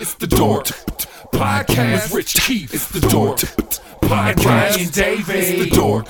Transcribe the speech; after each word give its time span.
It's 0.00 0.14
the 0.14 0.28
Dork 0.28 0.66
Podcast 1.32 2.04
with 2.04 2.14
Rich 2.14 2.34
Keefe. 2.34 2.72
It's 2.72 2.88
the 2.88 3.00
Dork 3.00 3.38
Podcast. 4.00 4.80
And 4.80 4.92
David. 4.92 5.36
It's 5.36 5.64
the 5.64 5.70
Dork 5.76 6.06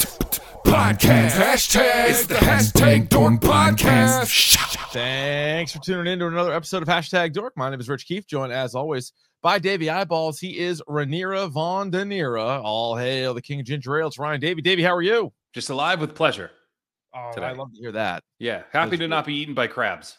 Podcast. 0.64 1.30
Hashtag. 1.30 2.10
It's 2.10 2.26
the 2.26 2.34
hashtag 2.34 3.08
Dork 3.08 3.40
Podcast. 3.40 4.56
Thanks 4.92 5.72
for 5.72 5.78
tuning 5.78 6.12
in 6.12 6.18
to 6.18 6.26
another 6.26 6.52
episode 6.52 6.82
of 6.82 6.88
Hashtag 6.88 7.32
Dork. 7.32 7.54
My 7.56 7.70
name 7.70 7.80
is 7.80 7.88
Rich 7.88 8.06
Keefe, 8.06 8.26
joined 8.26 8.52
as 8.52 8.74
always 8.74 9.12
by 9.42 9.58
Davey 9.58 9.88
Eyeballs. 9.88 10.38
He 10.38 10.58
is 10.58 10.82
Rhaenyra 10.82 11.50
Von 11.50 11.90
Danira. 11.90 12.62
All 12.62 12.94
hail 12.96 13.32
the 13.32 13.42
King 13.42 13.60
of 13.60 13.66
Ginger 13.66 14.00
Ale. 14.00 14.08
It's 14.08 14.18
Ryan 14.18 14.40
Davey. 14.40 14.60
Davey, 14.60 14.82
how 14.82 14.94
are 14.94 15.02
you? 15.02 15.32
Just 15.54 15.70
alive 15.70 15.98
with 16.00 16.14
pleasure. 16.14 16.50
Oh, 17.14 17.30
Today. 17.32 17.46
I 17.46 17.52
love 17.52 17.72
to 17.72 17.80
hear 17.80 17.92
that. 17.92 18.22
Yeah, 18.38 18.64
happy 18.70 18.98
to 18.98 19.08
not 19.08 19.24
be 19.24 19.34
eaten 19.34 19.54
by 19.54 19.66
crabs. 19.66 20.18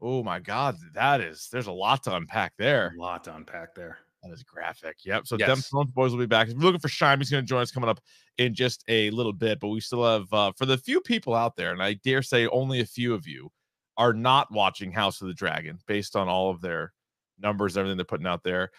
Oh 0.00 0.22
my 0.22 0.38
God, 0.40 0.76
that 0.94 1.20
is 1.20 1.48
there's 1.50 1.68
a 1.68 1.72
lot 1.72 2.02
to 2.04 2.14
unpack 2.14 2.52
there. 2.58 2.94
A 2.96 3.00
lot 3.00 3.24
to 3.24 3.34
unpack 3.34 3.74
there. 3.74 3.98
That 4.22 4.32
is 4.32 4.42
graphic. 4.42 4.96
Yep. 5.04 5.26
So 5.26 5.36
Yes. 5.38 5.48
Dem 5.48 5.58
Thrones 5.58 5.90
boys 5.92 6.12
will 6.12 6.18
be 6.18 6.26
back. 6.26 6.48
If 6.48 6.54
you're 6.54 6.62
looking 6.62 6.80
for 6.80 6.88
Shime, 6.88 7.18
he's 7.18 7.30
going 7.30 7.44
to 7.44 7.48
join 7.48 7.62
us 7.62 7.70
coming 7.70 7.88
up 7.88 8.00
in 8.38 8.54
just 8.54 8.84
a 8.88 9.10
little 9.10 9.32
bit. 9.32 9.60
But 9.60 9.68
we 9.68 9.80
still 9.80 10.04
have 10.04 10.32
uh, 10.32 10.52
for 10.56 10.66
the 10.66 10.78
few 10.78 11.00
people 11.00 11.34
out 11.34 11.56
there, 11.56 11.72
and 11.72 11.82
I 11.82 11.94
dare 11.94 12.22
say 12.22 12.46
only 12.48 12.80
a 12.80 12.86
few 12.86 13.14
of 13.14 13.26
you 13.26 13.50
are 13.96 14.12
not 14.12 14.50
watching 14.52 14.92
House 14.92 15.22
of 15.22 15.28
the 15.28 15.34
Dragon 15.34 15.78
based 15.86 16.16
on 16.16 16.28
all 16.28 16.50
of 16.50 16.60
their 16.60 16.92
numbers, 17.38 17.76
everything 17.76 17.96
they're 17.96 18.04
putting 18.04 18.26
out 18.26 18.42
there. 18.42 18.70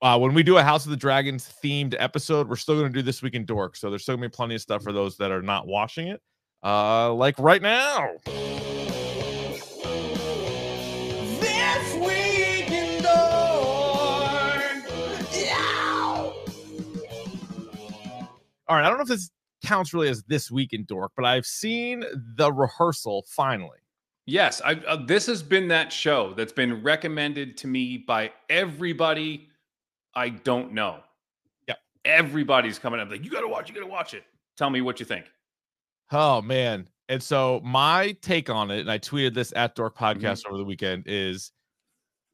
Uh, 0.00 0.18
when 0.18 0.34
we 0.34 0.42
do 0.42 0.58
a 0.58 0.62
House 0.62 0.84
of 0.84 0.90
the 0.90 0.96
Dragons 0.96 1.52
themed 1.62 1.94
episode, 1.98 2.48
we're 2.48 2.56
still 2.56 2.78
going 2.78 2.92
to 2.92 2.98
do 2.98 3.02
this 3.02 3.22
week 3.22 3.34
in 3.34 3.44
Dork. 3.44 3.76
So 3.76 3.90
there's 3.90 4.02
still 4.02 4.16
going 4.16 4.22
to 4.22 4.28
be 4.28 4.36
plenty 4.36 4.54
of 4.54 4.60
stuff 4.60 4.82
for 4.82 4.92
those 4.92 5.16
that 5.16 5.32
are 5.32 5.42
not 5.42 5.66
watching 5.66 6.08
it. 6.08 6.20
Uh, 6.62 7.12
like 7.14 7.38
right 7.38 7.62
now. 7.62 8.08
All 18.68 18.76
right, 18.76 18.84
I 18.84 18.88
don't 18.88 18.98
know 18.98 19.02
if 19.02 19.08
this 19.08 19.30
counts 19.64 19.94
really 19.94 20.08
as 20.08 20.22
this 20.24 20.50
week 20.50 20.72
in 20.72 20.84
Dork, 20.84 21.12
but 21.16 21.24
I've 21.24 21.46
seen 21.46 22.04
the 22.36 22.52
rehearsal 22.52 23.24
finally. 23.28 23.78
Yes, 24.26 24.60
I, 24.62 24.74
uh, 24.86 24.96
this 25.06 25.26
has 25.26 25.42
been 25.42 25.68
that 25.68 25.90
show 25.90 26.34
that's 26.34 26.52
been 26.52 26.82
recommended 26.82 27.56
to 27.58 27.66
me 27.66 27.96
by 27.96 28.32
everybody 28.50 29.48
I 30.14 30.30
don't 30.30 30.72
know. 30.72 31.00
Yeah, 31.68 31.76
Everybody's 32.04 32.78
coming 32.78 32.98
up 32.98 33.10
like, 33.10 33.24
you 33.24 33.30
got 33.30 33.42
to 33.42 33.48
watch, 33.48 33.68
you 33.68 33.74
got 33.74 33.82
to 33.82 33.86
watch 33.86 34.14
it. 34.14 34.24
Tell 34.56 34.68
me 34.68 34.80
what 34.80 34.98
you 34.98 35.06
think. 35.06 35.26
Oh 36.10 36.42
man. 36.42 36.88
And 37.08 37.22
so 37.22 37.60
my 37.64 38.16
take 38.20 38.50
on 38.50 38.70
it, 38.70 38.80
and 38.80 38.90
I 38.90 38.98
tweeted 38.98 39.34
this 39.34 39.52
at 39.56 39.74
Dork 39.74 39.96
Mm-hmm. 39.96 40.24
Podcast 40.24 40.46
over 40.46 40.58
the 40.58 40.64
weekend, 40.64 41.04
is 41.06 41.52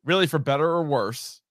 really 0.05 0.27
for 0.27 0.39
better 0.39 0.67
or 0.67 0.83
worse, 0.83 1.43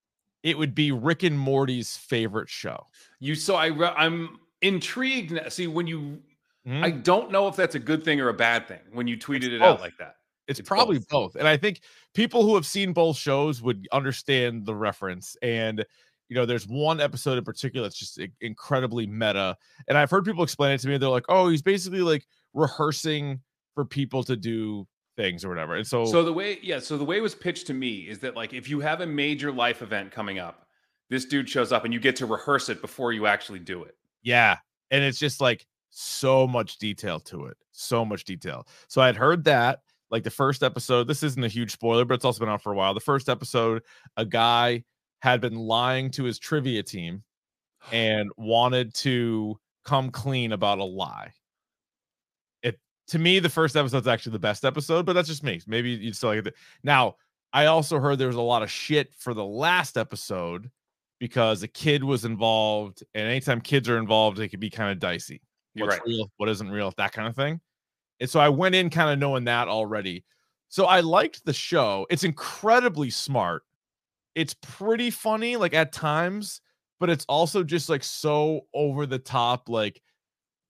it 0.42 0.58
would 0.58 0.74
be 0.74 0.92
Rick 0.92 1.22
and 1.22 1.38
Morty's 1.38 1.96
favorite 1.96 2.50
show. 2.50 2.86
You 3.20 3.34
so 3.34 3.54
I 3.54 3.66
re- 3.66 3.94
I'm 3.96 4.38
intrigued. 4.64 5.38
See, 5.52 5.66
when 5.66 5.86
you, 5.86 6.22
Mhm. 6.66 6.82
I 6.82 6.90
don't 6.90 7.30
know 7.30 7.46
if 7.48 7.56
that's 7.56 7.74
a 7.74 7.78
good 7.78 8.04
thing 8.04 8.20
or 8.20 8.28
a 8.30 8.34
bad 8.34 8.66
thing 8.66 8.80
when 8.92 9.06
you 9.06 9.16
tweeted 9.18 9.52
it 9.52 9.60
out 9.62 9.80
like 9.80 9.96
that. 9.98 10.16
It's, 10.48 10.60
It's 10.60 10.68
probably 10.68 10.98
both. 10.98 11.08
both. 11.08 11.36
And 11.36 11.46
I 11.46 11.56
think 11.56 11.80
people 12.14 12.42
who 12.42 12.54
have 12.54 12.66
seen 12.66 12.92
both 12.92 13.16
shows 13.16 13.60
would 13.62 13.86
understand 13.92 14.64
the 14.66 14.74
reference. 14.74 15.36
And, 15.42 15.84
you 16.28 16.36
know, 16.36 16.46
there's 16.46 16.66
one 16.66 17.00
episode 17.00 17.36
in 17.38 17.44
particular 17.44 17.86
that's 17.86 17.98
just 17.98 18.18
incredibly 18.40 19.06
meta. 19.06 19.56
And 19.88 19.96
I've 19.98 20.10
heard 20.10 20.24
people 20.24 20.42
explain 20.42 20.72
it 20.72 20.78
to 20.80 20.88
me. 20.88 20.96
They're 20.98 21.08
like, 21.08 21.26
oh, 21.28 21.48
he's 21.48 21.62
basically 21.62 22.00
like 22.02 22.26
rehearsing 22.54 23.40
for 23.74 23.84
people 23.84 24.22
to 24.24 24.36
do 24.36 24.86
things 25.16 25.44
or 25.44 25.48
whatever. 25.48 25.76
And 25.76 25.86
so, 25.86 26.04
So 26.06 26.22
the 26.24 26.32
way, 26.32 26.58
yeah, 26.62 26.78
so 26.78 26.96
the 26.98 27.04
way 27.04 27.18
it 27.18 27.22
was 27.22 27.34
pitched 27.34 27.66
to 27.68 27.74
me 27.74 28.08
is 28.08 28.18
that 28.20 28.34
like 28.36 28.52
if 28.52 28.68
you 28.68 28.80
have 28.80 29.00
a 29.00 29.06
major 29.06 29.52
life 29.52 29.82
event 29.82 30.12
coming 30.12 30.38
up, 30.38 30.66
this 31.10 31.24
dude 31.26 31.48
shows 31.48 31.72
up 31.72 31.84
and 31.84 31.92
you 31.92 32.00
get 32.00 32.16
to 32.16 32.26
rehearse 32.26 32.68
it 32.70 32.80
before 32.80 33.12
you 33.12 33.26
actually 33.26 33.58
do 33.60 33.82
it. 33.84 33.96
Yeah. 34.24 34.56
And 34.90 35.04
it's 35.04 35.18
just 35.18 35.40
like 35.40 35.64
so 35.90 36.46
much 36.46 36.78
detail 36.78 37.20
to 37.20 37.46
it. 37.46 37.56
So 37.70 38.04
much 38.04 38.24
detail. 38.24 38.66
So 38.88 39.00
I 39.00 39.06
had 39.06 39.16
heard 39.16 39.44
that 39.44 39.80
like 40.10 40.24
the 40.24 40.30
first 40.30 40.62
episode, 40.62 41.08
this 41.08 41.22
isn't 41.22 41.42
a 41.42 41.48
huge 41.48 41.72
spoiler, 41.72 42.04
but 42.04 42.14
it's 42.14 42.24
also 42.24 42.40
been 42.40 42.48
out 42.48 42.62
for 42.62 42.72
a 42.72 42.76
while. 42.76 42.94
The 42.94 43.00
first 43.00 43.28
episode, 43.28 43.82
a 44.16 44.24
guy 44.24 44.84
had 45.22 45.40
been 45.40 45.56
lying 45.56 46.10
to 46.12 46.24
his 46.24 46.38
trivia 46.38 46.82
team 46.82 47.22
and 47.92 48.30
wanted 48.36 48.94
to 48.94 49.58
come 49.84 50.10
clean 50.10 50.52
about 50.52 50.78
a 50.78 50.84
lie. 50.84 51.32
It 52.62 52.78
to 53.08 53.18
me, 53.18 53.38
the 53.38 53.48
first 53.48 53.76
episode's 53.76 54.06
actually 54.06 54.32
the 54.32 54.38
best 54.38 54.64
episode, 54.64 55.06
but 55.06 55.14
that's 55.14 55.28
just 55.28 55.42
me. 55.42 55.60
Maybe 55.66 55.90
you'd 55.90 56.16
still 56.16 56.30
like 56.30 56.46
it. 56.46 56.54
Now, 56.82 57.16
I 57.52 57.66
also 57.66 57.98
heard 57.98 58.18
there 58.18 58.26
was 58.26 58.36
a 58.36 58.40
lot 58.40 58.62
of 58.62 58.70
shit 58.70 59.14
for 59.14 59.34
the 59.34 59.44
last 59.44 59.96
episode 59.96 60.70
because 61.24 61.62
a 61.62 61.68
kid 61.68 62.04
was 62.04 62.26
involved, 62.26 63.02
and 63.14 63.26
anytime 63.26 63.58
kids 63.58 63.88
are 63.88 63.96
involved, 63.96 64.38
it 64.40 64.48
can 64.50 64.60
be 64.60 64.68
kind 64.68 64.92
of 64.92 64.98
dicey. 64.98 65.40
What's 65.72 65.94
right. 65.96 66.06
real, 66.06 66.30
what 66.36 66.50
isn't 66.50 66.70
real, 66.70 66.92
that 66.98 67.12
kind 67.12 67.26
of 67.26 67.34
thing. 67.34 67.62
And 68.20 68.28
so 68.28 68.40
I 68.40 68.50
went 68.50 68.74
in 68.74 68.90
kind 68.90 69.08
of 69.10 69.18
knowing 69.18 69.44
that 69.44 69.66
already. 69.66 70.22
So 70.68 70.84
I 70.84 71.00
liked 71.00 71.42
the 71.46 71.54
show. 71.54 72.06
It's 72.10 72.24
incredibly 72.24 73.08
smart. 73.08 73.62
It's 74.34 74.54
pretty 74.60 75.10
funny, 75.10 75.56
like 75.56 75.72
at 75.72 75.92
times, 75.92 76.60
but 77.00 77.08
it's 77.08 77.24
also 77.26 77.64
just 77.64 77.88
like 77.88 78.04
so 78.04 78.66
over 78.74 79.06
the 79.06 79.18
top. 79.18 79.70
Like, 79.70 80.02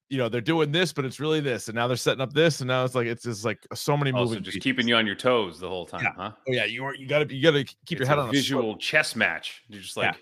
you 0.09 0.19
know, 0.19 0.29
they're 0.29 0.41
doing 0.41 0.71
this, 0.71 0.93
but 0.93 1.05
it's 1.05 1.19
really 1.19 1.41
this, 1.41 1.67
and 1.67 1.75
now 1.75 1.89
they're 1.89 1.97
setting 1.97 2.21
up 2.21 2.33
this, 2.33 2.61
and 2.61 2.69
now 2.69 2.85
it's 2.85 2.95
like 2.95 3.09
it's 3.09 3.25
just 3.25 3.45
like 3.45 3.67
so 3.75 3.97
many 3.97 4.13
moving. 4.13 4.35
just 4.45 4.55
pieces. 4.55 4.63
keeping 4.63 4.87
you 4.87 4.95
on 4.95 5.05
your 5.05 5.17
toes 5.17 5.59
the 5.59 5.69
whole 5.69 5.85
time, 5.85 6.05
Yeah. 6.05 6.13
huh? 6.17 6.31
Oh 6.49 6.53
yeah, 6.53 6.65
you 6.65 6.85
are. 6.85 6.95
You 6.95 7.09
gotta. 7.09 7.35
You 7.35 7.43
gotta 7.43 7.65
keep 7.87 7.99
your 7.99 8.07
head 8.07 8.21
on 8.21 8.29
a 8.29 8.33
visual 8.33 8.77
chess 8.77 9.17
match. 9.17 9.65
You're 9.67 9.81
just 9.83 9.97
Yeah. 9.97 10.13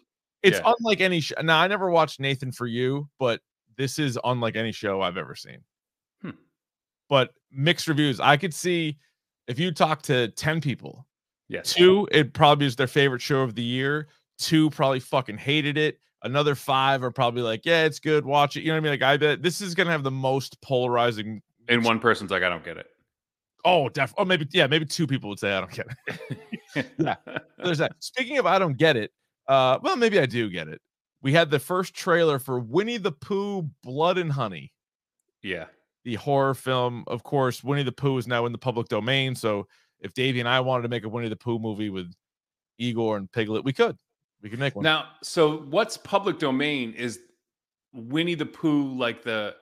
It's 0.42 0.58
Yeah. 0.58 0.72
unlike 0.78 1.00
any. 1.00 1.20
show. 1.20 1.34
now 1.42 1.58
I 1.60 1.66
never 1.69 1.91
watched 1.91 2.20
Nathan 2.20 2.53
for 2.53 2.66
You, 2.66 3.08
but 3.19 3.41
this 3.76 3.98
is 3.98 4.19
unlike 4.25 4.56
any 4.56 4.72
show 4.72 5.00
I've 5.00 5.16
ever 5.16 5.34
seen. 5.34 5.58
Hmm. 6.20 6.30
But 7.08 7.30
mixed 7.50 7.86
reviews. 7.88 8.20
I 8.20 8.36
could 8.36 8.52
see 8.54 8.98
if 9.48 9.58
you 9.58 9.72
talk 9.72 10.02
to 10.02 10.28
ten 10.28 10.60
people, 10.60 11.06
yes. 11.48 11.72
two 11.75 12.08
it 12.12 12.32
probably 12.32 12.66
is 12.66 12.76
their 12.76 12.87
favorite 12.87 13.22
show 13.22 13.40
of 13.43 13.55
the 13.55 13.62
year. 13.62 14.08
Two 14.38 14.70
probably 14.70 15.00
fucking 15.00 15.38
hated 15.38 15.78
it. 15.78 15.99
Another 16.25 16.55
five 16.55 17.02
are 17.02 17.11
probably 17.11 17.43
like, 17.43 17.62
yeah, 17.64 17.84
it's 17.84 17.99
good. 17.99 18.25
Watch 18.25 18.56
it. 18.56 18.61
You 18.62 18.69
know 18.69 18.75
what 18.75 18.78
I 18.78 18.81
mean? 18.82 18.93
Like 18.93 19.02
I 19.02 19.16
bet 19.16 19.43
this 19.43 19.61
is 19.61 19.75
gonna 19.75 19.90
have 19.90 20.02
the 20.05 20.11
most 20.11 20.61
polarizing. 20.62 21.43
And 21.69 21.84
one 21.84 21.99
person's 22.00 22.31
like, 22.31 22.43
I 22.43 22.49
don't 22.49 22.64
get 22.64 22.76
it. 22.76 22.87
Oh, 23.64 23.88
def. 23.88 24.12
Oh, 24.19 24.25
maybe 24.25 24.49
yeah. 24.52 24.66
Maybe 24.66 24.84
two 24.87 25.06
people 25.06 25.28
would 25.31 25.38
say 25.38 25.52
I 25.52 25.61
don't 25.61 25.70
get 25.72 25.87
it. 26.08 26.38
Yeah. 26.99 27.16
There's 27.62 27.78
that. 27.78 27.93
Speaking 28.00 28.38
of 28.38 28.46
I 28.46 28.58
don't 28.58 28.76
get 28.76 28.96
it. 28.96 29.12
Uh, 29.52 29.78
well, 29.82 29.96
maybe 29.96 30.19
I 30.19 30.25
do 30.25 30.49
get 30.49 30.69
it. 30.69 30.81
We 31.20 31.34
had 31.34 31.50
the 31.50 31.58
first 31.58 31.93
trailer 31.93 32.38
for 32.38 32.58
Winnie 32.58 32.96
the 32.96 33.12
Pooh 33.12 33.69
Blood 33.82 34.16
and 34.16 34.32
Honey, 34.32 34.72
yeah. 35.43 35.66
the 36.04 36.14
horror 36.14 36.54
film. 36.54 37.04
Of 37.06 37.22
course, 37.22 37.62
Winnie 37.62 37.82
the 37.82 37.93
Pooh 37.93 38.16
is 38.16 38.26
now 38.26 38.46
in 38.46 38.52
the 38.52 38.58
public 38.58 38.88
domain. 38.88 39.34
So 39.34 39.66
if 40.00 40.14
Davey 40.14 40.40
and 40.40 40.49
I 40.49 40.60
wanted 40.60 40.84
to 40.84 40.88
make 40.88 41.04
a 41.04 41.08
Winnie 41.08 41.28
the 41.28 41.37
Pooh 41.37 41.58
movie 41.58 41.90
with 41.90 42.10
Eeyore 42.81 43.19
and 43.19 43.31
Piglet, 43.31 43.62
we 43.62 43.75
could. 43.75 43.99
We 44.40 44.49
could 44.49 44.58
make 44.58 44.75
one. 44.75 44.84
Now, 44.84 45.08
so 45.22 45.58
what's 45.58 45.99
public 45.99 46.38
domain 46.38 46.94
is 46.94 47.20
Winnie 47.93 48.34
the 48.34 48.46
Pooh, 48.46 48.94
like 48.94 49.22
the 49.22 49.54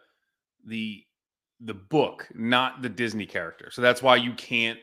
the 0.64 1.04
the 1.58 1.74
book, 1.74 2.28
not 2.32 2.80
the 2.80 2.88
Disney 2.88 3.26
character. 3.26 3.72
So 3.72 3.82
that's 3.82 4.04
why 4.04 4.16
you 4.16 4.34
can't 4.34 4.78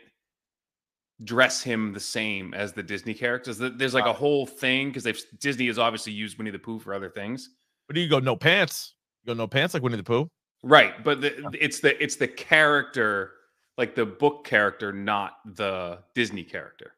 dress 1.24 1.64
him 1.64 1.94
the 1.94 2.00
same 2.00 2.54
as 2.54 2.74
the 2.74 2.84
Disney 2.84 3.14
characters. 3.14 3.58
There's 3.58 3.94
like 3.94 4.06
a 4.06 4.14
whole 4.14 4.46
thing 4.46 4.90
because 4.90 5.04
they've 5.04 5.20
Disney 5.40 5.68
has 5.68 5.80
obviously 5.80 6.14
used 6.14 6.38
Winnie 6.38 6.52
the 6.52 6.60
Pooh 6.60 6.80
for 6.80 6.94
other 6.94 7.10
things. 7.10 7.50
But 7.88 7.96
do 7.96 8.02
you 8.02 8.10
go 8.10 8.20
no 8.20 8.36
pants? 8.36 8.94
You 9.24 9.34
go 9.34 9.38
no 9.38 9.48
pants 9.48 9.74
like 9.74 9.84
Winnie 9.84 9.98
the 9.98 10.04
Pooh? 10.04 10.30
Right, 10.64 11.04
but 11.04 11.22
the, 11.22 11.56
it's 11.60 11.80
the 11.80 12.02
it's 12.04 12.16
the 12.18 12.28
character, 12.28 13.32
like 13.78 13.96
the 13.96 14.06
book 14.06 14.44
character, 14.46 14.92
not 14.92 15.34
the 15.56 16.00
Disney 16.16 16.44
character. 16.44 16.94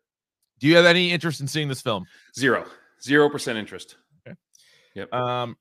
Do 0.60 0.68
you 0.68 0.76
have 0.76 0.86
any 0.86 1.12
interest 1.12 1.40
in 1.42 1.48
seeing 1.48 1.68
this 1.68 1.82
film? 1.82 2.06
Zero, 2.38 2.66
zero 3.02 3.30
percent 3.30 3.58
interest. 3.58 3.96
Yeah, 4.96 5.06
um, 5.12 5.56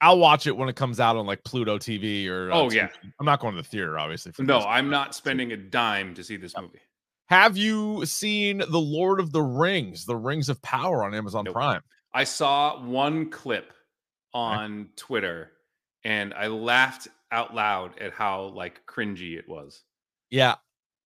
I'll 0.00 0.18
watch 0.18 0.46
it 0.46 0.54
when 0.56 0.68
it 0.68 0.76
comes 0.76 1.00
out 1.00 1.16
on 1.16 1.26
like 1.26 1.42
Pluto 1.42 1.78
TV 1.78 2.28
or. 2.28 2.52
uh, 2.52 2.56
Oh, 2.56 2.70
yeah. 2.70 2.88
I'm 3.18 3.24
not 3.26 3.40
going 3.40 3.56
to 3.56 3.62
the 3.62 3.66
theater, 3.68 3.98
obviously. 3.98 4.32
for 4.32 4.42
No. 4.42 4.58
I'm 4.60 4.90
not 4.90 5.14
spending 5.14 5.52
a 5.52 5.56
dime 5.56 6.14
to 6.14 6.22
see 6.22 6.36
this 6.36 6.54
movie. 6.60 6.80
Have 7.28 7.56
you 7.56 8.04
seen 8.04 8.58
The 8.58 8.80
Lord 8.80 9.18
of 9.18 9.32
the 9.32 9.42
Rings, 9.42 10.04
The 10.04 10.16
Rings 10.16 10.48
of 10.48 10.60
Power 10.62 11.04
on 11.04 11.14
Amazon 11.14 11.44
Nope. 11.44 11.54
Prime? 11.54 11.80
I 12.12 12.24
saw 12.24 12.80
one 12.84 13.30
clip 13.30 13.72
on 14.34 14.88
Twitter, 14.96 15.52
and 16.04 16.34
I 16.34 16.48
laughed 16.48 17.08
out 17.32 17.54
loud 17.54 17.98
at 17.98 18.12
how 18.12 18.52
like 18.54 18.82
cringy 18.86 19.38
it 19.38 19.48
was. 19.48 19.82
Yeah, 20.30 20.56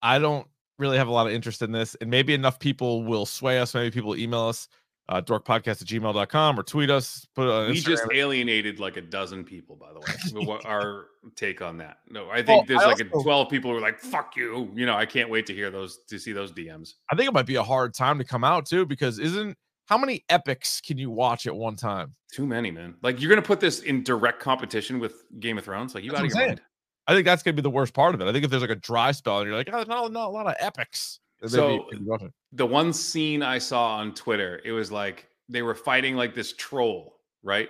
I 0.02 0.18
don't 0.18 0.46
really 0.78 0.98
have 0.98 1.08
a 1.08 1.12
lot 1.12 1.26
of 1.26 1.32
interest 1.32 1.62
in 1.62 1.72
this, 1.72 1.94
and 2.00 2.10
maybe 2.10 2.34
enough 2.34 2.58
people 2.58 3.04
will 3.04 3.24
sway 3.24 3.58
us. 3.58 3.74
Maybe 3.74 3.90
people 3.90 4.16
email 4.16 4.42
us, 4.42 4.68
uh, 5.08 5.22
dorkpodcast 5.22 5.68
at 5.82 5.88
gmail.com 5.88 6.58
or 6.60 6.62
tweet 6.62 6.90
us. 6.90 7.26
Put 7.34 7.48
on 7.48 7.70
We 7.70 7.80
just 7.80 8.04
alienated 8.12 8.78
like 8.78 8.96
a 8.96 9.00
dozen 9.00 9.44
people, 9.44 9.76
by 9.76 9.92
the 9.92 10.00
way. 10.00 10.44
What 10.46 10.66
our 10.66 11.06
take 11.34 11.62
on 11.62 11.78
that? 11.78 11.98
No, 12.08 12.28
I 12.30 12.36
think 12.42 12.48
Well, 12.48 12.64
there's 12.66 12.82
I 12.82 12.86
like 12.86 13.00
a 13.00 13.08
also- 13.10 13.22
12 13.24 13.48
people 13.48 13.70
who 13.70 13.76
are 13.76 13.80
like, 13.80 13.98
"Fuck 13.98 14.36
you." 14.36 14.70
You 14.74 14.86
know, 14.86 14.94
I 14.96 15.06
can't 15.06 15.30
wait 15.30 15.46
to 15.46 15.54
hear 15.54 15.70
those 15.70 15.98
to 16.08 16.18
see 16.18 16.32
those 16.32 16.52
DMs. 16.52 16.94
I 17.10 17.16
think 17.16 17.28
it 17.28 17.32
might 17.32 17.46
be 17.46 17.56
a 17.56 17.62
hard 17.62 17.94
time 17.94 18.18
to 18.18 18.24
come 18.24 18.44
out 18.44 18.66
too, 18.66 18.84
because 18.86 19.18
isn't 19.18 19.56
how 19.86 19.96
many 19.96 20.24
epics 20.28 20.80
can 20.82 20.98
you 20.98 21.10
watch 21.10 21.46
at 21.46 21.56
one 21.56 21.74
time? 21.76 22.14
Too 22.30 22.46
many, 22.46 22.70
man. 22.70 22.94
Like 23.02 23.20
you're 23.22 23.30
gonna 23.30 23.40
put 23.40 23.60
this 23.60 23.80
in 23.80 24.02
direct 24.02 24.40
competition 24.40 24.98
with 24.98 25.24
Game 25.40 25.56
of 25.56 25.64
Thrones? 25.64 25.94
Like 25.94 26.04
you 26.04 26.10
That's 26.10 26.20
out 26.20 26.24
what 26.24 26.34
I'm 26.34 26.38
your 26.40 26.48
saying. 26.48 26.60
I 27.06 27.14
think 27.14 27.24
that's 27.24 27.42
gonna 27.42 27.54
be 27.54 27.62
the 27.62 27.70
worst 27.70 27.94
part 27.94 28.14
of 28.14 28.20
it. 28.20 28.28
I 28.28 28.32
think 28.32 28.44
if 28.44 28.50
there's 28.50 28.60
like 28.60 28.68
a 28.70 28.74
dry 28.76 29.12
spell 29.12 29.38
and 29.38 29.48
you're 29.48 29.56
like, 29.56 29.70
oh, 29.72 29.82
not, 29.84 30.12
not 30.12 30.26
a 30.26 30.30
lot 30.30 30.46
of 30.46 30.54
epics. 30.58 31.20
Then 31.40 31.50
maybe 31.60 31.72
you 31.74 31.80
So- 31.80 31.88
could 31.90 32.06
watch 32.06 32.22
it. 32.22 32.32
the 32.52 32.66
one 32.66 32.92
scene 32.92 33.42
I 33.42 33.58
saw 33.58 33.96
on 33.96 34.14
Twitter, 34.14 34.60
it 34.64 34.72
was 34.72 34.90
like 34.92 35.28
they 35.48 35.62
were 35.62 35.74
fighting 35.74 36.16
like 36.16 36.34
this 36.34 36.52
troll, 36.52 37.20
right? 37.42 37.68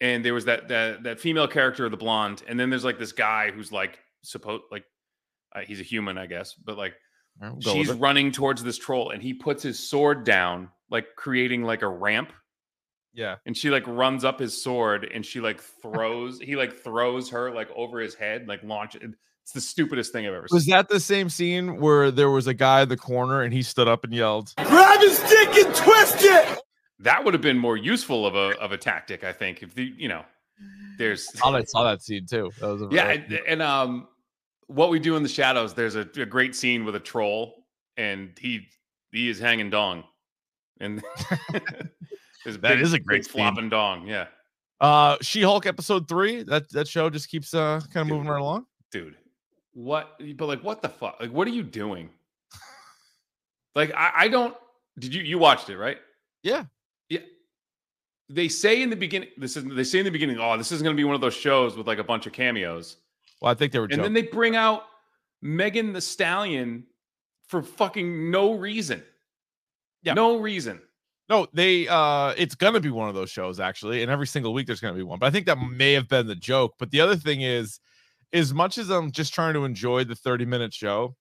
And 0.00 0.24
there 0.24 0.34
was 0.34 0.44
that 0.46 0.68
that 0.68 1.02
that 1.04 1.20
female 1.20 1.46
character, 1.48 1.88
the 1.88 1.96
blonde, 1.96 2.42
and 2.48 2.58
then 2.58 2.70
there's 2.70 2.84
like 2.84 2.98
this 2.98 3.12
guy 3.12 3.50
who's 3.52 3.70
like 3.70 3.98
supposed 4.22 4.64
like 4.70 4.84
uh, 5.54 5.60
he's 5.60 5.80
a 5.80 5.84
human, 5.84 6.18
I 6.18 6.26
guess, 6.26 6.54
but 6.54 6.76
like 6.76 6.94
All 7.40 7.48
right, 7.48 7.52
we'll 7.54 7.60
go 7.74 7.78
with 7.78 7.86
she's 7.88 7.96
running 7.96 8.32
towards 8.32 8.62
this 8.64 8.78
troll, 8.78 9.10
and 9.10 9.22
he 9.22 9.32
puts 9.32 9.62
his 9.62 9.78
sword 9.78 10.24
down, 10.24 10.70
like 10.90 11.14
creating 11.16 11.62
like 11.62 11.82
a 11.82 11.88
ramp, 11.88 12.32
yeah. 13.14 13.36
and 13.46 13.56
she 13.56 13.70
like 13.70 13.86
runs 13.86 14.24
up 14.24 14.40
his 14.40 14.60
sword, 14.60 15.04
and 15.14 15.24
she 15.24 15.40
like 15.40 15.60
throws 15.60 16.40
he 16.40 16.56
like 16.56 16.72
throws 16.82 17.30
her 17.30 17.52
like 17.54 17.70
over 17.76 18.00
his 18.00 18.14
head, 18.14 18.48
like 18.48 18.62
launch 18.64 18.96
it. 18.96 19.02
It's 19.44 19.52
the 19.52 19.60
stupidest 19.60 20.12
thing 20.12 20.26
I've 20.26 20.34
ever 20.34 20.48
seen. 20.48 20.56
Was 20.56 20.66
that 20.66 20.88
the 20.88 21.00
same 21.00 21.28
scene 21.28 21.78
where 21.80 22.10
there 22.10 22.30
was 22.30 22.46
a 22.46 22.54
guy 22.54 22.82
in 22.82 22.88
the 22.88 22.96
corner 22.96 23.42
and 23.42 23.52
he 23.52 23.62
stood 23.62 23.88
up 23.88 24.04
and 24.04 24.12
yelled? 24.12 24.52
Grab 24.56 25.00
his 25.00 25.18
dick 25.18 25.66
and 25.66 25.74
twist 25.74 26.16
it! 26.20 26.58
that 27.00 27.24
would 27.24 27.34
have 27.34 27.40
been 27.42 27.58
more 27.58 27.76
useful 27.76 28.24
of 28.26 28.34
a 28.34 28.56
of 28.60 28.72
a 28.72 28.78
tactic, 28.78 29.24
I 29.24 29.32
think. 29.32 29.62
If 29.62 29.74
the 29.74 29.92
you 29.96 30.08
know, 30.08 30.24
there's 30.98 31.28
I 31.44 31.64
saw 31.64 31.84
that 31.84 32.02
scene 32.02 32.26
too. 32.26 32.50
That 32.60 32.68
was 32.68 32.82
a, 32.82 32.88
yeah, 32.90 33.10
and, 33.10 33.40
and 33.46 33.62
um, 33.62 34.08
what 34.68 34.90
we 34.90 34.98
do 34.98 35.16
in 35.16 35.22
the 35.22 35.28
shadows. 35.28 35.74
There's 35.74 35.96
a, 35.96 36.08
a 36.16 36.26
great 36.26 36.54
scene 36.54 36.84
with 36.84 36.94
a 36.94 37.00
troll, 37.00 37.64
and 37.96 38.30
he 38.38 38.68
he 39.10 39.28
is 39.28 39.38
hanging 39.38 39.70
dong, 39.70 40.04
and 40.80 41.02
there's 42.44 42.58
That 42.60 42.80
is 42.80 42.92
a 42.92 43.00
great 43.00 43.26
flopping 43.26 43.68
dong. 43.68 44.06
Yeah, 44.06 44.26
Uh, 44.80 45.16
She-Hulk 45.20 45.66
episode 45.66 46.08
three. 46.08 46.44
That 46.44 46.70
that 46.70 46.86
show 46.88 47.10
just 47.10 47.28
keeps 47.28 47.52
uh 47.54 47.80
kind 47.92 48.08
of 48.08 48.16
moving 48.16 48.28
right 48.28 48.40
along. 48.40 48.66
dude, 48.92 49.16
what? 49.72 50.20
But 50.36 50.46
like, 50.46 50.62
what 50.62 50.82
the 50.82 50.88
fuck? 50.88 51.16
Like, 51.20 51.30
what 51.32 51.46
are 51.46 51.52
you 51.52 51.62
doing? 51.62 52.10
Like, 53.74 53.92
I, 53.94 54.12
I 54.16 54.28
don't. 54.28 54.54
Did 54.98 55.14
you 55.14 55.22
you 55.22 55.38
watched 55.38 55.70
it 55.70 55.78
right? 55.78 55.96
Yeah. 56.42 56.64
Yeah. 57.08 57.20
They 58.28 58.48
say 58.48 58.82
in 58.82 58.90
the 58.90 58.96
beginning. 58.96 59.30
This 59.38 59.56
is 59.56 59.64
they 59.64 59.84
say 59.84 59.98
in 60.00 60.04
the 60.04 60.10
beginning. 60.10 60.38
Oh, 60.38 60.56
this 60.58 60.72
isn't 60.72 60.84
going 60.84 60.94
to 60.96 61.00
be 61.00 61.04
one 61.04 61.14
of 61.14 61.20
those 61.20 61.34
shows 61.34 61.76
with 61.76 61.86
like 61.86 61.98
a 61.98 62.04
bunch 62.04 62.26
of 62.26 62.32
cameos. 62.32 62.96
Well, 63.40 63.50
I 63.50 63.54
think 63.54 63.72
they 63.72 63.78
were 63.78 63.84
And 63.86 63.92
joking. 63.92 64.02
then 64.02 64.12
they 64.12 64.22
bring 64.22 64.56
out 64.56 64.84
Megan 65.40 65.92
Thee 65.92 66.00
Stallion 66.00 66.84
for 67.48 67.62
fucking 67.62 68.30
no 68.30 68.52
reason. 68.54 69.02
Yeah. 70.02 70.14
No 70.14 70.36
reason. 70.38 70.80
no, 71.30 71.46
they 71.54 71.86
uh 71.88 72.34
it's 72.36 72.54
gonna 72.54 72.80
be 72.80 72.90
one 72.90 73.08
of 73.08 73.14
those 73.14 73.30
shows 73.30 73.58
actually, 73.60 74.02
and 74.02 74.10
every 74.10 74.26
single 74.26 74.52
week 74.52 74.66
there's 74.66 74.80
gonna 74.80 74.96
be 74.96 75.02
one. 75.02 75.18
But 75.18 75.26
I 75.26 75.30
think 75.30 75.46
that 75.46 75.56
may 75.58 75.92
have 75.94 76.08
been 76.08 76.26
the 76.26 76.34
joke. 76.34 76.74
But 76.78 76.90
the 76.90 77.00
other 77.00 77.16
thing 77.16 77.40
is, 77.42 77.80
as 78.32 78.52
much 78.54 78.78
as 78.78 78.90
I'm 78.90 79.10
just 79.12 79.34
trying 79.34 79.54
to 79.54 79.64
enjoy 79.64 80.04
the 80.04 80.14
30 80.14 80.44
minute 80.46 80.72
show, 80.72 81.16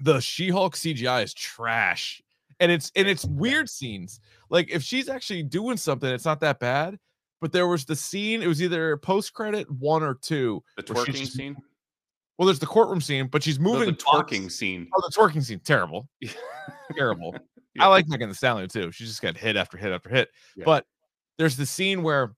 the 0.00 0.20
She-Hulk 0.20 0.74
CGI 0.74 1.24
is 1.24 1.34
trash. 1.34 2.20
And 2.60 2.70
it's 2.70 2.90
and 2.94 3.08
it's 3.08 3.24
weird 3.26 3.68
scenes. 3.68 4.20
Like 4.50 4.70
if 4.70 4.82
she's 4.82 5.08
actually 5.08 5.42
doing 5.42 5.76
something, 5.76 6.08
it's 6.08 6.24
not 6.24 6.40
that 6.40 6.60
bad. 6.60 6.98
But 7.40 7.52
there 7.52 7.66
was 7.66 7.84
the 7.84 7.96
scene, 7.96 8.42
it 8.42 8.46
was 8.46 8.62
either 8.62 8.96
post 8.96 9.34
credit 9.34 9.70
one 9.70 10.02
or 10.02 10.14
two. 10.14 10.62
The 10.76 10.82
twerking 10.82 11.14
just- 11.14 11.32
scene. 11.34 11.56
Well, 12.38 12.46
there's 12.46 12.58
the 12.58 12.66
courtroom 12.66 13.00
scene, 13.00 13.28
but 13.28 13.44
she's 13.44 13.60
No, 13.60 13.72
moving 13.74 13.86
the 13.86 13.92
box- 13.92 14.32
twerking 14.32 14.50
scene. 14.50 14.88
Oh, 14.96 15.00
the 15.08 15.14
twerking 15.14 15.40
scene, 15.44 15.60
terrible, 15.60 16.08
terrible. 16.96 17.34
Yeah. 17.76 17.86
I 17.86 17.88
like 17.88 18.06
Megan 18.06 18.28
Thee 18.28 18.34
Stallion 18.36 18.68
too. 18.68 18.92
She 18.92 19.04
just 19.04 19.20
got 19.20 19.36
hit 19.36 19.56
after 19.56 19.76
hit 19.76 19.90
after 19.90 20.08
hit. 20.08 20.28
Yeah. 20.56 20.62
But 20.64 20.86
there's 21.38 21.56
the 21.56 21.66
scene 21.66 22.04
where 22.04 22.36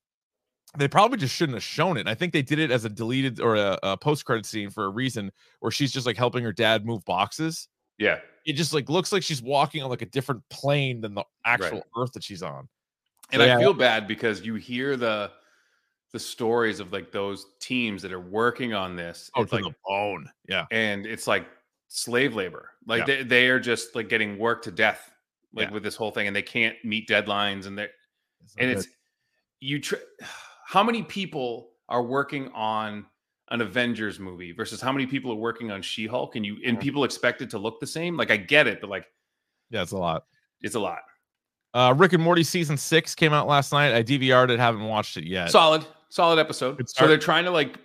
they 0.78 0.88
probably 0.88 1.18
just 1.18 1.34
shouldn't 1.34 1.54
have 1.56 1.62
shown 1.62 1.96
it. 1.96 2.06
I 2.08 2.14
think 2.14 2.32
they 2.32 2.42
did 2.42 2.58
it 2.58 2.70
as 2.70 2.84
a 2.84 2.88
deleted 2.88 3.40
or 3.40 3.56
a, 3.56 3.78
a 3.82 3.96
post 3.96 4.24
credit 4.24 4.46
scene 4.46 4.70
for 4.70 4.84
a 4.84 4.88
reason 4.88 5.30
where 5.60 5.70
she's 5.72 5.92
just 5.92 6.06
like 6.06 6.16
helping 6.16 6.42
her 6.44 6.52
dad 6.52 6.84
move 6.86 7.04
boxes. 7.04 7.68
Yeah. 7.98 8.18
It 8.44 8.52
just 8.54 8.72
like 8.74 8.88
looks 8.88 9.12
like 9.12 9.22
she's 9.22 9.42
walking 9.42 9.82
on 9.82 9.90
like 9.90 10.02
a 10.02 10.06
different 10.06 10.42
plane 10.50 11.00
than 11.00 11.14
the 11.14 11.24
actual 11.44 11.82
earth 11.98 12.12
that 12.12 12.22
she's 12.22 12.42
on. 12.42 12.68
And 13.32 13.40
So, 13.40 13.46
yeah. 13.46 13.56
I 13.56 13.60
feel 13.60 13.74
bad 13.74 14.06
because 14.06 14.42
you 14.44 14.54
hear 14.54 14.96
the 14.96 15.30
the 16.12 16.20
stories 16.20 16.78
of 16.80 16.92
like 16.92 17.10
those 17.10 17.46
teams 17.60 18.00
that 18.02 18.12
are 18.12 18.20
working 18.20 18.72
on 18.72 18.94
this. 18.96 19.30
Oh, 19.34 19.42
it's 19.42 19.52
like 19.52 19.64
the 19.64 19.74
bone. 19.86 20.30
Yeah. 20.48 20.66
and 20.70 21.04
it's 21.06 21.26
like 21.26 21.46
slave 21.88 22.34
labor. 22.34 22.70
Like 22.86 23.00
Yeah. 23.06 23.16
they, 23.16 23.22
they 23.24 23.48
are 23.48 23.58
just 23.60 23.94
like 23.94 24.08
getting 24.08 24.38
worked 24.38 24.64
to 24.64 24.70
death 24.70 25.10
like 25.52 25.68
Yeah. 25.68 25.74
with 25.74 25.82
this 25.82 25.96
whole 25.96 26.10
thing 26.12 26.26
and 26.26 26.36
they 26.36 26.42
can't 26.42 26.76
meet 26.84 27.08
deadlines 27.08 27.66
and 27.66 27.76
they're 27.76 27.90
and 28.58 28.68
good. 28.70 28.78
it's 28.78 28.88
you 29.60 29.80
tr- 29.80 29.96
how 30.66 30.82
many 30.82 31.02
people 31.02 31.70
are 31.88 32.02
working 32.02 32.48
on 32.52 33.06
an 33.50 33.60
avengers 33.60 34.18
movie 34.18 34.50
versus 34.50 34.80
how 34.80 34.90
many 34.90 35.06
people 35.06 35.30
are 35.30 35.36
working 35.36 35.70
on 35.70 35.80
she-hulk? 35.80 36.34
And 36.34 36.44
you 36.44 36.56
and 36.66 36.76
Mhm. 36.76 36.80
people 36.80 37.04
expect 37.04 37.40
it 37.42 37.50
to 37.50 37.58
look 37.58 37.78
the 37.78 37.86
same? 37.86 38.16
Like 38.16 38.32
i 38.32 38.36
get 38.36 38.66
it 38.66 38.80
but 38.80 38.90
like 38.90 39.06
yeah, 39.70 39.82
it's 39.82 39.92
a 39.92 39.96
lot. 39.96 40.24
it's 40.60 40.74
a 40.74 40.80
lot. 40.80 40.98
Uh 41.72 41.94
Rick 41.96 42.12
and 42.14 42.22
Morty 42.22 42.42
season 42.42 42.76
six 42.76 43.14
came 43.14 43.32
out 43.32 43.46
last 43.46 43.70
night. 43.72 43.94
I 43.94 44.02
DVR'd 44.02 44.50
it, 44.50 44.58
haven't 44.58 44.84
watched 44.84 45.16
it 45.16 45.24
yet. 45.24 45.50
solid. 45.50 45.84
Solid 46.08 46.38
episode. 46.40 46.88
So 46.88 47.06
they're 47.06 47.18
trying 47.18 47.44
to 47.44 47.50
like 47.52 47.78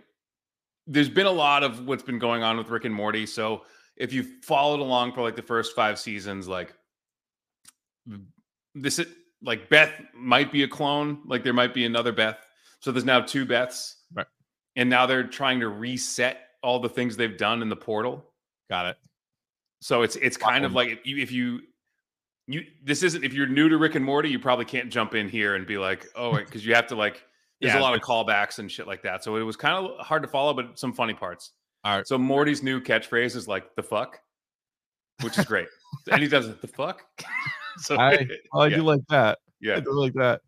there's 0.88 1.10
been 1.10 1.28
a 1.28 1.32
lot 1.32 1.62
of 1.64 1.86
what's 1.86 2.02
been 2.04 2.18
going 2.20 2.42
on 2.42 2.58
with 2.58 2.70
rick 2.70 2.86
and 2.86 2.94
morty. 2.96 3.26
So 3.28 3.64
if 3.98 4.12
you 4.14 4.24
followed 4.42 4.80
along 4.80 5.14
for 5.14 5.22
like 5.22 5.36
the 5.36 5.42
first 5.44 5.76
five 5.76 6.00
seasons 6.00 6.48
like 6.48 6.74
this 8.74 8.98
is 9.00 9.08
like 9.44 9.70
beth 9.70 9.92
might 10.16 10.52
be 10.52 10.64
a 10.64 10.68
clone. 10.68 11.20
Like 11.26 11.44
there 11.44 11.54
might 11.54 11.74
be 11.76 11.86
another 11.86 12.12
beth 12.12 12.38
so 12.82 12.92
there's 12.92 13.06
now 13.06 13.22
two 13.22 13.46
beths 13.46 13.96
Right. 14.14 14.28
and 14.76 14.90
now 14.90 15.06
they're 15.06 15.24
trying 15.28 15.60
to 15.62 15.70
reset 15.70 16.40
all 16.62 16.80
the 16.80 16.90
things 16.90 17.16
they've 17.16 17.38
done 17.38 17.62
in 17.62 17.70
the 17.70 17.76
portal 17.76 18.26
Got 18.70 18.88
it. 18.88 18.98
so 19.82 20.02
it's 20.04 20.16
it's 20.18 20.38
kind 20.38 20.66
of 20.66 20.74
like 20.74 20.90
if 20.90 21.06
you, 21.06 21.18
if 21.18 21.32
you 21.32 21.62
you 22.48 22.64
this 22.84 23.04
isn't 23.04 23.24
if 23.24 23.34
you're 23.34 23.48
new 23.48 23.70
to 23.70 23.78
Rick 23.78 23.96
and 23.96 24.04
Morty, 24.04 24.30
you 24.30 24.40
probably 24.40 24.66
can't 24.66 24.90
jump 24.92 25.16
in 25.16 25.30
here 25.30 25.56
and 25.56 25.66
be 25.66 25.78
like, 25.78 26.08
oh, 26.16 26.36
because 26.38 26.66
you 26.66 26.74
have 26.76 26.88
to 26.88 26.96
like 26.96 27.24
there's 27.62 27.74
Yeah, 27.74 27.80
a 27.80 27.84
lot 27.84 27.94
of 27.96 28.02
callbacks 28.02 28.60
and 28.60 28.70
shit 28.72 28.88
like 28.88 29.04
that. 29.04 29.24
So 29.24 29.36
it 29.38 29.44
was 29.44 29.56
kind 29.56 29.76
of 29.76 30.06
hard 30.06 30.24
to 30.24 30.28
follow, 30.28 30.54
but 30.54 30.78
some 30.80 30.92
funny 30.92 31.14
parts. 31.14 31.52
All 31.84 31.98
right. 31.98 32.08
So 32.08 32.18
Morty's 32.18 32.62
new 32.64 32.82
catchphrase 32.82 33.36
is 33.36 33.48
like 33.48 33.76
the 33.76 33.84
fuck, 33.84 34.20
which 35.22 35.38
is 35.38 35.46
great. 35.46 35.68
and 36.12 36.22
he 36.22 36.28
does 36.28 36.48
it 36.48 36.62
the 36.62 36.68
fuck. 36.68 37.04
so 37.78 37.96
I, 37.98 38.28
I 38.56 38.68
yeah, 38.68 38.78
do 38.78 38.82
like 38.84 39.02
that. 39.10 39.38
Yeah. 39.62 39.78
I 39.78 39.80
do 39.82 39.92
like 39.92 40.14
that. 40.14 40.42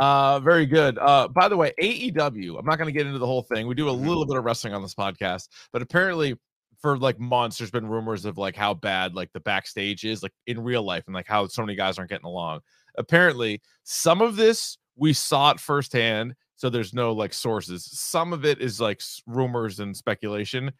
Uh, 0.00 0.40
very 0.40 0.66
good. 0.66 0.98
Uh, 0.98 1.28
by 1.28 1.48
the 1.48 1.56
way, 1.56 1.72
AEW. 1.80 2.58
I'm 2.58 2.64
not 2.66 2.76
going 2.78 2.86
to 2.86 2.92
get 2.92 3.06
into 3.06 3.18
the 3.18 3.26
whole 3.26 3.42
thing. 3.42 3.66
We 3.66 3.74
do 3.74 3.88
a 3.88 3.92
Mhm. 3.92 4.06
little 4.06 4.26
bit 4.26 4.36
of 4.36 4.44
wrestling 4.44 4.74
on 4.74 4.82
this 4.82 4.94
podcast, 4.94 5.48
but 5.72 5.82
apparently, 5.82 6.36
for 6.80 6.98
like 6.98 7.18
months, 7.18 7.56
there's 7.58 7.70
been 7.70 7.86
rumors 7.86 8.24
of 8.26 8.36
like 8.36 8.54
how 8.56 8.74
bad 8.74 9.14
like 9.14 9.32
the 9.32 9.40
backstage 9.40 10.04
is, 10.04 10.22
like 10.22 10.32
in 10.46 10.62
real 10.62 10.82
life, 10.82 11.04
and 11.06 11.14
like 11.14 11.26
how 11.26 11.46
so 11.46 11.62
many 11.62 11.74
guys 11.74 11.98
aren't 11.98 12.10
getting 12.10 12.26
along. 12.26 12.60
Apparently, 12.98 13.60
some 13.84 14.20
of 14.20 14.36
this 14.36 14.76
we 14.96 15.12
saw 15.12 15.50
it 15.50 15.58
firsthand, 15.60 16.34
so 16.56 16.68
there's 16.70 16.92
no 16.94 17.12
like 17.12 17.32
sources. 17.32 17.84
Some 17.84 18.32
of 18.32 18.44
it 18.44 18.60
is 18.60 18.80
like 18.80 19.00
rumors 19.26 19.80
and 19.80 19.96
speculation. 19.96 20.72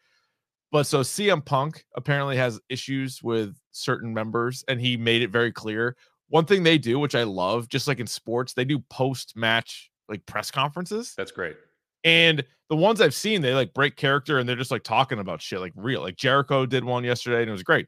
But 0.71 0.85
so 0.85 1.03
CM 1.03 1.41
Punk 1.45 1.85
apparently 1.95 2.37
has 2.37 2.61
issues 2.69 3.23
with 3.23 3.57
certain 3.71 4.13
members, 4.13 4.65
and 4.69 4.81
he 4.81 4.97
made 4.97 5.23
it 5.23 5.31
very 5.31 5.53
clear. 5.53 5.97
One 6.35 6.47
thing 6.47 6.65
they 6.65 6.79
do, 6.79 6.99
which 6.99 7.15
I 7.15 7.23
love, 7.23 7.69
just 7.69 7.87
like 7.87 8.01
in 8.01 8.09
sports, 8.09 8.55
they 8.55 8.65
do 8.65 8.81
post 8.91 9.37
match 9.37 9.89
like 10.09 10.27
press 10.27 10.51
conferences. 10.51 11.15
That's 11.17 11.31
great. 11.31 11.55
And 12.03 12.43
the 12.69 12.75
ones 12.75 13.01
I've 13.01 13.15
seen, 13.15 13.41
they 13.41 13.55
like 13.55 13.73
break 13.73 13.95
character 13.95 14.41
and 14.41 14.49
they're 14.49 14.57
just 14.57 14.73
like 14.73 14.83
talking 14.83 15.21
about 15.21 15.41
shit 15.41 15.61
like 15.61 15.71
real. 15.77 16.01
Like 16.01 16.17
Jericho 16.17 16.67
did 16.67 16.83
one 16.83 17.05
yesterday 17.05 17.43
and 17.43 17.49
it 17.49 17.53
was 17.53 17.63
great. 17.63 17.87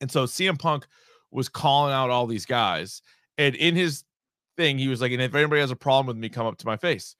And 0.00 0.08
so 0.08 0.26
CM 0.26 0.56
Punk 0.56 0.86
was 1.32 1.48
calling 1.48 1.92
out 1.92 2.08
all 2.08 2.28
these 2.28 2.46
guys. 2.46 3.02
And 3.36 3.56
in 3.56 3.74
his 3.74 4.04
thing, 4.56 4.78
he 4.78 4.86
was 4.86 5.00
like, 5.00 5.10
and 5.10 5.20
if 5.20 5.34
anybody 5.34 5.60
has 5.60 5.72
a 5.72 5.76
problem 5.76 6.06
with 6.06 6.18
me, 6.18 6.28
come 6.28 6.46
up 6.46 6.58
to 6.58 6.66
my 6.66 6.76
face. 6.76 7.16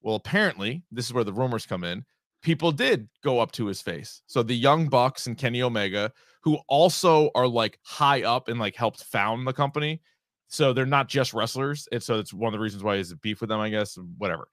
Well, 0.00 0.14
apparently, 0.14 0.82
this 0.90 1.04
is 1.04 1.12
where 1.12 1.24
the 1.24 1.32
rumors 1.34 1.66
come 1.66 1.84
in. 1.84 2.06
People 2.42 2.72
did 2.72 3.06
go 3.22 3.38
up 3.38 3.52
to 3.52 3.66
his 3.66 3.82
face. 3.82 4.22
So 4.28 4.42
the 4.42 4.56
Young 4.56 4.88
Bucks 4.88 5.26
and 5.26 5.36
Kenny 5.36 5.60
Omega, 5.60 6.10
who 6.46 6.58
also 6.68 7.28
are 7.34 7.48
like 7.48 7.76
high 7.82 8.22
up 8.22 8.46
and 8.46 8.60
like 8.60 8.76
helped 8.76 9.02
found 9.02 9.44
the 9.48 9.52
company. 9.52 10.00
So 10.46 10.72
they're 10.72 10.86
not 10.86 11.08
just 11.08 11.34
wrestlers. 11.34 11.88
And 11.90 12.00
so 12.00 12.20
it's 12.20 12.32
one 12.32 12.46
of 12.46 12.52
the 12.52 12.62
reasons 12.62 12.84
why 12.84 12.96
he's 12.96 13.12
beef 13.14 13.40
with 13.40 13.50
them, 13.50 13.58
I 13.58 13.68
guess. 13.68 13.98
Whatever. 14.16 14.46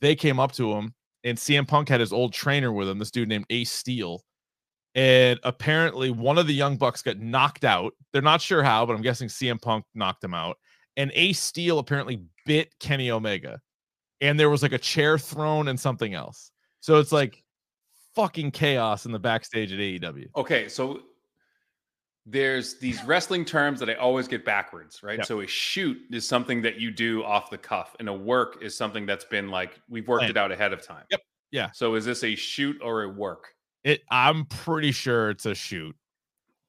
They 0.00 0.16
came 0.16 0.40
up 0.40 0.50
to 0.54 0.72
him, 0.72 0.94
and 1.22 1.38
CM 1.38 1.66
Punk 1.66 1.88
had 1.88 2.00
his 2.00 2.12
old 2.12 2.32
trainer 2.32 2.72
with 2.72 2.88
him, 2.88 2.98
this 2.98 3.12
dude 3.12 3.28
named 3.28 3.46
Ace 3.50 3.70
Steel. 3.70 4.24
And 4.96 5.38
apparently, 5.44 6.10
one 6.10 6.38
of 6.38 6.48
the 6.48 6.54
Young 6.54 6.76
Bucks 6.76 7.02
got 7.02 7.20
knocked 7.20 7.64
out. 7.64 7.94
They're 8.12 8.20
not 8.20 8.40
sure 8.40 8.64
how, 8.64 8.84
but 8.84 8.94
I'm 8.94 9.02
guessing 9.02 9.28
CM 9.28 9.62
Punk 9.62 9.84
knocked 9.94 10.24
him 10.24 10.34
out. 10.34 10.56
And 10.96 11.12
Ace 11.14 11.38
Steel 11.38 11.78
apparently 11.78 12.24
bit 12.46 12.74
Kenny 12.80 13.12
Omega. 13.12 13.60
And 14.20 14.40
there 14.40 14.50
was 14.50 14.60
like 14.64 14.72
a 14.72 14.78
chair 14.78 15.18
thrown 15.18 15.68
and 15.68 15.78
something 15.78 16.14
else. 16.14 16.50
So 16.80 16.98
it's 16.98 17.12
like 17.12 17.44
fucking 18.16 18.50
chaos 18.50 19.06
in 19.06 19.12
the 19.12 19.20
backstage 19.20 19.72
at 19.72 19.78
AEW. 19.78 20.26
Okay, 20.36 20.68
so 20.68 21.00
there's 22.24 22.78
these 22.78 23.02
wrestling 23.04 23.44
terms 23.44 23.80
that 23.80 23.90
I 23.90 23.94
always 23.94 24.28
get 24.28 24.44
backwards, 24.44 25.02
right? 25.02 25.18
Yep. 25.18 25.26
So 25.26 25.40
a 25.40 25.46
shoot 25.46 25.98
is 26.10 26.26
something 26.26 26.62
that 26.62 26.78
you 26.78 26.90
do 26.90 27.24
off 27.24 27.50
the 27.50 27.58
cuff, 27.58 27.96
and 27.98 28.08
a 28.08 28.12
work 28.12 28.62
is 28.62 28.76
something 28.76 29.06
that's 29.06 29.24
been 29.24 29.48
like 29.48 29.80
we've 29.88 30.06
worked 30.06 30.20
Planned. 30.20 30.36
it 30.36 30.36
out 30.40 30.52
ahead 30.52 30.72
of 30.72 30.86
time. 30.86 31.04
Yep. 31.10 31.20
Yeah. 31.50 31.70
So 31.72 31.94
is 31.96 32.04
this 32.04 32.22
a 32.24 32.34
shoot 32.34 32.80
or 32.82 33.02
a 33.02 33.08
work? 33.08 33.48
It 33.84 34.02
I'm 34.10 34.44
pretty 34.46 34.92
sure 34.92 35.30
it's 35.30 35.46
a 35.46 35.54
shoot. 35.54 35.96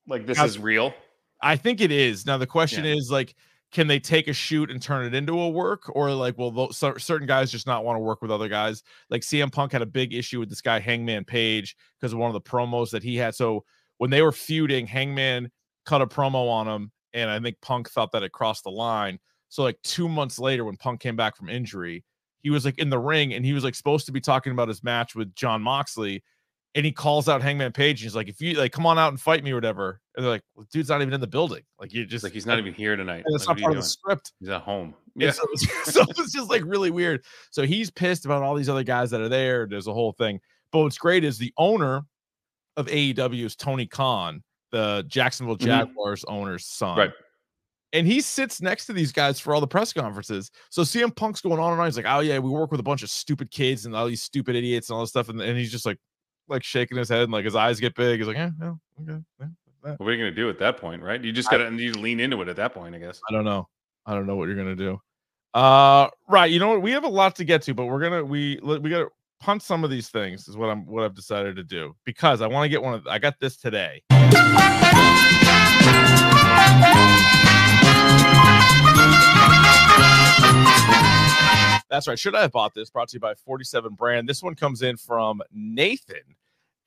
Like 0.07 0.25
this 0.25 0.37
Now- 0.39 0.45
is 0.45 0.57
real? 0.57 0.93
I 1.41 1.55
think 1.57 1.81
it 1.81 1.91
is. 1.91 2.25
Now 2.25 2.37
the 2.37 2.47
question 2.47 2.85
Yeah. 2.85 2.95
is 2.95 3.09
like, 3.11 3.35
can 3.71 3.87
they 3.87 3.99
take 3.99 4.27
a 4.27 4.33
shoot 4.33 4.71
and 4.71 4.81
turn 4.81 5.05
it 5.05 5.13
into 5.13 5.39
a 5.39 5.49
work, 5.49 5.83
or 5.95 6.11
like, 6.13 6.37
will 6.37 6.51
those, 6.51 6.77
cer- 6.77 6.99
certain 6.99 7.27
guys 7.27 7.51
just 7.51 7.67
not 7.67 7.83
want 7.83 7.97
to 7.97 7.99
work 8.01 8.21
with 8.21 8.31
other 8.31 8.47
guys? 8.47 8.81
Like 9.09 9.21
CM 9.23 9.51
Punk 9.51 9.71
had 9.71 9.81
a 9.81 9.85
big 9.85 10.13
issue 10.13 10.39
with 10.39 10.49
this 10.49 10.61
guy 10.61 10.79
Hangman 10.79 11.25
Page 11.25 11.75
because 11.99 12.13
of 12.13 12.19
one 12.19 12.29
of 12.29 12.33
the 12.33 12.41
promos 12.41 12.89
that 12.91 13.03
he 13.03 13.17
had. 13.17 13.35
So 13.35 13.65
when 14.03 14.09
they 14.09 14.21
were 14.21 14.33
feuding, 14.33 14.85
Hangman 14.85 15.49
cut 15.85 16.01
a 16.01 16.05
promo 16.05 16.49
on 16.49 16.67
him, 16.67 16.91
and 17.13 17.29
I 17.29 17.39
think 17.39 17.55
Punk 17.61 17.89
thought 17.89 18.11
that 18.11 18.21
it 18.21 18.33
crossed 18.33 18.65
the 18.65 18.69
line. 18.69 19.17
So 19.47 19.63
like 19.63 19.77
two 19.81 20.09
months 20.09 20.39
later, 20.39 20.65
when 20.65 20.75
Punk 20.75 20.99
came 20.99 21.15
back 21.15 21.37
from 21.37 21.47
injury, 21.47 22.03
he 22.41 22.49
was 22.49 22.65
like 22.65 22.77
in 22.79 22.89
the 22.89 22.99
ring 22.99 23.33
and 23.33 23.45
he 23.45 23.53
was 23.53 23.63
like 23.63 23.75
supposed 23.75 24.05
to 24.07 24.11
be 24.11 24.19
talking 24.19 24.51
about 24.51 24.67
his 24.67 24.83
match 24.83 25.15
with 25.15 25.33
Jon 25.35 25.61
Moxley. 25.61 26.21
And 26.75 26.85
he 26.85 26.91
calls 26.91 27.29
out 27.29 27.41
Hangman 27.41 27.71
Page. 27.71 28.01
And 28.01 28.03
he's 28.03 28.13
like, 28.13 28.27
if 28.27 28.41
you 28.41 28.55
like, 28.55 28.73
come 28.73 28.85
on 28.85 28.99
out 28.99 29.07
and 29.07 29.21
fight 29.21 29.41
me 29.41 29.51
or 29.51 29.55
whatever. 29.55 30.01
And 30.17 30.25
they're 30.25 30.31
like, 30.31 30.43
well, 30.53 30.67
dude's 30.69 30.89
not 30.89 31.01
even 31.01 31.13
in 31.13 31.21
the 31.21 31.27
building. 31.27 31.61
Like, 31.79 31.93
you 31.93 32.05
just 32.05 32.25
like 32.25 32.33
he's 32.33 32.45
not 32.45 32.59
even 32.59 32.73
here 32.73 32.97
tonight. 32.97 33.23
it's 33.25 33.47
Like, 33.47 33.55
not 33.55 33.63
part 33.63 33.77
of 33.77 33.83
the 33.83 33.87
script. 33.87 34.33
He's 34.41 34.49
at 34.49 34.63
home. 34.63 34.95
Yeah. 35.15 35.27
Yeah. 35.27 35.31
So, 35.33 35.45
so 35.83 36.01
it's 36.09 36.33
just 36.33 36.49
like 36.49 36.63
really 36.65 36.89
weird. 36.91 37.23
So 37.51 37.63
he's 37.63 37.89
pissed 37.89 38.25
about 38.25 38.41
all 38.41 38.55
these 38.55 38.67
other 38.67 38.83
guys 38.83 39.11
that 39.11 39.21
are 39.21 39.29
there. 39.29 39.65
There's 39.65 39.87
a 39.87 39.93
whole 39.93 40.11
thing. 40.11 40.41
But 40.73 40.79
what's 40.79 40.97
great 40.97 41.23
is 41.23 41.37
the 41.37 41.53
owner 41.57 42.03
of 42.77 42.87
AEW 42.87 43.45
is 43.45 43.55
Tony 43.55 43.85
Khan, 43.85 44.43
the 44.71 45.03
Jacksonville 45.07 45.57
Mhm. 45.57 45.65
Jaguars 45.65 46.23
owner's 46.25 46.65
son. 46.65 46.97
Right. 46.97 47.11
And 47.93 48.07
he 48.07 48.21
sits 48.21 48.59
next 48.59 48.87
to 48.87 48.93
these 48.93 49.11
guys 49.11 49.39
for 49.39 49.53
all 49.53 49.61
the 49.61 49.67
press 49.67 49.93
conferences. 49.93 50.49
So 50.71 50.81
CM 50.81 51.15
Punk's 51.15 51.41
going 51.41 51.59
on 51.59 51.73
and 51.73 51.79
on. 51.79 51.85
He's 51.87 51.95
like, 51.95 52.07
oh, 52.07 52.21
yeah, 52.21 52.39
we 52.39 52.49
work 52.49 52.71
with 52.71 52.79
a 52.79 52.83
bunch 52.83 53.03
of 53.03 53.11
stupid 53.11 53.51
kids 53.51 53.85
and 53.85 53.95
all 53.95 54.07
these 54.07 54.23
stupid 54.23 54.55
idiots 54.55 54.89
and 54.89 54.95
all 54.95 55.03
this 55.03 55.11
stuff. 55.11 55.29
And, 55.29 55.39
and 55.39 55.55
he's 55.57 55.71
just 55.71 55.85
like, 55.85 55.99
like 56.47 56.63
shaking 56.63 56.97
his 56.97 57.07
head 57.07 57.21
and 57.21 57.31
like 57.31 57.45
his 57.45 57.55
eyes 57.55 57.79
get 57.79 57.93
big. 57.93 58.19
He's 58.19 58.27
like, 58.27 58.35
yeah, 58.35 58.49
yeah, 58.59 58.73
okay. 59.01 59.21
yeah, 59.39 59.47
that." 59.83 59.99
What 59.99 60.07
are 60.09 60.11
you 60.13 60.17
gonna 60.17 60.31
do 60.35 60.49
at 60.49 60.57
that 60.59 60.77
point, 60.77 61.03
right? 61.03 61.23
You 61.23 61.31
just 61.31 61.49
gotta 61.51 61.71
you 61.71 61.93
lean 61.93 62.19
into 62.19 62.41
it 62.41 62.47
at 62.47 62.55
that 62.55 62.73
point, 62.73 62.95
I 62.95 62.97
guess. 62.99 63.21
I 63.29 63.33
don't 63.33 63.45
know. 63.45 63.67
I 64.05 64.13
don't 64.15 64.25
know 64.25 64.35
what 64.35 64.47
you're 64.47 64.57
gonna 64.57 64.75
do. 64.75 64.99
Uh, 65.53 66.09
right. 66.27 66.49
You 66.49 66.59
know 66.59 66.69
what? 66.69 66.81
We 66.81 66.91
have 66.91 67.03
a 67.03 67.09
lot 67.09 67.35
to 67.35 67.43
get 67.45 67.61
to, 67.63 67.73
but 67.73 67.85
we're 67.85 68.01
gonna 68.01 68.23
we 68.25 68.59
we 68.63 68.89
gotta 68.89 69.09
punt 69.43 69.61
some 69.61 69.83
of 69.83 69.89
these 69.89 70.07
things. 70.09 70.47
Is 70.47 70.55
what 70.55 70.69
I'm 70.69 70.85
what 70.85 71.03
I've 71.03 71.13
decided 71.15 71.55
to 71.57 71.63
do 71.63 71.95
because 72.05 72.41
I 72.41 72.47
want 72.47 72.63
to 72.65 72.69
get 72.69 72.81
one 72.81 72.93
of. 72.93 73.05
I 73.07 73.19
got 73.19 73.35
this 73.41 73.57
today. 73.57 74.01
That's 81.89 82.07
right. 82.07 82.17
Should 82.17 82.33
I 82.33 82.41
have 82.41 82.51
bought 82.51 82.73
this? 82.73 82.89
Brought 82.89 83.09
to 83.09 83.17
you 83.17 83.19
by 83.19 83.35
47 83.35 83.93
Brand. 83.93 84.27
This 84.27 84.41
one 84.41 84.55
comes 84.55 84.81
in 84.81 84.97
from 84.97 85.43
Nathan, 85.53 86.35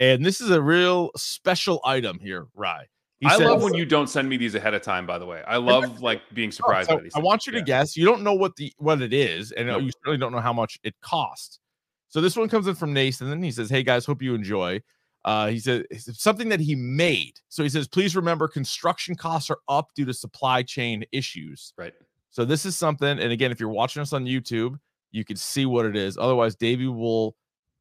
and 0.01 0.25
this 0.27 0.41
is 0.41 0.51
a 0.51 0.61
real 0.61 1.13
special 1.17 1.81
item 1.85 2.19
here, 2.19 2.47
Rye. 2.57 2.87
He 3.21 3.27
I 3.29 3.37
love 3.37 3.63
when 3.63 3.75
you 3.75 3.87
don't 3.87 4.09
send 4.09 4.29
me 4.29 4.37
these 4.37 4.57
ahead 4.57 4.75
of 4.75 4.83
time, 4.83 5.07
by 5.07 5.19
the 5.19 5.25
way. 5.25 5.43
I 5.47 5.59
love 5.59 6.03
like 6.03 6.23
being 6.35 6.49
Oh, 6.49 6.51
surprised 6.51 6.89
so 6.89 6.97
by 6.97 7.03
these. 7.03 7.13
I 7.15 7.19
things. 7.19 7.25
want 7.25 7.47
you 7.47 7.53
to 7.53 7.59
Yeah. 7.59 7.65
guess. 7.65 7.97
You 7.97 8.05
don't 8.05 8.23
know 8.23 8.35
what 8.35 8.57
the 8.57 8.73
what 8.79 9.01
it 9.01 9.13
is, 9.13 9.53
and 9.53 9.69
Nope. 9.69 9.83
you 9.85 9.91
certainly 9.93 10.19
don't 10.19 10.33
know 10.33 10.41
how 10.41 10.53
much 10.53 10.77
it 10.83 10.95
costs. 11.01 11.61
So 12.09 12.21
this 12.21 12.37
one 12.37 12.49
comes 12.49 12.67
in 12.67 12.75
from 12.75 12.93
Nathan, 12.93 13.31
and 13.31 13.45
he 13.45 13.51
says, 13.51 13.71
"Hey 13.71 13.83
guys, 13.83 14.05
hope 14.05 14.23
you 14.23 14.35
enjoy." 14.35 14.83
Uh, 15.25 15.49
he 15.49 15.59
said 15.59 15.85
something 15.91 16.49
that 16.49 16.61
he 16.61 16.75
made. 16.75 17.41
So 17.49 17.63
he 17.63 17.69
says, 17.69 17.89
"Please 17.89 18.15
remember, 18.15 18.47
construction 18.49 19.15
costs 19.17 19.51
are 19.51 19.59
up 19.69 19.89
due 19.95 20.05
to 20.05 20.15
supply 20.15 20.63
chain 20.63 21.05
issues." 21.13 21.73
Right. 21.77 21.95
So 22.31 22.45
this 22.45 22.67
is 22.67 22.77
something, 22.77 23.09
and 23.19 23.33
again, 23.33 23.51
if 23.51 23.59
you're 23.59 23.69
watching 23.69 24.03
us 24.03 24.13
on 24.13 24.25
YouTube, 24.25 24.79
you 25.11 25.25
can 25.25 25.37
see 25.37 25.67
what 25.67 25.87
it 25.87 25.97
is. 25.97 26.19
Otherwise, 26.19 26.55
Davey 26.55 26.87
will 26.87 27.35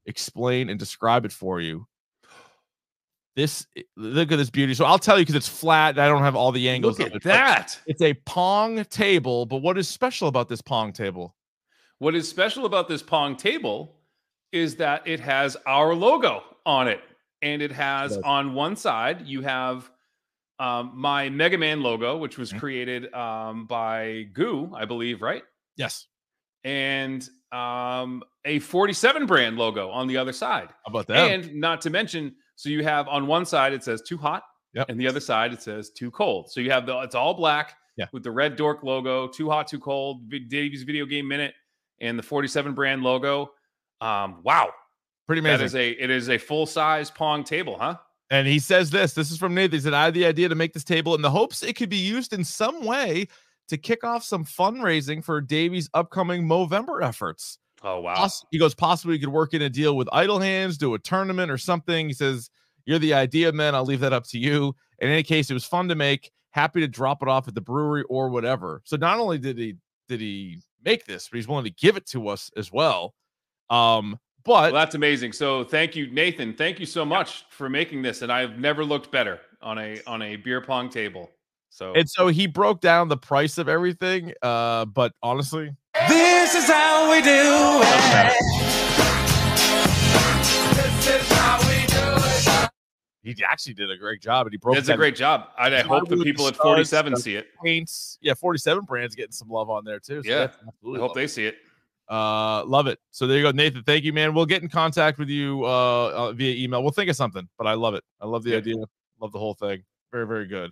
explain 0.06 0.70
and 0.70 0.80
describe 0.80 1.26
it 1.26 1.32
for 1.32 1.60
you. 1.60 1.88
This 3.36 3.68
look 3.98 4.32
at 4.32 4.38
this 4.38 4.50
beauty. 4.50 4.74
So 4.74 4.86
I'll 4.86 4.98
tell 4.98 5.20
you 5.20 5.24
because 5.26 5.36
it's 5.36 5.50
flat. 5.50 5.96
and 5.96 6.02
I 6.02 6.08
don't 6.08 6.22
have 6.22 6.38
all 6.38 6.54
the 6.54 6.70
angles. 6.70 6.98
Look 6.98 7.08
of 7.08 7.14
at 7.14 7.18
it, 7.18 7.24
that. 7.24 7.80
It's 7.86 8.02
a 8.02 8.14
pong 8.26 8.86
table, 8.86 9.46
but 9.46 9.58
what 9.58 9.78
is 9.78 9.90
special 9.90 10.30
about 10.30 10.48
this 10.48 10.62
pong 10.62 10.94
table? 10.94 11.36
What 12.00 12.16
is 12.16 12.28
special 12.28 12.66
about 12.66 12.88
this 12.90 13.02
Pong 13.02 13.38
table 13.38 13.95
is 14.56 14.78
that 14.78 15.06
it 15.08 15.20
has 15.20 15.56
our 15.68 15.94
logo 15.94 16.42
on 16.66 16.88
it. 16.88 17.02
And 17.42 17.62
it 17.62 17.72
has 17.74 18.16
does. 18.16 18.24
on 18.24 18.54
one 18.56 18.76
side, 18.76 19.28
you 19.28 19.42
have 19.42 19.90
um, 20.58 20.94
my 20.96 21.28
Mega 21.30 21.58
Man 21.58 21.82
logo, 21.84 22.16
which 22.18 22.38
was 22.38 22.52
Mhm. 22.54 22.60
created 22.60 23.14
um, 23.14 23.68
by 23.68 24.24
Goo, 24.34 24.72
I 24.74 24.86
believe, 24.86 25.22
right? 25.22 25.44
Yes. 25.76 26.08
And 26.64 27.28
um, 27.52 28.24
a 28.46 28.60
47 28.60 29.26
brand 29.28 29.58
logo 29.58 29.90
on 29.90 30.08
the 30.08 30.18
other 30.18 30.32
side. 30.34 30.70
How 30.70 30.90
about 30.92 31.08
that? 31.08 31.30
And 31.32 31.56
not 31.56 31.82
to 31.82 31.90
mention, 31.90 32.36
so 32.56 32.70
you 32.70 32.84
have 32.84 33.08
on 33.10 33.28
one 33.28 33.46
side 33.46 33.74
it 33.74 33.84
says 33.84 34.02
too 34.02 34.18
hot, 34.18 34.44
Yep. 34.74 34.90
and 34.90 35.00
the 35.00 35.08
other 35.08 35.20
side 35.20 35.52
it 35.54 35.62
says 35.62 35.92
too 35.92 36.10
cold. 36.10 36.50
So 36.52 36.62
you 36.62 36.72
have 36.72 36.86
the 36.86 36.98
it's 37.02 37.16
all 37.16 37.34
black 37.34 37.76
Yeah. 37.98 38.06
with 38.14 38.24
the 38.24 38.32
red 38.32 38.56
dork 38.56 38.82
logo, 38.84 39.28
too 39.28 39.50
hot, 39.50 39.68
too 39.68 39.80
cold, 39.80 40.22
Vi- 40.30 40.40
Davey's 40.48 40.84
Video 40.84 41.06
Game 41.06 41.28
Minute, 41.28 41.54
and 42.02 42.18
the 42.18 42.24
47 42.24 42.74
brand 42.74 43.04
logo. 43.04 43.52
Um, 44.02 44.42
wow, 44.44 44.70
Pretty 45.28 45.42
that 45.42 45.56
amazing. 45.62 45.66
is 45.66 45.76
a 45.76 45.90
it 45.92 46.10
is 46.10 46.30
a 46.30 46.38
full 46.38 46.66
size 46.66 47.10
pong 47.10 47.44
table, 47.44 47.78
huh? 47.80 47.98
and 48.30 48.48
he 48.48 48.60
says 48.60 48.90
this. 48.90 49.14
This 49.14 49.32
is 49.32 49.38
from 49.38 49.54
Nathan. 49.56 49.74
He 49.74 49.80
said, 49.80 49.94
I 49.94 50.06
had 50.06 50.14
the 50.14 50.26
idea 50.26 50.50
to 50.50 50.56
make 50.56 50.74
this 50.74 50.84
table 50.84 51.16
in 51.16 51.22
the 51.22 51.30
hopes 51.30 51.64
it 51.64 51.76
could 51.76 51.90
be 51.90 51.98
used 51.98 52.34
in 52.34 52.44
some 52.44 52.84
way 52.86 53.28
to 53.68 53.78
kick 53.78 54.04
off 54.04 54.24
some 54.24 54.46
fundraising 54.46 55.24
for 55.24 55.42
Davey's 55.42 55.90
upcoming 55.94 56.44
Movember 56.44 57.04
efforts. 57.04 57.58
Oh 57.84 58.02
wow, 58.02 58.28
he 58.52 58.58
goes, 58.60 58.74
possibly 58.76 59.16
you 59.16 59.20
could 59.20 59.30
work 59.34 59.54
in 59.54 59.62
a 59.62 59.70
deal 59.70 59.96
with 59.96 60.08
Idle 60.12 60.40
Hands, 60.40 60.76
do 60.78 60.94
a 60.94 61.00
tournament 61.00 61.52
or 61.52 61.58
something. 61.58 62.08
He 62.08 62.14
says, 62.14 62.50
You're 62.86 63.00
the 63.00 63.14
idea 63.14 63.52
man. 63.52 63.76
I'll 63.76 63.86
leave 63.86 64.00
that 64.02 64.14
up 64.14 64.26
to 64.28 64.40
you. 64.40 64.76
In 65.00 65.10
any 65.10 65.24
case, 65.24 65.50
it 65.50 65.54
was 65.54 65.66
fun 65.66 65.88
to 65.90 65.96
make. 65.96 66.32
Happy 66.52 66.80
to 66.80 66.88
drop 66.88 67.22
it 67.22 67.28
off 67.28 67.48
at 67.48 67.54
the 67.54 67.62
brewery 67.62 68.04
or 68.10 68.30
whatever. 68.30 68.82
So 68.86 68.96
not 68.96 69.20
only 69.20 69.38
did 69.38 69.58
he 69.58 69.76
did 70.08 70.22
he 70.22 70.60
make 70.84 71.06
this, 71.06 71.28
but 71.30 71.36
he's 71.38 71.48
willing 71.48 71.66
to 71.66 71.72
give 71.72 71.98
it 71.98 72.06
to 72.08 72.28
us 72.28 72.50
as 72.56 72.72
well. 72.72 73.14
Um, 73.70 74.20
but 74.44 74.72
well, 74.74 74.74
that's 74.74 74.96
amazing. 74.96 75.34
So 75.34 75.64
thank 75.64 75.96
you, 75.96 76.08
Nathan. 76.12 76.54
Thank 76.54 76.80
you 76.80 76.86
so 76.86 77.04
much 77.04 77.46
for 77.50 77.68
making 77.70 78.04
this, 78.04 78.22
and 78.22 78.32
I've 78.32 78.60
never 78.60 78.86
looked 78.86 79.12
better 79.12 79.40
on 79.62 79.78
a 79.80 80.00
on 80.06 80.22
a 80.22 80.36
beer 80.36 80.62
pong 80.62 80.90
table. 80.90 81.32
So 81.70 81.94
and 81.94 82.10
so 82.10 82.28
he 82.28 82.46
broke 82.48 82.80
down 82.80 83.10
the 83.10 83.18
price 83.18 83.58
of 83.58 83.68
everything. 83.68 84.34
Uh, 84.42 84.86
but 84.86 85.14
honestly, 85.24 85.72
This 86.08 86.54
is 86.56 86.68
how 86.68 87.12
we 87.12 87.22
do 87.22 87.82
doesn't. 87.82 88.34
This 90.76 91.08
is 91.08 91.32
how 91.34 91.58
we 91.68 91.86
do 91.88 92.70
it. 93.26 93.36
he 93.36 93.44
actually 93.44 93.74
did 93.74 93.90
a 93.90 93.98
great 93.98 94.22
job, 94.22 94.46
and 94.46 94.54
he 94.54 94.58
broke. 94.58 94.76
That's 94.76 94.90
a 94.90 94.96
great 94.96 95.16
job. 95.16 95.50
I, 95.58 95.76
I 95.76 95.82
hope 95.82 96.08
the 96.08 96.18
people 96.18 96.48
at 96.48 96.56
47 96.56 97.14
uh, 97.14 97.18
see 97.18 97.36
it. 97.36 97.48
paints. 97.64 98.20
Yeah, 98.22 98.36
forty-seven 98.36 98.84
brands 98.86 99.16
getting 99.16 99.32
some 99.32 99.50
love 99.50 99.72
on 99.72 99.84
there 99.84 100.00
too. 100.00 100.22
So 100.24 100.30
Yeah, 100.30 100.44
I 100.44 100.66
hope 101.00 101.00
love 101.02 101.14
they 101.16 101.26
see 101.28 101.48
it. 101.48 101.56
Uh, 102.10 102.64
love 102.66 102.88
it. 102.88 103.00
So 103.12 103.26
there 103.28 103.38
you 103.38 103.44
go, 103.44 103.52
Nathan. 103.52 103.84
Thank 103.84 104.04
you, 104.04 104.14
man. 104.14 104.34
We'll 104.34 104.46
get 104.46 104.62
in 104.62 104.70
contact 104.70 105.18
with 105.18 105.30
you 105.30 105.64
uh, 105.66 106.10
uh 106.10 106.32
via 106.34 106.56
email. 106.64 106.84
We'll 106.84 106.92
think 106.92 107.10
of 107.10 107.16
something, 107.16 107.48
but 107.58 107.68
I 107.68 107.74
love 107.74 107.96
it. 107.96 108.04
I 108.22 108.26
love 108.28 108.44
the 108.44 108.52
Yeah. 108.52 108.58
idea. 108.58 108.76
Love 109.20 109.32
the 109.32 109.40
whole 109.40 109.54
thing. 109.56 109.84
Very, 110.12 110.28
very 110.28 110.46
good. 110.46 110.72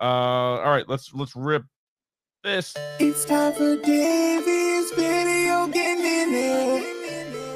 Uh, 0.00 0.04
all 0.04 0.70
right, 0.70 0.88
let's 0.88 1.12
let's 1.12 1.36
rip 1.36 1.64
this. 2.42 2.74
It's 2.98 3.24
time 3.24 3.52
for 3.52 3.76
Davey's 3.76 4.90
video 4.92 5.66
game 5.66 5.98
minute. 5.98 6.86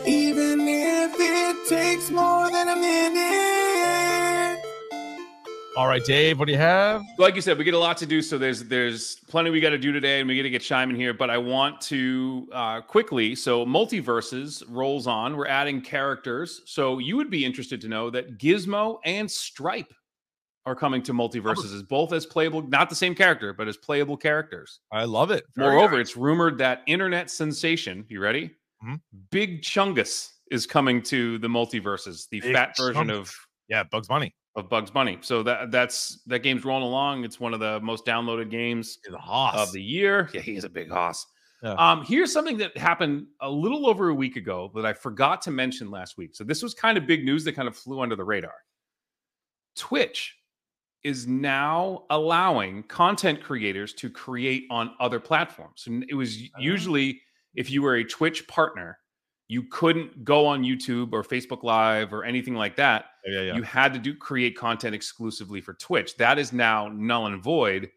Even 0.07 0.61
if 0.69 1.15
it 1.19 1.69
takes 1.69 2.11
more 2.11 2.51
than 2.51 2.69
a 2.69 2.77
minute. 2.77 3.54
All 5.77 5.89
right, 5.89 6.05
Dave, 6.05 6.39
what 6.39 6.45
do 6.47 6.53
you 6.53 6.59
have? 6.59 7.03
like 7.19 7.35
you 7.35 7.41
said, 7.41 7.59
we 7.59 7.65
get 7.65 7.75
a 7.75 7.79
lot 7.79 7.97
to 7.97 8.07
do. 8.07 8.23
So 8.23 8.39
there's 8.39 8.63
there's 8.63 9.17
plenty 9.29 9.51
we 9.51 9.59
got 9.59 9.71
to 9.71 9.79
do 9.79 9.91
today, 9.91 10.21
and 10.21 10.29
we 10.29 10.37
got 10.37 10.45
to 10.45 10.51
get 10.51 10.63
Shime 10.63 10.89
in 10.91 10.95
here. 10.95 11.13
But 11.13 11.31
I 11.31 11.39
want 11.39 11.81
to 11.83 12.49
uh, 12.53 12.81
quickly. 12.83 13.35
So 13.35 13.67
MultiVersus 13.67 14.63
rolls 14.69 15.09
on. 15.09 15.37
We're 15.37 15.49
adding 15.49 15.81
characters. 15.81 16.63
So 16.67 16.99
you 17.01 17.17
would 17.17 17.29
be 17.29 17.45
interested 17.45 17.81
to 17.81 17.89
know 17.89 18.09
that 18.11 18.39
Gizmo 18.39 18.99
and 19.05 19.29
Stripe 19.29 19.93
are 20.65 20.77
coming 20.77 21.03
to 21.03 21.13
MultiVersus 21.13 21.75
as 21.75 21.83
both 21.83 22.13
as 22.13 22.25
playable, 22.25 22.63
not 22.63 22.89
the 22.89 22.95
same 22.97 23.15
character, 23.15 23.53
but 23.53 23.67
as 23.67 23.77
playable 23.77 24.17
characters. 24.17 24.79
I 24.93 25.05
love 25.05 25.33
it. 25.33 25.43
Very 25.57 25.73
Moreover, 25.73 25.97
nice. 25.97 26.09
it's 26.11 26.17
rumored 26.17 26.57
that 26.59 26.83
internet 26.87 27.31
sensation. 27.31 28.05
You 28.09 28.21
ready? 28.21 28.53
Mhm. 28.87 29.01
Big 29.33 29.63
Chungus 29.63 30.29
is 30.53 30.67
coming 30.67 31.03
to 31.03 31.37
the 31.39 31.49
MultiVersus. 31.49 32.29
The 32.31 32.41
Big 32.41 32.53
fat 32.55 32.77
version 32.77 33.09
Chungus. 33.09 33.19
of 33.19 33.35
yeah, 33.69 33.83
Bugs 33.83 34.07
Bunny. 34.07 34.35
Of 34.57 34.69
Bugs 34.69 34.91
Bunny. 34.91 35.19
So 35.21 35.43
that 35.43 35.71
that's 35.71 36.23
that 36.27 36.41
game's 36.41 36.65
rolling 36.65 36.85
along. 36.85 37.25
It's 37.25 37.41
one 37.41 37.55
of 37.55 37.61
the 37.61 37.81
most 37.81 38.05
downloaded 38.05 38.51
games 38.51 38.99
The 39.09 39.19
Hoss. 39.19 39.57
of 39.57 39.73
the 39.73 39.83
year. 39.83 40.31
Yeah, 40.33 40.41
he 40.41 40.57
is 40.57 40.65
a 40.65 40.69
big 40.69 40.91
hoss. 40.91 41.27
Yeah. 41.63 41.73
Um, 41.75 42.05
here's 42.05 42.33
something 42.33 42.59
that 42.59 42.77
happened 42.77 43.27
a 43.41 43.51
little 43.51 43.89
over 43.89 44.11
a 44.11 44.15
week 44.15 44.37
ago 44.37 44.71
that 44.75 44.85
I 44.85 44.93
forgot 44.93 45.41
to 45.43 45.51
mention 45.51 45.91
last 45.91 46.19
week. 46.19 46.37
So 46.37 46.45
this 46.45 46.63
was 46.63 46.75
kind 46.75 46.99
of 46.99 47.07
big 47.07 47.25
news 47.25 47.43
that 47.45 47.53
kind 47.55 47.67
of 47.69 47.77
flew 47.77 48.01
under 48.01 48.17
the 48.17 48.25
radar. 48.25 48.55
Twitch 49.77 50.37
is 51.03 51.27
now 51.27 52.05
allowing 52.11 52.83
content 52.85 53.43
creators 53.43 53.93
to 53.95 54.09
create 54.11 54.65
on 54.71 54.95
other 55.01 55.21
platforms. 55.21 55.85
And 55.87 56.05
it 56.09 56.15
was 56.15 56.39
usually 56.59 57.21
if 57.55 57.71
you 57.71 57.83
were 57.83 57.97
a 57.97 58.05
Twitch 58.05 58.47
partner, 58.49 58.99
you 59.49 59.65
couldn't 59.71 60.25
go 60.25 60.47
on 60.47 60.63
YouTube 60.63 61.13
or 61.13 61.23
Facebook 61.23 61.63
Live 61.63 62.13
or 62.13 62.25
anything 62.25 62.55
like 62.55 62.77
that 62.77 63.07
yeah, 63.27 63.41
yeah, 63.41 63.55
you 63.55 63.63
had 63.63 63.93
to 63.95 63.99
do 63.99 64.15
create 64.15 64.57
content 64.57 64.95
exclusively 64.95 65.61
for 65.61 65.75
Twitch. 65.75 66.17
That 66.17 66.39
is 66.39 66.53
now 66.53 66.89
null 66.89 67.27
and 67.27 67.43
void. 67.43 67.91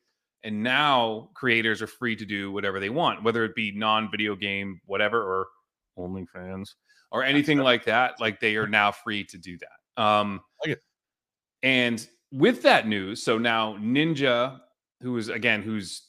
And 0.44 0.64
now 0.64 1.30
creators 1.34 1.82
are 1.82 1.88
free 1.88 2.16
to 2.16 2.26
do 2.26 2.52
whatever 2.52 2.80
they 2.80 2.90
want, 2.90 3.24
whether 3.24 3.44
it 3.44 3.56
be 3.56 3.72
non-video 3.76 4.36
game, 4.36 4.80
whatever, 4.86 5.22
or 5.22 5.48
OnlyFans 5.98 6.70
or 7.12 7.24
anything 7.24 7.58
like 7.58 7.84
that. 7.86 8.22
Like 8.22 8.40
they 8.40 8.56
are 8.56 8.68
now 8.68 8.92
free 8.92 9.24
to 9.26 9.38
do 9.38 9.58
that. 9.58 10.02
Um 10.02 10.42
Like 10.66 10.80
and 11.64 12.08
with 12.32 12.62
that 12.62 12.88
news, 12.88 13.24
so 13.24 13.38
now 13.38 13.76
Ninja, 13.78 14.60
who 15.02 15.18
is 15.18 15.28
again, 15.28 15.62
who's 15.62 16.07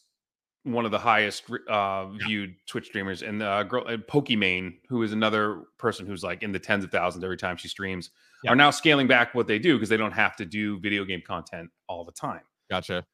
one 0.64 0.84
of 0.84 0.90
the 0.90 0.98
highest 0.98 1.44
uh, 1.68 2.06
viewed 2.26 2.54
Twitch 2.66 2.86
streamers, 2.86 3.22
and 3.22 3.42
uh, 3.42 3.62
girl 3.62 3.84
uh, 3.86 3.96
Pokimane, 3.96 4.74
who 4.88 5.02
is 5.02 5.12
another 5.12 5.62
person 5.78 6.06
who's 6.06 6.22
like 6.22 6.42
in 6.42 6.52
the 6.52 6.58
tens 6.58 6.84
of 6.84 6.90
thousands 6.90 7.24
every 7.24 7.36
time 7.38 7.56
she 7.56 7.68
streams, 7.68 8.10
Yeah. 8.42 8.52
are 8.52 8.56
now 8.56 8.70
scaling 8.70 9.06
back 9.06 9.34
what 9.34 9.46
they 9.46 9.58
do 9.58 9.76
because 9.76 9.88
they 9.88 9.96
don't 9.96 10.12
have 10.12 10.36
to 10.36 10.44
do 10.44 10.78
video 10.80 11.04
game 11.04 11.22
content 11.26 11.70
all 11.88 12.04
the 12.04 12.12
time. 12.12 12.42
Gotcha. 12.70 13.04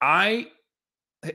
I, 0.00 0.48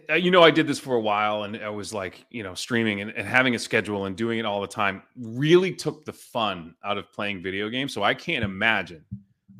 uh, 0.10 0.16
you 0.16 0.32
know, 0.32 0.44
I 0.44 0.52
did 0.52 0.68
this 0.68 0.80
for 0.80 0.96
a 0.96 1.00
while, 1.00 1.44
and 1.44 1.56
I 1.58 1.70
was 1.70 1.94
like, 1.94 2.26
you 2.30 2.44
know, 2.44 2.54
streaming 2.56 3.02
and, 3.02 3.12
and 3.12 3.28
having 3.28 3.56
a 3.56 3.60
schedule 3.60 4.06
and 4.06 4.16
doing 4.16 4.38
it 4.40 4.46
all 4.46 4.62
the 4.62 4.68
time 4.68 5.02
really 5.18 5.74
took 5.74 6.04
the 6.06 6.14
fun 6.14 6.76
out 6.84 6.98
of 6.98 7.12
playing 7.14 7.42
video 7.42 7.70
games. 7.70 7.94
So 7.94 8.04
I 8.04 8.14
can't 8.14 8.44
imagine 8.44 9.06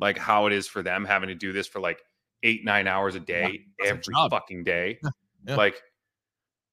like 0.00 0.18
how 0.18 0.46
it 0.46 0.52
is 0.52 0.66
for 0.68 0.82
them 0.82 1.04
having 1.04 1.28
to 1.28 1.34
do 1.34 1.52
this 1.52 1.66
for 1.66 1.80
like 1.80 2.00
eight 2.42 2.64
nine 2.64 2.86
hours 2.86 3.14
a 3.16 3.20
day 3.20 3.60
a 3.84 3.88
every 3.88 4.14
job. 4.14 4.30
fucking 4.30 4.64
day. 4.64 4.98
yeah. 5.46 5.56
Like, 5.56 5.80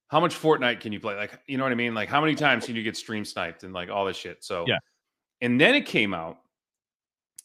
how 0.08 0.20
much 0.20 0.34
Fortnite 0.34 0.80
can 0.80 0.92
you 0.92 1.00
play? 1.00 1.14
Like, 1.14 1.38
you 1.46 1.58
know 1.58 1.64
what 1.64 1.72
I 1.72 1.76
mean? 1.76 1.94
Like, 1.94 2.08
how 2.08 2.20
many 2.20 2.34
times 2.34 2.66
can 2.66 2.74
you 2.74 2.82
get 2.82 2.96
stream 2.96 3.24
sniped 3.24 3.62
and 3.62 3.72
like 3.72 3.90
all 3.90 4.04
this 4.04 4.16
shit? 4.16 4.42
So 4.42 4.64
Yeah. 4.66 4.78
And 5.40 5.60
then 5.60 5.74
it 5.74 5.86
came 5.86 6.12
out. 6.12 6.38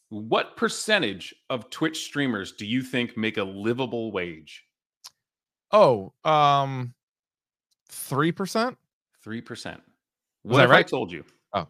What 0.08 0.56
percentage 0.56 1.34
of 1.50 1.70
Twitch 1.70 2.04
streamers 2.04 2.52
do 2.52 2.66
you 2.66 2.82
think 2.82 3.16
make 3.16 3.36
a 3.36 3.44
livable 3.44 4.12
wage? 4.12 4.64
Oh, 5.72 6.12
um, 6.24 6.94
three 7.88 8.32
percent. 8.32 8.76
Three 9.22 9.40
percent. 9.40 9.82
Was 10.44 10.56
What 10.56 10.64
if 10.64 10.70
I 10.70 10.82
told 10.82 11.10
you? 11.10 11.24
Oh. 11.52 11.66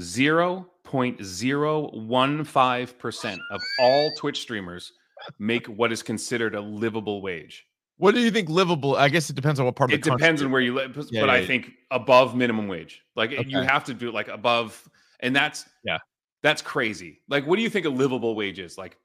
Zero 0.00 0.66
point 0.84 1.22
zero 1.22 1.90
one 1.90 2.44
five 2.44 2.98
percent 2.98 3.40
of 3.50 3.60
all 3.80 4.10
Twitch 4.16 4.40
streamers 4.40 4.92
make 5.38 5.66
what 5.66 5.92
is 5.92 6.02
considered 6.02 6.54
a 6.54 6.60
livable 6.60 7.20
wage. 7.20 7.66
What 8.00 8.14
do 8.14 8.20
you 8.22 8.30
think 8.30 8.48
livable? 8.48 8.96
I 8.96 9.10
guess 9.10 9.28
it 9.28 9.36
depends 9.36 9.60
on 9.60 9.66
what 9.66 9.76
part 9.76 9.90
of 9.90 9.94
It 9.94 10.02
the 10.02 10.08
country 10.08 10.24
depends 10.24 10.42
on 10.42 10.50
where 10.50 10.62
you 10.62 10.72
live, 10.72 10.94
but 10.94 11.12
Yeah, 11.12 11.26
yeah, 11.26 11.32
I 11.32 11.44
think 11.44 11.72
above 11.90 12.34
minimum 12.34 12.66
wage. 12.66 13.02
Like 13.14 13.30
you 13.30 13.60
have 13.60 13.84
to 13.84 13.94
do 13.94 14.10
like 14.10 14.28
above, 14.28 14.88
and 15.20 15.36
that's 15.36 15.66
Yeah. 15.84 15.98
that's 16.42 16.62
crazy. 16.62 17.20
Like, 17.28 17.46
what 17.46 17.56
do 17.56 17.62
you 17.62 17.68
think 17.68 17.84
a 17.84 17.90
livable 17.90 18.34
wage 18.34 18.58
is? 18.58 18.78
Like, 18.78 18.96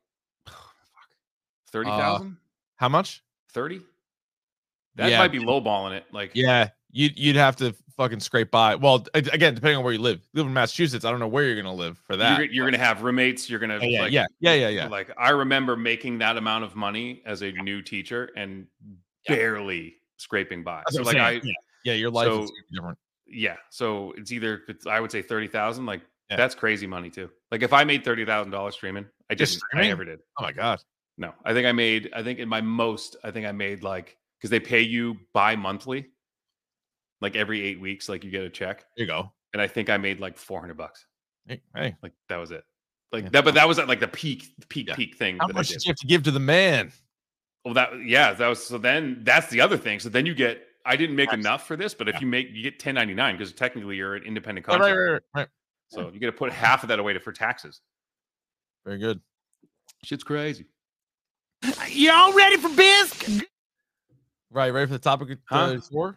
thirty 1.73 1.91
uh, 1.91 1.97
thousand, 1.97 2.37
How 2.77 2.87
much? 2.87 3.21
thirty? 3.51 3.81
That 4.95 5.09
Yeah, 5.09 5.17
might 5.17 5.33
be 5.33 5.39
lowballing 5.39 5.91
it. 5.97 6.05
Like, 6.13 6.31
Yeah, 6.33 6.69
you'd 6.89 7.19
you'd 7.19 7.35
have 7.35 7.57
to 7.57 7.75
fucking 7.97 8.19
scrape 8.19 8.51
by. 8.51 8.75
Well, 8.75 9.05
again, 9.13 9.55
depending 9.55 9.77
on 9.77 9.83
where 9.83 9.93
you 9.93 9.99
live. 9.99 10.19
You 10.33 10.41
live 10.41 10.47
in 10.47 10.53
Massachusetts. 10.53 11.05
I 11.05 11.11
don't 11.11 11.19
know 11.19 11.27
where 11.27 11.43
you're 11.45 11.55
gonna 11.55 11.73
live 11.73 11.97
for 12.05 12.15
that. 12.17 12.37
you're, 12.39 12.47
you're 12.47 12.65
gonna 12.65 12.83
have 12.83 13.01
roommates. 13.03 13.49
You're 13.49 13.59
gonna 13.59 13.79
yeah, 13.81 13.87
yeah, 13.87 14.01
like, 14.01 14.11
yeah, 14.11 14.25
yeah, 14.39 14.53
yeah, 14.53 14.69
yeah. 14.69 14.87
Like 14.87 15.11
I 15.17 15.29
remember 15.29 15.75
making 15.75 16.19
that 16.19 16.37
amount 16.37 16.63
of 16.63 16.75
money 16.75 17.21
as 17.25 17.41
a 17.41 17.51
new 17.51 17.81
teacher 17.81 18.29
and 18.35 18.67
barely 19.27 19.95
scraping 20.17 20.63
by. 20.63 20.81
That's 20.85 20.95
So 20.97 21.03
like 21.03 21.13
saying. 21.13 21.23
I, 21.25 21.31
yeah. 21.43 21.53
yeah, 21.83 21.93
your 21.93 22.09
life 22.11 22.27
so- 22.27 22.37
gonna 22.39 22.49
different. 22.71 22.97
yeah. 23.27 23.55
So 23.69 24.13
it's 24.17 24.31
either 24.31 24.61
it's, 24.67 24.85
I 24.87 24.99
would 24.99 25.11
say 25.11 25.21
thirty 25.21 25.47
thousand. 25.47 25.85
Like 25.85 26.01
Yeah. 26.29 26.37
that's 26.37 26.55
crazy 26.55 26.87
money 26.87 27.09
too. 27.09 27.29
Like 27.51 27.63
if 27.63 27.73
I 27.73 27.83
made 27.83 28.03
thirty 28.03 28.25
thousand 28.25 28.51
dollars 28.51 28.75
streaming, 28.75 29.05
I 29.29 29.35
Just. 29.35 29.61
I 29.73 29.81
never 29.81 30.05
did. 30.05 30.19
Oh 30.39 30.43
my 30.43 30.51
god. 30.51 30.79
No, 31.17 31.33
I 31.45 31.53
think 31.53 31.65
I 31.65 31.71
made. 31.71 32.09
I 32.13 32.23
think 32.23 32.39
in 32.39 32.49
my 32.49 32.59
most, 32.61 33.15
I 33.23 33.31
think 33.31 33.45
I 33.47 33.51
made 33.53 33.83
like 33.83 34.17
because 34.37 34.49
they 34.49 34.59
pay 34.59 34.81
you 34.81 35.17
bi-monthly, 35.33 36.07
like 37.25 37.35
every 37.35 37.59
eight 37.63 37.79
weeks, 37.79 38.07
like 38.07 38.23
you 38.23 38.29
get 38.29 38.43
a 38.43 38.49
check, 38.51 38.85
There 38.95 39.05
you 39.05 39.11
go. 39.11 39.31
and 39.53 39.59
I 39.61 39.67
think 39.67 39.89
I 39.89 39.97
made 39.97 40.19
like 40.19 40.37
four 40.37 40.59
hundred 40.59 40.77
bucks. 40.77 41.07
Hey, 41.47 41.61
hey, 41.75 41.95
Like 42.03 42.13
that 42.29 42.37
was 42.37 42.51
it. 42.51 42.63
Like 43.11 43.23
Yeah. 43.23 43.29
that, 43.31 43.45
but 43.45 43.53
that 43.55 43.67
was 43.67 43.79
at 43.79 43.87
like 43.87 43.99
the 43.99 44.07
peak, 44.07 44.53
peak, 44.69 44.87
Yeah. 44.89 44.95
peak 44.95 45.17
thing. 45.17 45.39
how 45.39 45.47
that 45.47 45.55
much 45.55 45.69
did 45.69 45.75
did. 45.79 45.85
you 45.85 45.89
have 45.89 45.97
to 45.97 46.07
give 46.07 46.21
to 46.23 46.31
the 46.31 46.39
man? 46.39 46.91
Well, 47.63 47.73
that 47.73 47.89
yeah, 48.05 48.33
that 48.33 48.47
was 48.47 48.63
so. 48.63 48.77
Then 48.77 49.21
that's 49.23 49.47
the 49.47 49.59
other 49.61 49.75
thing. 49.77 49.99
So 49.99 50.09
then 50.09 50.25
you 50.27 50.35
get. 50.35 50.61
I 50.85 50.95
didn't 50.95 51.15
make 51.15 51.29
Tax. 51.31 51.39
enough 51.39 51.65
for 51.67 51.75
this, 51.75 51.95
but 51.95 52.07
if 52.07 52.13
Yeah. 52.15 52.21
you 52.21 52.27
make, 52.27 52.51
you 52.51 52.61
get 52.61 52.77
ten 52.77 52.93
ninety 52.93 53.15
nine 53.15 53.35
because 53.35 53.53
technically 53.53 53.95
you're 53.95 54.15
an 54.15 54.21
independent 54.23 54.67
Right, 54.67 54.73
right, 54.75 54.81
contractor. 54.81 55.13
right, 55.33 55.41
right. 55.41 55.47
So 55.87 56.11
you 56.13 56.19
got 56.19 56.27
to 56.27 56.31
put 56.31 56.51
half 56.51 56.83
of 56.83 56.89
that 56.89 56.99
away 56.99 57.13
to 57.13 57.19
for 57.19 57.31
taxes. 57.31 57.81
Very 58.85 58.99
good. 58.99 59.19
Shit's 60.03 60.23
crazy. 60.23 60.65
Y'all 61.89 62.33
ready 62.33 62.57
for 62.57 62.69
biz? 62.69 63.43
Right, 64.51 64.69
ready 64.69 64.85
for 64.85 64.93
the 64.93 64.99
topic 64.99 65.31
of 65.31 65.37
Huh? 65.49 65.67
the? 65.73 66.15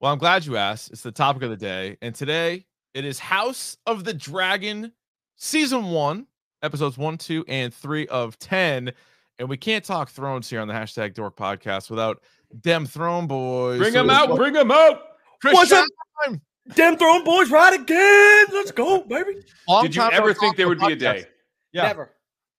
Well, 0.00 0.12
I'm 0.12 0.18
glad 0.18 0.44
you 0.44 0.56
asked. 0.56 0.90
It's 0.90 1.02
the 1.02 1.10
topic 1.10 1.42
of 1.42 1.50
the 1.50 1.56
day, 1.56 1.96
and 2.02 2.14
today 2.14 2.66
it 2.92 3.06
is 3.06 3.18
House 3.18 3.78
of 3.86 4.04
the 4.04 4.12
Dragon, 4.12 4.92
season 5.36 5.86
one, 5.86 6.26
episodes 6.62 6.98
one, 6.98 7.16
two, 7.16 7.44
and 7.48 7.72
three 7.72 8.06
of 8.08 8.38
ten. 8.38 8.92
And 9.38 9.48
we 9.48 9.56
can't 9.56 9.84
talk 9.84 10.10
thrones 10.10 10.50
here 10.50 10.60
on 10.60 10.68
the 10.68 10.74
hashtag 10.74 11.14
Dork 11.14 11.36
Podcast 11.36 11.88
without 11.88 12.22
them 12.62 12.84
throne 12.84 13.26
boys. 13.26 13.78
Bring 13.78 13.94
them 13.94 14.10
out. 14.10 14.36
Bring 14.36 14.52
them 14.52 14.70
out. 14.70 15.00
Chris 15.40 15.54
What's 15.54 15.72
up? 15.72 15.86
Shine, 16.24 16.40
Damn 16.74 16.98
throne 16.98 17.24
boys 17.24 17.50
right 17.50 17.72
again. 17.80 18.46
Let's 18.52 18.72
go, 18.72 19.02
baby. 19.02 19.36
long 19.66 19.84
Did 19.84 19.96
you 19.96 20.02
ever 20.02 20.34
think 20.34 20.56
there 20.56 20.68
would 20.68 20.80
the 20.80 20.86
be 20.88 20.92
a 20.92 20.96
day? 20.96 21.24
Yeah. 21.72 21.82
Never. 21.84 22.10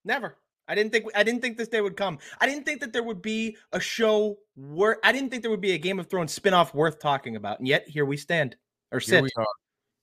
Never. 0.05 0.37
I 0.67 0.75
didn't 0.75 0.91
think 0.91 1.05
I 1.15 1.23
didn't 1.23 1.41
think 1.41 1.57
this 1.57 1.67
day 1.67 1.81
would 1.81 1.95
come. 1.95 2.17
I 2.39 2.45
didn't 2.45 2.65
think 2.65 2.81
that 2.81 2.93
there 2.93 3.03
would 3.03 3.21
be 3.21 3.57
a 3.71 3.79
show 3.79 4.37
where 4.55 4.97
I 5.03 5.11
didn't 5.11 5.29
think 5.29 5.41
there 5.43 5.51
would 5.51 5.61
be 5.61 5.73
a 5.73 5.77
Game 5.77 5.99
of 5.99 6.09
Thrones 6.09 6.33
spin-off 6.33 6.73
worth 6.73 6.99
talking 6.99 7.35
about. 7.35 7.59
And 7.59 7.67
yet 7.67 7.87
here 7.87 8.05
we 8.05 8.17
stand. 8.17 8.55
Or 8.91 8.99
Here 8.99 9.15
sit. 9.17 9.23
we 9.23 9.29
are, 9.37 9.45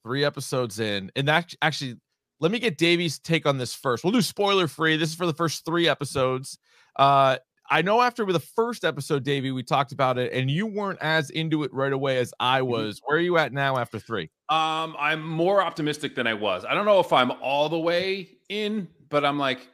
three 0.05 0.25
episodes 0.25 0.79
in, 0.79 1.11
and 1.17 1.27
that 1.27 1.55
actually, 1.63 1.97
let 2.41 2.53
me 2.53 2.59
get 2.59 2.77
Davey's 2.77 3.19
take 3.19 3.47
on 3.47 3.57
this 3.57 3.75
first. 3.75 4.05
We'll 4.05 4.13
do 4.13 4.21
spoiler 4.21 4.69
free. 4.69 4.99
This 4.99 5.09
is 5.09 5.15
for 5.15 5.25
the 5.25 5.33
first 5.33 5.65
three 5.65 5.89
episodes. 5.89 6.59
Uh, 6.97 7.39
I 7.71 7.81
know 7.81 8.03
after 8.03 8.27
the 8.27 8.41
first 8.41 8.85
episode, 8.85 9.25
Davey, 9.25 9.51
we 9.51 9.63
talked 9.63 9.93
about 9.93 10.19
it, 10.19 10.35
and 10.35 10.51
you 10.51 10.67
weren't 10.67 10.99
as 11.01 11.31
into 11.31 11.63
it 11.63 11.73
right 11.73 11.95
away 11.95 12.19
as 12.19 12.35
I 12.39 12.61
was. 12.61 13.01
Where 13.07 13.17
are 13.17 13.21
you 13.21 13.39
at 13.39 13.55
now 13.55 13.79
after 13.79 13.99
three? 13.99 14.31
Um, 14.51 14.95
I'm 14.99 15.27
more 15.27 15.63
optimistic 15.63 16.15
than 16.15 16.27
I 16.27 16.35
was. 16.35 16.67
I 16.67 16.75
don't 16.75 16.85
know 16.85 17.01
if 17.01 17.11
I'm 17.11 17.31
all 17.41 17.71
the 17.71 17.79
way 17.79 18.37
in, 18.51 18.87
but 19.09 19.25
I'm 19.25 19.39
like, 19.39 19.67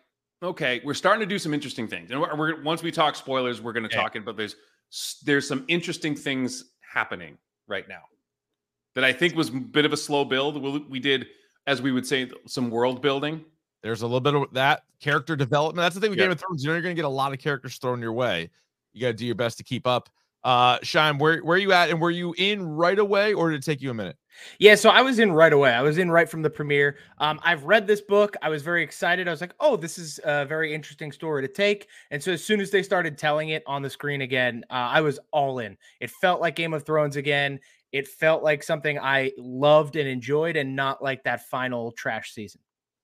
okay, 0.42 0.80
we're 0.84 0.94
starting 0.94 1.20
to 1.20 1.26
do 1.26 1.38
some 1.38 1.52
interesting 1.54 1.86
things. 1.88 2.10
And 2.10 2.20
we're, 2.20 2.34
we're 2.36 2.62
once 2.62 2.82
we 2.82 2.90
talk 2.90 3.14
spoilers, 3.16 3.60
we're 3.60 3.72
going 3.72 3.88
to 3.88 3.94
Yeah. 3.94 4.02
talk 4.02 4.16
it. 4.16 4.24
But 4.24 4.36
there's 4.36 4.56
there's 5.24 5.46
some 5.46 5.64
interesting 5.68 6.16
things 6.16 6.64
happening 6.80 7.38
right 7.68 7.88
now. 7.88 8.02
that 8.96 9.04
I 9.04 9.12
think 9.12 9.36
was 9.36 9.50
a 9.50 9.52
bit 9.52 9.84
of 9.84 9.92
a 9.92 9.96
slow 9.96 10.24
build. 10.24 10.60
We, 10.60 10.78
we 10.88 10.98
did, 10.98 11.26
as 11.68 11.80
we 11.80 11.92
would 11.92 12.04
say, 12.06 12.28
some 12.46 12.70
world 12.70 13.00
building. 13.00 13.44
There's 13.84 14.02
a 14.02 14.06
little 14.06 14.20
bit 14.20 14.34
of 14.34 14.52
that 14.54 14.82
character 15.00 15.36
development. 15.36 15.84
That's 15.84 15.94
the 15.94 16.00
thing 16.00 16.10
with 16.10 16.18
Yeah. 16.18 16.24
Game 16.26 16.32
of 16.32 16.40
Thrones. 16.40 16.64
You 16.64 16.68
know, 16.70 16.74
you're 16.74 16.82
going 16.82 16.96
to 16.96 17.00
get 17.00 17.06
a 17.06 17.08
lot 17.08 17.32
of 17.32 17.38
characters 17.38 17.76
thrown 17.78 18.00
your 18.02 18.12
way. 18.12 18.50
You 18.92 19.00
got 19.02 19.06
to 19.08 19.12
do 19.14 19.24
your 19.26 19.36
best 19.36 19.58
to 19.58 19.64
keep 19.64 19.86
up. 19.86 20.10
Uh, 20.42 20.78
Shine, 20.82 21.18
where 21.18 21.38
where 21.44 21.54
are 21.54 21.60
you 21.60 21.72
at, 21.72 21.90
and 21.90 22.00
were 22.00 22.10
you 22.10 22.34
in 22.36 22.66
right 22.66 22.98
away, 22.98 23.32
or 23.32 23.50
did 23.50 23.60
it 23.60 23.64
take 23.64 23.80
you 23.80 23.90
a 23.90 23.94
minute? 23.94 24.16
Yeah, 24.58 24.74
so 24.74 24.90
I 24.90 25.02
was 25.02 25.18
in 25.18 25.32
right 25.32 25.52
away. 25.52 25.70
I 25.72 25.82
was 25.82 25.98
in 25.98 26.10
right 26.10 26.28
from 26.28 26.42
the 26.42 26.50
premiere. 26.50 26.98
Um, 27.18 27.40
I've 27.42 27.64
read 27.64 27.86
this 27.86 28.00
book. 28.00 28.36
I 28.42 28.48
was 28.48 28.62
very 28.62 28.82
excited. 28.82 29.26
I 29.28 29.30
was 29.30 29.40
like, 29.40 29.54
"Oh, 29.60 29.76
this 29.76 29.98
is 29.98 30.20
a 30.24 30.44
very 30.44 30.74
interesting 30.74 31.12
story 31.12 31.42
to 31.46 31.52
take." 31.52 31.88
And 32.10 32.22
so 32.22 32.32
as 32.32 32.44
soon 32.44 32.60
as 32.60 32.70
they 32.70 32.82
started 32.82 33.18
telling 33.18 33.50
it 33.50 33.62
on 33.66 33.82
the 33.82 33.90
screen 33.90 34.22
again, 34.22 34.64
uh, 34.70 34.74
I 34.74 35.00
was 35.00 35.18
all 35.32 35.58
in. 35.58 35.76
It 36.00 36.10
felt 36.10 36.40
like 36.40 36.56
Game 36.56 36.74
of 36.74 36.84
Thrones 36.84 37.16
again. 37.16 37.60
It 37.92 38.06
felt 38.08 38.42
like 38.42 38.62
something 38.62 38.98
I 38.98 39.32
loved 39.36 39.96
and 39.96 40.08
enjoyed, 40.08 40.56
and 40.56 40.76
not 40.76 41.02
like 41.02 41.24
that 41.24 41.48
final 41.48 41.92
trash 41.92 42.32
season. 42.32 42.60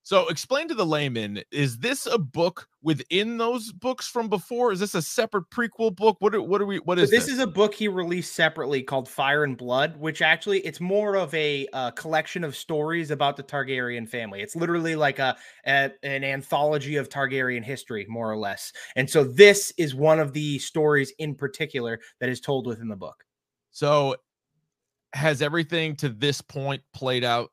So, 0.06 0.28
explain 0.28 0.68
to 0.68 0.74
the 0.74 0.86
layman: 0.86 1.42
Is 1.50 1.78
this 1.78 2.06
a 2.06 2.16
book 2.16 2.68
within 2.80 3.38
those 3.38 3.72
books 3.72 4.06
from 4.06 4.28
before? 4.28 4.70
Is 4.70 4.78
this 4.78 4.94
a 4.94 5.02
separate 5.02 5.50
prequel 5.50 5.96
book? 5.96 6.18
What 6.20 6.32
are, 6.32 6.40
what 6.40 6.62
are 6.62 6.64
we? 6.64 6.76
what 6.78 7.00
is 7.00 7.10
So 7.10 7.16
this, 7.16 7.24
this? 7.24 7.34
is 7.34 7.40
a 7.40 7.46
book 7.48 7.74
he 7.74 7.88
released 7.88 8.32
separately 8.36 8.84
called 8.84 9.08
Fire 9.08 9.42
and 9.42 9.56
Blood, 9.56 9.96
which 9.96 10.22
actually 10.22 10.60
it's 10.60 10.80
more 10.80 11.16
of 11.16 11.34
a 11.34 11.66
uh, 11.72 11.90
collection 11.90 12.44
of 12.44 12.54
stories 12.54 13.10
about 13.10 13.36
the 13.36 13.42
Targaryen 13.42 14.08
family. 14.08 14.42
It's 14.42 14.54
literally 14.54 14.94
like 14.94 15.18
a, 15.18 15.36
a 15.66 15.90
an 16.04 16.22
anthology 16.22 16.94
of 16.94 17.08
Targaryen 17.08 17.64
history, 17.64 18.06
more 18.08 18.30
or 18.30 18.36
less. 18.36 18.72
And 18.94 19.10
so 19.10 19.24
this 19.24 19.72
is 19.76 19.92
one 19.92 20.20
of 20.20 20.32
the 20.32 20.60
stories 20.60 21.12
in 21.18 21.34
particular 21.34 21.98
that 22.20 22.28
is 22.28 22.40
told 22.40 22.68
within 22.68 22.86
the 22.86 22.94
book. 22.94 23.24
So, 23.72 24.14
has 25.14 25.42
everything 25.42 25.96
to 25.96 26.10
this 26.10 26.40
point 26.40 26.82
played 26.94 27.24
out 27.24 27.50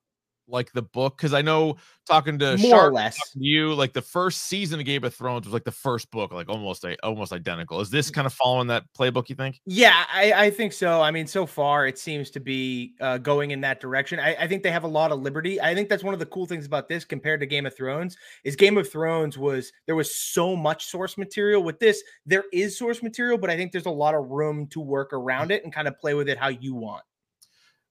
like 0.48 0.72
the 0.74 0.82
book? 0.82 1.18
Because 1.18 1.34
I 1.34 1.42
know 1.42 1.78
talking 2.06 2.38
to 2.40 2.58
More 2.58 2.88
or 2.88 2.92
less. 2.92 3.18
you, 3.34 3.74
like 3.74 3.94
the 3.94 4.02
first 4.02 4.44
season 4.44 4.80
of 4.80 4.86
Game 4.86 5.04
of 5.06 5.16
Thrones 5.16 5.46
was 5.46 5.54
like 5.54 5.64
the 5.64 5.72
first 5.72 6.12
book, 6.12 6.34
like 6.34 6.50
almost 6.50 6.84
a, 6.84 6.98
almost 7.06 7.32
identical. 7.32 7.80
Is 7.80 7.88
Mm. 7.90 7.92
this 7.92 8.10
kind 8.12 8.28
of 8.28 8.34
following 8.34 8.68
that 8.68 8.84
playbook? 8.98 9.30
You 9.30 9.36
think? 9.36 9.62
Yeah, 9.66 10.04
I, 10.14 10.34
I 10.34 10.50
think 10.50 10.74
so. 10.74 11.02
I 11.02 11.12
mean, 11.12 11.28
so 11.28 11.46
far 11.46 11.88
it 11.88 11.98
seems 11.98 12.30
to 12.32 12.40
be 12.42 12.94
uh, 13.00 13.20
going 13.20 13.52
in 13.52 13.62
that 13.62 13.80
direction. 13.80 14.20
I, 14.20 14.36
I 14.36 14.48
think 14.48 14.64
they 14.64 14.72
have 14.72 14.84
a 14.84 14.88
lot 14.88 15.12
of 15.14 15.22
liberty. 15.22 15.62
I 15.62 15.74
think 15.74 15.88
that's 15.88 16.04
one 16.04 16.14
of 16.14 16.20
the 16.20 16.26
cool 16.26 16.46
things 16.46 16.66
about 16.66 16.90
this 16.90 17.06
compared 17.06 17.40
to 17.40 17.46
Game 17.46 17.66
of 17.66 17.76
Thrones 17.76 18.18
is 18.44 18.56
Game 18.58 18.78
of 18.78 18.90
Thrones 18.92 19.38
was 19.38 19.72
there 19.86 19.96
was 19.96 20.14
so 20.14 20.56
much 20.58 20.86
source 20.88 21.18
material. 21.18 21.64
With 21.64 21.80
this, 21.80 22.04
there 22.26 22.44
is 22.52 22.78
source 22.78 23.02
material, 23.02 23.38
but 23.38 23.50
I 23.50 23.56
think 23.56 23.72
there's 23.72 23.86
a 23.86 23.90
lot 23.90 24.14
of 24.14 24.30
room 24.30 24.68
to 24.72 24.82
work 24.82 25.14
around 25.14 25.52
it 25.52 25.64
and 25.64 25.72
kind 25.72 25.88
of 25.88 25.98
play 25.98 26.14
with 26.16 26.28
it 26.28 26.38
how 26.38 26.50
you 26.50 26.74
want. 26.76 27.04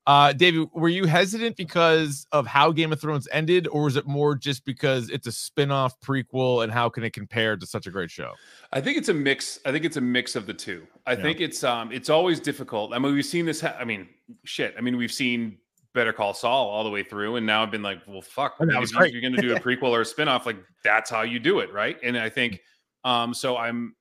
Uh, 0.06 0.32
David, 0.32 0.68
were 0.72 0.88
you 0.88 1.06
hesitant 1.06 1.56
because 1.56 2.26
of 2.32 2.44
how 2.46 2.72
Game 2.72 2.92
of 2.92 3.00
Thrones 3.00 3.28
ended, 3.30 3.68
or 3.68 3.84
was 3.84 3.94
it 3.94 4.04
more 4.06 4.34
just 4.34 4.64
because 4.64 5.08
it's 5.10 5.28
a 5.28 5.32
spin-off 5.32 6.00
prequel 6.00 6.64
and 6.64 6.72
how 6.72 6.88
can 6.88 7.04
it 7.04 7.12
compare 7.12 7.56
to 7.56 7.64
such 7.66 7.86
a 7.86 7.90
great 7.92 8.10
show? 8.10 8.32
I 8.72 8.80
think 8.80 8.98
it's 8.98 9.08
a 9.10 9.14
mix. 9.14 9.60
I 9.64 9.70
think 9.70 9.84
it's 9.84 9.96
a 9.96 10.00
mix 10.00 10.34
of 10.34 10.46
the 10.46 10.54
two. 10.54 10.86
I 11.06 11.12
Yeah. 11.12 11.22
think 11.22 11.40
it's 11.40 11.62
um 11.62 11.92
it's 11.92 12.10
always 12.10 12.40
difficult. 12.40 12.92
I 12.92 12.98
mean, 12.98 13.14
we've 13.14 13.24
seen 13.24 13.46
this. 13.46 13.60
Ha- 13.60 13.76
I 13.78 13.84
mean, 13.84 14.08
shit. 14.44 14.74
I 14.76 14.80
mean, 14.80 14.96
we've 14.96 15.12
seen 15.12 15.58
Better 15.94 16.12
Call 16.12 16.34
Saul 16.34 16.68
all 16.68 16.82
the 16.82 16.90
way 16.90 17.04
through, 17.04 17.36
and 17.36 17.46
now 17.46 17.62
I've 17.62 17.70
been 17.70 17.82
like, 17.82 18.00
well, 18.08 18.22
fuck. 18.22 18.56
And 18.58 18.70
that 18.70 18.80
was 18.80 18.90
if 18.90 18.94
you- 18.94 18.98
great. 18.98 19.12
you're 19.12 19.22
going 19.22 19.34
to 19.36 19.42
do 19.42 19.54
a 19.54 19.60
prequel 19.66 19.90
or 19.90 20.00
a 20.00 20.04
spinoff, 20.04 20.46
like 20.46 20.56
that's 20.82 21.10
how 21.10 21.22
you 21.22 21.38
do 21.38 21.60
it, 21.60 21.72
right? 21.72 21.96
And 22.02 22.18
I 22.18 22.28
think 22.28 22.60
um 23.04 23.34
so. 23.34 23.56
I'm 23.56 23.94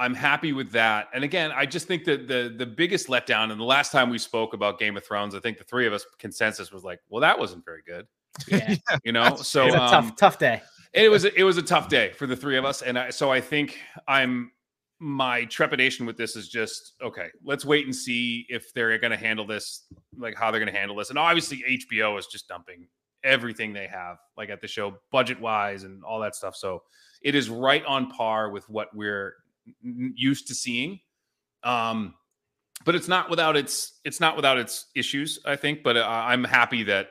I'm 0.00 0.14
happy 0.14 0.52
with 0.52 0.72
that. 0.72 1.08
And 1.14 1.22
again, 1.22 1.52
I 1.54 1.66
just 1.66 1.86
think 1.86 2.04
that 2.06 2.26
the 2.26 2.52
the 2.56 2.66
biggest 2.66 3.06
letdown, 3.08 3.52
and 3.52 3.60
the 3.60 3.64
last 3.64 3.92
time 3.92 4.10
we 4.10 4.18
spoke 4.18 4.54
about 4.54 4.78
Game 4.78 4.96
of 4.96 5.04
Thrones, 5.04 5.34
I 5.34 5.40
think 5.40 5.58
the 5.58 5.64
three 5.64 5.86
of 5.86 5.92
us 5.92 6.04
consensus 6.18 6.72
was 6.72 6.82
like, 6.82 6.98
well, 7.08 7.20
that 7.20 7.38
wasn't 7.38 7.64
very 7.64 7.82
good. 7.86 8.06
Yeah, 8.48 8.74
You 9.04 9.12
know, 9.12 9.36
so 9.36 9.66
it's 9.66 9.76
a 9.76 9.82
um, 9.82 9.90
tough, 9.90 10.16
tough 10.16 10.38
day. 10.38 10.62
it 10.92 11.10
was 11.10 11.24
it 11.24 11.42
was 11.42 11.58
a 11.58 11.62
tough 11.62 11.88
day 11.88 12.12
for 12.12 12.26
the 12.26 12.34
three 12.36 12.56
of 12.56 12.64
us 12.64 12.82
and 12.82 12.98
I, 12.98 13.10
so 13.10 13.30
i 13.30 13.40
think 13.40 13.78
i'm 14.08 14.50
my 14.98 15.44
trepidation 15.44 16.04
with 16.06 16.16
this 16.16 16.34
is 16.36 16.48
just 16.48 16.94
okay 17.02 17.28
let's 17.44 17.64
wait 17.64 17.84
and 17.84 17.94
see 17.94 18.44
if 18.48 18.72
they're 18.74 18.98
going 18.98 19.12
to 19.12 19.16
handle 19.16 19.46
this 19.46 19.84
like 20.18 20.34
how 20.36 20.50
they're 20.50 20.60
going 20.60 20.72
to 20.72 20.78
handle 20.78 20.96
this 20.96 21.10
and 21.10 21.18
obviously 21.18 21.62
hbo 21.92 22.18
is 22.18 22.26
just 22.26 22.48
dumping 22.48 22.88
everything 23.22 23.72
they 23.72 23.86
have 23.86 24.16
like 24.36 24.50
at 24.50 24.60
the 24.60 24.66
show 24.66 24.96
budget 25.12 25.40
wise 25.40 25.84
and 25.84 26.02
all 26.02 26.18
that 26.20 26.34
stuff 26.34 26.56
so 26.56 26.82
it 27.22 27.34
is 27.34 27.48
right 27.48 27.84
on 27.84 28.08
par 28.10 28.50
with 28.50 28.68
what 28.68 28.88
we're 28.94 29.26
n- 29.28 29.32
used 29.82 30.48
to 30.48 30.54
seeing 30.54 31.00
um 31.64 32.14
but 32.84 32.94
it's 32.94 33.08
not 33.08 33.28
without 33.28 33.56
its 33.56 34.00
it's 34.04 34.20
not 34.20 34.36
without 34.36 34.58
its 34.58 34.86
issues 34.94 35.38
i 35.44 35.56
think 35.56 35.82
but 35.82 35.96
uh, 35.96 36.06
i'm 36.08 36.44
happy 36.44 36.82
that 36.82 37.08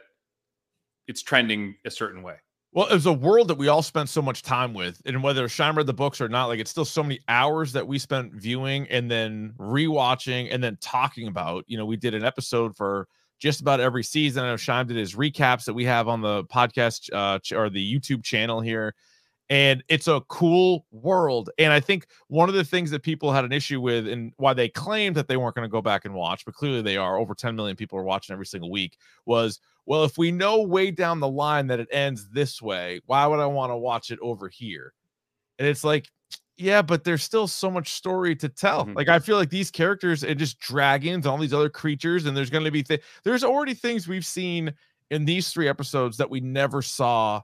it's 1.07 1.21
trending 1.21 1.75
a 1.85 1.91
certain 1.91 2.21
way 2.21 2.35
Well, 2.71 2.87
it 2.87 2.93
was 2.93 3.07
a 3.07 3.13
world 3.13 3.47
that 3.47 3.57
we 3.57 3.67
all 3.67 3.81
spent 3.81 4.09
so 4.09 4.21
much 4.21 4.43
time 4.43 4.75
with, 4.75 5.01
and 5.05 5.23
whether 5.23 5.49
Shine 5.49 5.75
read 5.75 5.87
the 5.87 5.93
books 5.93 6.21
or 6.21 6.29
not, 6.29 6.45
like 6.45 6.59
it's 6.59 6.69
still 6.69 6.85
so 6.85 7.01
many 7.01 7.19
hours 7.27 7.73
that 7.73 7.87
we 7.87 7.97
spent 7.97 8.31
viewing 8.33 8.87
and 8.89 9.09
then 9.09 9.53
rewatching 9.57 10.53
and 10.53 10.63
then 10.63 10.77
talking 10.79 11.27
about. 11.27 11.65
You 11.67 11.79
know, 11.79 11.85
we 11.87 11.97
did 11.97 12.13
an 12.13 12.23
episode 12.23 12.75
for 12.75 13.07
just 13.39 13.61
about 13.61 13.79
every 13.79 14.03
season. 14.03 14.43
I 14.43 14.49
know 14.49 14.57
Shine 14.57 14.85
did 14.85 14.97
his 14.97 15.15
recaps 15.15 15.65
that 15.65 15.73
we 15.73 15.85
have 15.85 16.07
on 16.07 16.21
the 16.21 16.43
podcast 16.43 17.09
uh, 17.11 17.39
or 17.57 17.71
the 17.71 17.99
YouTube 17.99 18.23
channel 18.23 18.61
here. 18.61 18.93
And 19.49 19.83
it's 19.89 20.07
a 20.07 20.21
cool 20.27 20.85
world. 20.91 21.49
And 21.57 21.73
I 21.73 21.79
think 21.79 22.05
one 22.27 22.49
of 22.49 22.55
the 22.55 22.63
things 22.63 22.91
that 22.91 23.01
people 23.01 23.31
had 23.33 23.45
an 23.45 23.51
issue 23.51 23.81
with 23.81 24.07
and 24.07 24.31
why 24.38 24.53
they 24.53 24.69
claimed 24.69 25.15
that 25.15 25.27
they 25.27 25.38
weren't 25.38 25.55
going 25.55 25.67
to 25.67 25.71
go 25.71 25.81
back 25.81 26.05
and 26.05 26.13
watch, 26.13 26.45
but 26.45 26.53
clearly 26.53 26.83
they 26.83 26.97
are 26.97 27.17
over 27.17 27.33
10 27.33 27.55
million 27.55 27.75
people 27.75 27.97
are 27.97 28.03
watching 28.03 28.33
every 28.33 28.45
single 28.45 28.69
week 28.69 28.97
was 29.25 29.59
well, 29.88 30.03
if 30.03 30.19
we 30.19 30.31
know 30.31 30.62
way 30.62 30.91
down 30.91 31.19
the 31.19 31.27
line 31.27 31.65
that 31.67 31.79
it 31.79 31.88
ends 31.91 32.29
this 32.29 32.62
way, 32.62 33.01
why 33.07 33.25
would 33.25 33.39
I 33.39 33.47
want 33.47 33.71
to 33.71 33.77
watch 33.77 34.12
it 34.12 34.19
over 34.21 34.47
here? 34.47 34.93
And 35.57 35.67
it's 35.67 35.83
like, 35.83 36.07
yeah, 36.57 36.81
but 36.81 37.03
there's 37.03 37.23
still 37.23 37.47
so 37.47 37.71
much 37.71 37.93
story 37.93 38.35
to 38.38 38.49
tell. 38.49 38.85
Mhm. 38.85 38.95
Like 38.95 39.07
I 39.09 39.19
feel 39.19 39.38
like 39.38 39.49
these 39.49 39.71
characters 39.71 40.23
and 40.23 40.38
just 40.38 40.59
dragons 40.59 41.25
and 41.25 41.31
all 41.31 41.38
these 41.38 41.53
other 41.53 41.69
creatures, 41.69 42.25
and 42.25 42.35
there's 42.35 42.49
going 42.49 42.65
to 42.65 42.71
be 42.71 42.83
th- 42.83 43.01
there's 43.23 43.43
already 43.43 43.73
things 43.73 44.07
we've 44.07 44.25
seen 44.25 44.73
in 45.09 45.25
these 45.25 45.51
three 45.51 45.67
episodes 45.69 46.17
that 46.17 46.29
we 46.29 46.39
never 46.41 46.81
saw 46.81 47.41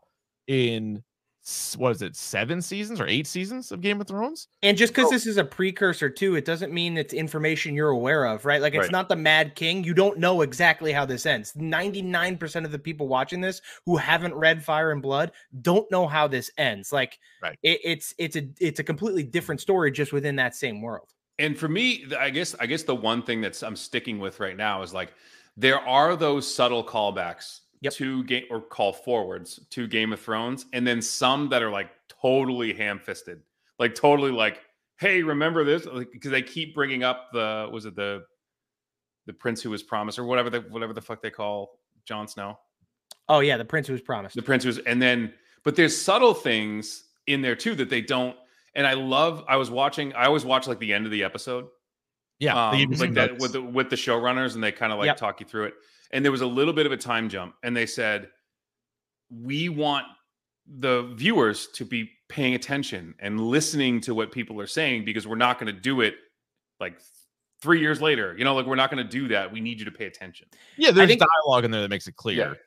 in 0.48 1.04
what 1.78 1.92
is 1.92 2.02
it, 2.02 2.16
seven 2.16 2.60
seasons 2.62 3.00
or 3.00 3.08
eight 3.08 3.28
seasons 3.28 3.72
of 3.72 3.80
Game 3.82 4.02
of 4.02 4.08
Thrones? 4.08 4.48
And 4.64 4.76
just 4.76 4.94
Oh. 4.94 4.96
because 4.96 5.12
this 5.12 5.28
is 5.28 5.38
a 5.38 5.44
precursor 5.44 6.10
too, 6.10 6.36
it 6.36 6.44
doesn't 6.46 6.74
mean 6.74 6.98
it's 6.98 7.14
information 7.14 7.76
you're 7.76 7.90
aware 7.90 8.26
of, 8.26 8.46
right? 8.46 8.62
Like 8.62 8.74
it's 8.74 8.84
Right. 8.86 8.92
not 8.92 9.10
the 9.10 9.16
Mad 9.16 9.56
King. 9.56 9.84
You 9.84 9.94
don't 9.94 10.18
know 10.18 10.42
exactly 10.42 10.92
how 10.92 11.06
this 11.06 11.26
ends. 11.26 11.54
99% 11.56 12.66
of 12.66 12.72
the 12.72 12.80
people 12.80 13.08
watching 13.08 13.42
this 13.42 13.62
who 13.86 13.96
haven't 13.96 14.34
read 14.34 14.64
Fire 14.64 14.92
and 14.92 15.02
Blood 15.02 15.32
don't 15.62 15.90
know 15.92 16.08
how 16.08 16.28
this 16.28 16.50
ends. 16.58 16.92
Like 16.92 17.20
Right. 17.42 17.60
it, 17.62 17.80
it's 17.84 18.14
it's 18.18 18.36
a 18.36 18.48
it's 18.60 18.80
a 18.80 18.84
completely 18.84 19.24
different 19.24 19.62
story 19.62 19.92
just 19.92 20.14
within 20.14 20.36
that 20.38 20.56
same 20.56 20.82
world. 20.82 21.10
and 21.38 21.58
for 21.60 21.68
me 21.68 22.06
i 22.18 22.30
guess 22.30 22.56
i 22.62 22.66
guess 22.66 22.84
the 22.84 22.96
one 22.96 23.22
thing 23.22 23.42
that's 23.42 23.62
i'm 23.62 23.76
sticking 23.76 24.20
with 24.20 24.40
right 24.40 24.56
now 24.56 24.82
is 24.82 24.94
like 24.94 25.14
there 25.58 25.80
are 25.82 26.16
those 26.16 26.48
subtle 26.52 26.82
callbacks 26.84 27.60
Yep. 27.82 27.94
to 27.94 28.24
game 28.24 28.44
or 28.50 28.62
call 28.62 28.94
forwards 28.94 29.60
to 29.72 29.88
game 29.88 30.14
of 30.14 30.20
thrones 30.20 30.66
and 30.74 30.86
then 30.88 31.02
some 31.02 31.50
that 31.50 31.62
are 31.62 31.70
like 31.70 31.90
totally 32.22 32.74
ham-fisted 32.74 33.42
like 33.80 33.94
totally 33.96 34.32
like 34.32 34.60
hey 35.00 35.22
remember 35.24 35.64
this 35.64 35.86
because 36.12 36.32
they 36.32 36.42
keep 36.42 36.74
bringing 36.74 37.04
up 37.04 37.30
the 37.34 37.70
was 37.72 37.86
it 37.86 37.96
the 37.96 38.24
the 39.28 39.34
prince 39.34 39.62
who 39.62 39.70
was 39.70 39.84
promised 39.84 40.18
or 40.20 40.24
whatever 40.26 40.50
the 40.50 40.62
whatever 40.62 40.94
the 40.94 41.02
fuck 41.02 41.22
they 41.22 41.30
call 41.32 41.80
Jon 42.06 42.28
Snow 42.28 42.58
Oh 43.28 43.40
yeah, 43.40 43.58
the 43.58 43.66
prince 43.66 43.88
who 43.88 43.94
was 43.94 44.02
promised. 44.04 44.36
the 44.36 44.42
prince 44.44 44.66
was 44.66 44.78
and 44.80 45.02
then 45.02 45.34
but 45.64 45.76
there's 45.76 46.00
subtle 46.00 46.34
things 46.34 47.06
in 47.28 47.42
there 47.42 47.56
too 47.56 47.74
that 47.76 47.90
they 47.90 48.02
don't 48.02 48.36
and 48.76 48.86
i 48.86 48.94
love 48.94 49.44
i 49.48 49.56
was 49.58 49.70
watching 49.72 50.14
i 50.14 50.26
always 50.26 50.46
watch 50.46 50.68
like 50.68 50.80
the 50.80 50.94
end 50.94 51.06
of 51.06 51.12
the 51.12 51.24
episode 51.24 51.66
Yeah, 52.40 52.70
um, 52.70 52.92
like 52.92 53.14
that 53.16 53.40
with 53.40 53.54
the 53.54 53.62
with 53.62 53.90
the 53.90 53.96
showrunners 53.96 54.54
and 54.56 54.64
they 54.64 54.72
kind 54.72 54.92
of 54.94 55.00
like 55.00 55.08
Yep. 55.08 55.18
talk 55.18 55.40
you 55.40 55.46
through 55.48 55.66
it 55.66 55.74
and 56.12 56.24
there 56.24 56.32
was 56.32 56.42
a 56.42 56.48
little 56.48 56.74
bit 56.74 56.86
of 56.86 56.92
a 56.92 56.98
time 56.98 57.30
jump 57.30 57.56
and 57.64 57.76
they 57.76 57.86
said 57.86 58.30
we 59.30 59.70
want 59.70 60.06
the 60.80 61.04
viewers 61.16 61.68
to 61.68 61.86
be 61.86 62.10
paying 62.30 62.56
attention 62.56 63.14
and 63.20 63.40
listening 63.40 64.02
to 64.02 64.16
what 64.16 64.32
people 64.32 64.60
are 64.60 64.68
saying 64.68 65.06
because 65.06 65.28
we're 65.28 65.36
not 65.36 65.60
going 65.60 65.74
to 65.74 65.80
do 65.80 66.02
it 66.02 66.16
like 66.80 67.00
three 67.62 67.80
years 67.80 68.02
later. 68.02 68.36
You 68.38 68.44
know 68.44 68.56
like 68.56 68.66
we're 68.66 68.76
not 68.76 68.92
going 68.92 69.04
to 69.04 69.10
do 69.10 69.28
that. 69.30 69.52
We 69.52 69.62
need 69.62 69.80
you 69.80 69.86
to 69.86 69.92
pay 69.92 70.06
attention. 70.06 70.48
Yeah, 70.78 70.92
there's 70.92 71.08
think- 71.08 71.22
dialogue 71.22 71.66
in 71.66 71.72
there 71.72 71.82
that 71.82 71.90
makes 71.90 72.08
it 72.08 72.16
clear. 72.16 72.58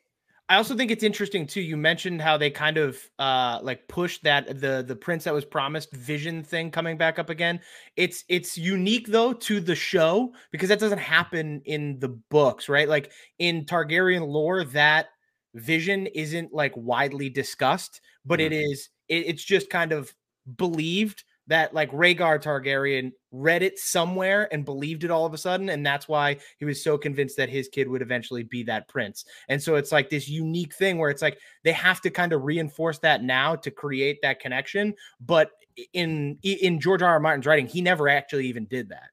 I 0.50 0.56
also 0.56 0.74
think 0.74 0.90
it's 0.90 1.04
interesting 1.04 1.46
too. 1.46 1.60
You 1.60 1.76
mentioned 1.76 2.22
how 2.22 2.38
they 2.38 2.50
kind 2.50 2.78
of 2.78 2.98
uh 3.18 3.58
like 3.62 3.86
pushed 3.86 4.22
that 4.24 4.60
the 4.60 4.82
the 4.86 4.96
prince 4.96 5.24
that 5.24 5.34
was 5.34 5.44
promised 5.44 5.92
vision 5.92 6.42
thing 6.42 6.70
coming 6.70 6.96
back 6.96 7.18
up 7.18 7.28
again. 7.28 7.60
It's 7.96 8.24
it's 8.28 8.56
unique 8.56 9.08
though 9.08 9.34
to 9.34 9.60
the 9.60 9.74
show 9.74 10.32
because 10.50 10.70
that 10.70 10.78
doesn't 10.80 10.98
happen 10.98 11.60
in 11.66 11.98
the 11.98 12.08
books, 12.08 12.68
right? 12.68 12.88
Like 12.88 13.12
in 13.38 13.66
Targaryen 13.66 14.26
lore, 14.26 14.64
that 14.64 15.08
vision 15.54 16.06
isn't 16.06 16.52
like 16.54 16.72
widely 16.76 17.28
discussed, 17.28 18.00
but 18.24 18.40
it 18.40 18.52
is 18.52 18.88
it, 19.08 19.26
it's 19.26 19.44
just 19.44 19.68
kind 19.68 19.92
of 19.92 20.14
believed 20.56 21.24
that 21.48 21.74
like 21.74 21.90
Rhaegar 21.92 22.42
Targaryen 22.42 23.12
read 23.32 23.62
it 23.62 23.78
somewhere 23.78 24.48
and 24.52 24.64
believed 24.64 25.04
it 25.04 25.10
all 25.10 25.26
of 25.26 25.34
a 25.34 25.38
sudden, 25.38 25.68
and 25.70 25.84
that's 25.84 26.06
why 26.08 26.36
he 26.58 26.64
was 26.64 26.82
so 26.82 26.96
convinced 26.96 27.36
that 27.36 27.48
his 27.48 27.68
kid 27.68 27.88
would 27.88 28.02
eventually 28.02 28.42
be 28.44 28.62
that 28.64 28.88
prince. 28.88 29.24
And 29.48 29.62
so 29.62 29.74
it's 29.74 29.90
like 29.92 30.10
this 30.10 30.28
unique 30.28 30.74
thing 30.74 30.98
where 30.98 31.10
it's 31.10 31.22
like 31.22 31.38
they 31.64 31.72
have 31.72 32.00
to 32.02 32.10
kind 32.10 32.32
of 32.32 32.44
reinforce 32.44 32.98
that 33.00 33.22
now 33.22 33.56
to 33.56 33.70
create 33.70 34.18
that 34.22 34.40
connection. 34.40 34.94
But 35.20 35.50
in 35.92 36.38
in 36.42 36.80
George 36.80 37.02
R. 37.02 37.10
R. 37.10 37.20
Martin's 37.20 37.46
writing, 37.46 37.66
he 37.66 37.80
never 37.82 38.08
actually 38.08 38.46
even 38.46 38.66
did 38.66 38.88
that. 38.90 39.10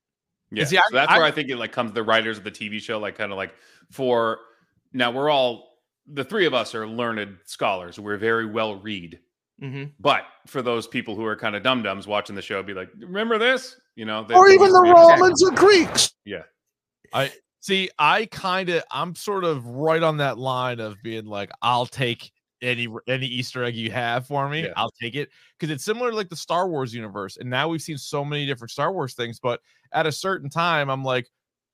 Yeah, 0.51 0.65
See, 0.65 0.75
so 0.75 0.81
that's 0.91 1.11
I- 1.11 1.17
where 1.17 1.25
I 1.25 1.31
think 1.31 1.49
it 1.49 1.57
like 1.57 1.71
comes 1.71 1.91
the 1.93 2.03
writers 2.03 2.37
of 2.37 2.43
the 2.43 2.51
TV 2.51 2.79
show, 2.79 2.99
like 2.99 3.17
kind 3.17 3.31
of 3.31 3.37
like 3.37 3.53
for 3.91 4.39
now 4.93 5.11
we're 5.11 5.29
all 5.29 5.71
the 6.07 6.23
three 6.23 6.45
of 6.45 6.53
us 6.53 6.75
are 6.75 6.87
learned 6.87 7.37
scholars. 7.45 7.99
We're 7.99 8.17
very 8.17 8.45
well 8.45 8.75
read. 8.75 9.19
Mhm. 9.61 9.91
But 9.99 10.25
for 10.47 10.61
those 10.61 10.85
people 10.87 11.15
who 11.15 11.25
are 11.25 11.35
kind 11.35 11.55
of 11.55 11.63
dum 11.63 11.81
dums 11.83 12.07
watching 12.07 12.35
the 12.35 12.41
show, 12.41 12.61
be 12.61 12.73
like, 12.73 12.89
remember 12.99 13.37
this? 13.37 13.79
You 13.95 14.05
know, 14.05 14.23
they- 14.23 14.35
Or 14.35 14.49
even 14.49 14.71
the 14.71 14.81
Romans 14.81 15.41
or 15.43 15.51
Greeks. 15.51 16.11
Yeah. 16.25 16.43
I 17.13 17.31
see. 17.61 17.89
I 17.97 18.25
kind 18.25 18.69
of, 18.69 18.83
I'm 18.91 19.15
sort 19.15 19.43
of 19.45 19.65
right 19.65 20.03
on 20.03 20.17
that 20.17 20.37
line 20.37 20.79
of 20.79 21.01
being 21.03 21.25
like, 21.25 21.51
I'll 21.61 21.85
take 21.85 22.31
any 22.61 22.87
any 23.07 23.27
Easter 23.27 23.63
egg 23.63 23.75
you 23.75 23.91
have 23.91 24.27
for 24.27 24.49
me. 24.49 24.63
Yeah. 24.63 24.73
I'll 24.75 24.91
take 25.01 25.15
it 25.15 25.29
because 25.59 25.71
it's 25.73 25.83
similar 25.85 26.09
to 26.09 26.15
like 26.15 26.29
the 26.29 26.35
Star 26.35 26.67
Wars 26.67 26.93
universe. 26.93 27.37
And 27.37 27.49
now 27.49 27.67
we've 27.69 27.81
seen 27.81 27.97
so 27.97 28.25
many 28.25 28.45
different 28.45 28.71
Star 28.71 28.91
Wars 28.91 29.13
things, 29.13 29.39
but 29.39 29.61
at 29.91 30.05
a 30.07 30.11
certain 30.11 30.49
time, 30.49 30.89
I'm 30.89 31.03
like, 31.03 31.29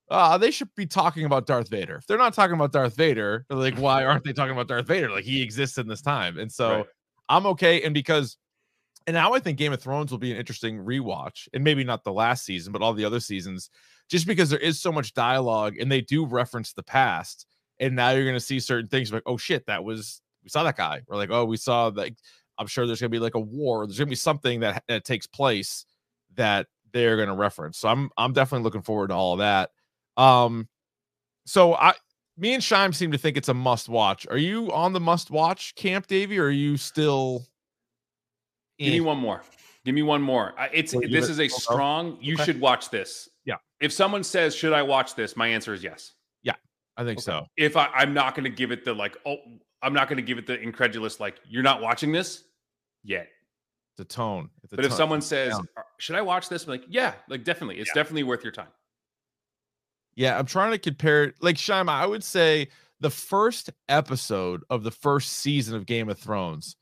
ah, 0.09 0.37
they 0.37 0.51
should 0.51 0.73
be 0.75 0.85
talking 0.85 1.25
about 1.25 1.45
Darth 1.47 1.69
Vader. 1.69 1.95
If 1.95 2.07
they're 2.07 2.17
not 2.17 2.33
talking 2.33 2.55
about 2.55 2.73
Darth 2.73 2.95
Vader, 2.95 3.45
like, 3.49 3.77
why 3.77 4.03
aren't 4.03 4.23
they 4.25 4.33
talking 4.33 4.51
about 4.51 4.67
Darth 4.67 4.85
Vader? 4.87 5.09
Like 5.09 5.23
he 5.23 5.41
exists 5.41 5.77
in 5.77 5.87
this 5.87 6.01
time, 6.01 6.37
and 6.37 6.51
so 6.51 6.77
Right. 6.77 6.85
I'm 7.31 7.45
okay. 7.47 7.81
And 7.81 7.93
because 7.93 8.37
and 9.07 9.15
now 9.15 9.33
I 9.33 9.39
think 9.39 9.57
Game 9.57 9.73
of 9.73 9.81
Thrones 9.81 10.11
will 10.11 10.19
be 10.19 10.31
an 10.31 10.37
interesting 10.37 10.77
rewatch, 10.77 11.47
and 11.53 11.63
maybe 11.63 11.83
not 11.83 12.03
the 12.03 12.13
last 12.13 12.45
season, 12.45 12.71
but 12.71 12.83
all 12.83 12.93
the 12.93 13.05
other 13.05 13.19
seasons, 13.19 13.71
just 14.09 14.27
because 14.27 14.49
there 14.49 14.59
is 14.59 14.79
so 14.79 14.91
much 14.91 15.13
dialogue 15.13 15.77
and 15.79 15.91
they 15.91 16.01
do 16.01 16.25
reference 16.25 16.73
the 16.73 16.83
past. 16.83 17.47
And 17.79 17.95
now 17.95 18.11
you're 18.11 18.25
going 18.25 18.35
to 18.35 18.39
see 18.39 18.59
certain 18.59 18.89
things 18.89 19.11
like, 19.11 19.23
oh 19.25 19.37
shit, 19.37 19.65
that 19.65 19.83
was 19.83 20.21
we 20.43 20.49
saw 20.49 20.63
that 20.63 20.77
guy, 20.77 21.01
or 21.07 21.17
like, 21.17 21.31
oh, 21.31 21.45
we 21.45 21.57
saw 21.57 21.87
like, 21.87 22.15
I'm 22.57 22.67
sure 22.67 22.85
there's 22.85 22.99
going 22.99 23.09
to 23.09 23.15
be 23.15 23.23
like 23.23 23.35
a 23.35 23.39
war. 23.39 23.87
There's 23.87 23.97
going 23.97 24.07
to 24.07 24.11
be 24.11 24.15
something 24.15 24.59
that, 24.59 24.83
that 24.87 25.05
takes 25.05 25.25
place 25.25 25.85
that 26.35 26.67
they're 26.93 27.15
going 27.15 27.29
to 27.29 27.35
reference. 27.35 27.79
So 27.79 27.87
I'm 27.89 28.11
I'm 28.17 28.33
definitely 28.33 28.65
looking 28.65 28.83
forward 28.83 29.07
to 29.07 29.15
all 29.15 29.33
of 29.33 29.39
that. 29.39 29.71
Um, 30.17 30.67
so 31.45 31.73
I, 31.73 31.93
me 32.37 32.53
and 32.53 32.63
Shime 32.63 32.93
seem 32.93 33.11
to 33.11 33.17
think 33.17 33.37
it's 33.37 33.49
a 33.49 33.53
must 33.53 33.89
watch. 33.89 34.27
Are 34.29 34.37
you 34.37 34.71
on 34.71 34.93
the 34.93 34.99
must 34.99 35.31
watch 35.31 35.75
camp, 35.75 36.07
Davey, 36.07 36.39
or 36.39 36.45
are 36.45 36.49
you 36.49 36.77
still? 36.77 37.45
Give 38.79 38.93
me 38.93 39.01
one 39.01 39.17
more. 39.17 39.41
Give 39.85 39.95
me 39.95 40.03
one 40.03 40.21
more. 40.21 40.53
It's 40.73 40.93
you 40.93 41.07
this 41.07 41.29
is 41.29 41.39
a 41.39 41.43
okay. 41.43 41.49
strong. 41.49 42.17
You 42.21 42.35
Okay. 42.35 42.45
should 42.45 42.61
watch 42.61 42.89
this. 42.89 43.29
Yeah. 43.45 43.55
If 43.79 43.91
someone 43.91 44.23
says, 44.23 44.55
"Should 44.55 44.73
I 44.73 44.81
watch 44.81 45.15
this?" 45.15 45.35
My 45.35 45.47
answer 45.47 45.73
is 45.73 45.83
yes. 45.83 46.13
Yeah, 46.43 46.53
I 46.97 47.03
think 47.03 47.19
so. 47.19 47.45
If 47.57 47.75
I, 47.77 47.87
I'm 47.87 48.13
not 48.13 48.35
going 48.35 48.43
to 48.43 48.49
give 48.49 48.71
it 48.71 48.85
the 48.85 48.93
like, 48.93 49.17
oh, 49.25 49.37
I'm 49.81 49.93
not 49.93 50.07
going 50.07 50.17
to 50.17 50.23
give 50.23 50.37
it 50.37 50.45
the 50.45 50.59
incredulous 50.59 51.19
like, 51.19 51.39
you're 51.47 51.63
not 51.63 51.81
watching 51.81 52.11
this 52.11 52.43
yet. 53.03 53.27
The 53.97 54.05
tone. 54.05 54.49
A 54.63 54.75
But 54.75 54.85
if 54.85 54.93
someone 54.93 55.21
says, 55.21 55.53
down. 55.53 55.67
"Uh, 55.77 55.81
"Should 55.97 56.15
I 56.15 56.21
watch 56.21 56.47
this?" 56.47 56.63
I'm 56.63 56.69
like, 56.69 56.85
yeah, 56.87 57.13
like 57.27 57.43
definitely, 57.43 57.79
it's 57.79 57.93
definitely 57.93 58.23
worth 58.23 58.43
your 58.43 58.53
time. 58.53 58.69
Yeah, 60.21 60.37
I'm 60.37 60.45
trying 60.45 60.69
to 60.69 60.77
compare 60.77 61.23
it. 61.23 61.35
Like 61.41 61.57
Shima, 61.57 61.91
I 61.91 62.05
would 62.05 62.23
say 62.23 62.67
the 62.99 63.09
first 63.09 63.71
episode 63.89 64.61
of 64.69 64.83
the 64.83 64.91
first 64.91 65.33
season 65.33 65.75
of 65.75 65.87
Game 65.87 66.09
of 66.09 66.19
Thrones 66.19 66.75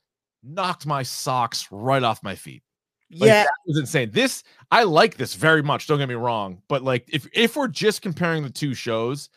knocked 0.44 0.86
my 0.86 1.04
socks 1.04 1.66
right 1.72 2.04
off 2.04 2.22
my 2.22 2.36
feet. 2.36 2.64
Like, 3.10 3.30
yeah, 3.30 3.44
that 3.44 3.50
was 3.66 3.80
insane. 3.80 4.12
This 4.12 4.44
I 4.72 4.84
like 4.84 5.16
this 5.16 5.36
very 5.36 5.64
much. 5.64 5.88
Don't 5.88 6.00
get 6.00 6.10
me 6.10 6.16
wrong, 6.16 6.62
but 6.68 6.84
like 6.84 7.06
if 7.08 7.30
if 7.32 7.56
we're 7.56 7.70
just 7.70 8.02
comparing 8.02 8.44
the 8.44 8.50
two 8.50 8.74
shows, 8.74 9.30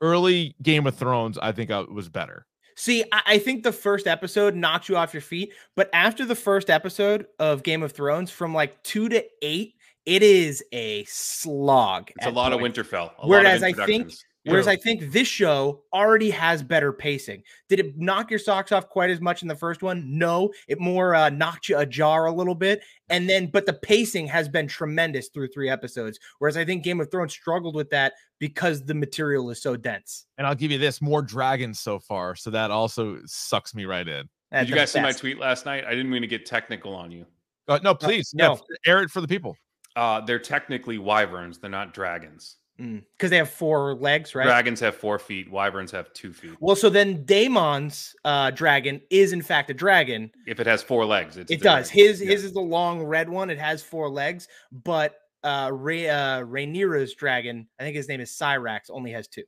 early 0.00 0.56
Game 0.60 0.88
of 0.88 0.96
Thrones, 0.96 1.38
I 1.38 1.52
think 1.52 1.70
uh, 1.70 1.84
was 1.88 2.08
better. 2.08 2.46
See, 2.74 3.04
I, 3.12 3.22
I 3.24 3.38
think 3.38 3.62
the 3.62 3.70
first 3.70 4.08
episode 4.08 4.56
knocked 4.56 4.88
you 4.88 4.96
off 4.96 5.14
your 5.14 5.20
feet, 5.20 5.52
but 5.76 5.90
after 5.92 6.24
the 6.24 6.34
first 6.34 6.70
episode 6.70 7.26
of 7.38 7.62
Game 7.62 7.84
of 7.84 7.92
Thrones, 7.92 8.32
from 8.32 8.52
like 8.52 8.82
two 8.82 9.08
to 9.10 9.24
eight, 9.42 9.76
it 10.06 10.22
is 10.22 10.62
a 10.72 11.04
slog. 11.04 12.10
It's 12.16 12.26
a 12.26 12.28
at 12.28 12.34
lot 12.34 12.52
of. 12.52 12.60
Winterfell. 12.60 12.92
a 12.92 13.00
lot 13.02 13.22
of 13.22 13.28
Whereas 13.28 13.62
I 13.62 13.72
think- 13.72 14.12
Whereas 14.46 14.66
Yeah. 14.66 14.72
I 14.72 14.76
think 14.76 15.10
this 15.10 15.26
show 15.26 15.84
already 15.94 16.28
has 16.28 16.62
better 16.62 16.92
pacing. 16.92 17.42
Did 17.70 17.80
it 17.80 17.96
knock 17.96 18.28
your 18.28 18.38
socks 18.38 18.72
off 18.72 18.90
quite 18.90 19.08
as 19.08 19.18
much 19.18 19.40
in 19.40 19.48
the 19.48 19.56
first 19.56 19.82
one? 19.82 20.04
No, 20.18 20.52
it 20.68 20.78
more 20.78 21.14
uh, 21.14 21.30
knocked 21.30 21.70
you 21.70 21.78
ajar 21.78 22.26
a 22.26 22.30
little 22.32 22.54
bit. 22.54 22.82
And 23.08 23.26
then, 23.26 23.46
but 23.46 23.64
the 23.64 23.72
pacing 23.72 24.26
has 24.26 24.46
been 24.50 24.68
tremendous 24.68 25.28
through 25.28 25.48
three 25.48 25.70
episodes. 25.70 26.18
Whereas 26.40 26.58
I 26.58 26.64
think 26.66 26.84
Game 26.84 27.00
of 27.00 27.10
Thrones 27.10 27.32
struggled 27.32 27.74
with 27.74 27.88
that 27.88 28.12
because 28.38 28.84
the 28.84 28.92
material 28.92 29.48
is 29.48 29.62
so 29.62 29.76
dense. 29.76 30.26
And 30.36 30.46
I'll 30.46 30.54
give 30.54 30.70
you 30.70 30.76
this: 30.78 31.00
more 31.00 31.22
dragons 31.22 31.80
so 31.80 31.98
far, 31.98 32.36
so 32.36 32.50
that 32.50 32.70
also 32.70 33.20
sucks 33.24 33.74
me 33.74 33.86
right 33.86 34.06
in. 34.06 34.28
Did 34.52 34.68
you 34.68 34.74
guys 34.74 34.92
see 34.92 35.00
my 35.00 35.12
tweet 35.12 35.38
last 35.38 35.64
night? 35.64 35.86
I 35.86 35.92
didn't 35.92 36.10
mean 36.10 36.20
to 36.20 36.28
get 36.28 36.44
technical 36.44 36.94
on 36.94 37.10
you. 37.10 37.24
Uh, 37.66 37.78
no, 37.82 37.94
please, 37.94 38.30
yeah, 38.36 38.48
no. 38.48 38.52
f- 38.52 38.60
air 38.84 39.02
it 39.02 39.10
for 39.10 39.22
the 39.22 39.28
people. 39.28 39.56
Uh, 39.96 40.20
they're 40.20 40.38
technically 40.38 40.98
wyverns. 40.98 41.58
They're 41.58 41.70
not 41.70 41.94
dragons. 41.94 42.56
Because 42.76 43.30
they 43.30 43.36
have 43.36 43.50
four 43.50 43.94
legs, 43.94 44.34
right? 44.34 44.44
Dragons 44.44 44.80
have 44.80 44.96
four 44.96 45.20
feet. 45.20 45.48
Wyverns 45.48 45.92
have 45.92 46.12
two 46.12 46.32
feet. 46.32 46.56
Well, 46.58 46.74
so 46.74 46.90
then 46.90 47.24
Daemon's 47.24 48.16
uh, 48.24 48.50
dragon 48.50 49.00
is 49.10 49.32
in 49.32 49.42
fact 49.42 49.70
a 49.70 49.74
dragon. 49.74 50.28
If 50.48 50.58
it 50.58 50.66
has 50.66 50.82
four 50.82 51.06
legs, 51.06 51.36
it's 51.36 51.52
it 51.52 51.60
the 51.60 51.62
does. 51.64 51.88
dragon. 51.90 52.08
His 52.08 52.20
Yeah. 52.20 52.30
his 52.32 52.44
is 52.44 52.52
the 52.52 52.60
long 52.60 53.00
red 53.04 53.28
one. 53.28 53.48
It 53.48 53.60
has 53.60 53.80
four 53.80 54.08
legs, 54.10 54.48
but 54.72 55.14
uh, 55.44 55.70
Ray, 55.72 56.08
uh 56.08 56.40
Rhaenyra's 56.40 57.14
dragon, 57.14 57.68
I 57.78 57.84
think 57.84 57.94
his 57.94 58.08
name 58.08 58.20
is 58.20 58.30
Syrax, 58.32 58.90
only 58.90 59.12
has 59.12 59.28
two. 59.28 59.44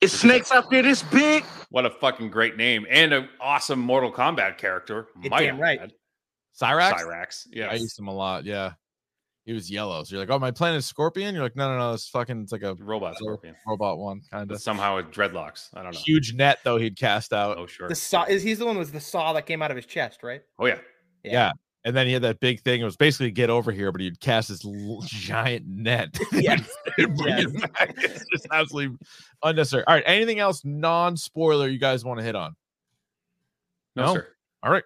It's 0.00 0.14
snakes 0.14 0.50
out 0.50 0.70
there 0.70 0.82
this 0.82 1.02
big. 1.02 1.44
What 1.68 1.84
a 1.84 1.90
fucking 1.90 2.30
great 2.30 2.56
name 2.56 2.86
and 2.88 3.12
an 3.12 3.28
awesome 3.42 3.80
Mortal 3.80 4.10
Kombat 4.10 4.56
character. 4.56 5.08
You're 5.20 5.28
damn 5.38 5.60
right. 5.60 5.78
add. 5.78 5.92
Cyrax. 6.58 6.94
Cyrax. 7.04 7.68
I 7.68 7.74
used 7.74 7.98
him 7.98 8.08
a 8.08 8.14
lot. 8.14 8.46
Yeah, 8.46 8.72
he 9.44 9.52
was 9.52 9.70
yellow. 9.70 10.04
So 10.04 10.14
you're 10.16 10.24
like, 10.24 10.30
oh, 10.34 10.38
my 10.38 10.50
planet 10.50 10.78
is 10.78 10.86
Scorpion. 10.86 11.34
You're 11.34 11.42
like, 11.42 11.56
no, 11.56 11.68
no, 11.72 11.78
no, 11.78 11.92
it's 11.94 12.08
fucking, 12.08 12.42
it's 12.42 12.52
like 12.52 12.62
a 12.62 12.74
Robot 12.74 13.16
scorpion. 13.16 13.54
robot 13.66 13.98
one, 13.98 14.20
kind 14.30 14.50
of 14.50 14.60
somehow 14.60 14.96
with 14.96 15.06
dreadlocks. 15.10 15.68
I 15.74 15.82
don't 15.82 15.94
know. 15.94 16.00
huge 16.00 16.34
net 16.34 16.58
though. 16.64 16.76
He'd 16.76 16.96
cast 16.98 17.32
out. 17.32 17.58
Oh 17.58 17.66
sure. 17.66 17.88
The 17.88 17.94
saw 17.94 18.24
is 18.24 18.42
he's 18.42 18.58
the 18.58 18.66
one 18.66 18.76
with 18.78 18.92
the 18.92 19.00
saw 19.00 19.32
that 19.32 19.46
came 19.46 19.62
out 19.62 19.70
of 19.70 19.76
his 19.76 19.86
chest, 19.86 20.22
right? 20.22 20.42
Oh 20.58 20.66
yeah. 20.66 20.78
Yeah. 21.24 21.52
And 21.86 21.96
then 21.96 22.06
he 22.06 22.12
had 22.12 22.20
that 22.22 22.40
big 22.40 22.60
thing. 22.60 22.82
It 22.82 22.84
was 22.84 22.98
basically 22.98 23.30
get 23.30 23.48
over 23.48 23.72
here, 23.72 23.90
but 23.90 24.02
he'd 24.02 24.20
cast 24.20 24.50
this 24.50 24.62
l- 24.66 25.02
giant 25.06 25.64
net. 25.66 26.18
Yes. 26.32 26.70
and 26.98 27.16
bring 27.16 27.38
it 27.38 27.72
back. 27.72 27.94
It's 27.98 28.24
just 28.30 28.46
absolutely 28.52 28.98
unnecessary. 29.42 29.84
All 29.86 29.94
right. 29.94 30.04
Anything 30.06 30.38
else 30.40 30.60
non 30.62 31.16
spoiler 31.16 31.68
you 31.68 31.78
guys 31.78 32.04
want 32.04 32.18
to 32.20 32.24
hit 32.24 32.36
on? 32.36 32.54
No, 33.96 34.04
No. 34.06 34.14
sir. 34.14 34.28
All 34.62 34.70
right. 34.70 34.84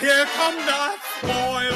Here 0.00 0.24
come 0.34 0.56
the 0.56 0.96
spoilers! 1.18 1.74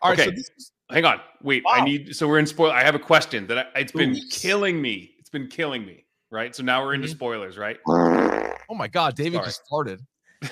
All 0.00 0.10
right. 0.10 0.18
So 0.18 0.24
Okay. 0.24 0.30
this 0.30 0.50
is, 0.56 0.72
Hang 0.90 1.04
on. 1.04 1.20
Wait. 1.42 1.64
I 1.68 1.84
need. 1.84 2.14
So 2.14 2.26
we're 2.28 2.38
in 2.38 2.46
spoil. 2.46 2.70
I 2.70 2.82
have 2.84 2.94
a 2.94 2.98
question 3.00 3.46
that 3.48 3.58
I, 3.58 3.80
it's 3.80 3.92
been 3.92 4.14
Ooh. 4.16 4.20
killing 4.30 4.80
me. 4.80 5.10
It's 5.18 5.28
been 5.30 5.48
killing 5.48 5.84
me. 5.84 6.04
Right. 6.30 6.54
So 6.54 6.62
now 6.62 6.84
we're 6.84 6.94
into 6.94 7.08
Mhm. 7.08 7.12
spoilers. 7.12 7.58
Right. 7.58 7.78
oh 7.86 8.74
my 8.74 8.86
God, 8.88 9.16
David 9.16 9.34
Sorry. 9.34 9.44
just 9.46 9.64
started. 9.66 10.00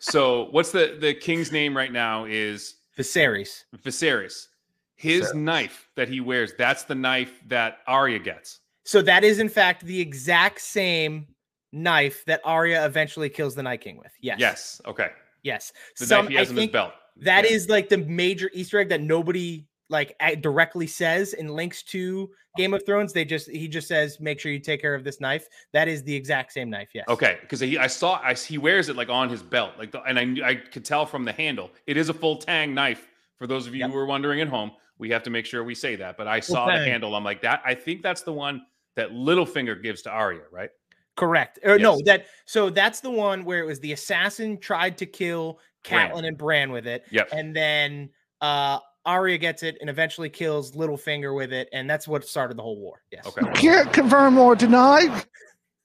So 0.00 0.46
what's 0.52 0.70
the 0.72 0.96
the 1.00 1.12
king's 1.12 1.50
name 1.52 1.76
right 1.76 1.92
now? 1.92 2.24
Is 2.24 2.76
Viserys. 2.96 3.64
Viserys. 3.84 4.46
His 4.94 5.26
Viserys. 5.32 5.34
knife 5.34 5.88
that 5.96 6.08
he 6.08 6.20
wears. 6.20 6.52
That's 6.56 6.84
the 6.84 6.94
knife 6.94 7.32
that 7.48 7.78
Arya 7.86 8.20
gets. 8.20 8.60
So 8.84 9.02
that 9.02 9.22
is 9.24 9.38
in 9.38 9.48
fact 9.50 9.84
the 9.84 10.00
exact 10.00 10.60
same 10.60 11.26
knife 11.72 12.24
that 12.26 12.40
Arya 12.44 12.84
eventually 12.86 13.28
kills 13.28 13.54
the 13.54 13.62
Night 13.62 13.80
King 13.80 13.98
with. 13.98 14.12
Yes. 14.20 14.38
Yes. 14.40 14.80
Okay. 14.86 15.08
Yes. 15.42 15.72
The 15.98 16.06
Some 16.06 16.24
knife 16.26 16.30
he 16.30 16.36
I 16.36 16.40
has 16.40 16.50
in 16.50 16.56
his 16.56 16.62
think 16.62 16.72
belt. 16.72 16.92
that 17.18 17.44
Yeah. 17.44 17.50
is 17.56 17.68
like 17.68 17.88
the 17.88 17.98
major 17.98 18.50
Easter 18.52 18.78
egg 18.78 18.88
that 18.90 19.00
nobody 19.00 19.66
like 19.90 20.14
directly 20.42 20.86
says 20.86 21.32
in 21.32 21.48
links 21.48 21.82
to 21.82 22.30
Game 22.58 22.74
of 22.74 22.84
Thrones. 22.84 23.12
They 23.14 23.24
just 23.24 23.48
he 23.50 23.68
just 23.68 23.88
says, 23.88 24.18
make 24.20 24.38
sure 24.40 24.52
you 24.52 24.58
take 24.58 24.82
care 24.82 24.94
of 24.94 25.02
this 25.04 25.18
knife. 25.20 25.46
That 25.72 25.88
is 25.88 26.02
the 26.02 26.14
exact 26.14 26.52
same 26.52 26.68
knife. 26.68 26.90
Yes. 26.92 27.06
Okay, 27.08 27.38
because 27.40 27.60
he 27.60 27.78
I 27.78 27.86
saw 27.86 28.20
I 28.22 28.34
he 28.34 28.58
wears 28.58 28.88
it 28.90 28.96
like 28.96 29.08
on 29.08 29.28
his 29.30 29.42
belt, 29.42 29.72
like 29.78 29.92
the, 29.92 30.02
and 30.02 30.18
I 30.18 30.48
I 30.48 30.54
could 30.56 30.84
tell 30.84 31.06
from 31.06 31.24
the 31.24 31.32
handle 31.32 31.70
it 31.86 31.96
is 31.96 32.08
a 32.10 32.14
full 32.14 32.36
tang 32.36 32.74
knife. 32.74 33.08
For 33.38 33.46
those 33.46 33.66
of 33.66 33.74
you 33.74 33.80
Yep. 33.80 33.90
who 33.92 33.96
are 33.96 34.06
wondering 34.06 34.40
at 34.40 34.48
home, 34.48 34.72
we 34.98 35.08
have 35.10 35.22
to 35.22 35.30
make 35.30 35.46
sure 35.46 35.62
we 35.64 35.74
say 35.74 35.94
that. 35.96 36.16
But 36.18 36.26
I 36.26 36.40
saw 36.40 36.66
the 36.66 36.84
handle. 36.84 37.14
I'm 37.14 37.24
like 37.24 37.40
that. 37.42 37.62
I 37.64 37.74
think 37.74 38.02
that's 38.02 38.22
the 38.22 38.32
one 38.32 38.66
that 38.96 39.12
Littlefinger 39.12 39.80
gives 39.80 40.02
to 40.02 40.10
Arya, 40.10 40.40
right? 40.50 40.70
Correct. 41.18 41.58
Or 41.64 41.78
no, 41.78 42.00
that 42.04 42.26
so 42.46 42.70
that's 42.70 43.00
the 43.00 43.10
one 43.10 43.44
where 43.44 43.58
it 43.60 43.66
was 43.66 43.80
the 43.80 43.92
assassin 43.92 44.56
tried 44.56 44.96
to 44.98 45.06
kill 45.06 45.58
Bran. 45.88 46.10
Catelyn 46.12 46.26
and 46.28 46.38
Bran 46.38 46.70
with 46.70 46.86
it. 46.86 47.04
Yep. 47.10 47.30
And 47.32 47.54
then 47.54 48.10
uh 48.40 48.78
Arya 49.04 49.38
gets 49.38 49.62
it 49.64 49.76
and 49.80 49.90
eventually 49.90 50.28
kills 50.28 50.72
Littlefinger 50.72 51.34
with 51.34 51.52
it, 51.52 51.68
and 51.72 51.88
that's 51.90 52.06
what 52.06 52.24
started 52.26 52.56
the 52.56 52.62
whole 52.62 52.78
war. 52.78 53.02
Yes. 53.10 53.26
Okay. 53.26 53.50
Can't 53.54 53.92
confirm 53.92 54.38
or 54.38 54.54
deny. 54.54 55.24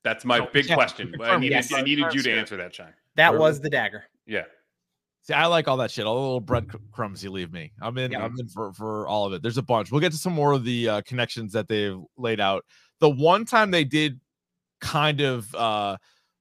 That's 0.03 0.23
my 0.25 0.39
Oh, 0.39 0.47
big 0.53 0.67
yeah, 0.67 0.75
question. 0.75 1.15
I 1.21 1.37
needed, 1.37 1.55
yes. 1.55 1.73
I 1.73 1.81
needed 1.81 2.13
you 2.13 2.21
to 2.21 2.31
answer 2.31 2.57
that, 2.57 2.75
Shine. 2.75 2.93
That 3.15 3.31
Where- 3.31 3.39
was 3.39 3.61
the 3.61 3.69
dagger. 3.69 4.03
Yeah. 4.27 4.43
See, 5.21 5.33
I 5.33 5.45
like 5.45 5.69
all 5.69 5.77
that 5.77 5.89
shit. 5.89 6.05
All 6.05 6.15
the 6.15 6.21
little 6.21 6.41
breadcrumbs 6.41 7.23
you 7.23 7.31
leave 7.31 7.53
me. 7.53 7.71
I'm 7.81 7.97
in. 7.97 8.11
Yeah. 8.11 8.25
I'm 8.25 8.35
in 8.37 8.49
for 8.49 8.73
for 8.73 9.07
all 9.07 9.25
of 9.25 9.31
it. 9.33 9.41
There's 9.41 9.57
a 9.57 9.63
bunch. 9.63 9.89
We'll 9.89 10.01
get 10.01 10.11
to 10.11 10.17
some 10.17 10.33
more 10.33 10.51
of 10.51 10.65
the 10.65 10.89
uh, 10.89 11.01
connections 11.03 11.53
that 11.53 11.69
they've 11.69 11.97
laid 12.17 12.41
out. 12.41 12.65
The 12.99 13.09
one 13.09 13.45
time 13.45 13.71
they 13.71 13.85
did 13.85 14.19
kind 14.83 15.21
of 15.21 15.53
uh 15.55 15.97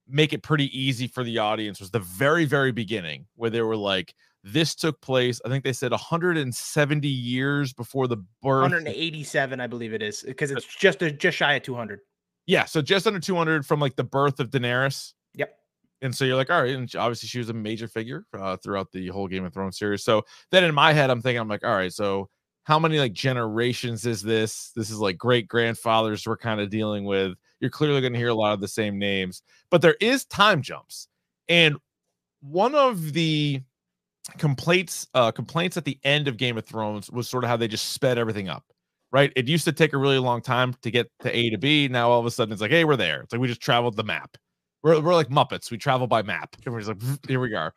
make 0.08 0.32
it 0.32 0.42
pretty 0.42 0.66
easy 0.78 1.06
for 1.06 1.22
the 1.24 1.38
audience 1.38 1.78
was 1.80 1.90
the 1.92 2.00
very 2.00 2.44
very 2.44 2.72
beginning 2.72 3.24
where 3.36 3.48
they 3.50 3.62
were 3.62 3.76
like 3.76 4.14
this 4.42 4.74
took 4.74 5.00
place 5.00 5.40
i 5.46 5.48
think 5.48 5.62
they 5.62 5.72
said 5.72 5.92
170 5.92 7.08
years 7.08 7.72
before 7.72 8.08
the 8.08 8.16
birth 8.42 8.62
187, 8.62 9.60
I 9.60 9.66
believe 9.68 9.92
it 9.94 10.02
is, 10.02 10.22
because 10.26 10.50
it's 10.50 10.66
just 10.66 11.00
a, 11.02 11.10
just 11.12 11.36
shy 11.38 11.54
of 11.54 11.62
200. 11.62 12.00
yeah 12.46 12.64
so 12.64 12.82
just 12.82 13.06
under 13.06 13.20
200 13.20 13.64
from 13.64 13.78
like 13.80 13.94
the 13.96 14.04
birth 14.04 14.40
of 14.40 14.50
daenerys 14.50 15.12
Yep. 15.36 15.56
and 16.02 16.14
so 16.14 16.24
you're 16.24 16.36
like, 16.36 16.50
all 16.50 16.60
right, 16.62 16.74
and 16.74 16.92
obviously 16.96 17.28
she 17.28 17.38
was 17.38 17.48
a 17.48 17.54
major 17.54 17.86
figure 17.88 18.26
uh, 18.36 18.56
throughout 18.56 18.90
the 18.92 19.06
whole 19.08 19.28
Game 19.28 19.44
of 19.44 19.54
Thrones 19.54 19.78
series. 19.78 20.02
So 20.04 20.24
then 20.50 20.64
in 20.64 20.74
my 20.74 20.92
head, 20.92 21.08
I'm 21.10 21.22
thinking, 21.22 21.40
I'm 21.40 21.48
like, 21.48 21.64
all 21.64 21.74
right, 21.76 21.92
so 21.92 22.28
how 22.64 22.78
many 22.78 22.98
like 22.98 23.12
generations 23.14 24.04
is 24.04 24.20
this? 24.20 24.72
This 24.76 24.90
is 24.90 24.98
like 24.98 25.16
great 25.16 25.48
grandfathers 25.48 26.26
we're 26.26 26.36
kind 26.36 26.60
of 26.60 26.68
dealing 26.70 27.04
with. 27.04 27.32
You're 27.62 27.70
clearly 27.70 28.02
going 28.02 28.12
to 28.12 28.18
hear 28.18 28.28
a 28.28 28.34
lot 28.34 28.52
of 28.52 28.60
the 28.60 28.68
same 28.68 28.98
names, 28.98 29.42
but 29.70 29.80
there 29.80 29.96
is 30.00 30.26
time 30.26 30.60
jumps, 30.60 31.08
and 31.48 31.78
one 32.42 32.74
of 32.74 33.14
the 33.14 33.62
complaints 34.38 35.08
uh 35.14 35.32
complaints 35.32 35.76
at 35.76 35.84
the 35.84 35.98
end 36.04 36.28
of 36.28 36.36
Game 36.36 36.58
of 36.58 36.66
Thrones 36.66 37.10
was 37.10 37.28
sort 37.28 37.42
of 37.44 37.50
how 37.50 37.56
they 37.56 37.68
just 37.68 37.92
sped 37.92 38.18
everything 38.18 38.48
up. 38.48 38.64
Right. 39.10 39.32
It 39.36 39.46
used 39.46 39.64
to 39.66 39.72
take 39.72 39.92
a 39.92 39.98
really 39.98 40.18
long 40.18 40.40
time 40.40 40.74
to 40.82 40.90
get 40.90 41.10
to 41.20 41.36
A 41.36 41.50
to 41.50 41.58
B. 41.58 41.86
Now 41.88 42.10
all 42.10 42.18
of 42.18 42.26
a 42.26 42.30
sudden 42.30 42.52
it's 42.52 42.62
like, 42.62 42.70
hey, 42.70 42.84
we're 42.84 42.96
there. 42.96 43.20
It's 43.20 43.32
like 43.32 43.40
we 43.40 43.48
just 43.48 43.60
traveled 43.60 43.96
the 43.96 44.04
map. 44.04 44.36
We're, 44.82 45.00
we're 45.00 45.14
like 45.14 45.28
Muppets. 45.28 45.70
We 45.70 45.76
travel 45.76 46.06
by 46.06 46.22
map. 46.22 46.56
Everybody's 46.66 46.88
like, 46.88 47.28
here 47.28 47.40
we 47.40 47.54
are. 47.54 47.74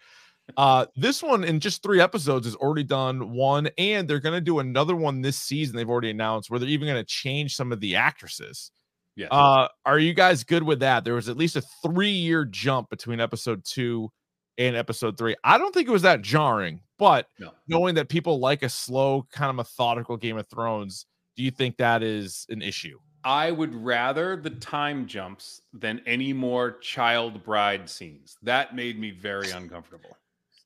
Uh, 0.57 0.85
this 0.95 1.21
one 1.21 1.43
in 1.43 1.59
just 1.59 1.83
three 1.83 1.99
episodes 1.99 2.47
is 2.47 2.55
already 2.55 2.83
done 2.83 3.31
one, 3.31 3.67
and 3.77 4.07
they're 4.07 4.19
going 4.19 4.35
to 4.35 4.41
do 4.41 4.59
another 4.59 4.95
one 4.95 5.21
this 5.21 5.37
season. 5.37 5.75
They've 5.75 5.89
already 5.89 6.11
announced 6.11 6.49
where 6.49 6.59
they're 6.59 6.69
even 6.69 6.87
going 6.87 7.03
to 7.03 7.05
change 7.05 7.55
some 7.55 7.71
of 7.71 7.79
the 7.79 7.95
actresses. 7.95 8.71
Yes. 9.15 9.29
Uh, 9.31 9.67
are 9.85 9.99
you 9.99 10.13
guys 10.13 10.43
good 10.43 10.63
with 10.63 10.79
that? 10.81 11.03
There 11.05 11.13
was 11.13 11.29
at 11.29 11.37
least 11.37 11.55
a 11.55 11.61
three 11.83 12.09
year 12.09 12.45
jump 12.45 12.89
between 12.89 13.19
episode 13.19 13.63
two 13.63 14.11
and 14.57 14.75
episode 14.75 15.17
three. 15.17 15.35
I 15.43 15.57
don't 15.57 15.73
think 15.73 15.87
it 15.87 15.91
was 15.91 16.01
that 16.03 16.21
jarring, 16.21 16.81
but 16.99 17.27
No. 17.39 17.51
knowing 17.67 17.95
that 17.95 18.09
people 18.09 18.39
like 18.39 18.63
a 18.63 18.69
slow, 18.69 19.25
kind 19.31 19.49
of 19.49 19.55
methodical 19.55 20.17
Game 20.17 20.37
of 20.37 20.47
Thrones, 20.49 21.05
do 21.35 21.43
you 21.43 21.51
think 21.51 21.77
that 21.77 22.03
is 22.03 22.45
an 22.49 22.61
issue? 22.61 22.99
I 23.23 23.51
would 23.51 23.73
rather 23.73 24.35
the 24.37 24.51
time 24.51 25.07
jumps 25.07 25.61
than 25.73 26.01
any 26.05 26.31
more 26.31 26.77
child 26.79 27.43
bride 27.43 27.89
scenes. 27.89 28.37
That 28.43 28.75
made 28.75 28.99
me 28.99 29.11
very 29.11 29.49
uncomfortable. 29.51 30.15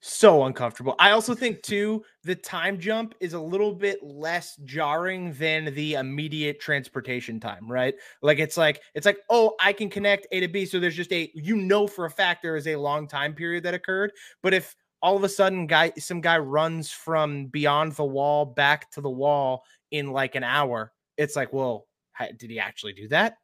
So 0.01 0.45
uncomfortable. 0.45 0.95
I 0.97 1.11
also 1.11 1.35
think 1.35 1.61
too 1.61 2.03
the 2.23 2.35
time 2.35 2.79
jump 2.79 3.15
is 3.19 3.33
a 3.33 3.39
little 3.39 3.73
bit 3.73 4.01
less 4.01 4.55
jarring 4.63 5.33
than 5.33 5.73
the 5.73 5.95
immediate 5.95 6.59
transportation 6.59 7.39
time, 7.39 7.69
right? 7.69 7.95
Like 8.21 8.39
it's 8.39 8.57
like 8.57 8.81
it's 8.95 9.05
like 9.05 9.19
oh, 9.29 9.55
I 9.59 9.73
can 9.73 9.89
connect 9.89 10.27
A 10.31 10.39
to 10.39 10.47
B, 10.47 10.65
so 10.65 10.79
there's 10.79 10.95
just 10.95 11.11
a 11.11 11.29
you 11.33 11.55
know 11.57 11.87
for 11.87 12.05
a 12.05 12.09
fact 12.09 12.41
there 12.43 12.55
is 12.55 12.67
a 12.67 12.75
long 12.75 13.07
time 13.07 13.33
period 13.33 13.63
that 13.63 13.73
occurred. 13.73 14.11
But 14.41 14.53
if 14.53 14.75
all 15.01 15.15
of 15.15 15.23
a 15.23 15.29
sudden 15.29 15.67
guy 15.67 15.91
some 15.97 16.21
guy 16.21 16.37
runs 16.37 16.91
from 16.91 17.47
beyond 17.47 17.93
the 17.93 18.05
wall 18.05 18.45
back 18.45 18.89
to 18.91 19.01
the 19.01 19.09
wall 19.09 19.63
in 19.91 20.11
like 20.11 20.35
an 20.35 20.43
hour, 20.43 20.93
it's 21.17 21.35
like, 21.35 21.51
well, 21.51 21.87
how, 22.13 22.27
did 22.37 22.49
he 22.49 22.59
actually 22.59 22.93
do 22.93 23.07
that? 23.09 23.35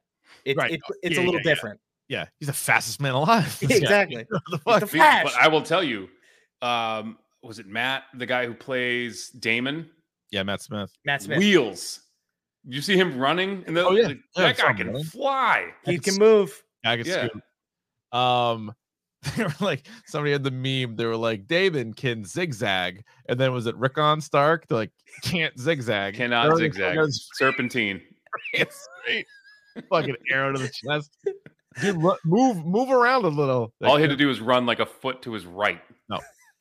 It's 0.44 0.56
Right. 0.56 0.72
it's, 0.72 0.82
oh, 0.90 0.94
it's 1.02 1.16
Yeah, 1.16 1.22
a 1.22 1.24
little 1.24 1.40
yeah, 1.40 1.48
yeah. 1.48 1.54
different. 1.54 1.80
Yeah, 2.08 2.26
he's 2.38 2.46
the 2.46 2.52
fastest 2.52 3.00
man 3.00 3.14
alive. 3.14 3.58
Exactly. 3.62 4.26
The 4.50 4.58
fuck? 4.58 4.80
the 4.80 4.86
See, 4.86 4.98
Flash. 4.98 5.24
But 5.24 5.34
I 5.34 5.48
will 5.48 5.62
tell 5.62 5.82
you, 5.82 6.08
um, 6.62 7.18
was 7.42 7.58
it 7.58 7.66
Matt, 7.66 8.04
the 8.14 8.26
guy 8.26 8.46
who 8.46 8.54
plays 8.54 9.28
Daemon? 9.30 9.88
Yeah, 10.30 10.42
Matt 10.42 10.62
Smith. 10.62 10.90
Matt 11.04 11.22
Smith. 11.22 11.38
Wheels. 11.38 12.00
You 12.68 12.80
see 12.80 12.96
him 12.96 13.16
running, 13.18 13.62
and 13.66 13.76
the, 13.76 13.84
Oh, 13.86 13.92
yeah. 13.92 14.08
like, 14.08 14.16
Yeah, 14.36 14.42
that 14.52 14.60
I 14.60 14.68
guy 14.72 14.72
can 14.76 14.86
running. 14.88 15.04
fly. 15.04 15.66
he 15.84 15.96
That's- 15.96 16.14
can 16.16 16.18
move. 16.24 16.62
I 16.84 16.96
could 16.96 17.06
Yeah. 17.06 17.28
scoot. 17.28 17.42
Um, 18.18 18.74
they 19.36 19.44
were 19.44 19.54
like 19.60 19.86
somebody 20.06 20.32
had 20.32 20.42
the 20.44 20.50
meme. 20.50 20.96
They 20.96 21.04
were 21.06 21.16
like, 21.16 21.46
Daemon 21.46 21.94
can 21.94 22.24
zigzag, 22.24 23.02
and 23.28 23.38
then 23.38 23.52
was 23.52 23.66
it 23.66 23.76
Rickon 23.76 24.20
Stark? 24.20 24.66
They're 24.68 24.78
like, 24.78 24.92
can't 25.22 25.56
zigzag, 25.58 26.14
Cannot 26.14 26.46
Everything 26.46 26.72
zigzag. 26.72 26.96
goes 26.96 27.28
Serpentine. 27.34 28.00
straight, 28.54 28.68
straight. 28.72 29.26
Fucking 29.90 30.16
arrow 30.32 30.52
to 30.52 30.58
the 30.58 30.68
chest. 30.70 31.10
Dude, 31.80 32.02
ru- 32.02 32.16
move, 32.24 32.64
move 32.64 32.90
around 32.90 33.24
a 33.24 33.28
little. 33.28 33.72
All 33.84 33.96
he 33.96 34.02
had 34.02 34.10
to 34.10 34.16
do 34.16 34.28
was 34.28 34.40
run 34.40 34.64
like 34.66 34.80
a 34.80 34.86
foot 34.86 35.22
to 35.22 35.32
his 35.32 35.44
right 35.46 35.80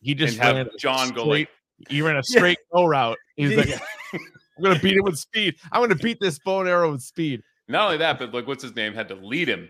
He 0.05 0.13
just 0.15 0.35
and 0.35 0.43
have 0.43 0.55
ran 0.55 0.67
a 0.67 0.77
John 0.77 1.09
go 1.11 1.25
like, 1.25 1.49
straight- 1.79 1.89
He 1.89 2.01
ran 2.01 2.15
a 2.17 2.23
straight 2.23 2.59
go 2.73 2.85
route. 2.85 3.17
He's 3.35 3.57
like, 3.57 3.69
I'm 4.13 4.63
gonna 4.63 4.79
beat 4.79 4.95
him 4.97 5.03
with 5.03 5.17
speed. 5.17 5.55
I'm 5.71 5.81
gonna 5.81 5.95
beat 5.95 6.19
this 6.21 6.39
bow 6.39 6.61
and 6.61 6.69
arrow 6.69 6.91
with 6.91 7.01
speed. 7.01 7.41
not 7.67 7.85
only 7.85 7.97
that, 7.97 8.19
but 8.19 8.33
like, 8.33 8.47
what's 8.47 8.63
his 8.63 8.75
name 8.75 8.93
had 8.93 9.07
to 9.09 9.15
lead 9.15 9.49
him 9.49 9.67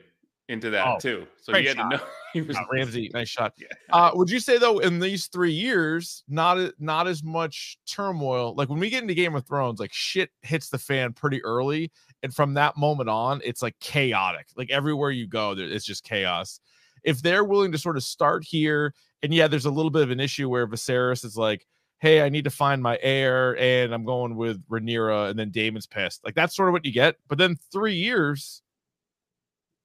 into 0.47 0.69
that 0.69 0.85
Oh, 0.87 0.99
too. 0.99 1.25
So 1.41 1.53
he 1.55 1.65
had 1.65 1.77
shot. 1.77 1.89
to 1.89 1.97
know 1.97 2.03
he 2.33 2.41
was 2.43 2.55
Ramsay, 2.71 3.09
nice 3.13 3.29
shot. 3.29 3.53
Yeah. 3.57 3.65
Uh, 3.91 4.11
would 4.13 4.29
you 4.29 4.39
say 4.39 4.59
though, 4.59 4.77
in 4.79 4.99
these 4.99 5.25
three 5.27 5.53
years, 5.53 6.23
not 6.27 6.73
not 6.79 7.07
as 7.07 7.23
much 7.23 7.77
turmoil? 7.89 8.53
Like 8.55 8.69
when 8.69 8.79
we 8.79 8.89
get 8.91 9.01
into 9.01 9.15
Game 9.15 9.35
of 9.35 9.47
Thrones, 9.47 9.79
like 9.79 9.93
shit 9.93 10.29
hits 10.41 10.69
the 10.69 10.77
fan 10.77 11.13
pretty 11.13 11.43
early, 11.43 11.91
and 12.21 12.31
from 12.35 12.53
that 12.55 12.77
moment 12.77 13.09
on, 13.09 13.41
it's 13.43 13.63
like 13.63 13.79
chaotic. 13.79 14.47
Like 14.55 14.69
everywhere 14.69 15.09
you 15.09 15.25
go, 15.27 15.53
it's 15.57 15.85
just 15.85 16.03
chaos. 16.03 16.59
If 17.03 17.21
they're 17.23 17.43
willing 17.43 17.71
to 17.71 17.77
sort 17.79 17.97
of 17.97 18.03
start 18.03 18.43
here, 18.43 18.93
and 19.25 19.33
yeah, 19.33 19.47
there's 19.49 19.65
a 19.65 19.71
little 19.71 19.91
bit 19.91 20.03
of 20.03 20.11
an 20.11 20.19
issue 20.21 20.49
where 20.49 20.67
Viserys 20.67 21.25
is 21.25 21.37
like, 21.37 21.67
"Hey, 21.99 22.21
I 22.23 22.29
need 22.29 22.45
to 22.45 22.51
find 22.51 22.81
my 22.83 22.99
heir, 23.01 23.57
and 23.59 23.93
I'm 23.93 24.05
going 24.05 24.35
with 24.37 24.65
Rhaenyra," 24.69 25.29
and 25.31 25.39
then 25.39 25.51
Daemon's 25.51 25.87
pissed. 25.87 26.23
Like 26.25 26.35
that's 26.35 26.55
sort 26.55 26.69
of 26.69 26.73
what 26.73 26.85
you 26.85 26.93
get. 26.93 27.17
But 27.27 27.37
then 27.39 27.57
three 27.71 27.95
years, 27.95 28.63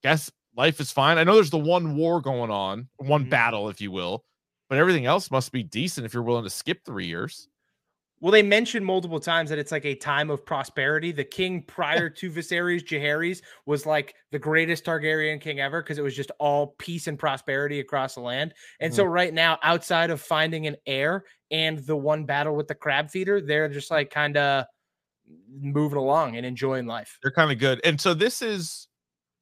guess 0.03 0.31
life 0.57 0.81
is 0.81 0.93
fine. 0.93 1.19
I 1.19 1.25
know 1.25 1.35
there's 1.35 1.51
the 1.51 1.59
one 1.59 1.97
war 1.97 2.21
going 2.21 2.51
on, 2.51 2.89
one 2.97 3.27
Mhm. 3.27 3.31
battle, 3.31 3.69
if 3.69 3.81
you 3.81 3.91
will, 3.91 4.25
but 4.69 4.79
everything 4.79 5.07
else 5.07 5.31
must 5.31 5.53
be 5.53 5.63
decent 5.63 6.07
if 6.07 6.15
you're 6.15 6.23
willing 6.23 6.45
to 6.45 6.51
skip 6.51 6.85
three 6.85 7.07
years. 7.07 7.50
Well, 8.21 8.33
they 8.33 8.43
mentioned 8.43 8.85
multiple 8.85 9.21
times 9.21 9.49
that 9.51 9.59
it's 9.59 9.73
like 9.73 9.87
a 9.87 9.95
time 9.95 10.31
of 10.31 10.45
prosperity. 10.45 11.11
The 11.11 11.25
king 11.25 11.63
prior 11.63 12.11
to 12.21 12.31
Viserys 12.31 12.85
Jaehaerys 12.85 13.41
was 13.67 13.87
like 13.87 14.15
the 14.31 14.39
greatest 14.39 14.85
Targaryen 14.85 15.41
king 15.41 15.61
ever 15.61 15.83
because 15.83 15.99
it 15.99 16.03
was 16.03 16.15
just 16.15 16.31
all 16.39 16.75
peace 16.79 17.07
and 17.07 17.19
prosperity 17.19 17.81
across 17.81 18.15
the 18.15 18.21
land. 18.21 18.55
And 18.81 18.95
so 18.95 19.05
mm-hmm. 19.05 19.13
right 19.13 19.35
now, 19.35 19.59
outside 19.63 20.11
of 20.11 20.21
finding 20.21 20.67
an 20.67 20.77
heir 20.87 21.25
and 21.51 21.79
the 21.79 21.97
one 21.97 22.27
battle 22.27 22.55
with 22.55 22.69
the 22.69 22.75
crab 22.75 23.11
feeder, 23.11 23.41
they're 23.41 23.69
just 23.69 23.91
like 23.91 24.11
kind 24.11 24.37
of 24.37 24.67
moving 25.61 25.99
along 25.99 26.37
and 26.37 26.45
enjoying 26.45 26.87
life. 26.87 27.19
They're 27.23 27.33
kind 27.33 27.51
of 27.51 27.59
good. 27.59 27.81
And 27.85 28.01
so 28.01 28.15
this 28.15 28.43
is, 28.43 28.89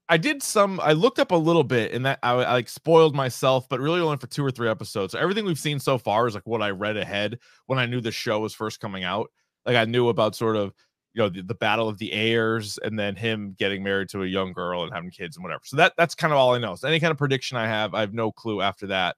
I 0.09 0.17
did 0.17 0.43
some, 0.43 0.81
I 0.81 0.93
looked 0.93 1.19
up 1.19 1.33
a 1.33 1.37
little 1.37 1.65
bit 1.65 1.93
and 1.93 2.07
that 2.07 2.19
I, 2.23 2.33
I 2.33 2.53
like 2.55 2.69
spoiled 2.69 3.15
myself, 3.15 3.69
but 3.69 3.81
really 3.81 4.01
only 4.01 4.17
for 4.17 4.27
two 4.27 4.45
or 4.45 4.51
three 4.51 4.69
episodes. 4.69 5.13
So 5.13 5.19
everything 5.19 5.45
we've 5.45 5.59
seen 5.59 5.79
so 5.79 5.99
far 5.99 6.27
is 6.27 6.35
like 6.35 6.47
what 6.47 6.63
I 6.63 6.71
read 6.71 6.97
ahead 6.97 7.39
when 7.67 7.79
I 7.79 7.87
knew 7.87 8.01
the 8.01 8.11
show 8.11 8.41
was 8.41 8.55
first 8.55 8.81
coming 8.81 9.05
out. 9.05 9.31
Like 9.67 9.77
I 9.77 9.85
knew 9.85 10.09
about 10.09 10.35
sort 10.35 10.57
of, 10.57 10.73
you 11.13 11.23
know, 11.23 11.29
the, 11.29 11.43
the 11.43 11.55
battle 11.55 11.89
of 11.89 11.99
the 11.99 12.13
heirs 12.13 12.79
and 12.83 12.99
then 12.99 13.17
him 13.17 13.55
getting 13.59 13.83
married 13.83 14.09
to 14.11 14.23
a 14.23 14.27
young 14.27 14.53
girl 14.53 14.83
and 14.83 14.95
having 14.95 15.11
kids 15.11 15.37
and 15.37 15.45
whatever. 15.45 15.63
So 15.65 15.77
that 15.77 15.93
that's 15.99 16.15
kind 16.15 16.33
of 16.33 16.39
all 16.39 16.55
I 16.55 16.59
know. 16.59 16.75
So 16.75 16.89
any 16.89 17.01
kind 17.01 17.11
of 17.11 17.19
prediction 17.19 17.59
I 17.59 17.67
have, 17.67 17.95
I 17.95 18.01
have 18.01 18.15
no 18.15 18.33
clue 18.33 18.63
after 18.63 18.87
that. 18.89 19.17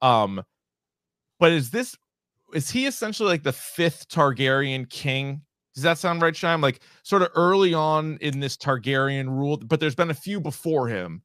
Um, 0.00 0.42
but 1.38 1.52
is 1.52 1.70
this 1.70 1.96
is 2.52 2.70
he 2.70 2.86
essentially 2.86 3.28
like 3.28 3.42
the 3.44 3.52
fifth 3.52 4.08
Targaryen 4.08 4.88
king? 4.90 5.42
Does 5.74 5.82
that 5.84 5.98
sound 5.98 6.22
right, 6.22 6.34
Shime? 6.34 6.60
Like 6.60 6.80
sort 7.02 7.22
of 7.22 7.28
early 7.34 7.74
on 7.74 8.18
in 8.20 8.40
this 8.40 8.56
Targaryen 8.56 9.28
rule, 9.28 9.56
but 9.56 9.80
there's 9.80 9.94
been 9.94 10.10
a 10.10 10.14
few 10.14 10.40
before 10.40 10.88
him. 10.88 11.22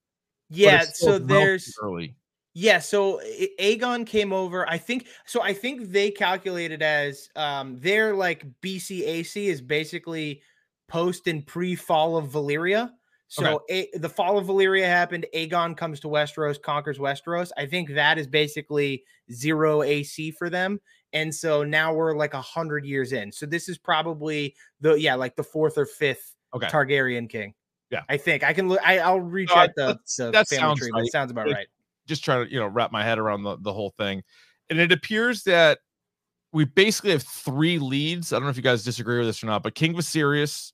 Yeah. 0.49 0.81
So 0.81 1.19
there's 1.19 1.75
early. 1.81 2.15
Yeah, 2.53 2.79
so 2.79 3.21
Aegon 3.59 4.03
came 4.07 4.33
over. 4.33 4.67
I 4.67 4.79
think 4.79 5.07
so. 5.27 5.43
I 5.43 5.53
think 5.53 5.91
they 5.91 6.09
calculated 6.09 6.81
as 6.81 7.29
um 7.35 7.77
their 7.79 8.15
like 8.15 8.45
BCAC 8.61 9.45
is 9.47 9.61
basically 9.61 10.41
post 10.87 11.27
and 11.27 11.45
pre 11.45 11.75
fall 11.75 12.17
of 12.17 12.29
Valyria. 12.29 12.91
So 13.27 13.63
A- 13.69 13.89
the 13.95 14.09
fall 14.09 14.37
of 14.37 14.47
Valyria 14.47 14.85
happened. 14.85 15.25
Aegon 15.35 15.75
comes 15.75 15.99
to 15.99 16.07
Westeros, 16.07 16.59
conquers 16.59 16.97
Westeros. 16.97 17.51
I 17.57 17.65
think 17.65 17.89
that 17.89 18.17
is 18.17 18.25
basically 18.25 19.03
zero 19.31 19.83
AC 19.83 20.31
for 20.31 20.49
them. 20.49 20.79
And 21.17 21.33
so 21.33 21.63
now 21.63 21.93
we're 21.93 22.15
like 22.15 22.33
a 22.33 22.41
hundred 22.41 22.85
years 22.85 23.11
in. 23.11 23.31
So 23.31 23.45
this 23.45 23.67
is 23.67 23.77
probably 23.77 24.55
the 24.81 24.93
yeah, 24.93 25.15
like 25.15 25.35
the 25.35 25.43
fourth 25.43 25.77
or 25.77 25.85
fifth 25.85 26.35
Okay. 26.53 26.67
Targaryen 26.67 27.29
king. 27.29 27.53
Yeah. 27.91 28.03
I 28.09 28.17
think 28.17 28.43
I 28.43 28.53
can 28.53 28.69
look. 28.69 28.79
I, 28.85 28.99
I'll 28.99 29.19
recheck 29.19 29.71
Uh, 29.71 29.95
the, 29.95 29.99
the 30.17 30.31
that 30.31 30.47
family 30.47 30.61
sounds 30.61 30.79
tree, 30.79 30.91
right. 30.93 31.03
it 31.05 31.11
sounds 31.11 31.31
about 31.31 31.47
right. 31.47 31.67
Just 32.07 32.23
trying 32.23 32.45
to, 32.45 32.51
you 32.51 32.59
know, 32.59 32.67
wrap 32.67 32.91
my 32.91 33.03
head 33.03 33.19
around 33.19 33.43
the, 33.43 33.57
the 33.61 33.73
whole 33.73 33.91
thing. 33.97 34.23
And 34.69 34.79
it 34.79 34.91
appears 34.91 35.43
that 35.43 35.79
we 36.53 36.65
basically 36.65 37.11
have 37.11 37.23
three 37.23 37.79
leads. 37.79 38.31
I 38.31 38.37
don't 38.37 38.43
know 38.43 38.49
if 38.49 38.57
you 38.57 38.63
guys 38.63 38.83
disagree 38.83 39.17
with 39.17 39.27
this 39.27 39.43
or 39.43 39.47
not, 39.47 39.63
but 39.63 39.75
King 39.75 39.93
Viserys, 39.93 40.71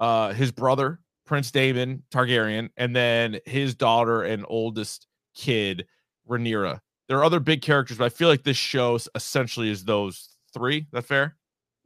uh, 0.00 0.32
his 0.32 0.50
brother, 0.50 1.00
Prince 1.26 1.50
Daemon 1.50 2.02
Targaryen, 2.10 2.70
and 2.76 2.94
then 2.94 3.38
his 3.46 3.74
daughter 3.74 4.22
and 4.22 4.44
oldest 4.48 5.06
kid, 5.34 5.86
Rhaenyra. 6.28 6.80
There 7.14 7.20
are 7.20 7.24
other 7.24 7.38
big 7.38 7.62
characters, 7.62 7.98
but 7.98 8.06
I 8.06 8.08
feel 8.08 8.26
like 8.26 8.42
this 8.42 8.56
show 8.56 8.98
essentially 9.14 9.70
is 9.70 9.84
those 9.84 10.30
three. 10.52 10.88
That 10.90 11.04
fair? 11.04 11.36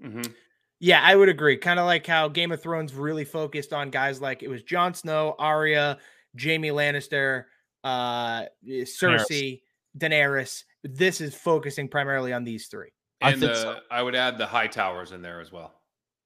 Mhm. 0.02 0.34
Yeah, 0.80 1.02
I 1.04 1.14
would 1.16 1.28
agree. 1.28 1.58
Kind 1.58 1.78
of 1.78 1.84
like 1.84 2.06
how 2.06 2.28
Game 2.28 2.50
of 2.50 2.62
Thrones 2.62 2.94
really 2.94 3.26
focused 3.26 3.74
on 3.74 3.90
guys 3.90 4.22
like 4.22 4.42
it 4.42 4.48
was 4.48 4.62
Jon 4.62 4.94
Snow, 4.94 5.34
Arya, 5.38 5.98
Jaime 6.42 6.70
Lannister, 6.70 7.44
uh, 7.84 8.46
Cersei, 8.66 9.60
Daenerys. 9.98 10.64
This 10.82 11.20
is 11.20 11.34
focusing 11.34 11.88
primarily 11.88 12.32
on 12.32 12.42
these 12.42 12.68
three. 12.68 12.88
I 13.20 13.32
And 13.32 13.40
think 13.40 13.52
the, 13.52 13.60
so. 13.60 13.80
I 13.90 14.02
would 14.02 14.14
add 14.14 14.38
the 14.38 14.46
high 14.46 14.68
towers 14.68 15.12
in 15.12 15.20
there 15.20 15.42
as 15.42 15.52
well. 15.52 15.82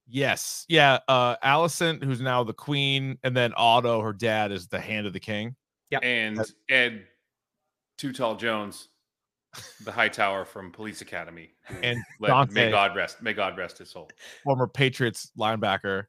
Yes. 0.07 0.65
Yeah. 0.69 1.01
Uh 1.09 1.35
Alicent, 1.43 2.05
who's 2.05 2.21
now 2.21 2.45
the 2.45 2.55
queen, 2.55 3.19
and 3.25 3.37
then 3.37 3.53
Otto, 3.57 4.01
her 4.01 4.13
dad, 4.13 4.53
is 4.53 4.69
the 4.69 4.79
hand 4.79 5.09
of 5.09 5.13
the 5.13 5.19
king. 5.19 5.57
Yep. 5.91 6.05
And 6.05 6.41
Ed 6.69 7.09
Too 7.99 8.13
Tall 8.13 8.37
Jones, 8.37 8.89
the 9.85 9.93
high 9.93 10.09
tower 10.09 10.45
from 10.45 10.71
Police 10.71 11.01
Academy. 11.01 11.53
And 11.83 11.99
let- 12.21 12.29
Dante. 12.29 12.53
may 12.55 12.71
God 12.71 12.97
rest, 12.97 13.23
may 13.23 13.33
God 13.33 13.57
rest 13.57 13.79
his 13.79 13.91
soul. 13.91 14.11
former 14.45 14.67
Patriots 14.67 15.31
linebacker 15.39 16.07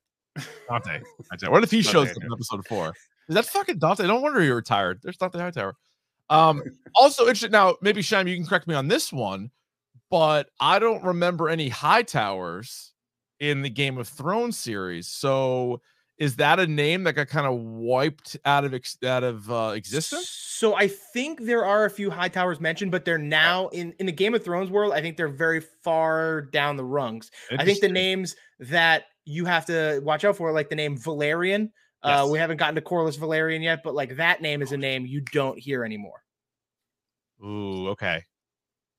Dante. 0.70 1.02
What 1.50 1.64
if 1.64 1.72
he 1.72 1.82
shows 1.82 2.12
up 2.12 2.24
in 2.24 2.32
episode 2.32 2.66
four? 2.68 2.94
Is 3.30 3.36
that 3.36 3.46
fucking 3.46 3.80
Dante? 3.80 4.06
No 4.08 4.20
wonder 4.20 4.42
he 4.42 4.50
retired. 4.50 5.00
There's 5.04 5.18
Dont'a 5.18 5.40
Hightower. 5.40 5.76
Um, 6.30 6.62
also 6.96 7.24
interesting. 7.24 7.52
Now, 7.52 7.76
maybe 7.82 8.02
Shime, 8.02 8.28
you 8.28 8.36
can 8.36 8.46
correct 8.46 8.68
me 8.68 8.76
on 8.76 8.88
this 8.88 9.14
one, 9.14 9.52
but 10.10 10.50
I 10.60 10.80
don't 10.80 11.04
remember 11.04 11.50
any 11.50 11.70
high 11.70 12.02
towers 12.04 12.94
in 13.40 13.62
the 13.62 13.70
Game 13.70 13.98
of 13.98 14.08
Thrones 14.08 14.58
series. 14.58 15.08
So 15.08 15.82
is 16.18 16.36
that 16.38 16.60
a 16.60 16.68
name 16.68 17.04
that 17.04 17.14
got 17.14 17.28
kind 17.28 17.48
of 17.48 17.60
wiped 17.60 18.38
out 18.46 18.66
of 18.66 18.74
ex- 18.74 18.98
out 19.04 19.24
of 19.24 19.50
uh, 19.52 19.74
existence? 19.76 20.30
So 20.30 20.76
I 20.76 20.88
think 20.88 21.42
there 21.44 21.66
are 21.66 21.86
a 21.86 21.90
few 21.90 22.10
high 22.12 22.30
towers 22.30 22.60
mentioned, 22.60 22.92
but 22.92 23.04
they're 23.06 23.18
now 23.18 23.68
in 23.70 23.94
in 24.00 24.06
the 24.06 24.12
Game 24.12 24.34
of 24.34 24.44
Thrones 24.44 24.70
world. 24.70 24.94
I 24.94 25.02
think 25.02 25.18
they're 25.18 25.28
very 25.28 25.60
far 25.84 26.42
down 26.42 26.78
the 26.78 26.84
rungs. 26.86 27.32
I 27.58 27.66
think 27.66 27.80
the 27.80 27.90
names 27.90 28.36
that 28.60 29.06
you 29.26 29.46
have 29.46 29.66
to 29.68 30.02
watch 30.04 30.24
out 30.26 30.38
for, 30.38 30.52
like 30.52 30.70
the 30.70 30.76
name 30.76 30.98
Velaryon. 30.98 31.70
Uh, 32.04 32.28
we 32.30 32.38
haven't 32.38 32.58
gotten 32.58 32.76
to 32.76 32.82
Corlys 32.82 33.18
Velaryon 33.18 33.64
yet, 33.64 33.82
but 33.82 33.96
like 33.96 34.18
that 34.18 34.42
name 34.42 34.62
is 34.62 34.74
a 34.74 34.78
name 34.78 35.06
you 35.06 35.22
don't 35.32 35.58
hear 35.58 35.86
anymore. 35.86 36.22
Ooh, 37.44 37.90
okay. 37.90 38.24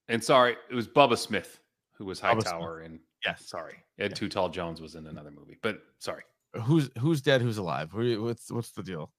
And 0.08 0.22
sorry, 0.22 0.56
it 0.70 0.74
was 0.74 0.88
Bubba 0.88 1.16
Smith 1.18 1.60
who 1.96 2.04
was 2.04 2.18
high 2.20 2.34
Bubba 2.34 2.42
Smith. 2.42 2.52
tower. 2.52 2.80
And 2.80 3.00
Yes. 3.24 3.46
sorry, 3.48 3.76
Ed 3.98 4.14
Too 4.16 4.28
Tall 4.28 4.48
Jones 4.50 4.80
was 4.82 4.96
in 4.96 5.06
another 5.06 5.30
movie, 5.30 5.56
but 5.62 5.78
sorry. 5.98 6.24
Who's 6.62 6.90
who's 6.98 7.20
dead? 7.20 7.42
Who's 7.42 7.58
alive? 7.58 7.90
Who- 7.90 8.22
What's 8.22 8.50
what's 8.50 8.70
the 8.70 8.82
deal? 8.82 9.10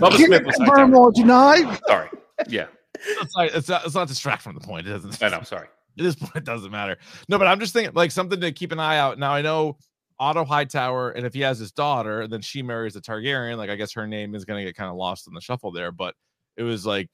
Bubba 0.00 0.16
Smith 0.16 0.44
was 0.44 0.56
high 0.58 0.64
confirm 0.66 0.94
or 0.94 1.12
deny. 1.12 1.78
Sorry. 1.86 2.08
Yeah, 2.48 2.66
It's 2.96 3.36
not, 3.36 3.46
it's 3.54 3.68
not, 3.68 3.84
it's 3.86 3.94
not 3.94 4.08
distract 4.08 4.42
from 4.42 4.54
the 4.54 4.60
point. 4.60 4.86
It 4.86 4.90
doesn't. 4.90 5.22
I 5.22 5.28
know. 5.28 5.42
Sorry. 5.42 5.68
at 5.98 6.02
this 6.04 6.14
point 6.16 6.34
it 6.36 6.44
doesn't 6.44 6.70
matter. 6.72 6.96
No, 7.28 7.38
but 7.38 7.46
I'm 7.46 7.60
just 7.60 7.72
thinking 7.72 7.94
like 7.94 8.10
something 8.10 8.40
to 8.40 8.50
keep 8.52 8.72
an 8.72 8.80
eye 8.80 8.98
out. 8.98 9.18
Now 9.18 9.32
I 9.32 9.42
know 9.42 9.76
Otto 10.18 10.44
Hightower, 10.44 11.10
and 11.10 11.26
if 11.26 11.34
he 11.34 11.40
has 11.40 11.58
his 11.58 11.70
daughter, 11.72 12.26
then 12.26 12.40
she 12.40 12.62
marries 12.62 12.96
a 12.96 13.00
Targaryen, 13.00 13.56
like 13.56 13.70
I 13.70 13.76
guess 13.76 13.92
her 13.92 14.06
name 14.06 14.34
is 14.34 14.44
gonna 14.44 14.64
get 14.64 14.74
kind 14.76 14.90
of 14.90 14.96
lost 14.96 15.28
in 15.28 15.34
the 15.34 15.40
shuffle 15.40 15.70
there. 15.70 15.92
But 15.92 16.14
it 16.56 16.62
was 16.64 16.84
like 16.86 17.10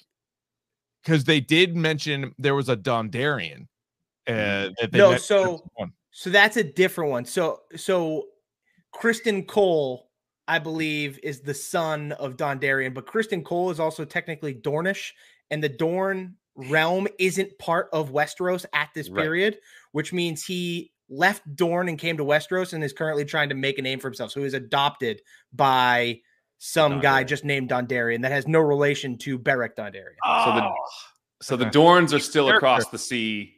because 1.02 1.24
they 1.24 1.40
did 1.40 1.76
mention 1.76 2.34
there 2.38 2.54
was 2.54 2.68
a 2.68 2.76
Dondarrion. 2.76 3.62
Uh, 4.26 4.70
that 4.80 4.88
they 4.92 4.98
No, 4.98 5.10
mentioned 5.10 5.22
so- 5.26 5.64
So 6.10 6.30
that's 6.30 6.56
a 6.56 6.64
different 6.64 7.10
one. 7.10 7.24
So 7.24 7.60
so 7.76 8.24
Criston 9.00 9.46
Cole, 9.46 10.10
I 10.46 10.58
believe, 10.58 11.18
is 11.22 11.40
the 11.40 11.54
son 11.54 12.12
of 12.12 12.36
Dondarrion, 12.36 12.94
but 12.94 13.06
Criston 13.06 13.44
Cole 13.44 13.70
is 13.70 13.80
also 13.80 14.04
technically 14.04 14.54
Dornish, 14.54 15.12
and 15.50 15.62
the 15.62 15.68
Dorne 15.68 16.34
realm 16.56 17.06
isn't 17.18 17.56
part 17.58 17.88
of 17.92 18.10
Westeros 18.10 18.64
at 18.72 18.88
this 18.94 19.08
Right. 19.08 19.22
period, 19.22 19.58
which 19.92 20.12
means 20.12 20.44
he 20.44 20.92
left 21.08 21.42
Dorne 21.56 21.88
and 21.88 21.98
came 21.98 22.16
to 22.16 22.24
Westeros 22.24 22.72
and 22.72 22.82
is 22.82 22.92
currently 22.92 23.24
trying 23.24 23.48
to 23.48 23.54
make 23.54 23.78
a 23.78 23.82
name 23.82 24.00
for 24.00 24.08
himself. 24.08 24.32
So 24.32 24.40
he 24.40 24.44
was 24.44 24.54
adopted 24.54 25.22
by 25.52 26.20
some 26.58 27.00
guy 27.00 27.22
Dondarrion. 27.22 27.26
just 27.28 27.44
named 27.44 27.70
Dondarrion 27.70 28.22
that 28.22 28.32
has 28.32 28.48
no 28.48 28.58
relation 28.58 29.16
to 29.18 29.38
Beric 29.38 29.76
Dondarrion. 29.76 30.16
So 30.44 30.52
the 30.52 30.64
Oh, 30.64 30.74
so 31.40 31.56
the 31.56 31.66
Okay. 31.66 31.70
Dorns 31.78 32.12
are 32.12 32.18
still 32.18 32.48
across 32.50 32.88
the 32.88 32.98
sea. 32.98 33.54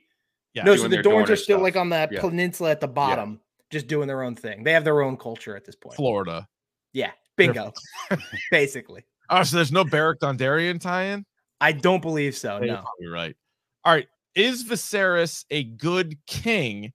yeah, 0.52 0.64
no, 0.64 0.76
so 0.76 0.86
the 0.86 0.98
Dorns 1.02 1.30
are 1.30 1.36
still 1.36 1.56
stuff. 1.56 1.62
like 1.62 1.76
on 1.76 1.88
that 1.90 2.12
Yeah. 2.12 2.20
peninsula 2.20 2.70
at 2.72 2.80
the 2.80 2.88
bottom, 2.88 3.40
just 3.70 3.86
doing 3.86 4.06
their 4.08 4.22
own 4.22 4.34
thing. 4.34 4.64
They 4.64 4.72
have 4.72 4.84
their 4.84 5.00
own 5.02 5.16
culture 5.16 5.56
at 5.56 5.64
this 5.64 5.76
point. 5.76 5.96
Florida. 5.96 6.46
Yeah, 6.92 7.10
bingo. 7.36 7.72
Basically, 8.50 9.04
Oh, 9.28 9.42
so 9.44 9.56
there's 9.56 9.70
no 9.72 9.84
Beric 9.84 10.18
Dondarrion 10.20 10.80
tie-in. 10.80 11.24
I 11.60 11.72
don't 11.72 12.02
believe 12.02 12.36
so. 12.36 12.58
No. 12.58 12.64
You're 12.64 12.74
No. 12.76 12.82
probably 12.82 13.06
right. 13.06 13.36
All 13.84 13.92
right. 13.94 14.08
Is 14.34 14.64
Viserys 14.64 15.44
a 15.50 15.62
good 15.64 16.16
king? 16.26 16.92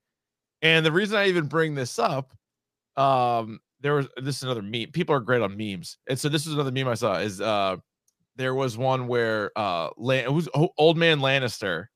And 0.62 0.84
the 0.84 0.92
reason 0.92 1.16
I 1.16 1.28
even 1.28 1.46
bring 1.46 1.74
this 1.74 1.98
up, 1.98 2.32
um, 2.96 3.60
there 3.80 3.94
was 3.94 4.08
this 4.16 4.36
is 4.38 4.42
another 4.42 4.62
meme. 4.62 4.90
People 4.92 5.14
are 5.14 5.20
great 5.20 5.42
on 5.42 5.56
memes. 5.56 5.98
And 6.08 6.18
so 6.18 6.28
this 6.28 6.46
is 6.46 6.54
another 6.54 6.72
meme 6.72 6.88
I 6.88 6.94
saw 6.94 7.14
is 7.18 7.40
uh 7.40 7.76
there 8.36 8.54
was 8.54 8.76
one 8.76 9.06
where 9.06 9.50
uh 9.56 9.90
Lan- 9.96 10.30
who's 10.30 10.48
oh, 10.54 10.70
old 10.78 10.96
man 10.96 11.20
Lannister. 11.20 11.86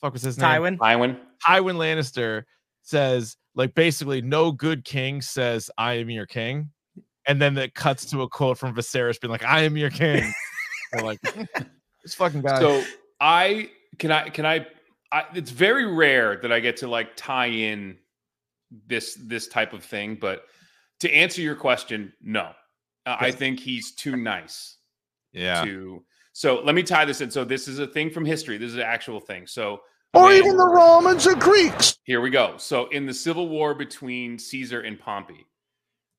fuck 0.00 0.12
was 0.12 0.22
his 0.22 0.36
name? 0.38 0.46
Tywin. 0.48 0.78
Tywin. 0.78 1.18
Tywin 1.46 1.76
Lannister 1.76 2.42
says, 2.82 3.36
like, 3.58 3.74
basically, 3.74 4.22
no 4.22 4.50
good 4.50 4.84
king 4.84 5.20
says, 5.20 5.70
I 5.76 5.94
am 5.94 6.08
your 6.08 6.26
king. 6.26 6.70
And 7.26 7.42
then 7.42 7.58
it 7.58 7.74
cuts 7.74 8.06
to 8.06 8.22
a 8.22 8.28
quote 8.28 8.56
from 8.56 8.74
Viserys 8.74 9.20
being 9.20 9.30
like, 9.30 9.44
I 9.44 9.60
am 9.60 9.76
your 9.76 9.90
king. 9.90 10.32
They're 10.92 11.04
like, 11.04 11.20
this 12.02 12.14
fucking 12.14 12.40
guy. 12.40 12.58
So 12.60 12.82
I 13.20 13.70
can 13.98 14.10
I 14.10 14.30
can 14.30 14.46
I, 14.46 14.66
I 15.12 15.24
it's 15.34 15.50
very 15.50 15.84
rare 15.84 16.38
that 16.40 16.50
I 16.50 16.60
get 16.60 16.78
to 16.78 16.88
like 16.88 17.16
tie 17.16 17.48
in 17.48 17.98
this 18.86 19.14
this 19.14 19.48
type 19.48 19.74
of 19.74 19.84
thing, 19.84 20.16
but 20.18 20.44
to 21.00 21.12
answer 21.12 21.42
your 21.42 21.54
question, 21.54 22.12
no. 22.22 22.52
Uh, 23.04 23.16
I 23.20 23.30
think 23.30 23.60
he's 23.60 23.92
too 23.92 24.16
nice 24.16 24.76
yeah. 25.32 25.64
to 25.64 26.02
so 26.32 26.62
let 26.62 26.74
me 26.74 26.82
tie 26.82 27.04
this 27.04 27.20
in. 27.20 27.30
So 27.30 27.44
this 27.44 27.66
is 27.66 27.78
a 27.78 27.86
thing 27.86 28.10
from 28.10 28.24
history. 28.24 28.58
This 28.58 28.70
is 28.70 28.76
an 28.76 28.82
actual 28.82 29.20
thing. 29.20 29.46
So 29.46 29.80
Or 30.14 30.32
even 30.32 30.56
the 30.56 30.66
Romans 30.66 31.26
or 31.26 31.34
Greeks. 31.34 31.98
Here 32.04 32.20
we 32.20 32.30
go. 32.30 32.56
So, 32.56 32.86
in 32.88 33.04
the 33.04 33.12
civil 33.12 33.48
war 33.48 33.74
between 33.74 34.38
Caesar 34.38 34.80
and 34.80 34.98
Pompey, 34.98 35.46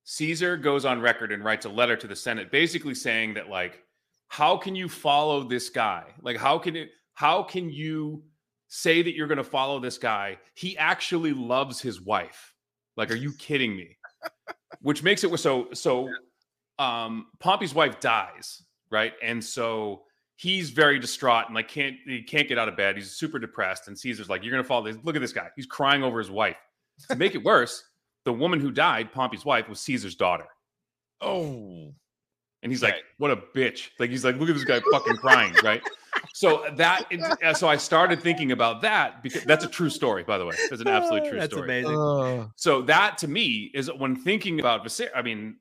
Caesar 0.03 0.57
goes 0.57 0.85
on 0.85 1.01
record 1.01 1.31
and 1.31 1.43
writes 1.43 1.65
a 1.65 1.69
letter 1.69 1.95
to 1.95 2.07
the 2.07 2.15
Senate 2.15 2.51
basically 2.51 2.93
saying 2.93 3.33
that, 3.33 3.49
like, 3.49 3.83
how 4.27 4.57
can 4.57 4.75
you 4.75 4.87
follow 4.87 5.43
this 5.43 5.69
guy? 5.69 6.03
Like, 6.21 6.37
how 6.37 6.59
can 6.59 6.75
it, 6.75 6.91
how 7.15 7.41
can 7.41 7.69
you 7.69 8.23
say 8.67 9.01
that 9.01 9.15
you're 9.15 9.27
going 9.27 9.39
to 9.39 9.43
follow 9.43 9.79
this 9.79 9.97
guy? 9.97 10.37
He 10.53 10.77
actually 10.77 11.33
loves 11.33 11.81
his 11.81 11.99
wife. 11.99 12.53
Like, 12.95 13.09
are 13.11 13.15
you 13.15 13.33
kidding 13.33 13.75
me? 13.75 13.97
Which 14.81 15.01
makes 15.01 15.23
it 15.23 15.35
so, 15.39 15.69
so, 15.73 16.09
um, 16.77 17.27
Pompey's 17.39 17.73
wife 17.73 17.99
dies, 17.99 18.61
right? 18.91 19.13
And 19.23 19.43
so, 19.43 20.03
he's 20.41 20.69
very 20.69 20.99
distraught 20.99 21.47
and 21.47 21.53
like 21.55 21.67
can't 21.67 21.97
he 22.05 22.21
can't 22.23 22.47
get 22.47 22.57
out 22.57 22.69
of 22.69 22.77
bed. 22.77 22.95
He's 22.95 23.11
super 23.11 23.39
depressed. 23.39 23.87
And 23.89 23.97
Caesar's 23.99 24.29
like, 24.29 24.41
You're 24.41 24.51
gonna 24.51 24.63
follow 24.63 24.85
this. 24.85 24.97
Look 25.03 25.15
at 25.17 25.21
this 25.21 25.33
guy. 25.33 25.49
He's 25.57 25.65
crying 25.65 26.01
over 26.01 26.17
his 26.17 26.31
wife. 26.31 26.55
To 27.09 27.15
make 27.15 27.35
it 27.35 27.43
worse, 27.43 27.83
the 28.25 28.31
woman 28.33 28.59
who 28.59 28.71
died, 28.71 29.11
Pompey's 29.11 29.43
wife, 29.45 29.67
was 29.67 29.79
Caesar's 29.81 30.15
daughter. 30.15 30.45
Oh. 31.21 31.93
And 32.61 32.71
he's 32.71 32.81
Right. 32.81 32.93
like, 32.95 33.03
What 33.17 33.31
a 33.31 33.37
bitch. 33.37 33.89
Like 33.99 34.09
he's 34.09 34.23
like, 34.25 34.37
look 34.37 34.49
at 34.49 34.55
this 34.55 34.63
guy 34.65 34.81
fucking 34.91 35.17
crying, 35.17 35.53
right? 35.63 35.81
So 36.33 36.65
that 36.75 37.05
uh, 37.43 37.53
so 37.53 37.67
I 37.67 37.77
started 37.77 38.21
thinking 38.21 38.51
about 38.51 38.81
that 38.81 39.23
because 39.23 39.43
that's 39.43 39.63
a 39.65 39.69
true 39.69 39.89
story, 39.89 40.23
by 40.23 40.37
the 40.37 40.45
way. 40.45 40.55
That's 40.69 40.81
an 40.81 40.87
absolute 40.87 41.29
true 41.29 41.39
That's 41.39 41.53
story. 41.53 41.67
That's 41.67 41.87
amazing. 41.89 42.51
So 42.55 42.81
that 42.83 43.17
to 43.19 43.27
me 43.27 43.71
is 43.73 43.91
when 43.91 44.15
thinking 44.15 44.59
about 44.59 44.85
Viser, 44.85 45.07
I 45.15 45.21
mean, 45.21 45.57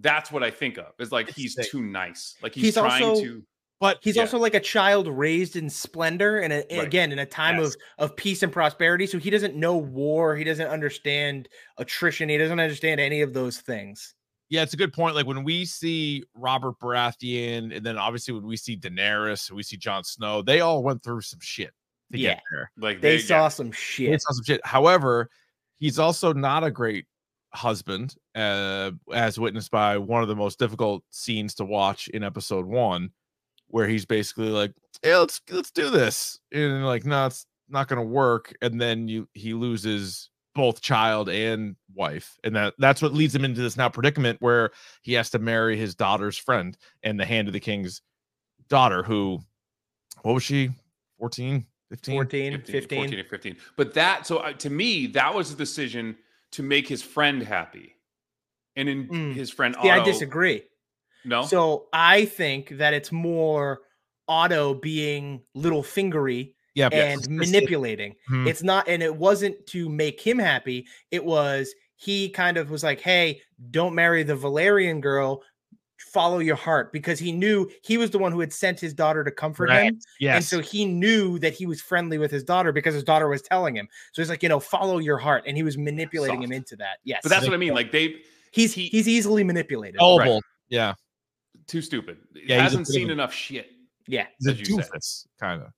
that's 0.00 0.30
what 0.32 0.42
I 0.42 0.50
think 0.50 0.78
of. 0.78 0.86
Is 0.98 1.10
like 1.12 1.30
he's 1.30 1.54
Sick. 1.54 1.70
too 1.70 1.82
nice. 1.82 2.36
Like 2.42 2.54
he's, 2.54 2.64
He's 2.66 2.74
trying 2.74 3.02
also- 3.04 3.22
to 3.22 3.42
but 3.80 3.98
He's 4.02 4.14
Yeah. 4.16 4.22
also 4.22 4.38
like 4.38 4.54
a 4.54 4.60
child 4.60 5.08
raised 5.08 5.56
in 5.56 5.68
splendor 5.70 6.38
and 6.38 6.52
a, 6.52 6.56
Right. 6.70 6.86
again 6.86 7.10
in 7.12 7.18
a 7.18 7.26
time 7.26 7.58
Yes. 7.58 7.74
of 7.98 8.10
of 8.10 8.16
peace 8.16 8.42
and 8.42 8.52
prosperity. 8.52 9.06
So 9.06 9.18
he 9.18 9.30
doesn't 9.30 9.56
know 9.56 9.76
war. 9.76 10.36
He 10.36 10.44
doesn't 10.44 10.68
understand 10.68 11.48
attrition. 11.78 12.28
He 12.28 12.38
doesn't 12.38 12.60
understand 12.60 13.00
any 13.00 13.20
of 13.22 13.32
those 13.34 13.58
things. 13.60 14.14
yeah, 14.52 14.62
it's 14.62 14.74
a 14.74 14.76
good 14.76 14.92
point. 14.92 15.14
Like 15.14 15.26
when 15.26 15.44
we 15.44 15.64
see 15.64 16.24
Robert 16.34 16.74
Baratheon, 16.82 17.76
and 17.76 17.86
then 17.86 17.96
obviously 17.96 18.34
when 18.34 18.44
we 18.46 18.56
see 18.56 18.76
Daenerys, 18.76 19.48
we 19.52 19.62
see 19.62 19.76
Jon 19.76 20.02
Snow, 20.02 20.42
they 20.42 20.58
all 20.60 20.82
went 20.82 21.04
through 21.04 21.20
some 21.20 21.38
shit 21.40 21.70
to 22.12 22.18
Yeah. 22.18 22.34
get 22.34 22.42
there. 22.50 22.70
like 22.76 23.00
They 23.00 23.18
yeah. 23.18 23.22
saw 23.24 23.48
some 23.48 23.70
shit. 23.70 24.08
They 24.08 24.12
shit. 24.14 24.22
saw 24.22 24.32
some 24.32 24.44
shit. 24.44 24.60
However, 24.66 25.30
he's 25.78 26.00
also 26.00 26.32
not 26.32 26.64
a 26.64 26.70
great 26.72 27.06
husband, 27.54 28.16
uh, 28.34 28.90
as 29.14 29.38
witnessed 29.38 29.70
by 29.70 29.96
one 29.98 30.22
of 30.22 30.28
the 30.28 30.34
most 30.34 30.58
difficult 30.58 31.04
scenes 31.10 31.54
to 31.54 31.64
watch 31.64 32.08
in 32.08 32.24
episode 32.24 32.66
one, 32.66 33.10
where 33.70 33.88
he's 33.88 34.04
basically 34.04 34.48
like, 34.50 34.72
"Hey, 35.02 35.16
let's 35.16 35.40
let's 35.50 35.70
do 35.70 35.90
this," 35.90 36.38
and 36.52 36.84
like, 36.84 37.04
no, 37.04 37.26
it's 37.26 37.46
not 37.68 37.88
gonna 37.88 38.02
work. 38.02 38.54
And 38.62 38.80
then 38.80 39.08
you 39.08 39.28
he 39.34 39.54
loses 39.54 40.30
both 40.54 40.80
child 40.80 41.28
and 41.28 41.76
wife, 41.94 42.36
and 42.44 42.54
that 42.56 42.74
that's 42.78 43.00
what 43.00 43.14
leads 43.14 43.34
him 43.34 43.44
into 43.44 43.62
this 43.62 43.76
now 43.76 43.88
predicament 43.88 44.40
where 44.40 44.70
he 45.02 45.12
has 45.14 45.30
to 45.30 45.38
marry 45.38 45.76
his 45.76 45.94
daughter's 45.94 46.36
friend 46.36 46.76
and 47.02 47.18
the 47.18 47.24
hand 47.26 47.48
of 47.48 47.54
the 47.54 47.60
king's 47.60 48.02
daughter, 48.68 49.02
who 49.02 49.38
what 50.22 50.34
was 50.34 50.42
she 50.42 50.70
14 51.18 51.64
15 51.90 52.14
14, 52.14 52.52
15, 52.52 52.72
15. 52.72 52.98
14 52.98 53.18
or 53.20 53.24
15. 53.24 53.56
But 53.76 53.94
that, 53.94 54.26
so 54.26 54.38
uh, 54.38 54.52
to 54.54 54.70
me, 54.70 55.06
that 55.08 55.34
was 55.34 55.52
a 55.52 55.56
decision 55.56 56.16
to 56.52 56.62
make 56.62 56.86
his 56.86 57.02
friend 57.02 57.42
happy. 57.42 57.96
And 58.76 58.88
in 58.88 59.08
Mm. 59.08 59.34
his 59.34 59.50
friend 59.50 59.74
See, 59.82 59.90
I 59.90 60.02
disagree. 60.04 60.62
No, 61.24 61.42
So 61.42 61.88
I 61.92 62.24
think 62.24 62.70
that 62.78 62.94
it's 62.94 63.12
more 63.12 63.82
Otto 64.28 64.74
being 64.74 65.42
little 65.54 65.82
fingery 65.82 66.54
yeah 66.74 66.88
but 66.88 66.98
and 66.98 67.28
manipulating. 67.28 68.14
Mhm. 68.30 68.46
It's 68.48 68.62
not, 68.62 68.88
and 68.88 69.02
it 69.02 69.14
wasn't 69.16 69.66
to 69.68 69.88
make 69.88 70.20
him 70.20 70.38
happy. 70.38 70.86
It 71.10 71.24
was 71.24 71.74
he 71.96 72.28
kind 72.30 72.56
of 72.56 72.70
was 72.70 72.82
like, 72.84 73.00
"Hey, 73.00 73.42
don't 73.72 73.94
marry 73.94 74.22
the 74.22 74.36
Velaryon 74.36 75.00
girl. 75.00 75.42
Follow 75.98 76.38
your 76.38 76.56
heart," 76.56 76.92
because 76.92 77.18
he 77.18 77.30
knew 77.32 77.68
he 77.82 77.98
was 77.98 78.10
the 78.10 78.18
one 78.18 78.32
who 78.32 78.40
had 78.40 78.52
sent 78.52 78.80
his 78.80 78.94
daughter 78.94 79.22
to 79.24 79.30
comfort 79.30 79.68
Right. 79.68 79.82
him, 79.86 80.00
and 80.36 80.44
so 80.44 80.60
he 80.60 80.84
knew 80.86 81.38
that 81.40 81.52
he 81.52 81.66
was 81.66 81.82
friendly 81.82 82.16
with 82.16 82.30
his 82.30 82.42
daughter 82.42 82.72
because 82.72 82.94
his 82.94 83.04
daughter 83.04 83.28
was 83.28 83.42
telling 83.42 83.76
him. 83.76 83.86
So 84.12 84.22
he's 84.22 84.30
like, 84.30 84.42
you 84.42 84.48
know, 84.48 84.60
follow 84.60 84.98
your 84.98 85.18
heart, 85.18 85.44
and 85.46 85.56
he 85.56 85.62
was 85.62 85.76
manipulating 85.76 86.40
him 86.42 86.52
into 86.52 86.76
that. 86.76 86.98
Yes, 87.04 87.20
but 87.22 87.28
that's 87.30 87.44
what 87.44 87.52
I 87.52 87.58
mean. 87.58 87.74
Like 87.74 87.92
they 87.92 88.14
he's 88.52 88.72
he- 88.72 88.86
he's 88.88 89.06
easily 89.08 89.44
manipulated. 89.44 89.98
gullible 89.98 90.40
yeah 90.68 90.94
too 91.70 91.82
stupid. 91.82 92.18
Yeah, 92.34 92.40
he 92.40 92.52
he's 92.52 92.60
hasn't 92.62 92.80
bit 92.86 92.88
of 92.88 92.94
seen 92.94 93.10
enough 93.10 93.32
shit. 93.32 93.70
Yeah, 94.06 94.26
he's 94.38 94.48
a 94.48 94.50
as 94.52 94.58
you 94.60 94.64
said. 94.66 94.86
doofus 94.90 95.26
kind 95.38 95.62
of 95.62 95.68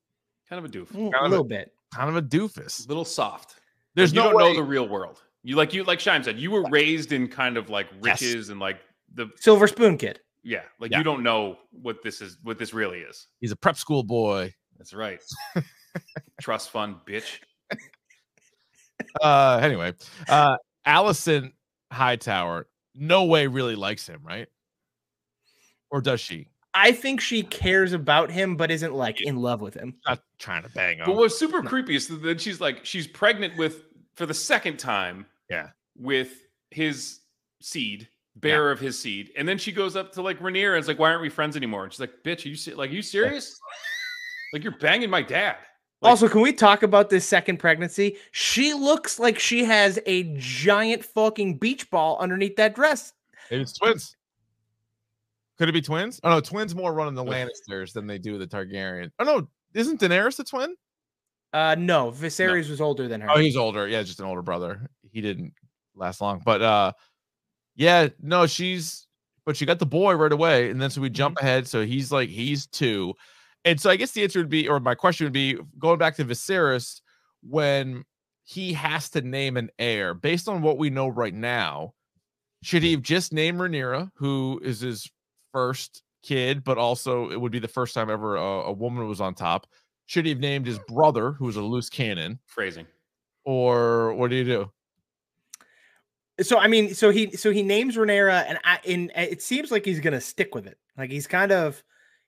Kind 0.49 0.63
of 0.63 0.69
a 0.69 0.73
doof. 0.73 0.87
Mm, 0.89 1.11
Kind 1.11 1.15
a 1.15 1.23
of 1.25 1.29
little 1.31 1.45
bit. 1.45 1.71
kind 1.93 2.09
of 2.09 2.15
a 2.17 2.21
doofus 2.21 2.87
little 2.87 3.05
soft. 3.05 3.55
there's 3.95 4.11
Like, 4.13 4.15
you 4.15 4.21
no 4.23 4.29
don't 4.31 4.37
way 4.37 4.53
know 4.53 4.55
the 4.59 4.63
real 4.67 4.87
world. 4.87 5.21
You 5.43 5.55
like 5.55 5.73
you 5.73 5.83
like 5.83 5.99
Shime 5.99 6.23
said, 6.23 6.37
you 6.39 6.51
were 6.51 6.63
raised 6.69 7.11
in 7.11 7.27
kind 7.27 7.57
of 7.57 7.69
like 7.69 7.87
Yes. 8.03 8.21
riches 8.21 8.49
and 8.49 8.59
like 8.59 8.79
the 9.13 9.27
Silver 9.37 9.67
spoon 9.67 9.97
kid. 9.97 10.19
yeah, 10.43 10.61
like 10.79 10.91
Yeah. 10.91 10.97
you 10.99 11.03
don't 11.03 11.23
know 11.23 11.57
what 11.71 12.01
this 12.03 12.21
is 12.21 12.37
what 12.43 12.57
this 12.59 12.73
really 12.73 12.99
is. 12.99 13.27
he's 13.39 13.51
a 13.51 13.55
prep 13.55 13.77
school 13.77 14.03
boy 14.03 14.53
That's 14.77 14.93
right. 14.93 15.21
Trust 16.41 16.71
fund, 16.71 16.95
bitch. 17.07 17.39
uh 19.21 19.59
anyway 19.61 19.93
uh 20.29 20.55
allison 20.85 21.51
hightower 21.91 22.67
no 22.95 23.25
way 23.25 23.47
really 23.47 23.75
likes 23.75 24.07
him 24.07 24.19
right 24.23 24.47
or 25.93 26.01
does 26.01 26.19
she 26.19 26.47
I 26.73 26.91
think 26.91 27.21
she 27.21 27.43
cares 27.43 27.93
about 27.93 28.31
him, 28.31 28.55
but 28.57 28.71
isn't 28.71 28.93
like 28.93 29.21
in 29.21 29.37
love 29.37 29.61
with 29.61 29.75
him. 29.75 29.93
not 30.07 30.23
trying 30.39 30.63
to 30.63 30.69
bang 30.69 30.97
him 30.97 31.05
But 31.05 31.15
what's 31.15 31.37
super 31.37 31.61
creepy 31.61 31.95
is 31.95 32.07
that 32.07 32.23
then 32.23 32.39
she's 32.39 32.59
like 32.59 32.83
she's 32.83 33.07
pregnant 33.07 33.55
with 33.57 33.83
for 34.15 34.25
the 34.25 34.33
second 34.33 34.79
time. 34.79 35.27
Yeah. 35.49 35.69
With 35.95 36.31
his 36.71 37.19
seed, 37.61 38.09
bearer 38.35 38.71
of 38.71 38.79
his 38.79 38.99
seed, 38.99 39.31
and 39.37 39.47
then 39.47 39.59
she 39.59 39.71
goes 39.71 39.95
up 39.95 40.11
to 40.13 40.23
like 40.23 40.39
Rhaenyra 40.39 40.71
and 40.73 40.79
is 40.79 40.87
like, 40.87 40.97
"Why 40.97 41.11
aren't 41.11 41.21
we 41.21 41.29
friends 41.29 41.55
anymore?" 41.55 41.83
And 41.83 41.93
she's 41.93 41.99
like, 41.99 42.23
"Bitch, 42.23 42.43
are 42.45 42.49
you 42.49 42.55
se- 42.55 42.73
like 42.73 42.89
are 42.89 42.93
you 42.93 43.03
serious? 43.03 43.59
like 44.53 44.63
you're 44.63 44.77
banging 44.79 45.11
my 45.11 45.21
dad." 45.21 45.57
Like- 46.01 46.09
also, 46.09 46.27
can 46.27 46.41
we 46.41 46.53
talk 46.53 46.81
about 46.81 47.11
this 47.11 47.25
second 47.25 47.57
pregnancy? 47.57 48.17
She 48.31 48.73
looks 48.73 49.19
like 49.19 49.37
she 49.37 49.63
has 49.65 49.99
a 50.07 50.23
giant 50.37 51.05
fucking 51.05 51.59
beach 51.59 51.91
ball 51.91 52.17
underneath 52.19 52.55
that 52.55 52.73
dress. 52.73 53.13
Maybe 53.51 53.61
it's 53.61 53.73
twins. 53.73 54.15
Could 55.57 55.69
it 55.69 55.73
be 55.73 55.81
twins? 55.81 56.19
Oh 56.23 56.29
no, 56.29 56.39
twins 56.39 56.75
more 56.75 56.93
run 56.93 57.07
in 57.07 57.15
the 57.15 57.23
Lannisters 57.23 57.93
than 57.93 58.07
they 58.07 58.17
do 58.17 58.37
the 58.37 58.47
Targaryen. 58.47 59.11
Oh 59.19 59.23
no, 59.23 59.47
isn't 59.73 59.99
Daenerys 60.01 60.39
a 60.39 60.43
twin? 60.43 60.75
Uh, 61.53 61.75
no, 61.77 62.11
Viserys 62.11 62.69
was 62.69 62.81
older 62.81 63.07
than 63.07 63.21
her. 63.21 63.29
Oh, 63.29 63.39
he's 63.39 63.55
older. 63.55 63.87
Yeah, 63.87 64.01
just 64.01 64.19
an 64.19 64.25
older 64.25 64.41
brother. 64.41 64.89
He 65.11 65.21
didn't 65.21 65.53
last 65.95 66.21
long. 66.21 66.41
But 66.43 66.61
uh 66.61 66.93
yeah, 67.75 68.09
no, 68.21 68.47
she's 68.47 69.07
but 69.45 69.55
she 69.57 69.65
got 69.65 69.79
the 69.79 69.85
boy 69.85 70.15
right 70.15 70.31
away. 70.31 70.69
And 70.69 70.81
then 70.81 70.89
so 70.89 71.01
we 71.01 71.09
jump 71.09 71.37
ahead. 71.39 71.67
So 71.67 71.85
he's 71.85 72.11
like 72.11 72.29
he's 72.29 72.65
two. 72.65 73.13
And 73.65 73.79
so 73.79 73.89
I 73.89 73.95
guess 73.95 74.11
the 74.11 74.23
answer 74.23 74.39
would 74.39 74.49
be, 74.49 74.67
or 74.67 74.79
my 74.79 74.95
question 74.95 75.25
would 75.25 75.33
be 75.33 75.57
going 75.79 75.97
back 75.97 76.15
to 76.17 76.25
Viserys, 76.25 77.01
when 77.41 78.03
he 78.43 78.73
has 78.73 79.09
to 79.11 79.21
name 79.21 79.55
an 79.55 79.69
heir, 79.79 80.13
based 80.13 80.49
on 80.49 80.61
what 80.61 80.77
we 80.77 80.89
know 80.89 81.07
right 81.07 81.33
now, 81.33 81.93
should 82.61 82.83
he 82.83 82.91
have 82.91 83.01
just 83.01 83.31
named 83.31 83.59
Rhaenyra, 83.59 84.09
who 84.15 84.59
is 84.63 84.81
his 84.81 85.09
first 85.53 86.03
kid, 86.23 86.63
but 86.63 86.77
also 86.77 87.29
it 87.31 87.39
would 87.39 87.51
be 87.51 87.59
the 87.59 87.67
first 87.67 87.93
time 87.93 88.09
ever 88.09 88.35
a, 88.35 88.41
a 88.41 88.71
woman 88.73 89.07
was 89.07 89.21
on 89.21 89.33
top? 89.35 89.67
Should 90.07 90.25
he 90.25 90.31
have 90.31 90.39
named 90.41 90.65
his 90.65 90.79
brother, 90.87 91.31
who 91.31 91.45
was 91.45 91.55
a 91.55 91.61
loose 91.61 91.89
cannon? 91.89 92.39
Phrasing. 92.47 92.85
or 93.45 94.13
what 94.15 94.29
do 94.29 94.35
you 94.35 94.43
do? 94.43 94.71
so 96.41 96.57
I 96.57 96.67
mean, 96.67 96.93
so 96.93 97.09
he 97.11 97.31
so 97.37 97.51
he 97.51 97.61
names 97.63 97.95
Rhaenyra, 97.95 98.45
and 98.47 98.59
I 98.63 98.79
in 98.83 99.11
it 99.15 99.41
seems 99.41 99.71
like 99.71 99.85
he's 99.85 99.99
gonna 99.99 100.21
stick 100.21 100.55
with 100.55 100.65
it. 100.67 100.77
Like 100.97 101.11
he's 101.11 101.27
kind 101.27 101.51
of 101.51 101.81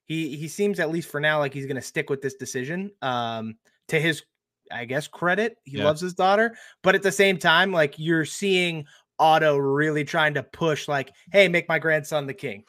he 0.05 0.35
he 0.37 0.47
seems 0.47 0.79
at 0.79 0.89
least 0.91 1.09
for 1.09 1.19
now 1.19 1.39
like 1.39 1.53
he's 1.53 1.65
gonna 1.65 1.81
stick 1.81 2.09
with 2.09 2.21
this 2.21 2.35
decision. 2.35 2.91
Um, 3.01 3.57
to 3.89 3.99
his 3.99 4.23
I 4.71 4.85
guess 4.85 5.07
credit, 5.07 5.57
he 5.63 5.77
Yeah. 5.77 5.85
loves 5.85 6.01
his 6.01 6.13
daughter, 6.13 6.55
but 6.83 6.95
at 6.95 7.03
the 7.03 7.11
same 7.11 7.37
time, 7.37 7.71
like 7.71 7.95
you're 7.97 8.25
seeing 8.25 8.85
Otto 9.19 9.57
really 9.57 10.03
trying 10.03 10.33
to 10.35 10.43
push, 10.43 10.87
like, 10.87 11.11
hey, 11.31 11.47
make 11.47 11.69
my 11.69 11.79
grandson 11.79 12.25
the 12.27 12.33
king. 12.33 12.63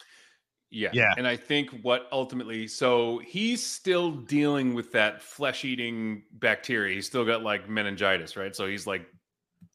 Yeah. 0.70 0.90
Yeah. 0.92 1.14
And 1.16 1.26
I 1.26 1.36
think 1.36 1.70
what 1.82 2.08
ultimately, 2.12 2.66
so 2.66 3.18
he's 3.24 3.64
still 3.64 4.10
dealing 4.12 4.74
with 4.74 4.92
that 4.92 5.22
flesh 5.22 5.64
eating 5.64 6.22
bacteria. 6.32 6.94
He's 6.94 7.06
still 7.06 7.24
got 7.24 7.42
like 7.42 7.68
meningitis, 7.68 8.36
right? 8.36 8.54
So 8.54 8.66
he's 8.66 8.86
like 8.86 9.06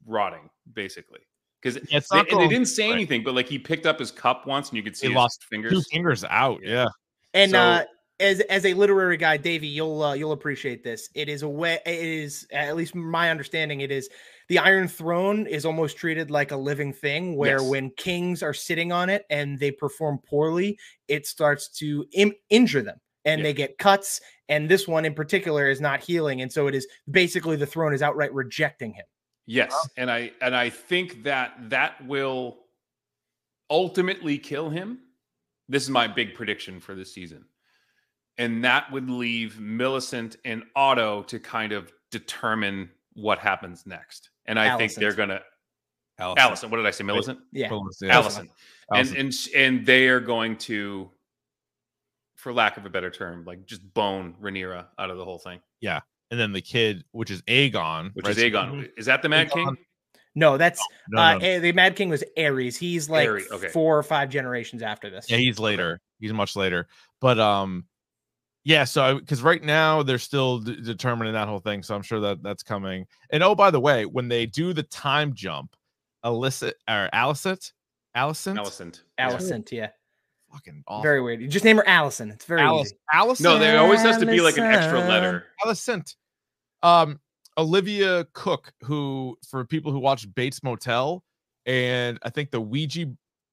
rotting 0.06 0.50
basically. 0.74 1.20
Because 1.62 1.76
Yeah, 1.90 1.98
it's 1.98 2.10
they, 2.10 2.24
they 2.24 2.48
didn't 2.48 2.66
say 2.68 2.88
right. 2.88 2.94
anything, 2.96 3.24
but 3.24 3.36
like 3.36 3.48
he 3.48 3.60
picked 3.60 3.86
up 3.86 4.00
his 4.00 4.12
cup 4.12 4.48
once 4.48 4.70
and 4.70 4.78
you 4.78 4.84
could 4.84 4.98
see 4.98 5.08
He 5.08 5.14
his 5.14 5.18
lost 5.18 5.46
fingers. 5.50 5.72
Two 5.72 5.82
fingers 5.92 6.24
out. 6.26 6.60
Yeah. 6.64 6.88
And 7.34 7.52
So- 7.52 7.60
uh 7.60 7.84
as 8.20 8.40
as 8.42 8.66
a 8.68 8.74
literary 8.76 9.18
guy, 9.18 9.36
Davey, 9.36 9.68
you'll 9.68 10.04
uh, 10.04 10.14
you'll 10.14 10.32
appreciate 10.34 10.84
this. 10.84 11.10
It 11.16 11.28
is 11.28 11.42
a 11.42 11.50
way. 11.50 11.80
It 11.88 12.06
is 12.06 12.48
at 12.54 12.76
least 12.76 12.94
my 12.94 13.32
understanding. 13.32 13.82
It 13.82 13.92
is 13.92 14.10
the 14.52 14.60
Iron 14.60 14.90
Throne 14.90 15.48
is 15.48 15.66
almost 15.66 15.96
treated 15.96 16.30
like 16.30 16.52
a 16.52 16.58
living 16.58 16.92
thing, 16.92 17.38
where 17.38 17.60
Yes. 17.60 17.70
when 17.70 17.90
kings 17.92 18.44
are 18.44 18.54
sitting 18.54 18.92
on 18.92 19.10
it 19.10 19.26
and 19.30 19.58
they 19.58 19.72
perform 19.72 20.18
poorly, 20.18 20.78
it 21.08 21.26
starts 21.26 21.70
to 21.78 22.06
Im- 22.12 22.36
injure 22.50 22.82
them, 22.82 23.00
and 23.24 23.40
Yeah. 23.40 23.44
they 23.44 23.54
get 23.54 23.78
cuts. 23.78 24.20
And 24.50 24.68
this 24.68 24.90
one 24.90 25.06
in 25.06 25.14
particular 25.14 25.70
is 25.70 25.80
not 25.80 26.04
healing, 26.04 26.42
and 26.42 26.52
so 26.52 26.68
it 26.68 26.76
is 26.76 26.86
basically 27.10 27.56
the 27.56 27.66
throne 27.66 27.94
is 27.94 28.02
outright 28.02 28.34
rejecting 28.34 28.92
him. 28.94 29.06
Yes, 29.46 29.74
and 29.96 30.12
I 30.12 30.34
and 30.42 30.54
I 30.54 30.70
think 30.70 31.24
that 31.24 31.70
that 31.70 32.06
will 32.06 32.66
ultimately 33.70 34.38
kill 34.38 34.70
him. 34.70 35.00
This 35.70 35.84
is 35.84 35.90
my 35.90 36.08
big 36.08 36.34
prediction 36.34 36.82
for 36.82 36.94
this 36.94 37.14
season. 37.14 37.46
And 38.38 38.66
that 38.66 38.92
would 38.92 39.10
leave 39.10 39.62
Millicent 39.62 40.36
and 40.44 40.66
Otto 40.76 41.24
to 41.24 41.40
kind 41.40 41.72
of 41.72 41.94
determine 42.10 42.92
what 43.14 43.40
happens 43.40 43.86
next. 43.86 44.31
And 44.46 44.60
I 44.60 44.78
think 44.78 44.94
they're 44.96 45.14
going 45.14 45.30
to 45.30 45.42
Allison. 46.20 46.42
Allison, 46.44 46.70
what 46.72 46.78
did 46.78 46.86
I 46.86 46.92
say? 46.92 47.04
Millicent? 47.04 47.40
Yeah, 47.52 47.70
Yeah. 48.02 48.14
Allison. 48.16 48.42
And 48.90 48.98
Allison. 48.98 49.18
and 49.18 49.28
s- 49.30 49.50
and 49.56 49.86
they 49.86 50.08
are 50.08 50.20
going 50.20 50.58
to 50.58 51.10
for 52.36 52.52
lack 52.54 52.78
of 52.78 52.86
a 52.86 52.90
better 52.90 53.10
term, 53.12 53.46
like 53.46 53.66
just 53.66 53.82
bone 53.94 54.36
Rhaenyra 54.42 54.88
out 54.98 55.10
of 55.12 55.18
the 55.18 55.26
whole 55.26 55.38
thing. 55.40 55.60
Yeah, 55.80 56.02
and 56.32 56.40
then 56.40 56.52
the 56.54 56.62
kid, 56.62 57.04
which 57.12 57.30
is 57.32 57.42
Aegon, 57.44 58.12
Which 58.14 58.26
right? 58.26 58.38
is 58.38 58.44
Aegon. 58.44 58.90
Is 58.98 59.06
that 59.06 59.22
the 59.22 59.30
Mad 59.30 59.52
King? 59.52 59.78
No, 60.34 60.58
that's 60.58 60.82
No, 61.10 61.22
uh, 61.22 61.34
no. 61.38 61.46
eh, 61.46 61.60
the 61.60 61.72
Mad 61.74 61.96
King 61.96 62.10
was 62.10 62.24
Aerys. 62.38 62.78
He's 62.78 63.10
like 63.10 63.28
Aerys, 63.28 63.50
okay. 63.52 63.68
four 63.68 63.98
or 63.98 64.04
five 64.04 64.30
generations 64.30 64.82
after 64.82 65.10
this. 65.10 65.30
Yeah, 65.30 65.38
he's 65.38 65.60
later. 65.60 66.00
He's 66.20 66.34
much 66.34 66.56
later. 66.56 66.88
But 67.20 67.40
um, 67.40 67.86
yeah. 68.64 68.84
So 68.84 69.20
because 69.20 69.42
right 69.42 69.64
now 69.64 70.04
they're 70.04 70.18
still 70.18 70.60
d- 70.60 70.82
determining 70.82 71.34
that 71.34 71.48
whole 71.48 71.60
thing, 71.60 71.84
so 71.84 71.96
I'm 71.96 72.02
sure 72.02 72.20
that 72.20 72.44
that's 72.44 72.64
coming. 72.64 73.06
And 73.32 73.44
oh, 73.44 73.56
by 73.56 73.72
the 73.72 73.80
way, 73.80 74.06
when 74.06 74.28
they 74.28 74.46
do 74.46 74.74
the 74.74 74.84
time 74.84 75.34
jump, 75.34 75.76
Alyssa 76.24 76.74
or 76.90 77.10
Alicent, 77.14 77.72
Alicent, 78.16 78.58
Alicent. 78.58 79.02
Alicent, 79.20 79.72
yeah. 79.72 79.90
fucking 80.52 80.84
awful. 80.88 81.04
Very 81.04 81.22
weird. 81.22 81.42
You 81.42 81.48
just 81.48 81.66
name 81.66 81.78
her 81.78 81.88
Allison. 81.88 82.30
It's 82.30 82.46
very 82.46 82.62
Alice, 82.62 82.88
easy. 82.88 82.98
Alicent. 83.14 83.42
No, 83.42 83.60
there 83.60 83.80
always 83.80 84.02
has 84.02 84.18
to 84.18 84.26
be 84.26 84.42
like 84.42 84.58
an 84.58 84.66
extra 84.66 85.00
letter. 85.00 85.46
Alicent. 85.66 86.16
Um, 86.84 87.20
Olivia 87.58 88.26
Cooke, 88.34 88.72
who 88.82 89.38
for 89.48 89.66
people 89.66 89.92
who 89.92 90.00
watched 90.00 90.34
Bates 90.34 90.64
Motel, 90.64 91.24
and 91.66 92.18
I 92.24 92.30
think 92.30 92.52
the 92.52 92.62
Ouija 92.62 93.08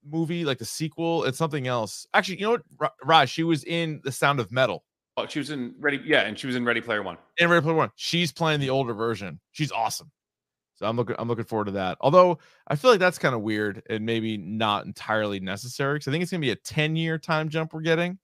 movie, 0.09 0.45
like 0.45 0.59
the 0.59 0.65
sequel, 0.65 1.25
and 1.25 1.35
something 1.35 1.67
else. 1.67 2.07
Actually, 2.15 2.39
you 2.41 2.47
know 2.47 2.59
what, 2.79 2.93
Raj? 3.05 3.29
She 3.29 3.43
was 3.43 3.65
in 3.65 4.01
The 4.05 4.13
Sound 4.13 4.41
of 4.41 4.53
Metal. 4.53 4.85
Oh, 5.19 5.27
she 5.27 5.39
was 5.39 5.51
in 5.51 5.75
Ready. 5.79 6.01
Yeah, 6.05 6.23
and 6.23 6.39
she 6.39 6.47
was 6.47 6.57
in 6.57 6.65
Ready 6.65 6.81
Player 6.81 7.03
One. 7.03 7.19
and 7.41 7.51
Ready 7.51 7.63
Player 7.63 7.75
One. 7.75 7.91
She's 7.97 8.33
playing 8.33 8.61
the 8.61 8.71
older 8.71 8.95
version. 8.95 9.41
She's 9.53 9.73
awesome. 9.73 10.11
So 10.77 10.87
I'm 10.87 10.97
looking. 10.97 11.17
I'm 11.19 11.27
looking 11.27 11.45
forward 11.45 11.65
to 11.67 11.73
that. 11.73 11.99
Although 12.01 12.39
I 12.69 12.77
feel 12.77 12.91
like 12.93 13.01
that's 13.01 13.19
kind 13.19 13.35
of 13.35 13.41
weird 13.41 13.83
and 13.91 14.07
maybe 14.07 14.37
not 14.37 14.87
entirely 14.87 15.41
necessary 15.41 15.95
because 15.95 16.09
I 16.09 16.13
think 16.13 16.23
it's 16.23 16.31
gonna 16.31 16.41
be 16.41 16.51
a 16.51 16.57
10 16.57 16.95
year 16.95 17.19
time 17.19 17.49
jump 17.49 17.75
we're 17.75 17.81
getting. 17.81 18.19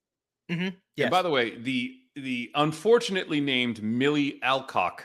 Yes. 0.49 0.73
And 0.99 1.11
by 1.11 1.23
the 1.23 1.31
way, 1.31 1.59
the 1.59 1.97
the 2.15 2.51
unfortunately 2.55 3.41
named 3.41 3.83
Millie 3.83 4.41
Alcock, 4.43 5.03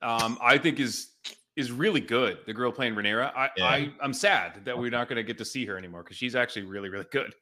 um, 0.00 0.38
I 0.40 0.58
think 0.58 0.78
is 0.78 1.08
is 1.56 1.72
really 1.72 2.00
good. 2.00 2.38
The 2.46 2.54
girl 2.54 2.70
playing 2.70 2.94
Rhaenyra. 2.94 3.32
I, 3.34 3.50
Yeah. 3.56 3.64
I 3.66 3.92
I'm 4.00 4.12
sad 4.12 4.64
that 4.64 4.78
we're 4.78 4.90
not 4.90 5.08
going 5.08 5.16
to 5.16 5.22
get 5.24 5.38
to 5.38 5.44
see 5.44 5.66
her 5.66 5.76
anymore 5.76 6.02
because 6.04 6.16
she's 6.16 6.36
actually 6.36 6.66
really 6.66 6.88
really 6.88 7.06
good. 7.10 7.34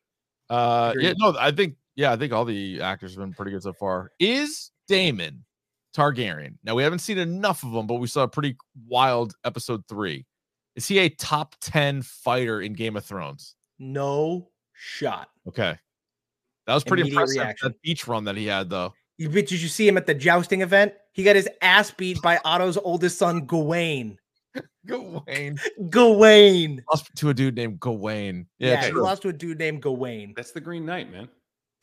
Uh, 0.49 0.95
yeah, 0.99 1.13
no, 1.19 1.37
I 1.39 1.53
think 1.53 1.77
yeah, 2.01 2.13
I 2.13 2.17
think 2.17 2.33
all 2.33 2.47
the 2.47 2.81
actors 2.81 3.13
have 3.13 3.21
been 3.21 3.35
pretty 3.35 3.51
good 3.51 3.63
so 3.63 3.75
far. 3.75 4.11
Is 4.19 4.71
Daemon 4.89 5.45
Targaryen? 5.95 6.57
Now 6.65 6.75
we 6.75 6.83
haven't 6.83 7.01
seen 7.01 7.19
enough 7.19 7.63
of 7.63 7.75
him, 7.75 7.87
but 7.87 7.97
we 7.97 8.07
saw 8.07 8.23
a 8.23 8.29
pretty 8.29 8.57
wild 8.89 9.35
episode 9.45 9.85
three. 9.87 10.25
Is 10.77 10.89
he 10.89 10.99
a 11.01 11.11
top 11.11 11.57
ten 11.61 12.01
fighter 12.01 12.63
in 12.63 12.73
Game 12.73 12.97
of 12.97 13.05
Thrones? 13.05 13.55
No 13.79 14.49
shot. 14.73 15.29
Okay, 15.47 15.77
that 16.67 16.73
was 16.75 16.85
pretty 16.85 17.03
Immediate 17.03 17.21
impressive. 17.21 17.43
reaction. 17.43 17.69
That 17.69 17.83
beach 17.83 18.09
run 18.09 18.25
that 18.25 18.37
he 18.37 18.47
had, 18.47 18.71
though. 18.71 18.95
You, 19.19 19.29
but 19.29 19.47
did 19.47 19.61
you 19.61 19.69
see 19.69 19.87
him 19.87 19.99
at 19.99 20.07
the 20.07 20.15
jousting 20.15 20.63
event? 20.63 20.95
He 21.13 21.23
got 21.23 21.37
his 21.37 21.51
ass 21.61 21.91
beat 21.91 22.23
by 22.23 22.41
Otto's 22.47 22.79
oldest 22.79 23.19
son, 23.19 23.45
Gawain. 23.45 24.17
Gawain 24.87 25.61
Gawain. 25.91 26.83
lost 26.91 27.11
to 27.17 27.29
a 27.29 27.35
dude 27.35 27.57
named 27.57 27.79
Gawain. 27.79 28.47
Yeah, 28.59 28.73
Yeah, 28.73 28.87
he 28.87 28.93
lost 28.93 29.21
to 29.23 29.29
a 29.29 29.35
dude 29.35 29.59
named 29.59 29.83
Gawain. 29.83 30.33
That's 30.35 30.53
the 30.53 30.63
Green 30.63 30.87
Knight, 30.87 31.13
man. 31.13 31.29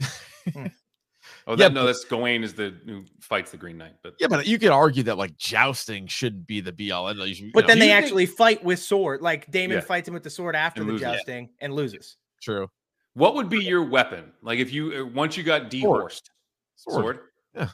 Hmm. 0.02 0.08
oh, 1.48 1.52
Yeah, 1.52 1.56
that, 1.56 1.74
no, 1.74 1.82
but- 1.82 1.86
that's 1.88 2.04
Gawain 2.06 2.44
is 2.44 2.54
the 2.54 2.74
who 2.86 3.04
fights 3.20 3.52
the 3.52 3.58
Green 3.58 3.78
Knight. 3.78 3.96
But 4.04 4.16
yeah, 4.20 4.28
but 4.28 4.46
you 4.48 4.58
could 4.60 4.70
argue 4.72 5.04
that 5.04 5.18
like 5.18 5.36
jousting 5.38 6.08
shouldn't 6.08 6.48
be 6.48 6.62
the 6.62 6.72
be 6.72 6.92
all 6.92 7.08
end 7.10 7.20
all. 7.20 7.28
You 7.28 7.36
should- 7.36 7.46
you 7.46 7.52
But 7.54 7.62
know, 7.62 7.68
then 7.70 7.80
they 7.80 7.88
you 7.88 7.94
think- 7.94 8.04
actually 8.06 8.26
fight 8.28 8.64
with 8.64 8.80
sword. 8.80 9.22
Like 9.22 9.50
Daemon 9.52 9.76
Yeah. 9.78 9.82
fights 9.82 10.08
him 10.08 10.14
with 10.14 10.24
the 10.24 10.30
sword 10.30 10.56
after 10.56 10.82
And 10.82 10.90
the 10.90 10.94
loses. 10.94 11.08
jousting 11.08 11.50
and 11.60 11.74
loses. 11.74 12.18
true 12.42 12.70
what 13.14 13.34
would 13.34 13.50
be 13.50 13.58
your 13.64 13.84
weapon? 13.84 14.32
Like 14.44 14.60
if 14.60 14.72
you 14.72 14.94
uh, 14.94 15.06
once 15.06 15.36
you 15.36 15.44
got 15.44 15.72
dehorsed, 15.72 16.30
sword. 16.76 16.94
Sword. 17.04 17.20
Yeah. 17.56 17.70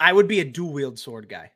I 0.00 0.14
would 0.14 0.26
be 0.26 0.40
a 0.40 0.44
dual 0.46 0.72
wield 0.72 0.98
sword 0.98 1.28
guy. 1.28 1.50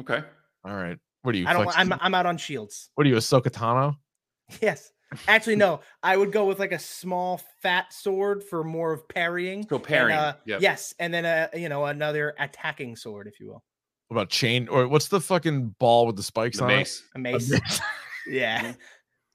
Okay. 0.00 0.22
All 0.66 0.74
right. 0.74 0.98
What 1.22 1.34
are 1.34 1.38
you? 1.38 1.46
I 1.46 1.54
don't. 1.54 1.78
I'm, 1.78 1.94
I'm 2.00 2.14
out 2.14 2.26
on 2.26 2.36
shields. 2.36 2.90
what 2.94 3.06
are 3.06 3.08
you, 3.08 3.16
a 3.16 3.20
Sokatano? 3.20 3.96
Yes. 4.60 4.90
Actually, 5.28 5.56
no. 5.56 5.80
I 6.02 6.16
would 6.16 6.32
go 6.32 6.44
with 6.44 6.58
like 6.58 6.72
a 6.72 6.78
small 6.78 7.40
fat 7.62 7.92
sword 7.92 8.42
for 8.42 8.64
more 8.64 8.92
of 8.92 9.08
parrying. 9.08 9.66
So 9.68 9.76
and, 9.76 9.84
parrying, 9.84 10.18
uh, 10.18 10.34
yep. 10.44 10.60
Yes, 10.60 10.94
and 10.98 11.12
then 11.12 11.24
a 11.24 11.48
you 11.54 11.68
know 11.68 11.84
another 11.86 12.34
attacking 12.38 12.96
sword, 12.96 13.26
if 13.26 13.40
you 13.40 13.48
will. 13.48 13.62
What 14.08 14.16
about 14.16 14.28
chain 14.30 14.68
or 14.68 14.86
what's 14.88 15.08
the 15.08 15.20
fucking 15.20 15.74
ball 15.78 16.06
with 16.06 16.16
the 16.16 16.22
spikes 16.22 16.58
The 16.58 16.64
on 16.64 16.68
mace. 16.68 17.02
A 17.14 17.18
it? 17.18 17.20
mace. 17.20 17.50
Mm-hmm. 17.50 17.86
yeah. 18.32 18.72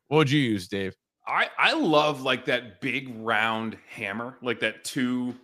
what 0.08 0.18
would 0.18 0.32
you 0.32 0.40
use, 0.40 0.68
Dave? 0.68 0.96
I 1.28 1.50
I 1.58 1.74
love 1.74 2.22
like 2.22 2.46
that 2.46 2.82
big 2.82 3.16
round 3.20 3.78
hammer, 3.88 4.38
like 4.42 4.60
that 4.62 4.84
two 4.84 5.36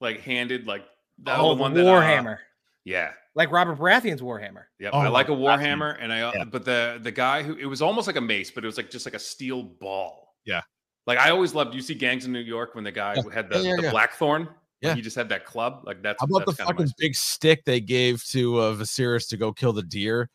like 0.00 0.20
handed 0.20 0.66
like 0.66 0.84
that 1.24 1.38
Oh, 1.38 1.50
the 1.50 1.54
the 1.56 1.60
one 1.62 1.74
that 1.74 1.86
uh, 1.86 2.00
Warhammer, 2.00 2.38
yeah. 2.86 3.10
like 3.34 3.50
Robert 3.50 3.78
Baratheon's 3.78 4.22
Warhammer. 4.22 4.64
Yep. 4.78 4.92
Oh, 4.94 4.98
I 5.00 5.08
like 5.08 5.28
a 5.28 5.32
warhammer, 5.32 5.98
and 6.00 6.10
I 6.10 6.22
uh, 6.22 6.32
Yeah. 6.34 6.44
but 6.44 6.64
the 6.64 6.98
the 7.02 7.12
guy 7.12 7.42
who 7.42 7.54
it 7.56 7.66
was 7.66 7.82
almost 7.82 8.06
like 8.06 8.16
a 8.16 8.20
mace, 8.22 8.50
but 8.50 8.64
it 8.64 8.66
was 8.66 8.78
like 8.78 8.88
just 8.88 9.04
like 9.04 9.14
a 9.14 9.18
steel 9.18 9.62
ball. 9.62 10.34
Yeah. 10.46 10.62
Like 11.06 11.18
I 11.18 11.30
always 11.30 11.54
loved. 11.54 11.74
You 11.74 11.82
see 11.82 11.94
gangs 11.94 12.24
in 12.24 12.32
New 12.32 12.38
York 12.40 12.74
when 12.74 12.84
the 12.84 12.92
guy 12.92 13.14
Yeah. 13.16 13.22
who 13.22 13.28
had 13.28 13.50
the, 13.50 13.58
Yeah, 13.58 13.70
yeah, 13.70 13.76
the 13.76 13.82
yeah. 13.82 13.90
blackthorn. 13.90 14.48
Yeah. 14.80 14.94
He 14.94 15.00
just 15.00 15.16
had 15.16 15.28
that 15.30 15.44
club. 15.44 15.82
Like 15.84 16.02
that's 16.02 16.20
How 16.20 16.26
about 16.26 16.46
the 16.46 16.52
that's 16.52 16.58
kinda 16.58 16.72
fucking 16.72 16.92
big 16.98 17.14
stick 17.14 17.64
they 17.64 17.80
gave 17.80 18.24
to 18.26 18.58
uh, 18.58 18.74
Viserys 18.74 19.28
to 19.30 19.36
go 19.36 19.52
kill 19.52 19.72
the 19.72 19.82
deer? 19.82 20.30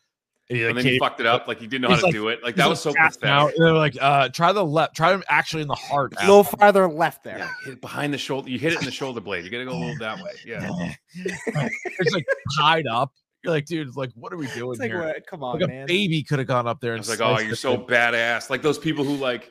And 0.52 0.60
he, 0.60 0.66
And 0.66 0.76
then 0.78 0.84
he 0.84 0.98
fucked 0.98 1.20
it 1.20 1.26
up. 1.26 1.48
Like 1.48 1.58
he 1.58 1.66
didn't 1.66 1.82
know 1.82 1.88
how 1.90 1.96
to 1.96 2.02
like- 2.04 2.12
do 2.12 2.28
it. 2.28 2.42
Like 2.42 2.56
that 2.56 2.68
was 2.68 2.80
so 2.82 2.92
tapping 2.92 3.28
out, 3.28 3.38
pathetic. 3.46 3.56
and 3.58 3.66
they're 3.66 3.72
like, 3.74 3.96
uh, 4.00 4.28
try 4.28 4.52
the 4.52 4.64
left, 4.64 4.94
try 4.94 5.12
him 5.12 5.22
actually 5.28 5.62
in 5.62 5.68
the 5.68 5.74
heart. 5.74 6.12
A 6.18 6.26
little 6.26 6.44
farther 6.44 6.88
left 6.88 7.24
there. 7.24 7.38
Yeah, 7.38 7.50
hit 7.64 7.72
it 7.74 7.80
behind 7.80 8.12
the 8.12 8.18
shoulder. 8.18 8.50
You 8.50 8.58
hit 8.58 8.72
it 8.74 8.78
in 8.80 8.84
the 8.84 8.90
shoulder 8.90 9.20
blade. 9.20 9.44
You 9.44 9.50
got 9.50 9.58
to 9.58 9.64
go 9.64 9.72
a 9.72 9.78
little 9.78 9.98
that 10.00 10.22
way. 10.22 10.32
Yeah. 10.46 10.68
it's 11.14 12.12
like 12.14 12.26
tied 12.58 12.86
up. 12.86 13.12
You're 13.42 13.52
like, 13.52 13.66
dude, 13.66 13.96
like, 13.96 14.10
what 14.14 14.32
are 14.32 14.36
we 14.36 14.46
doing 14.48 14.70
It's 14.72 14.80
like, 14.80 14.90
here? 14.90 15.02
what? 15.02 15.26
come 15.26 15.42
on, 15.42 15.54
Like 15.58 15.64
a 15.64 15.72
man. 15.72 15.86
baby 15.86 16.22
could 16.22 16.38
have 16.38 16.46
gone 16.46 16.68
up 16.68 16.80
there 16.80 16.92
I 16.92 16.94
and 16.96 17.00
was 17.00 17.08
like, 17.08 17.20
oh, 17.20 17.40
you're 17.40 17.56
so 17.56 17.74
in. 17.74 17.80
badass. 17.86 18.50
Like 18.50 18.62
those 18.62 18.78
people 18.78 19.04
who 19.04 19.16
like 19.16 19.50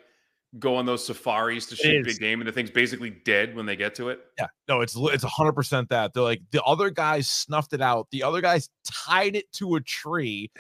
go 0.60 0.76
on 0.78 0.86
those 0.86 1.06
safaris 1.06 1.66
to 1.66 1.76
shoot 1.76 2.04
big 2.06 2.20
game 2.20 2.40
and 2.42 2.48
the 2.48 2.52
thing's 2.52 2.72
basically 2.72 3.10
dead 3.10 3.56
when 3.56 3.66
they 3.66 3.76
get 3.76 3.96
to 3.96 4.10
it. 4.10 4.20
Yeah, 4.40 4.48
no, 4.70 4.82
it's 4.82 4.96
li- 4.96 5.14
it's 5.14 5.24
hundred 5.24 5.54
percent 5.54 5.90
that. 5.90 6.14
They're 6.14 6.24
like 6.24 6.42
the 6.52 6.62
other 6.64 6.90
guys 6.90 7.28
snuffed 7.28 7.74
it 7.74 7.82
out. 7.82 8.08
The 8.12 8.24
other 8.24 8.40
guys 8.42 8.70
tied 8.86 9.36
it 9.36 9.52
to 9.54 9.76
a 9.76 9.82
tree. 9.82 10.52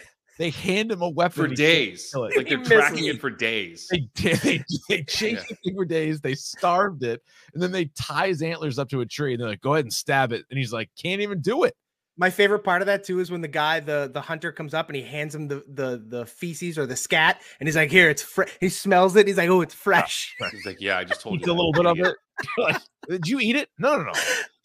They 0.41 0.49
hand 0.49 0.91
him 0.91 1.03
a 1.03 1.09
weapon 1.09 1.35
For 1.35 1.43
and 1.45 1.51
he 1.55 1.63
can't 1.63 1.75
days. 1.91 2.13
Like 2.15 2.33
they're 2.49 2.63
tracking 2.63 3.03
misses. 3.03 3.15
it 3.17 3.21
for 3.21 3.29
days. 3.29 3.87
They 3.91 3.99
did. 4.15 4.37
They, 4.39 4.63
they 4.89 5.03
chased 5.03 5.21
Yeah. 5.23 5.43
the 5.49 5.55
thing 5.63 5.75
for 5.75 5.85
days. 5.85 6.19
They 6.19 6.33
starved 6.33 7.03
it, 7.03 7.21
and 7.53 7.61
then 7.61 7.71
they 7.71 7.85
tie 7.95 8.29
his 8.29 8.41
antlers 8.41 8.79
up 8.79 8.89
to 8.89 9.01
a 9.01 9.05
tree. 9.05 9.33
And 9.35 9.39
they're 9.41 9.49
like, 9.49 9.61
"Go 9.61 9.73
ahead 9.75 9.85
and 9.85 9.93
stab 9.93 10.31
it." 10.31 10.43
And 10.49 10.57
he's 10.57 10.73
like, 10.73 10.89
"Can't 10.99 11.21
even 11.21 11.41
do 11.41 11.63
it." 11.65 11.75
My 12.17 12.31
favorite 12.31 12.63
part 12.63 12.81
of 12.81 12.87
that 12.87 13.03
too 13.03 13.19
is 13.19 13.29
when 13.29 13.41
the 13.41 13.47
guy, 13.47 13.81
the 13.81 14.09
the 14.11 14.19
hunter, 14.21 14.51
comes 14.51 14.73
up 14.73 14.89
and 14.89 14.95
he 14.95 15.03
hands 15.03 15.35
him 15.35 15.47
the 15.47 15.63
the 15.71 16.03
the 16.07 16.25
feces 16.25 16.79
or 16.79 16.87
the 16.87 16.95
scat, 16.95 17.39
and 17.59 17.67
he's 17.67 17.75
like, 17.75 17.91
"Here, 17.91 18.09
it's 18.09 18.23
fresh." 18.23 18.49
He 18.59 18.69
smells 18.69 19.15
it. 19.15 19.27
He's 19.27 19.37
like, 19.37 19.47
"Oh, 19.49 19.61
it's 19.61 19.75
ah, 19.75 19.83
fresh." 19.83 20.35
He's 20.51 20.65
like, 20.65 20.81
yeah, 20.81 20.97
I 20.97 21.03
just 21.03 21.21
told 21.21 21.39
you. 21.45 21.51
a 21.51 21.53
little 21.53 21.71
bit 21.71 21.85
of 21.85 21.99
it. 22.03 22.15
like, 22.57 22.81
did 23.07 23.27
you 23.27 23.39
eat 23.39 23.55
it? 23.55 23.69
No, 23.77 23.95
no, 23.95 24.05
no, 24.05 24.11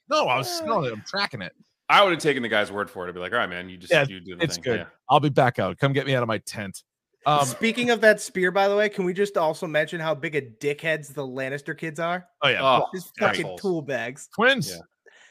no. 0.09 0.27
I 0.27 0.39
was 0.39 0.51
smelling 0.51 0.87
it. 0.91 0.93
I'm 0.95 1.05
tracking 1.07 1.43
it. 1.43 1.53
I 1.89 2.03
would 2.03 2.13
have 2.13 2.21
taken 2.23 2.43
the 2.43 2.49
guy's 2.49 2.71
word 2.73 2.91
for 2.91 3.05
it. 3.07 3.09
I'd 3.09 3.15
be 3.15 3.21
like, 3.21 3.33
all 3.33 3.39
right, 3.39 3.49
man, 3.49 3.69
you 3.69 3.77
just 3.77 3.93
Yeah, 3.93 4.05
you 4.09 4.21
do 4.21 4.37
the 4.37 4.43
It's 4.45 4.57
thing. 4.57 4.63
good. 4.65 4.81
Yeah. 4.81 4.87
I'll 5.09 5.21
be 5.21 5.29
back 5.29 5.59
out. 5.59 5.79
Come 5.79 5.93
get 5.93 6.07
me 6.07 6.15
out 6.15 6.23
of 6.23 6.27
my 6.29 6.39
tent. 6.39 6.83
Um, 7.27 7.45
Speaking 7.45 7.91
of 7.91 8.01
that 8.03 8.21
spear, 8.21 8.51
by 8.53 8.69
the 8.69 8.77
way, 8.77 8.89
can 8.89 9.05
we 9.05 9.13
just 9.13 9.37
also 9.37 9.67
mention 9.67 9.99
how 10.01 10.15
big 10.15 10.35
a 10.37 10.43
dickheads 10.43 11.13
the 11.13 11.27
Lannister 11.27 11.77
kids 11.77 11.99
are? 12.01 12.27
oh 12.43 12.49
yeah, 12.49 12.61
Oh, 12.63 12.87
Just 12.95 13.13
fucking 13.19 13.43
assholes. 13.47 13.61
tool 13.61 13.83
bags. 13.83 14.29
twins. 14.35 14.71
Yeah. 14.71 14.81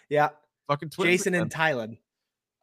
Yeah, 0.09 0.29
Fucking 0.67 0.89
twins. 0.89 1.09
Jason 1.09 1.35
and 1.35 1.49
Tyland. 1.51 1.97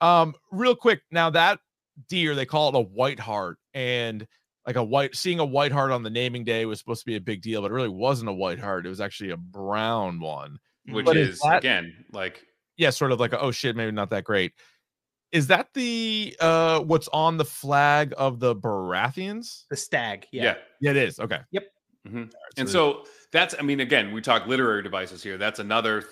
Um, 0.01 0.35
real 0.51 0.75
quick, 0.77 1.01
now 1.11 1.31
that 1.31 1.61
deer 2.09 2.35
they 2.35 2.47
call 2.47 2.69
it 2.69 2.75
a 2.75 2.81
white 2.81 3.19
hart, 3.21 3.59
and 3.75 4.27
like 4.67 4.77
a 4.77 4.85
white 4.85 5.15
seeing 5.17 5.39
a 5.39 5.45
white 5.45 5.73
hart 5.73 5.91
on 5.93 6.03
the 6.03 6.11
naming 6.11 6.45
day 6.45 6.67
was 6.67 6.79
supposed 6.79 7.01
to 7.01 7.07
be 7.07 7.17
a 7.17 7.21
big 7.21 7.41
deal, 7.43 7.63
but 7.63 7.71
it 7.71 7.75
really 7.75 7.89
wasn't 7.89 8.29
a 8.29 8.33
white 8.33 8.59
hart. 8.59 8.85
It 8.87 8.89
was 8.91 9.01
actually 9.01 9.31
a 9.31 9.37
brown 9.37 10.21
one. 10.21 10.59
Which 10.89 11.07
But 11.07 11.17
is 11.17 11.29
is 11.37 11.41
that- 11.41 11.59
again 11.59 12.05
like 12.13 12.45
Yeah, 12.77 12.91
sort 12.91 13.13
of 13.13 13.21
like 13.21 13.33
a, 13.33 13.41
oh 13.41 13.51
shit, 13.51 13.77
maybe 13.77 13.93
not 13.93 14.11
that 14.11 14.25
great. 14.25 14.53
Is 15.31 15.47
that 15.47 15.69
the 15.75 16.37
uh 16.41 16.81
what's 16.81 17.09
on 17.09 17.37
the 17.37 17.45
flag 17.45 18.13
of 18.19 18.39
the 18.39 18.55
Baratheons? 18.55 19.65
The 19.71 19.77
stag. 19.77 20.27
yeah. 20.33 20.43
Yeah. 20.43 20.55
Yeah, 20.81 20.91
it 20.91 20.97
is. 20.97 21.19
Okay. 21.21 21.41
Mhm. 22.07 22.31
so 22.33 22.39
And 22.57 22.69
so 22.69 23.05
that's 23.31 23.55
I 23.59 23.63
mean, 23.63 23.81
again, 23.81 24.13
we 24.13 24.21
talk 24.21 24.47
literary 24.47 24.83
devices 24.83 25.23
here. 25.23 25.39
That's 25.39 25.59
another 25.59 26.05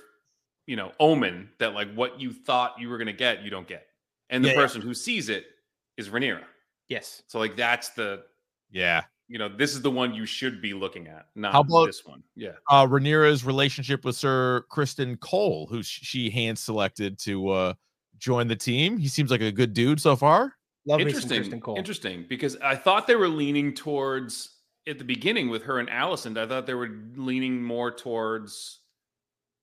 you 0.66 0.76
know 0.76 0.92
omen 1.00 1.50
that 1.58 1.74
like 1.74 1.92
what 1.94 2.20
you 2.20 2.32
thought 2.32 2.74
you 2.78 2.88
were 2.88 2.98
gonna 2.98 3.12
get, 3.12 3.42
you 3.42 3.50
don't 3.50 3.66
get. 3.68 3.86
And 4.30 4.44
the 4.44 4.48
Yeah, 4.48 4.54
yeah. 4.54 4.60
person 4.60 4.80
who 4.82 4.94
sees 4.94 5.28
it 5.28 5.46
is 5.96 6.08
Rhaenyra. 6.08 6.44
Yes. 6.88 7.22
So 7.26 7.38
like 7.38 7.56
that's 7.56 7.90
the 7.90 8.24
Yeah. 8.70 9.02
You 9.32 9.38
know, 9.38 9.48
this 9.48 9.74
is 9.74 9.80
the 9.80 9.90
one 9.90 10.12
you 10.12 10.26
should 10.26 10.60
be 10.60 10.74
looking 10.74 11.06
at, 11.06 11.26
not 11.36 11.52
How 11.52 11.60
about- 11.60 11.86
this 11.86 12.04
one. 12.04 12.20
Yeah. 12.34 12.54
Uh 12.68 12.84
Rhaenyra's 12.84 13.44
relationship 13.44 14.04
with 14.04 14.16
Sir 14.16 14.64
Criston 14.72 15.18
Cole, 15.20 15.68
who 15.70 15.84
she 15.84 16.28
hand 16.30 16.58
selected 16.58 17.16
to 17.20 17.48
uh 17.50 17.74
join 18.18 18.48
the 18.48 18.56
team. 18.56 18.98
He 18.98 19.06
seems 19.06 19.30
like 19.30 19.40
a 19.40 19.52
good 19.52 19.72
dude 19.72 20.00
so 20.00 20.16
far. 20.16 20.56
Love 20.84 21.00
interesting. 21.00 21.42
Criston 21.44 21.62
Cole. 21.62 21.76
Interesting 21.78 22.26
because 22.28 22.56
I 22.56 22.74
thought 22.74 23.06
they 23.06 23.14
were 23.14 23.28
leaning 23.28 23.72
towards 23.72 24.56
at 24.88 24.98
the 24.98 25.04
beginning 25.04 25.48
with 25.48 25.62
her 25.62 25.78
and 25.78 25.88
Allison. 25.88 26.36
I 26.36 26.46
thought 26.48 26.66
they 26.66 26.74
were 26.74 26.90
leaning 27.14 27.62
more 27.62 27.92
towards 27.92 28.80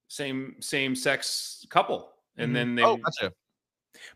same 0.08 0.56
same 0.62 0.96
sex 0.96 1.66
couple, 1.70 2.14
and 2.38 2.52
Mhm. 2.52 2.54
then 2.54 2.76
they 2.76 2.84
Oh, 2.84 2.96
gotcha. 2.96 3.34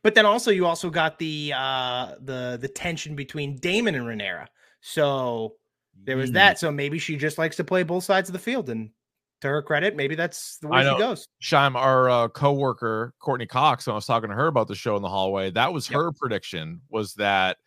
But 0.02 0.16
then 0.16 0.26
also 0.26 0.49
you 0.52 0.66
also 0.66 0.89
got 0.89 1.20
the 1.20 1.52
uh 1.54 2.16
the 2.22 2.58
the 2.62 2.70
tension 2.70 3.18
between 3.18 3.58
Daemon 3.58 3.95
and 3.95 4.06
Rhaenyra. 4.06 4.47
So 4.82 5.56
there 6.04 6.18
was 6.18 6.32
that. 6.34 6.60
So 6.60 6.72
maybe 6.72 7.00
she 7.00 7.16
just 7.16 7.38
likes 7.38 7.56
to 7.58 7.64
play 7.64 7.84
both 7.84 8.04
sides 8.04 8.30
of 8.30 8.34
the 8.34 8.40
field. 8.40 8.70
And 8.70 8.90
to 9.42 9.48
her 9.48 9.62
credit, 9.62 9.96
maybe 9.96 10.16
that's 10.16 10.58
the 10.58 10.68
way 10.68 10.84
she 10.84 10.98
goes. 10.98 11.28
Shime, 11.40 11.76
our 11.76 12.10
uh, 12.10 12.28
coworker 12.28 13.14
Courtney 13.20 13.48
Cox, 13.48 13.88
when 13.88 13.94
I 13.94 13.96
was 13.96 14.06
talking 14.06 14.30
to 14.30 14.36
her 14.36 14.48
about 14.48 14.68
the 14.68 14.76
show 14.76 14.96
in 14.96 15.02
the 15.02 15.10
hallway, 15.10 15.50
that 15.52 15.74
was 15.74 15.90
Yep. 15.90 15.96
her 15.96 16.12
prediction 16.12 16.82
was 16.90 17.14
that 17.16 17.58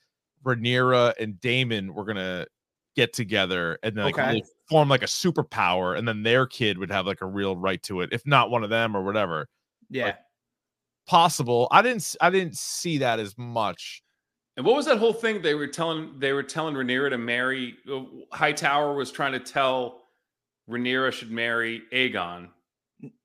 Rhaenyra 0.44 1.14
and 1.18 1.40
Daemon 1.40 1.92
were 1.94 2.04
gonna 2.04 2.46
get 2.94 3.12
together 3.12 3.76
and 3.82 3.96
then 3.96 4.04
like 4.04 4.14
Okay. 4.18 4.28
really 4.28 4.44
form 4.68 4.88
like 4.88 5.02
a 5.02 5.06
superpower, 5.06 5.98
and 5.98 6.06
then 6.06 6.22
their 6.22 6.46
kid 6.46 6.78
would 6.78 6.92
have 6.92 7.06
like 7.06 7.22
a 7.22 7.26
real 7.26 7.56
right 7.56 7.82
to 7.82 8.02
it, 8.02 8.10
if 8.12 8.24
not 8.24 8.50
one 8.50 8.62
of 8.62 8.70
them 8.70 8.96
or 8.96 9.02
whatever. 9.02 9.48
Yeah. 9.90 10.14
Possible. 11.06 11.66
I 11.72 11.82
didn't. 11.82 12.14
I 12.20 12.30
didn't 12.30 12.56
see 12.56 12.98
that 12.98 13.18
as 13.18 13.36
much. 13.36 14.03
And 14.56 14.64
what 14.64 14.76
was 14.76 14.86
that 14.86 14.98
whole 14.98 15.12
thing 15.12 15.42
they 15.42 15.54
were 15.54 15.66
telling? 15.66 16.14
They 16.18 16.32
were 16.32 16.42
telling 16.42 16.74
Rhaenyra 16.74 17.10
to 17.10 17.18
marry. 17.18 17.74
uh, 17.92 18.02
Hightower 18.32 18.94
was 18.94 19.10
trying 19.10 19.32
to 19.32 19.40
tell 19.40 20.02
Rhaenyra 20.70 21.12
should 21.12 21.30
marry 21.30 21.82
Aegon. 21.92 22.48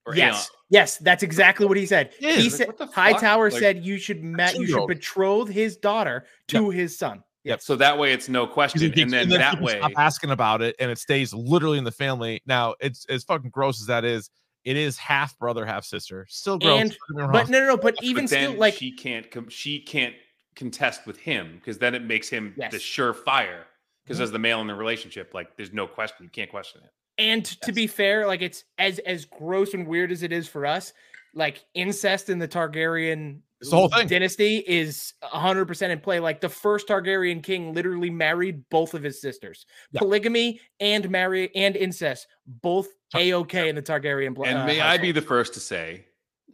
Or 0.06 0.16
yes. 0.16 0.36
Aeon. 0.36 0.56
Yes, 0.72 0.98
that's 0.98 1.24
exactly 1.24 1.66
what 1.66 1.78
he 1.78 1.86
said. 1.86 2.12
Yeah, 2.20 2.32
he 2.34 2.44
like, 2.44 2.52
said 2.52 2.68
what? 2.78 2.92
Hightower 2.94 3.50
Like, 3.52 3.60
said 3.60 3.84
you 3.86 3.98
should 3.98 4.24
ma- 4.24 4.50
you 4.56 4.68
should 4.68 4.88
betroth 4.88 5.50
his 5.50 5.78
daughter 5.78 6.26
to 6.50 6.70
his 6.70 6.98
son. 6.98 7.24
Yep. 7.44 7.62
So 7.62 7.76
that 7.78 7.98
way 7.98 8.12
it's 8.12 8.28
no 8.28 8.46
question, 8.46 8.80
Because 8.80 9.00
it 9.00 9.02
and 9.04 9.12
gets- 9.12 9.30
then 9.30 9.40
that 9.40 9.52
people 9.52 9.68
way, 9.68 9.78
stop 9.80 9.92
asking 9.98 10.32
about 10.32 10.62
it, 10.62 10.76
and 10.80 10.92
it 10.92 10.98
stays 10.98 11.34
literally 11.34 11.78
in 11.78 11.84
the 11.84 11.92
family. 11.92 12.42
Now, 12.46 12.76
it's 12.80 13.06
as 13.06 13.24
fucking 13.24 13.50
gross 13.52 13.80
as 13.80 13.88
that 13.88 14.04
is. 14.04 14.30
It 14.66 14.76
is 14.76 14.98
half 14.98 15.38
brother, 15.40 15.66
half 15.66 15.86
sister. 15.86 16.26
Still 16.30 16.60
gross. 16.60 16.82
And- 16.82 16.90
don't 16.92 17.00
get 17.10 17.16
me 17.16 17.22
wrong. 17.24 17.32
But 17.32 17.50
no, 17.50 17.60
no, 17.60 17.66
no. 17.68 17.78
But 17.78 17.96
but 17.96 18.04
even 18.04 18.28
still, 18.28 18.54
like 18.54 18.74
she 18.76 18.92
can't. 18.92 19.30
come. 19.32 19.48
She 19.50 19.80
can't 19.80 20.14
contest 20.60 21.08
with 21.08 21.18
him 21.18 21.56
because 21.56 21.80
then 21.80 21.96
it 21.96 22.04
makes 22.04 22.30
him 22.30 22.54
Yes. 22.58 22.72
the 22.72 22.78
surefire. 22.78 23.64
Because 24.04 24.18
mm-hmm. 24.18 24.24
as 24.24 24.32
the 24.32 24.40
male 24.40 24.62
in 24.62 24.68
the 24.68 24.76
relationship, 24.76 25.34
like 25.34 25.56
there's 25.56 25.74
no 25.74 25.88
question, 25.88 26.24
you 26.24 26.30
can't 26.30 26.50
question 26.52 26.82
it. 26.84 26.92
And 27.18 27.46
to 27.64 27.72
be 27.72 27.88
fair, 27.88 28.28
like 28.28 28.42
it's 28.42 28.64
as 28.78 29.00
as 29.00 29.26
gross 29.26 29.74
and 29.74 29.88
weird 29.88 30.12
as 30.12 30.24
it 30.24 30.32
is 30.32 30.48
for 30.48 30.66
us, 30.66 30.94
like 31.34 31.64
incest 31.74 32.30
in 32.30 32.40
the 32.40 32.48
Targaryen 32.48 33.42
It's 33.62 33.70
the 33.70 33.76
whole 33.76 33.90
thing. 33.90 34.08
dynasty 34.08 34.64
is 34.68 35.14
100% 35.24 35.90
in 35.90 36.00
play. 36.00 36.20
Like 36.20 36.40
the 36.42 36.50
first 36.50 36.88
Targaryen 36.88 37.44
king 37.44 37.74
literally 37.74 38.10
married 38.10 38.64
both 38.70 38.94
of 38.94 39.04
his 39.04 39.22
sisters. 39.22 39.66
Yeah. 39.92 40.00
Polygamy 40.00 40.62
and 40.80 41.10
marry 41.10 41.54
and 41.56 41.76
incest, 41.76 42.28
both 42.48 42.88
a 43.16 43.34
okay 43.34 43.70
in 43.70 43.76
the 43.76 43.82
Targaryen 43.82 44.34
blood. 44.34 44.50
And 44.50 44.60
uh, 44.60 44.66
may 44.66 44.80
I 44.82 44.98
be 44.98 45.12
the 45.12 45.22
first 45.22 45.54
to 45.56 45.60
say, 45.60 46.06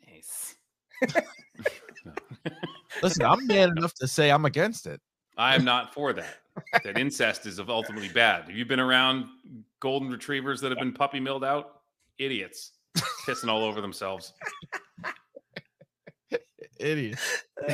nice. 0.07 0.55
Listen, 3.01 3.25
I'm 3.25 3.45
man 3.47 3.77
enough 3.77 3.93
to 3.95 4.07
say 4.07 4.31
I'm 4.31 4.45
against 4.45 4.87
it. 4.87 5.01
I 5.37 5.55
am 5.55 5.65
not 5.65 5.93
for 5.93 6.13
that. 6.13 6.37
That 6.83 6.97
incest 6.97 7.45
is 7.45 7.59
ultimately 7.59 8.09
bad. 8.09 8.45
Have 8.45 8.55
you 8.55 8.65
been 8.65 8.79
around 8.79 9.25
golden 9.79 10.09
retrievers 10.09 10.61
that 10.61 10.69
have 10.69 10.79
been 10.79 10.93
puppy 10.93 11.19
milled 11.19 11.43
out? 11.43 11.81
Idiots, 12.17 12.71
pissing 13.27 13.49
all 13.49 13.63
over 13.63 13.81
themselves. 13.81 14.33
Idiot. 16.79 17.19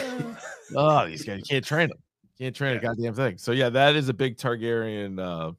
oh, 0.76 1.06
these 1.08 1.24
guys 1.24 1.38
you 1.38 1.44
can't 1.48 1.66
train 1.66 1.90
them. 1.90 1.98
Can't 2.40 2.56
train 2.56 2.78
a 2.78 2.80
goddamn 2.80 3.14
thing. 3.14 3.38
So 3.38 3.52
yeah, 3.52 3.70
that 3.70 3.96
is 3.96 4.10
a 4.10 4.14
big 4.14 4.38
Targaryen 4.38 5.20
uh 5.20 5.54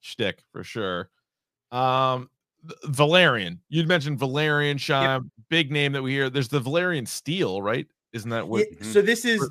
shtick 0.00 0.42
for 0.52 0.62
sure. 0.62 1.10
Um 1.72 2.30
Velaryon. 2.84 3.58
You'd 3.68 3.88
mentioned 3.88 4.18
Velaryon 4.18 4.78
Shime, 4.78 5.30
big 5.48 5.72
name 5.72 5.92
that 5.92 6.02
we 6.02 6.12
hear. 6.12 6.28
There's 6.28 6.48
the 6.48 6.60
Valyrian 6.60 7.08
steel, 7.08 7.62
right? 7.62 7.86
Isn't 8.12 8.30
that 8.30 8.46
what 8.48 8.66
Yeah, 8.70 8.86
so 8.86 9.02
this 9.02 9.24
is 9.24 9.48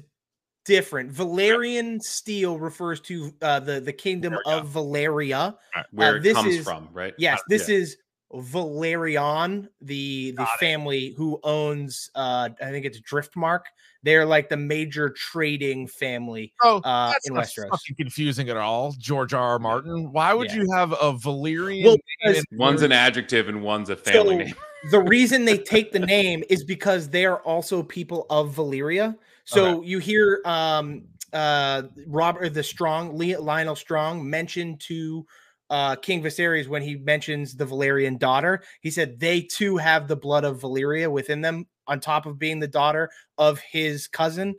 different. 0.66 1.12
Valyrian 1.14 2.02
steel 2.02 2.60
refers 2.60 3.00
to 3.02 3.34
uh, 3.42 3.60
the 3.60 3.80
the 3.80 3.94
kingdom 3.94 4.38
of 4.46 4.68
Valyria. 4.70 5.56
Where 5.92 6.16
Uh, 6.16 6.18
it 6.18 6.24
this 6.24 6.34
comes 6.36 6.56
is- 6.56 6.64
from, 6.66 6.90
right? 6.94 7.14
Yes, 7.18 7.40
Uh, 7.40 7.44
this 7.48 7.70
yeah. 7.70 7.76
is 7.76 7.98
Velaryon, 8.32 9.68
the 9.82 10.32
the 10.38 10.46
family 10.60 11.14
who 11.18 11.40
owns 11.44 12.12
uh 12.16 12.50
I 12.62 12.70
think 12.72 12.86
it's 12.86 13.00
Driftmark. 13.02 13.62
They're 14.04 14.26
like 14.26 14.48
the 14.50 14.56
major 14.58 15.10
trading 15.10 15.88
family 15.88 16.54
Oh, 16.62 16.78
uh 16.84 17.12
that's 17.12 17.28
in 17.28 17.34
not 17.34 17.46
Westeros. 17.46 17.70
fucking 17.72 17.96
confusing 17.98 18.50
at 18.50 18.58
all. 18.58 18.94
George 19.00 19.34
R. 19.34 19.42
R. 19.54 19.60
Martin. 19.60 20.12
Why 20.12 20.34
would 20.34 20.50
Yeah. 20.52 20.58
you 20.58 20.72
have 20.74 20.94
a 21.02 21.14
Valerian? 21.14 21.84
Well, 21.86 21.94
name 21.94 22.02
because 22.34 22.46
in 22.52 22.58
One's 22.58 22.82
an 22.82 22.92
adjective 22.92 23.50
and 23.50 23.62
one's 23.64 23.90
a 23.90 23.96
family 23.96 24.36
So- 24.38 24.44
name. 24.46 24.56
The 24.92 25.00
reason 25.00 25.46
they 25.46 25.58
take 25.58 25.92
the 25.92 26.00
name 26.00 26.44
is 26.50 26.64
because 26.64 27.10
they 27.10 27.26
are 27.26 27.40
also 27.40 27.84
people 27.84 28.26
of 28.30 28.56
Valyria. 28.56 29.16
So 29.46 29.82
you 29.82 30.00
hear 30.00 30.42
um 30.46 31.06
uh 31.34 31.84
Robert 32.08 32.54
the 32.54 32.64
Strong, 32.64 33.18
Lyonel 33.18 33.78
Strong 33.78 34.30
mentioned 34.30 34.80
to 34.82 35.26
uh 35.70 35.96
King 35.96 36.24
Viserys 36.24 36.68
when 36.68 36.82
he 36.82 36.96
mentions 36.96 37.56
the 37.56 37.66
Velaryon 37.66 38.20
daughter. 38.20 38.64
He 38.82 38.92
said 38.92 39.20
they 39.20 39.42
too 39.42 39.78
have 39.78 40.08
the 40.08 40.16
blood 40.16 40.44
of 40.44 40.62
Valyria 40.62 41.12
within 41.12 41.42
them 41.42 41.68
on 41.88 42.00
top 42.00 42.26
of 42.26 42.40
being 42.40 42.60
the 42.60 42.68
daughter 42.68 43.10
of 43.38 43.60
his 43.60 44.08
cousin 44.08 44.56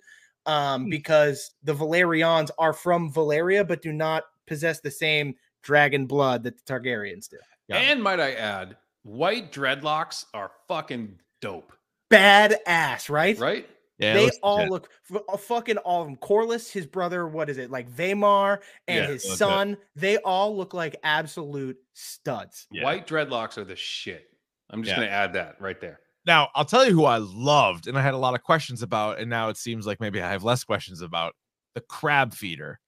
um 0.47 0.89
because 0.89 1.53
the 1.63 1.75
Velaryons 1.75 2.51
are 2.59 2.73
from 2.73 3.13
Valyria 3.13 3.67
but 3.67 3.83
do 3.83 3.93
not 3.93 4.25
possess 4.47 4.81
the 4.81 4.91
same 4.91 5.35
dragon 5.63 6.07
blood 6.07 6.43
that 6.43 6.57
the 6.57 6.73
Targaryens 6.73 7.29
do. 7.29 7.37
Yeah. 7.69 7.77
And 7.77 8.03
might 8.03 8.19
I 8.19 8.33
add, 8.33 8.77
white 9.03 9.53
dreadlocks 9.53 10.25
are 10.35 10.51
fucking 10.69 11.19
dope, 11.41 11.73
Badass, 12.11 13.09
right? 13.11 13.39
right? 13.39 13.69
Yeah, 13.99 14.15
they 14.15 14.31
all 14.43 14.67
look 14.67 14.89
f- 15.13 15.21
uh, 15.29 15.37
fucking 15.37 15.77
all 15.79 16.01
of 16.01 16.09
them. 16.09 16.17
Corlys, 16.17 16.73
his 16.73 16.87
brother, 16.87 17.29
what 17.29 17.51
is 17.51 17.59
it 17.59 17.71
like 17.71 17.91
Vamar 17.91 18.61
and 18.89 19.05
Yeah, 19.05 19.07
his 19.09 19.23
that's 19.23 19.35
it. 19.35 19.37
son? 19.37 19.77
They 19.95 20.17
all 20.19 20.57
look 20.57 20.73
like 20.73 20.97
absolute 21.03 21.77
studs. 21.93 22.67
Yeah. 22.71 22.85
White 22.85 23.07
dreadlocks 23.07 23.59
are 23.59 23.65
the 23.65 23.77
shit. 23.77 24.31
I'm 24.71 24.83
just 24.83 24.97
Yeah. 24.97 25.03
gonna 25.05 25.11
add 25.13 25.33
that 25.35 25.61
right 25.61 25.79
there. 25.81 26.01
Now, 26.25 26.49
I'll 26.55 26.65
tell 26.65 26.87
you 26.87 26.93
who 26.93 27.05
I 27.05 27.19
loved 27.19 27.87
and 27.89 27.99
I 27.99 28.03
had 28.03 28.15
a 28.15 28.19
lot 28.19 28.35
of 28.35 28.43
questions 28.43 28.83
about, 28.83 29.19
and 29.19 29.29
now 29.29 29.49
it 29.51 29.59
seems 29.59 29.87
like 29.87 30.01
maybe 30.01 30.23
I 30.23 30.31
have 30.31 30.45
less 30.45 30.65
questions 30.65 31.03
about 31.03 31.35
the 31.75 31.81
crab 31.83 32.33
feeder. 32.33 32.81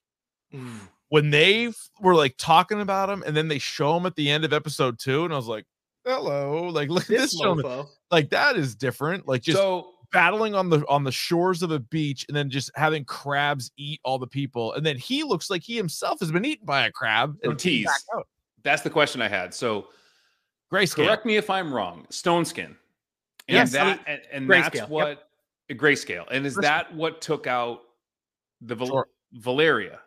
When 1.09 1.31
they 1.31 1.67
f- 1.69 1.91
were 2.01 2.15
like 2.15 2.37
talking 2.39 2.81
about 2.81 3.11
him, 3.11 3.23
and 3.27 3.37
then 3.37 3.49
they 3.49 3.59
show 3.59 3.97
him 3.97 4.07
at 4.07 4.17
the 4.17 4.31
end 4.31 4.45
of 4.45 4.53
episode 4.55 4.99
two, 4.99 5.25
and 5.25 5.33
I 5.33 5.37
was 5.37 5.47
like, 5.47 5.65
"Hello, 6.05 6.69
like 6.69 6.89
look 6.91 7.03
at 7.05 7.09
This 7.09 7.33
this 7.33 7.41
gentleman. 7.41 7.87
Like 8.11 8.31
that 8.31 8.57
is 8.57 8.75
different. 8.75 9.27
Like 9.29 9.43
just 9.43 9.59
so 9.59 9.89
battling 10.13 10.55
on 10.55 10.69
the 10.69 10.85
on 10.89 11.05
the 11.05 11.13
shores 11.13 11.63
of 11.63 11.71
a 11.71 11.79
beach, 11.79 12.25
and 12.29 12.37
then 12.37 12.51
just 12.51 12.71
having 12.75 13.05
crabs 13.05 13.71
eat 13.77 14.01
all 14.05 14.19
the 14.19 14.27
people, 14.27 14.73
and 14.75 14.85
then 14.85 14.97
he 14.97 15.23
looks 15.23 15.49
like 15.51 15.63
he 15.63 15.77
himself 15.77 16.21
has 16.21 16.31
been 16.33 16.45
eaten 16.45 16.67
by 16.67 16.87
a 16.87 16.93
crab 16.93 17.37
and 17.43 17.59
came 17.59 17.85
back 17.85 17.93
Ortiz. 17.95 18.05
out. 18.17 18.27
that's 18.63 18.83
the 18.83 18.91
question 18.91 19.23
I 19.23 19.29
had. 19.29 19.55
So 19.55 19.87
Grayscale. 20.73 21.07
correct 21.07 21.27
me 21.27 21.37
if 21.37 21.49
I'm 21.51 21.73
wrong. 21.73 22.07
Stone 22.11 22.45
skin. 22.45 22.77
And 23.49 23.57
Yes, 23.57 23.73
that 23.73 24.01
I- 24.07 24.11
and, 24.11 24.21
and 24.33 24.51
that's 24.51 24.81
what 24.89 25.29
a 25.71 25.75
grayscale. 25.75 26.27
And 26.31 26.47
is 26.47 26.55
that 26.57 26.95
what 26.95 27.21
took 27.21 27.47
out 27.47 27.81
the 28.61 28.75
Val- 28.75 28.87
Sure. 28.87 29.07
Valyria? 29.39 29.99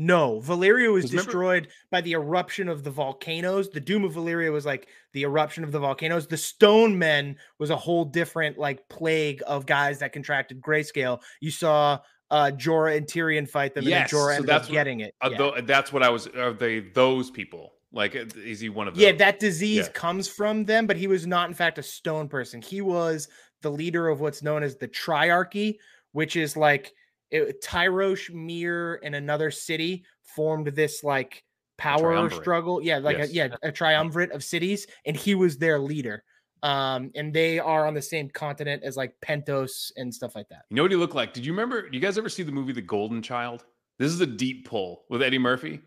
No, 0.00 0.40
Valyria 0.40 0.92
was 0.92 1.06
'Cause 1.06 1.10
remember- 1.12 1.26
destroyed 1.32 1.68
by 1.90 2.00
the 2.00 2.12
eruption 2.12 2.68
of 2.68 2.84
the 2.84 2.90
volcanoes. 2.90 3.68
The 3.68 3.80
Doom 3.80 4.04
of 4.04 4.12
Valyria 4.14 4.52
was 4.52 4.64
like 4.64 4.86
the 5.12 5.22
eruption 5.22 5.64
of 5.64 5.72
the 5.72 5.80
volcanoes. 5.80 6.28
The 6.28 6.36
Stone 6.36 6.96
Men 6.98 7.36
was 7.58 7.70
a 7.70 7.76
whole 7.76 8.04
different 8.04 8.56
like 8.58 8.88
plague 8.88 9.42
of 9.44 9.66
guys 9.66 9.98
that 9.98 10.12
contracted 10.12 10.60
grayscale. 10.60 11.20
You 11.40 11.50
saw 11.50 11.98
uh 12.30 12.52
Jorah 12.54 12.96
and 12.96 13.06
Tyrion 13.06 13.48
fight 13.48 13.74
them, 13.74 13.84
Yes, 13.84 14.12
and 14.12 14.18
Jorah 14.20 14.24
so 14.26 14.34
ended 14.36 14.48
that's 14.48 14.64
up 14.64 14.70
what- 14.70 14.74
getting 14.74 15.00
it. 15.00 15.14
Uh, 15.20 15.30
yeah. 15.32 15.38
tho- 15.38 15.60
that's 15.62 15.92
what 15.92 16.04
I 16.04 16.10
was. 16.10 16.28
Are 16.28 16.52
they 16.52 16.78
those 16.80 17.30
people? 17.32 17.72
Like, 17.90 18.14
uh, 18.14 18.26
is 18.36 18.60
he 18.60 18.68
one 18.68 18.86
of 18.86 18.94
those? 18.94 19.02
Yeah, 19.02 19.12
that 19.12 19.40
disease 19.40 19.86
Yeah. 19.86 19.92
comes 19.92 20.28
from 20.28 20.66
them, 20.66 20.86
but 20.86 20.96
he 20.98 21.06
was 21.08 21.26
not, 21.26 21.48
in 21.48 21.54
fact, 21.54 21.78
a 21.78 21.82
stone 21.82 22.28
person. 22.28 22.60
He 22.62 22.82
was 22.82 23.28
the 23.62 23.70
leader 23.70 24.08
of 24.08 24.20
what's 24.20 24.42
known 24.42 24.62
as 24.62 24.76
the 24.76 24.86
Triarchy, 24.86 25.78
which 26.12 26.36
is 26.36 26.54
like 26.56 26.92
it, 27.30 27.62
Tyrosh, 27.62 28.32
Myr, 28.32 29.00
and 29.02 29.14
another 29.14 29.50
city 29.50 30.04
formed 30.22 30.68
this 30.68 31.02
like 31.04 31.44
power 31.76 32.28
struggle. 32.30 32.82
Yeah, 32.82 32.98
like 32.98 33.18
Yes. 33.18 33.30
a, 33.30 33.32
yeah, 33.32 33.48
a 33.62 33.72
triumvirate 33.72 34.32
of 34.32 34.42
cities, 34.42 34.86
and 35.06 35.16
he 35.16 35.34
was 35.34 35.58
their 35.58 35.78
leader. 35.78 36.24
Um, 36.62 37.12
and 37.14 37.32
they 37.32 37.60
are 37.60 37.86
on 37.86 37.94
the 37.94 38.02
same 38.02 38.28
continent 38.30 38.82
as 38.82 38.96
like 38.96 39.14
Pentos 39.24 39.92
and 39.96 40.12
stuff 40.12 40.34
like 40.34 40.48
that. 40.48 40.64
You 40.70 40.76
know 40.76 40.82
what 40.82 40.90
he 40.90 40.96
looked 40.96 41.14
like? 41.14 41.32
Did 41.32 41.46
you 41.46 41.52
remember? 41.52 41.88
You 41.92 42.00
guys 42.00 42.18
ever 42.18 42.28
see 42.28 42.42
the 42.42 42.50
movie 42.50 42.72
The 42.72 42.82
Golden 42.82 43.22
Child? 43.22 43.64
This 43.98 44.12
is 44.12 44.20
a 44.20 44.26
deep 44.26 44.66
pull 44.68 45.04
with 45.08 45.22
Eddie 45.22 45.38
Murphy. 45.38 45.80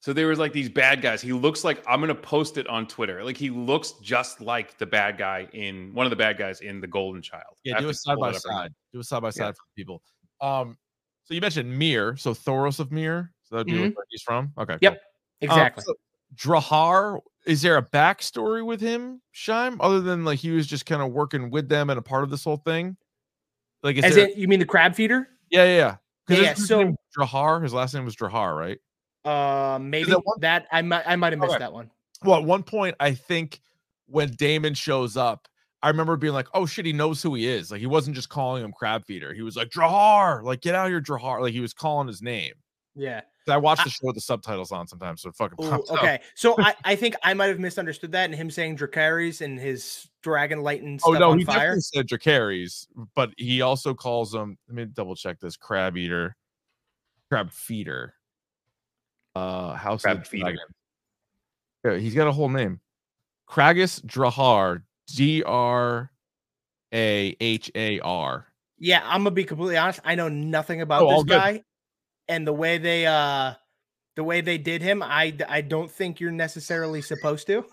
So 0.00 0.12
there 0.14 0.28
was 0.28 0.38
like 0.38 0.52
these 0.52 0.68
bad 0.70 1.02
guys. 1.02 1.20
He 1.20 1.32
looks 1.32 1.62
like 1.62 1.84
I'm 1.86 2.00
gonna 2.00 2.14
post 2.14 2.56
it 2.56 2.66
on 2.66 2.86
Twitter. 2.88 3.22
Like 3.22 3.36
he 3.36 3.50
looks 3.50 3.92
just 4.02 4.40
like 4.40 4.78
the 4.78 4.86
bad 4.86 5.18
guy 5.18 5.46
in 5.52 5.92
one 5.94 6.06
of 6.06 6.10
the 6.10 6.16
bad 6.16 6.38
guys 6.38 6.60
in 6.62 6.80
The 6.80 6.86
Golden 6.86 7.20
Child. 7.20 7.58
Yeah, 7.64 7.76
do 7.78 7.84
to 7.84 7.90
a 7.90 7.94
side 7.94 8.18
by 8.18 8.30
it 8.30 8.36
up 8.36 8.42
right 8.46 8.52
now. 8.52 8.62
side. 8.62 8.74
Do 8.94 9.00
a 9.00 9.04
side 9.04 9.22
by 9.22 9.30
side 9.30 9.54
for 9.54 9.62
people. 9.76 10.02
Um, 10.40 10.76
so 11.24 11.34
you 11.34 11.40
mentioned 11.40 11.76
Myr, 11.78 12.16
so 12.16 12.34
Thoros 12.34 12.80
of 12.80 12.90
Myr. 12.92 13.32
So 13.44 13.56
that'd 13.56 13.66
be 13.66 13.78
where 13.78 13.92
he's 14.08 14.22
from. 14.22 14.52
Okay. 14.58 14.78
Yep, 14.80 14.92
cool. 14.92 15.50
Um, 15.50 15.58
Exactly. 15.58 15.84
so 15.84 15.94
Drahar, 16.34 17.20
is 17.46 17.62
there 17.62 17.76
a 17.76 17.82
backstory 17.82 18.64
with 18.64 18.80
him, 18.80 19.20
Shime, 19.32 19.76
other 19.80 20.00
than 20.00 20.24
like 20.24 20.38
he 20.38 20.50
was 20.50 20.66
just 20.66 20.86
kind 20.86 21.02
of 21.02 21.10
working 21.12 21.50
with 21.50 21.68
them 21.68 21.90
and 21.90 21.98
a 21.98 22.02
part 22.02 22.22
of 22.24 22.30
this 22.30 22.44
whole 22.44 22.58
thing? 22.58 22.96
Like, 23.82 23.96
is 23.96 24.04
as 24.04 24.14
there, 24.14 24.28
in, 24.28 24.38
you 24.38 24.46
mean 24.48 24.60
the 24.60 24.66
crab 24.66 24.94
feeder? 24.94 25.28
yeah, 25.50 25.64
yeah, 25.64 25.76
yeah. 25.76 25.96
Yeah, 26.42 26.54
so- 26.54 26.94
Drahar, 27.18 27.60
his 27.62 27.74
last 27.74 27.92
name 27.94 28.04
was 28.04 28.14
Drahar, 28.14 28.56
right? 28.56 28.78
Uh, 29.24 29.78
maybe 29.80 30.10
that 30.10 30.20
one- 30.24 30.40
that 30.40 30.66
I 30.70 30.80
might 30.82 31.02
I 31.06 31.16
might 31.16 31.32
have 31.32 31.40
missed 31.40 31.50
Okay. 31.52 31.58
that 31.58 31.72
one. 31.72 31.90
Well, 32.22 32.38
at 32.38 32.44
one 32.44 32.62
point, 32.62 32.94
I 33.00 33.12
think 33.14 33.60
when 34.06 34.30
Daemon 34.30 34.74
shows 34.74 35.16
up, 35.16 35.48
I 35.82 35.88
remember 35.88 36.16
being 36.16 36.34
like, 36.34 36.48
"Oh 36.54 36.66
shit, 36.66 36.86
he 36.86 36.92
knows 36.92 37.22
who 37.22 37.34
he 37.34 37.46
is." 37.46 37.70
Like 37.70 37.80
he 37.80 37.86
wasn't 37.86 38.16
just 38.16 38.28
calling 38.28 38.62
him 38.62 38.72
Crab 38.72 39.04
Feeder. 39.06 39.32
He 39.32 39.42
was 39.42 39.56
like 39.56 39.70
Drahar, 39.70 40.42
like 40.42 40.60
get 40.60 40.74
out 40.74 40.88
here, 40.88 41.00
Drahar. 41.00 41.40
Like 41.40 41.52
he 41.52 41.60
was 41.60 41.72
calling 41.72 42.06
his 42.06 42.22
name. 42.22 42.54
Yeah. 42.94 43.22
I 43.48 43.56
watch 43.56 43.82
the 43.82 43.90
show 43.90 44.06
with 44.06 44.14
the 44.14 44.20
subtitles 44.20 44.70
on 44.70 44.86
sometimes, 44.86 45.22
so 45.22 45.32
fucking 45.32 45.64
Ooh, 45.64 45.70
pops 45.70 45.90
up. 45.90 45.98
okay, 45.98 46.20
so 46.34 46.54
I, 46.58 46.74
I 46.84 46.94
think 46.94 47.16
I 47.24 47.34
might 47.34 47.48
have 47.48 47.58
misunderstood 47.58 48.12
that, 48.12 48.26
and 48.26 48.34
him 48.34 48.50
saying 48.50 48.76
Dracarys 48.76 49.40
and 49.40 49.58
his 49.58 50.08
dragon 50.22 50.62
lighting 50.62 51.00
Oh 51.04 51.12
no, 51.12 51.32
he 51.32 51.44
fire. 51.44 51.74
definitely 51.74 51.80
said 51.80 52.06
Dracarys, 52.06 52.86
but 53.14 53.30
he 53.36 53.60
also 53.62 53.94
calls 53.94 54.34
him. 54.34 54.56
Let 54.68 54.74
me 54.76 54.84
double 54.84 55.16
check 55.16 55.40
this: 55.40 55.56
Crab 55.56 55.96
Eater, 55.96 56.36
Crab 57.28 57.50
Feeder, 57.50 58.14
uh, 59.34 59.74
House 59.74 60.02
Crab 60.02 60.26
Feeder. 60.26 60.56
Yeah, 61.84 61.96
he's 61.96 62.14
got 62.14 62.28
a 62.28 62.32
whole 62.32 62.50
name: 62.50 62.80
Craghas 63.48 64.04
Drahar, 64.04 64.82
D 65.14 65.42
R 65.42 66.10
A 66.92 67.36
H 67.40 67.70
A 67.74 68.00
R. 68.00 68.46
Yeah, 68.78 69.02
I'm 69.04 69.20
gonna 69.22 69.30
be 69.32 69.44
completely 69.44 69.76
honest. 69.76 70.00
I 70.04 70.14
know 70.14 70.28
nothing 70.28 70.80
about 70.80 71.02
Oh, 71.02 71.08
all 71.08 71.24
this 71.24 71.34
good. 71.34 71.38
guy, 71.40 71.62
and 72.28 72.46
the 72.46 72.52
way 72.52 72.78
they 72.78 73.06
uh 73.06 73.54
the 74.16 74.24
way 74.24 74.40
they 74.40 74.58
did 74.58 74.82
him, 74.82 75.02
I 75.02 75.34
I 75.48 75.60
don't 75.60 75.90
think 75.90 76.18
you're 76.20 76.30
necessarily 76.32 77.02
supposed 77.02 77.46
to. 77.48 77.64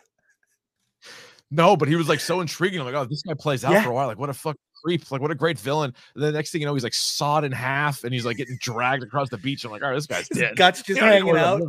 No, 1.50 1.78
but 1.78 1.88
he 1.88 1.96
was 1.96 2.10
like 2.10 2.20
so 2.20 2.42
intriguing. 2.42 2.80
I'm 2.82 2.86
like, 2.86 2.96
oh, 2.96 3.06
this 3.06 3.22
guy 3.22 3.34
plays 3.40 3.64
out 3.64 3.72
Yeah. 3.72 3.84
for 3.84 3.90
a 3.92 3.94
while. 3.94 4.08
Like, 4.08 4.20
what 4.20 4.30
a 4.30 4.34
fuck 4.34 4.58
creep. 4.84 5.10
Like, 5.12 5.22
what 5.22 5.32
a 5.32 5.36
great 5.36 5.58
villain. 5.58 5.94
And 6.14 6.24
the 6.24 6.32
next 6.34 6.52
thing 6.52 6.60
you 6.60 6.68
know, 6.68 6.74
he's 6.74 6.84
like 6.84 6.94
sawed 6.94 7.46
in 7.46 7.54
half 7.54 8.04
and 8.04 8.14
he's 8.14 8.26
like 8.26 8.36
getting 8.36 8.58
dragged 8.60 9.02
across 9.04 9.30
the 9.30 9.38
beach. 9.38 9.64
I'm 9.64 9.72
like, 9.72 9.82
all 9.82 9.90
right, 9.90 9.96
this 9.96 10.08
guy's 10.08 10.28
His 10.30 10.40
dead. 10.40 10.58
guts 10.58 10.82
just 10.84 11.00
Yeah, 11.02 11.08
hanging 11.14 11.38
out. 11.38 11.62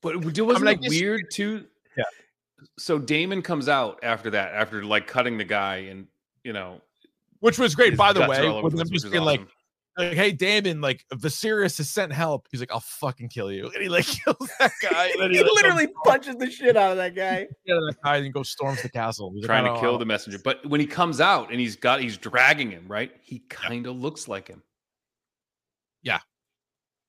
But 0.00 0.14
w- 0.14 0.44
wasn't 0.46 0.68
I 0.68 0.72
it 0.72 0.80
guess- 0.80 0.90
weird 0.90 1.30
too? 1.30 1.66
Yeah. 2.62 2.66
So 2.78 2.98
Daemon 2.98 3.42
comes 3.42 3.68
out 3.68 4.00
after 4.02 4.30
that, 4.30 4.54
after 4.54 4.84
like 4.84 5.06
cutting 5.06 5.38
the 5.38 5.44
guy, 5.44 5.76
and 5.90 6.06
you 6.44 6.52
know, 6.52 6.80
Which 7.40 7.58
was 7.58 7.74
great, 7.74 7.96
by 7.96 8.12
the 8.12 8.20
way. 8.20 8.46
all 8.46 8.56
over 8.56 8.62
With 8.64 8.72
the 8.72 8.78
them 8.78 8.88
place, 8.88 9.02
just 9.02 9.04
which 9.04 9.04
is 9.04 9.12
being 9.12 9.24
like, 9.24 9.40
awesome. 9.40 9.52
like, 9.98 10.12
hey, 10.14 10.32
Daemon, 10.32 10.80
like 10.80 11.04
Viserys 11.14 11.76
has 11.78 11.88
sent 11.88 12.12
help. 12.12 12.48
He's 12.50 12.60
like, 12.60 12.72
I'll 12.72 12.80
fucking 12.80 13.28
kill 13.28 13.52
you. 13.52 13.70
And 13.74 13.82
he 13.82 13.88
like 13.88 14.06
kills 14.24 14.50
that 14.58 14.72
guy. 14.80 15.08
He 15.08 15.12
he, 15.12 15.42
like, 15.42 15.52
literally 15.54 15.86
goes 15.86 15.94
punches 16.04 16.36
the 16.36 16.50
shit 16.50 16.76
out 16.76 16.92
of 16.92 16.96
that 16.96 17.14
guy. 17.14 17.46
get 17.66 17.74
that 17.74 17.96
guy 18.02 18.16
and 18.16 18.32
goes 18.32 18.50
storms 18.50 18.82
the 18.82 18.88
castle. 18.88 19.32
He's 19.34 19.42
like, 19.42 19.48
trying 19.48 19.64
"I 19.64 19.68
to 19.68 19.74
oh, 19.74 19.80
kill 19.80 19.94
I 19.96 19.98
the 19.98 20.06
messenger. 20.06 20.38
But 20.42 20.64
when 20.66 20.80
he 20.80 20.86
comes 20.86 21.20
out 21.20 21.50
and 21.50 21.60
he's 21.60 21.76
got 21.76 22.00
he's 22.00 22.16
dragging 22.16 22.70
him, 22.70 22.86
right? 22.88 23.12
He 23.22 23.40
kind 23.48 23.86
of 23.86 23.96
looks 23.96 24.28
like 24.28 24.48
him. 24.48 24.62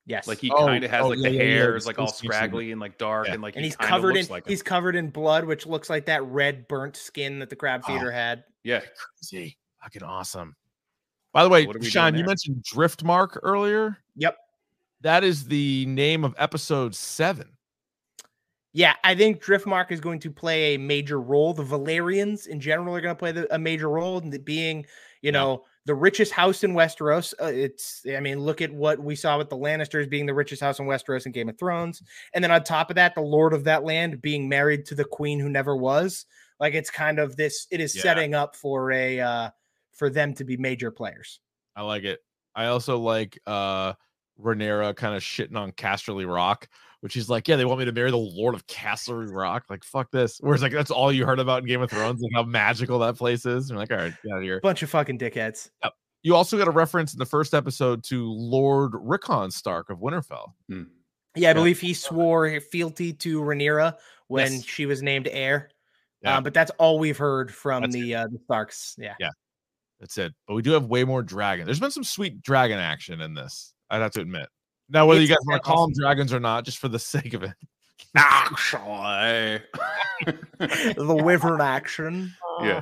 Yes. 0.06 0.28
Like 0.28 0.40
he 0.40 0.52
Oh, 0.52 0.66
kind 0.66 0.84
of 0.84 0.92
has 0.92 1.04
oh, 1.04 1.10
like 1.10 1.20
yeah, 1.20 1.30
the 1.30 1.36
yeah, 1.36 1.42
yeah, 1.44 1.50
hair 1.50 1.72
the 1.72 1.78
is 1.78 1.86
like 1.88 1.98
all 1.98 2.08
scraggly 2.08 2.72
and 2.72 2.82
like 2.82 2.98
dark 2.98 3.28
Yeah. 3.28 3.34
and 3.36 3.42
like 3.42 3.56
and 3.56 3.64
he's 3.64 3.76
kinda 3.78 3.90
covered 3.90 4.18
in 4.18 4.28
like 4.28 4.46
he's 4.48 4.62
covered 4.62 4.96
in 4.96 5.10
blood, 5.10 5.46
which 5.46 5.66
looks 5.66 5.90
like 5.90 6.06
that 6.08 6.24
red 6.24 6.68
burnt 6.68 6.96
skin 6.98 7.40
that 7.40 7.50
the 7.50 7.56
crab 7.56 7.84
Oh. 7.88 7.94
feeder 7.94 8.12
had. 8.12 8.44
yeah. 8.64 8.82
crazy. 9.22 9.58
Fucking 9.82 10.04
awesome. 10.04 10.56
By 11.34 11.44
the 11.44 11.50
way, 11.50 11.66
What 11.66 11.84
Sean, 11.84 12.14
you 12.14 12.20
there? 12.20 12.28
mentioned 12.28 12.64
Driftmark 12.64 13.40
earlier. 13.44 13.98
Yep. 14.18 14.38
That 15.02 15.24
is 15.24 15.46
the 15.46 15.86
name 15.88 16.24
of 16.24 16.36
episode 16.38 16.96
seven. 16.96 17.50
Yeah, 18.72 18.96
I 19.04 19.14
think 19.16 19.44
Driftmark 19.44 19.92
is 19.92 20.00
going 20.00 20.20
to 20.22 20.32
play 20.32 20.74
a 20.76 20.80
major 20.80 21.20
role. 21.22 21.54
The 21.54 21.64
Velaryons 21.64 22.48
in 22.48 22.60
general 22.60 22.96
are 22.96 23.02
going 23.02 23.14
to 23.16 23.20
play 23.20 23.32
the, 23.32 23.54
a 23.54 23.60
major 23.60 23.90
role 23.90 24.18
in 24.20 24.34
it 24.34 24.46
being, 24.46 24.86
you 25.22 25.32
know, 25.32 25.64
the 25.86 25.96
richest 25.96 26.32
house 26.32 26.64
in 26.64 26.74
Westeros. 26.74 27.34
Uh, 27.42 27.46
it's, 27.46 28.04
I 28.16 28.20
mean, 28.20 28.40
look 28.40 28.62
at 28.62 28.72
what 28.74 29.00
we 29.00 29.16
saw 29.16 29.38
with 29.38 29.50
the 29.50 29.58
Lannisters 29.58 30.10
being 30.10 30.26
the 30.26 30.34
richest 30.34 30.62
house 30.62 30.80
in 30.80 30.86
Westeros 30.86 31.26
in 31.26 31.32
Game 31.32 31.50
of 31.50 31.58
Thrones. 31.58 32.02
And 32.34 32.44
then 32.44 32.52
on 32.52 32.64
top 32.64 32.90
of 32.90 32.96
that, 32.96 33.16
the 33.16 33.22
Lord 33.22 33.54
of 33.54 33.64
that 33.66 33.84
land 33.84 34.22
being 34.22 34.48
married 34.48 34.86
to 34.88 34.96
the 34.96 35.04
queen 35.04 35.40
who 35.40 35.50
never 35.50 35.76
was. 35.76 36.26
Like 36.60 36.74
it's 36.74 36.90
kind 36.90 37.20
of 37.20 37.36
this, 37.36 37.68
it 37.72 37.82
is 37.82 37.96
Yeah. 37.96 38.04
setting 38.04 38.34
up 38.34 38.56
for 38.56 38.92
a, 38.92 39.20
uh, 39.20 39.50
for 39.92 40.10
them 40.10 40.34
to 40.36 40.44
be 40.44 40.58
major 40.58 40.90
players. 40.90 41.40
I 41.76 41.82
like 41.82 42.04
it. 42.04 42.20
I 42.56 42.68
also 42.68 42.98
like 43.00 43.40
uh 43.46 43.94
Rhaenyra 44.40 44.96
kind 44.96 45.16
of 45.16 45.22
shitting 45.22 45.56
on 45.56 45.72
Casterly 45.74 46.28
Rock, 46.28 46.68
which 47.04 47.18
is 47.18 47.30
like, 47.30 47.50
yeah, 47.50 47.58
they 47.58 47.66
want 47.66 47.80
me 47.80 47.86
to 47.86 47.92
marry 47.92 48.12
the 48.12 48.18
Lord 48.18 48.56
of 48.56 48.66
Casterly 48.66 49.30
Rock. 49.30 49.66
Like, 49.70 49.84
fuck 49.84 50.10
this. 50.10 50.38
Whereas 50.40 50.62
like 50.62 50.72
that's 50.72 50.90
all 50.90 51.12
you 51.12 51.26
heard 51.26 51.38
about 51.40 51.60
in 51.64 51.68
Game 51.68 51.82
of 51.82 51.90
Thrones, 51.92 52.22
like 52.22 52.32
how 52.34 52.44
magical 52.44 52.98
that 53.00 53.18
place 53.18 53.46
is. 53.46 53.70
You're 53.70 53.78
like, 53.78 53.92
all 53.92 53.98
right, 53.98 54.14
get 54.24 54.32
out 54.32 54.38
of 54.38 54.44
here. 54.44 54.62
Bunch 54.62 54.84
of 54.84 54.90
fucking 54.90 55.20
dickheads. 55.20 55.70
You 56.22 56.34
also 56.34 56.58
got 56.58 56.70
a 56.70 56.72
reference 56.72 57.12
in 57.12 57.20
the 57.20 57.26
first 57.26 57.54
episode 57.54 58.06
to 58.06 58.32
Lord 58.32 58.94
Rickon 58.96 59.52
Stark 59.52 59.90
of 59.90 60.00
Winterfell. 60.00 60.54
Yeah, 60.70 60.78
I 60.78 60.86
Yeah. 61.36 61.54
believe 61.54 61.82
he 61.82 61.94
swore 61.94 62.58
fealty 62.62 63.12
to 63.12 63.42
Rhaenyra 63.42 63.98
when 64.28 64.54
Yes. 64.54 64.64
she 64.64 64.86
was 64.86 65.04
named 65.04 65.28
heir. 65.30 65.72
Yeah. 66.22 66.38
Uh, 66.38 66.42
but 66.42 66.54
that's 66.54 66.72
all 66.80 67.00
we've 67.00 67.18
heard 67.18 67.54
from 67.54 67.82
That's 67.82 67.94
the 67.96 68.16
uh, 68.16 68.28
the 68.32 68.40
Starks. 68.46 68.96
Yeah. 68.98 69.16
Yeah. 69.20 69.32
That's 70.00 70.18
it. 70.18 70.34
But 70.48 70.54
we 70.54 70.62
do 70.62 70.72
have 70.72 70.86
way 70.86 71.04
more 71.04 71.22
dragon. 71.22 71.66
There's 71.66 71.82
been 71.82 71.92
some 71.92 72.06
sweet 72.06 72.42
dragon 72.42 72.80
action 72.80 73.20
in 73.20 73.34
this. 73.34 73.74
I'd 73.90 74.02
have 74.02 74.12
to 74.12 74.22
admit. 74.22 74.48
Now, 74.90 75.06
whether 75.08 75.22
you 75.22 75.28
guys 75.28 75.38
want 75.46 75.62
to 75.64 75.68
call 75.68 75.88
them 75.88 75.94
dragons 75.98 76.34
or 76.34 76.40
not, 76.40 76.66
just 76.66 76.78
for 76.78 76.88
the 76.88 77.00
sake 77.14 77.34
of 77.34 77.44
it. 77.44 77.54
Actually. 78.16 79.62
the 80.26 81.20
wyvern 81.24 81.62
action. 81.62 82.34
yeah. 82.62 82.82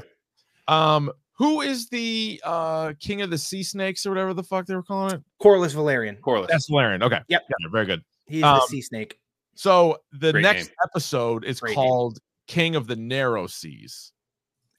Um, 0.68 1.12
who 1.34 1.62
is 1.62 1.90
the 1.90 2.40
uh 2.44 2.94
king 3.00 3.22
of 3.22 3.30
the 3.30 3.38
sea 3.38 3.64
snakes 3.64 4.06
or 4.06 4.10
whatever 4.12 4.34
the 4.34 4.44
fuck 4.44 4.66
they 4.68 4.76
were 4.76 4.84
calling 4.84 5.16
it? 5.16 5.24
Corlys 5.42 5.74
Velaryon. 5.74 6.20
Corlys. 6.20 6.48
That's 6.48 6.70
Velaryon. 6.70 7.02
Okay. 7.04 7.20
Yep. 7.30 7.44
Yeah, 7.50 7.68
very 7.72 7.86
good. 7.86 8.04
He's 8.28 8.44
Um, 8.44 8.58
the 8.58 8.68
sea 8.68 8.82
snake. 8.82 9.18
So 9.56 9.98
the 10.14 10.32
Great 10.34 10.42
next 10.44 10.68
name. 10.68 10.76
episode 10.86 11.44
is 11.46 11.60
Great 11.60 11.70
name. 11.70 11.76
called 11.76 12.20
King 12.48 12.76
of 12.76 12.88
the 12.88 12.96
Narrow 12.96 13.48
Seas. 13.48 14.12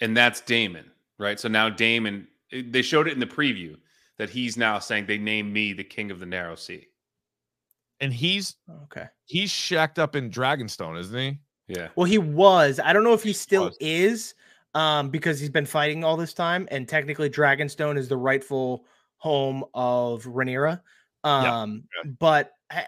and 0.00 0.16
that's 0.16 0.40
Daemon, 0.40 0.90
right? 1.18 1.38
So 1.38 1.48
now 1.48 1.68
Daemon, 1.68 2.26
eh, 2.52 2.62
they 2.68 2.82
showed 2.82 3.06
it 3.08 3.12
in 3.12 3.20
the 3.20 3.26
preview 3.26 3.76
that 4.18 4.30
he's 4.30 4.56
now 4.56 4.78
saying 4.78 5.06
they 5.06 5.18
named 5.18 5.52
me 5.52 5.72
the 5.72 5.84
king 5.84 6.10
of 6.10 6.20
the 6.20 6.26
narrow 6.26 6.54
sea. 6.54 6.86
And 8.02 8.12
he's 8.12 8.56
Okay. 8.84 9.06
he's 9.24 9.50
shacked 9.50 9.98
up 9.98 10.16
in 10.16 10.28
Dragonstone, 10.30 10.98
isn't 10.98 11.18
he? 11.18 11.38
Yeah. 11.68 11.88
Well, 11.96 12.04
he 12.04 12.18
was. 12.18 12.80
I 12.82 12.92
don't 12.92 13.04
know 13.04 13.14
if 13.14 13.22
he 13.22 13.32
still 13.32 13.66
was. 13.66 13.76
is, 13.80 14.34
um, 14.74 15.08
because 15.08 15.38
he's 15.38 15.48
been 15.50 15.64
fighting 15.64 16.02
all 16.04 16.16
this 16.16 16.34
time, 16.34 16.68
and 16.70 16.88
technically 16.88 17.30
Dragonstone 17.30 17.96
is 17.96 18.08
the 18.08 18.16
rightful 18.16 18.84
home 19.18 19.64
of 19.72 20.24
Rhaenyra. 20.24 20.80
Um, 21.22 21.84
but 22.18 22.52
uh, 22.70 22.80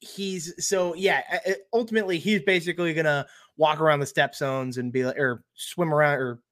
he's 0.00 0.52
so 0.64 0.94
yeah. 0.94 1.22
uh, 1.32 1.50
uh, 1.50 1.54
Ultimately, 1.72 2.18
he's 2.18 2.42
basically 2.42 2.92
gonna 2.92 3.26
walk 3.56 3.80
around 3.80 4.00
the 4.00 4.06
Stepstones 4.06 4.76
and 4.76 4.92
be 4.92 5.04
like, 5.04 5.18
or 5.18 5.42
swim 5.54 5.94
around, 5.94 6.18
or 6.18 6.42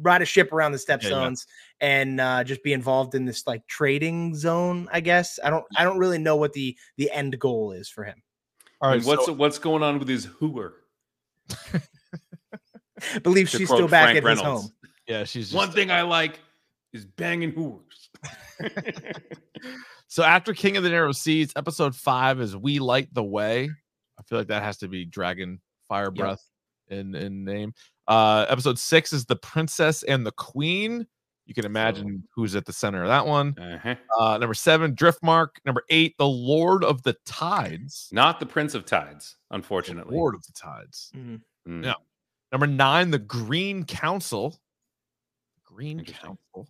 ride 0.00 0.22
a 0.22 0.24
ship 0.24 0.52
around 0.52 0.72
the 0.72 0.78
step 0.78 1.02
Yeah, 1.02 1.10
yeah. 1.10 1.14
zones 1.14 1.46
and 1.80 2.20
uh, 2.20 2.44
just 2.44 2.62
be 2.62 2.72
involved 2.72 3.14
in 3.14 3.24
this 3.24 3.46
like 3.46 3.66
trading 3.66 4.34
zone. 4.34 4.88
I 4.92 5.00
guess 5.00 5.38
I 5.42 5.50
don't. 5.50 5.64
I 5.76 5.84
don't 5.84 5.98
really 5.98 6.18
know 6.18 6.36
what 6.36 6.52
the 6.52 6.76
the 6.96 7.10
end 7.10 7.38
goal 7.38 7.72
is 7.72 7.88
for 7.88 8.04
him. 8.04 8.22
All 8.80 8.90
right, 8.90 9.04
what's 9.04 9.26
so- 9.26 9.32
what's 9.32 9.58
going 9.58 9.82
on 9.82 9.98
with 9.98 10.08
his 10.08 10.26
hooer? 10.26 10.72
I 11.72 13.18
believe 13.22 13.48
she's 13.48 13.68
still 13.68 13.88
back 13.88 14.12
Frank 14.12 14.24
at 14.24 14.30
his 14.30 14.40
home. 14.40 14.70
yeah, 15.06 15.24
she's 15.24 15.46
just, 15.46 15.56
One 15.56 15.70
thing 15.70 15.90
I 15.90 16.02
like 16.02 16.40
is 16.92 17.04
banging 17.04 17.52
hoovers. 17.52 18.10
So 20.10 20.22
after 20.22 20.54
King 20.54 20.78
of 20.78 20.82
the 20.82 20.88
Narrow 20.88 21.12
Seas, 21.12 21.52
episode 21.54 21.94
five 21.94 22.40
is 22.40 22.56
We 22.56 22.78
Light 22.78 23.12
the 23.12 23.22
Way. 23.22 23.70
I 24.18 24.22
feel 24.22 24.38
like 24.38 24.48
that 24.48 24.62
has 24.62 24.78
to 24.78 24.88
be 24.88 25.04
Dragon 25.04 25.60
Fire 25.86 26.10
Breath 26.10 26.42
in, 26.88 27.14
in 27.14 27.44
name. 27.44 27.74
Uh 28.06 28.46
episode 28.48 28.78
six 28.78 29.12
is 29.12 29.26
The 29.26 29.36
Princess 29.36 30.02
and 30.02 30.26
the 30.26 30.32
Queen. 30.32 31.06
You 31.48 31.54
can 31.54 31.64
imagine 31.64 32.22
who's 32.34 32.54
at 32.54 32.66
the 32.66 32.72
center 32.74 33.02
of 33.02 33.08
that 33.08 33.26
one. 33.26 33.56
uh-huh. 33.58 33.94
Uh 34.20 34.36
number 34.38 34.52
seven, 34.54 34.94
Driftmark. 34.94 35.48
Number 35.64 35.82
eight, 35.88 36.14
The 36.18 36.26
Lord 36.28 36.84
of 36.84 37.02
the 37.02 37.16
Tides. 37.24 38.08
Not 38.12 38.38
the 38.38 38.44
Prince 38.46 38.74
of 38.74 38.84
Tides, 38.84 39.36
The 39.50 39.56
unfortunately. 39.56 40.14
Lord 40.14 40.34
of 40.34 40.44
the 40.46 40.52
Tides. 40.52 41.10
Mhm. 41.16 41.40
Mm. 41.66 41.84
Yeah. 41.84 41.94
Number 42.52 42.66
nine, 42.66 43.10
The 43.10 43.18
Green 43.18 43.84
Council. 43.84 44.60
Green 45.64 46.04
Council. 46.04 46.68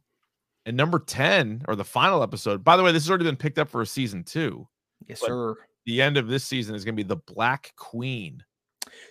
And 0.64 0.76
number 0.76 0.98
10, 0.98 1.62
or 1.66 1.74
the 1.76 1.84
final 1.84 2.22
episode. 2.22 2.62
By 2.62 2.76
the 2.76 2.82
way, 2.84 2.92
this 2.92 3.02
has 3.04 3.10
already 3.10 3.24
been 3.24 3.36
picked 3.36 3.58
up 3.58 3.68
for 3.68 3.82
a 3.82 3.86
season 3.86 4.22
two. 4.22 4.68
Yes, 5.08 5.20
sir. 5.20 5.54
the 5.86 6.02
end 6.02 6.16
of 6.18 6.28
this 6.28 6.44
season 6.44 6.74
is 6.74 6.84
going 6.84 6.94
to 6.94 7.02
be 7.02 7.06
the 7.08 7.16
Black 7.34 7.72
Queen. 7.76 8.44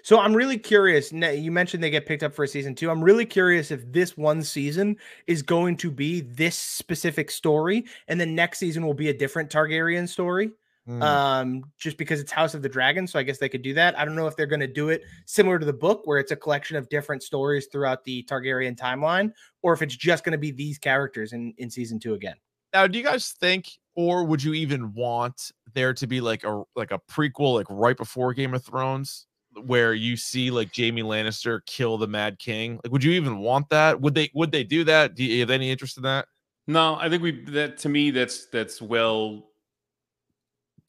So 0.03 0.19
I'm 0.19 0.33
really 0.33 0.57
curious. 0.57 1.11
You 1.11 1.51
mentioned 1.51 1.83
they 1.83 1.89
get 1.89 2.05
picked 2.05 2.23
up 2.23 2.33
for 2.33 2.43
a 2.43 2.47
season 2.47 2.75
two. 2.75 2.89
I'm 2.89 3.03
really 3.03 3.25
curious 3.25 3.71
if 3.71 3.91
this 3.91 4.17
one 4.17 4.43
season 4.43 4.97
is 5.27 5.41
going 5.41 5.77
to 5.77 5.91
be 5.91 6.21
this 6.21 6.55
specific 6.55 7.31
story, 7.31 7.85
and 8.07 8.19
then 8.19 8.35
next 8.35 8.59
season 8.59 8.85
will 8.85 8.93
be 8.93 9.09
a 9.09 9.13
different 9.13 9.49
Targaryen 9.49 10.07
story. 10.07 10.51
Hmm. 10.85 11.01
Um, 11.01 11.63
just 11.77 11.97
because 11.97 12.21
it's 12.21 12.31
House 12.31 12.53
of 12.53 12.61
the 12.61 12.69
Dragon, 12.69 13.07
so 13.07 13.19
I 13.19 13.23
guess 13.23 13.39
they 13.39 13.49
could 13.49 13.61
do 13.61 13.73
that. 13.73 13.99
I 13.99 14.05
don't 14.05 14.15
know 14.15 14.25
if 14.25 14.37
they're 14.37 14.45
going 14.45 14.61
to 14.61 14.67
do 14.67 14.87
it 14.87 15.01
similar 15.25 15.59
to 15.59 15.65
the 15.65 15.73
book, 15.73 16.03
where 16.05 16.17
it's 16.17 16.31
a 16.31 16.35
collection 16.37 16.77
of 16.77 16.87
different 16.87 17.23
stories 17.23 17.67
throughout 17.69 18.05
the 18.05 18.23
Targaryen 18.23 18.77
timeline, 18.77 19.33
or 19.61 19.73
if 19.73 19.81
it's 19.81 19.97
just 19.97 20.23
going 20.23 20.31
to 20.31 20.37
be 20.37 20.51
these 20.51 20.77
characters 20.77 21.33
in 21.33 21.53
in 21.57 21.69
season 21.69 21.99
two 21.99 22.13
again. 22.13 22.35
now, 22.73 22.87
do 22.87 22.97
you 22.97 23.03
guys 23.03 23.31
think, 23.39 23.69
or 23.95 24.23
would 24.23 24.41
you 24.41 24.53
even 24.53 24.93
want 24.93 25.51
there 25.73 25.93
to 25.93 26.07
be 26.07 26.21
like 26.21 26.45
a 26.45 26.63
like 26.75 26.91
a 26.91 26.99
prequel, 27.11 27.55
like 27.55 27.67
right 27.69 27.97
before 27.97 28.33
Game 28.33 28.53
of 28.53 28.63
Thrones, 28.63 29.27
where 29.65 29.93
you 29.93 30.17
see 30.17 30.51
like 30.51 30.69
Jaime 30.75 31.03
Lannister 31.03 31.61
kill 31.65 31.97
the 31.97 32.07
Mad 32.07 32.39
King? 32.39 32.79
Like, 32.83 32.91
would 32.91 33.03
you 33.03 33.11
even 33.11 33.39
want 33.39 33.69
that? 33.69 33.99
Would 34.01 34.15
they 34.15 34.29
would 34.33 34.51
they 34.51 34.63
do 34.63 34.83
that? 34.85 35.15
Do 35.15 35.23
you 35.23 35.39
have 35.39 35.49
any 35.49 35.71
interest 35.71 35.97
in 35.97 36.03
that? 36.03 36.27
No, 36.67 36.95
I 36.95 37.09
think 37.09 37.23
we 37.23 37.43
that 37.45 37.77
to 37.79 37.89
me 37.89 38.11
that's 38.11 38.47
that's 38.47 38.81
well 38.81 39.47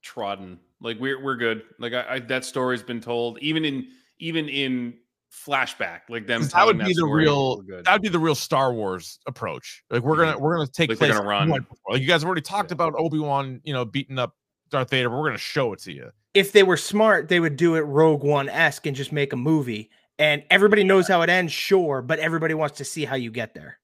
trodden. 0.02 0.58
Like 0.80 0.98
we're 0.98 1.22
we're 1.22 1.36
good. 1.36 1.62
Like 1.78 1.92
I, 1.92 2.14
I 2.14 2.18
that 2.20 2.44
story's 2.44 2.82
been 2.82 3.00
told, 3.00 3.38
even 3.40 3.64
in 3.64 3.88
even 4.18 4.48
in 4.48 4.94
flashback, 5.32 6.00
like 6.08 6.26
them 6.26 6.42
that 6.42 6.66
would 6.66 6.78
be 6.78 6.84
the 6.84 6.94
story, 6.94 7.24
real 7.24 7.62
that 7.84 7.92
would 7.92 8.02
be 8.02 8.08
the 8.08 8.18
real 8.18 8.34
Star 8.34 8.72
Wars 8.72 9.18
approach. 9.26 9.82
Like 9.90 10.02
we're 10.02 10.16
gonna 10.16 10.32
mm-hmm. 10.32 10.42
we're 10.42 10.56
gonna 10.56 10.68
take 10.68 10.90
Like 10.90 10.98
place 10.98 11.12
gonna 11.12 11.28
run. 11.28 11.50
Like 11.50 12.00
you 12.00 12.06
guys 12.06 12.22
have 12.22 12.26
already 12.26 12.42
talked 12.42 12.70
Yeah. 12.70 12.74
about 12.74 12.94
Obi 12.96 13.18
Wan, 13.18 13.60
you 13.64 13.72
know, 13.72 13.84
beating 13.84 14.18
up 14.18 14.34
Darth 14.70 14.90
Vader. 14.90 15.08
But 15.08 15.18
we're 15.18 15.26
gonna 15.26 15.38
show 15.38 15.72
it 15.72 15.80
to 15.80 15.92
you. 15.92 16.10
If 16.34 16.52
they 16.52 16.62
were 16.62 16.76
smart, 16.76 17.28
they 17.28 17.40
would 17.40 17.56
do 17.56 17.74
it 17.74 17.80
Rogue 17.80 18.22
One 18.22 18.48
esque 18.48 18.86
and 18.86 18.96
just 18.96 19.12
make 19.12 19.32
a 19.32 19.36
movie. 19.36 19.90
And 20.18 20.42
everybody 20.50 20.84
knows 20.84 21.08
how 21.08 21.22
it 21.22 21.30
ends, 21.30 21.52
sure, 21.52 22.02
but 22.02 22.18
everybody 22.18 22.54
wants 22.54 22.78
to 22.78 22.84
see 22.84 23.04
how 23.04 23.16
you 23.16 23.30
get 23.30 23.54
there. 23.54 23.78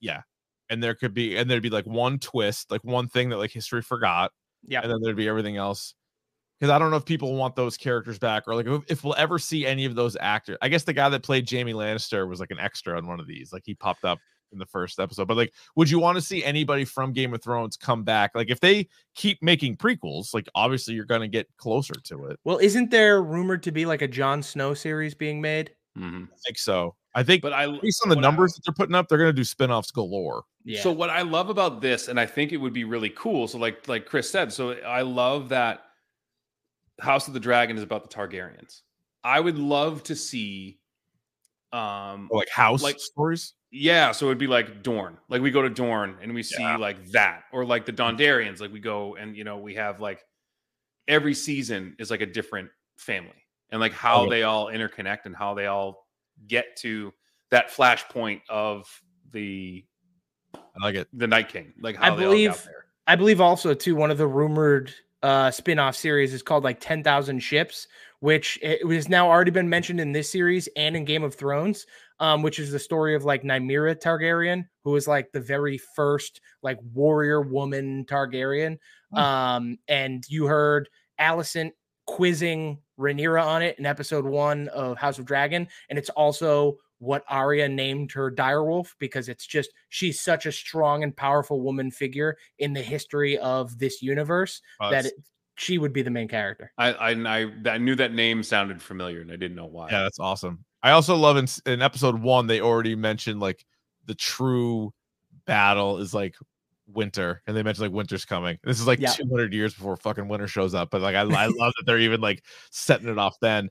Yeah, 0.00 0.22
and 0.70 0.82
there 0.82 0.94
could 0.94 1.12
be 1.12 1.36
and 1.36 1.50
there'd 1.50 1.62
be 1.62 1.70
like 1.70 1.86
one 1.86 2.18
twist, 2.18 2.70
like 2.70 2.82
one 2.82 3.08
thing 3.08 3.28
that 3.30 3.38
like 3.38 3.50
history 3.50 3.82
forgot. 3.82 4.32
Yeah. 4.66 4.80
and 4.80 4.90
then 4.90 5.00
there'd 5.02 5.16
be 5.16 5.28
everything 5.28 5.56
else. 5.56 5.94
Because 6.58 6.70
I 6.72 6.78
don't 6.78 6.92
know 6.92 6.96
if 6.96 7.04
people 7.04 7.34
want 7.34 7.56
those 7.56 7.76
characters 7.76 8.20
back, 8.20 8.44
or 8.46 8.54
like 8.54 8.66
if, 8.66 8.82
if 8.88 9.04
we'll 9.04 9.16
ever 9.18 9.38
see 9.38 9.66
any 9.66 9.84
of 9.84 9.96
those 9.96 10.16
actors. 10.20 10.56
I 10.62 10.68
guess 10.68 10.84
the 10.84 10.92
guy 10.92 11.08
that 11.08 11.24
played 11.24 11.50
Jaime 11.50 11.72
Lannister 11.72 12.28
was 12.28 12.38
like 12.38 12.52
an 12.52 12.60
extra 12.60 12.96
on 12.96 13.08
one 13.08 13.18
of 13.18 13.26
these. 13.26 13.52
Like 13.52 13.64
he 13.66 13.74
popped 13.74 14.04
up 14.04 14.20
in 14.52 14.58
the 14.58 14.66
first 14.66 15.00
episode. 15.00 15.26
But 15.28 15.36
like, 15.36 15.52
would 15.76 15.90
you 15.90 15.98
want 15.98 16.16
to 16.16 16.22
see 16.22 16.44
anybody 16.44 16.84
from 16.84 17.12
Game 17.12 17.32
of 17.34 17.42
Thrones 17.42 17.76
come 17.76 18.04
back? 18.04 18.32
Like, 18.34 18.50
if 18.50 18.60
they 18.60 18.88
keep 19.14 19.42
making 19.42 19.76
prequels, 19.76 20.34
like 20.34 20.48
obviously 20.54 20.94
you're 20.94 21.04
gonna 21.04 21.28
get 21.28 21.48
closer 21.56 21.94
to 21.94 22.26
it. 22.26 22.38
Well, 22.44 22.58
isn't 22.58 22.90
there 22.90 23.22
rumored 23.22 23.62
to 23.64 23.72
be 23.72 23.86
like 23.86 24.02
a 24.02 24.08
Jon 24.08 24.42
Snow 24.42 24.74
series 24.74 25.14
being 25.14 25.40
made? 25.40 25.74
Mhm. 25.98 26.24
I 26.32 26.36
think 26.44 26.58
so. 26.58 26.94
I 27.14 27.22
think 27.22 27.42
But 27.42 27.52
I 27.52 27.66
based 27.80 28.00
on 28.04 28.08
the 28.08 28.14
what 28.16 28.24
I- 28.24 28.28
numbers 28.28 28.54
that 28.54 28.62
they're 28.64 28.72
putting 28.74 28.94
up, 28.94 29.08
they're 29.08 29.18
gonna 29.18 29.32
do 29.34 29.44
spin-offs 29.44 29.90
galore. 29.90 30.44
Yeah. 30.64 30.80
So 30.80 30.90
what 30.92 31.10
I 31.10 31.22
love 31.22 31.50
about 31.50 31.80
this, 31.82 32.08
and 32.08 32.18
I 32.18 32.24
think 32.26 32.52
it 32.52 32.56
would 32.56 32.72
be 32.72 32.84
really 32.84 33.10
cool. 33.10 33.48
So 33.48 33.58
like 33.58 33.86
like 33.88 34.06
Chris 34.06 34.30
said, 34.30 34.52
so 34.52 34.72
I 34.72 35.02
love 35.02 35.50
that 35.50 35.84
House 37.00 37.26
of 37.28 37.34
the 37.34 37.40
Dragon 37.40 37.76
is 37.76 37.82
about 37.82 38.02
the 38.08 38.14
Targaryens. 38.14 38.82
I 39.24 39.40
would 39.40 39.58
love 39.58 40.02
to 40.04 40.16
see 40.16 40.78
um 41.72 42.28
Or, 42.30 42.38
like 42.38 42.48
house 42.50 42.82
Like- 42.82 42.98
stories. 43.00 43.54
Yeah, 43.74 44.12
so 44.12 44.26
it'd 44.26 44.36
be 44.38 44.46
like 44.46 44.82
Dorne. 44.82 45.16
Like 45.30 45.40
we 45.40 45.50
go 45.50 45.62
to 45.62 45.70
Dorne 45.70 46.16
and 46.20 46.34
we 46.34 46.42
see 46.42 46.62
Yeah. 46.62 46.76
like 46.76 47.04
that. 47.12 47.44
Or 47.52 47.64
like 47.64 47.86
the 47.86 47.92
Dondarrions, 47.92 48.60
like 48.60 48.70
we 48.72 48.80
go 48.80 49.16
and 49.16 49.34
you 49.34 49.44
know, 49.44 49.56
we 49.58 49.74
have 49.76 49.98
like 49.98 50.22
every 51.08 51.32
season 51.34 51.96
is 51.98 52.10
like 52.10 52.20
a 52.20 52.26
different 52.26 52.68
family 52.98 53.32
and 53.70 53.80
like 53.80 53.92
how 53.92 54.26
Oh, 54.26 54.30
they 54.30 54.42
all 54.42 54.66
interconnect 54.66 55.24
and 55.24 55.34
how 55.34 55.54
they 55.54 55.66
all 55.66 56.06
get 56.46 56.76
to 56.78 57.12
that 57.50 57.70
flashpoint 57.70 58.42
of 58.48 58.86
the 59.32 59.84
I 60.54 60.84
like 60.84 60.94
it. 60.94 61.08
the 61.14 61.26
Night 61.26 61.48
King. 61.48 61.72
Like 61.80 61.98
I 61.98 62.06
how 62.10 62.14
they 62.16 62.24
believe- 62.24 62.68
I 63.06 63.16
believe 63.16 63.40
also 63.40 63.72
too 63.74 63.96
one 63.96 64.10
of 64.10 64.18
the 64.18 64.26
rumored 64.26 64.92
uh 65.22 65.50
spin-off 65.50 65.96
series 65.96 66.34
is 66.34 66.42
called 66.42 66.62
like 66.64 66.78
10,000 66.80 67.38
ships 67.40 67.88
which 68.20 68.56
it 68.62 68.86
has 68.88 69.08
now 69.08 69.28
already 69.28 69.50
been 69.50 69.68
mentioned 69.68 70.00
in 70.00 70.12
this 70.12 70.30
series 70.30 70.68
and 70.76 70.94
in 70.96 71.04
Game 71.04 71.24
of 71.24 71.34
Thrones 71.34 71.86
um 72.22 72.40
which 72.42 72.58
is 72.58 72.70
the 72.72 72.78
story 72.78 73.14
of 73.14 73.24
like 73.24 73.42
Nymeria 73.42 74.00
Targaryen 74.00 74.64
who 74.84 74.92
was 74.92 75.06
like 75.06 75.32
the 75.32 75.40
very 75.40 75.76
first 75.76 76.40
like 76.62 76.78
warrior 76.94 77.42
woman 77.42 78.06
Targaryen 78.06 78.78
Hmm. 79.10 79.18
um 79.18 79.78
and 79.88 80.24
you 80.28 80.46
heard 80.46 80.88
Alicent 81.20 81.72
quizzing 82.06 82.78
Rhaenyra 82.98 83.44
on 83.44 83.62
it 83.62 83.78
in 83.78 83.84
episode 83.84 84.24
1 84.24 84.68
of 84.68 84.96
House 84.96 85.18
of 85.18 85.26
Dragon 85.26 85.68
and 85.90 85.98
it's 85.98 86.08
also 86.10 86.78
what 86.98 87.24
Arya 87.28 87.68
named 87.68 88.12
her 88.12 88.30
direwolf 88.30 88.94
because 89.00 89.28
it's 89.28 89.46
just 89.46 89.70
she's 89.88 90.20
such 90.20 90.46
a 90.46 90.52
strong 90.52 91.02
and 91.02 91.14
powerful 91.16 91.60
woman 91.60 91.90
figure 91.90 92.36
in 92.58 92.72
the 92.72 92.80
history 92.82 93.36
of 93.38 93.76
this 93.78 94.00
universe 94.00 94.62
Uh, 94.80 94.90
that 94.90 95.06
it, 95.06 95.14
she 95.56 95.78
would 95.78 95.92
be 95.92 96.02
the 96.02 96.10
main 96.10 96.28
character. 96.28 96.72
I, 96.78 96.92
I 96.92 97.10
I 97.10 97.52
I 97.66 97.78
knew 97.78 97.96
that 97.96 98.12
name 98.14 98.42
sounded 98.42 98.80
familiar 98.80 99.20
and 99.20 99.30
I 99.30 99.36
didn't 99.36 99.56
know 99.56 99.66
why. 99.66 99.88
Yeah, 99.90 100.02
that's 100.04 100.18
awesome. 100.20 100.64
I 100.82 100.90
also 100.92 101.16
love 101.16 101.36
in, 101.36 101.46
in 101.66 101.82
episode 101.82 102.20
one 102.20 102.46
they 102.46 102.60
already 102.60 102.94
mentioned 102.96 103.40
like 103.40 103.64
the 104.06 104.14
true 104.14 104.92
battle 105.46 105.98
is 105.98 106.12
like 106.12 106.36
winter, 106.88 107.42
and 107.46 107.56
they 107.56 107.62
mentioned 107.62 107.88
like 107.88 107.94
winter's 107.94 108.24
coming. 108.24 108.58
This 108.64 108.80
is 108.80 108.86
like 108.86 108.98
Yeah. 108.98 109.12
200 109.12 109.52
years 109.52 109.74
before 109.74 109.96
fucking 109.96 110.28
winter 110.28 110.48
shows 110.48 110.74
up, 110.74 110.90
but 110.90 111.00
like 111.00 111.14
I, 111.14 111.20
I 111.20 111.46
love 111.46 111.72
that 111.76 111.84
they're 111.86 111.98
even 111.98 112.20
like 112.20 112.44
setting 112.70 113.08
it 113.08 113.18
off 113.18 113.36
then. 113.40 113.70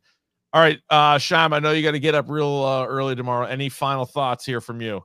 All 0.54 0.62
right, 0.62 0.80
uh 0.90 1.18
Shime, 1.18 1.54
I 1.54 1.60
know 1.60 1.72
you 1.72 1.84
got 1.84 1.92
to 1.92 2.00
get 2.00 2.16
up 2.16 2.30
real 2.30 2.64
uh, 2.64 2.86
early 2.86 3.16
tomorrow. 3.16 3.46
Any 3.46 3.70
final 3.70 4.06
thoughts 4.06 4.46
here 4.46 4.60
from 4.62 4.82
you? 4.82 5.02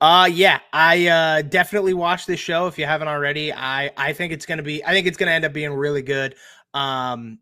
Uh 0.00 0.28
yeah, 0.32 0.60
I 0.72 1.06
uh 1.08 1.42
definitely 1.42 1.94
watch 1.94 2.26
this 2.26 2.38
show 2.38 2.66
if 2.66 2.78
you 2.78 2.84
haven't 2.86 3.08
already. 3.08 3.52
I 3.52 3.90
I 3.96 4.12
think 4.12 4.32
it's 4.32 4.46
going 4.46 4.58
to 4.58 4.62
be 4.62 4.84
I 4.84 4.90
think 4.90 5.06
it's 5.06 5.16
going 5.16 5.28
to 5.28 5.32
end 5.32 5.44
up 5.44 5.52
being 5.52 5.72
really 5.72 6.02
good. 6.02 6.34
Um 6.74 7.38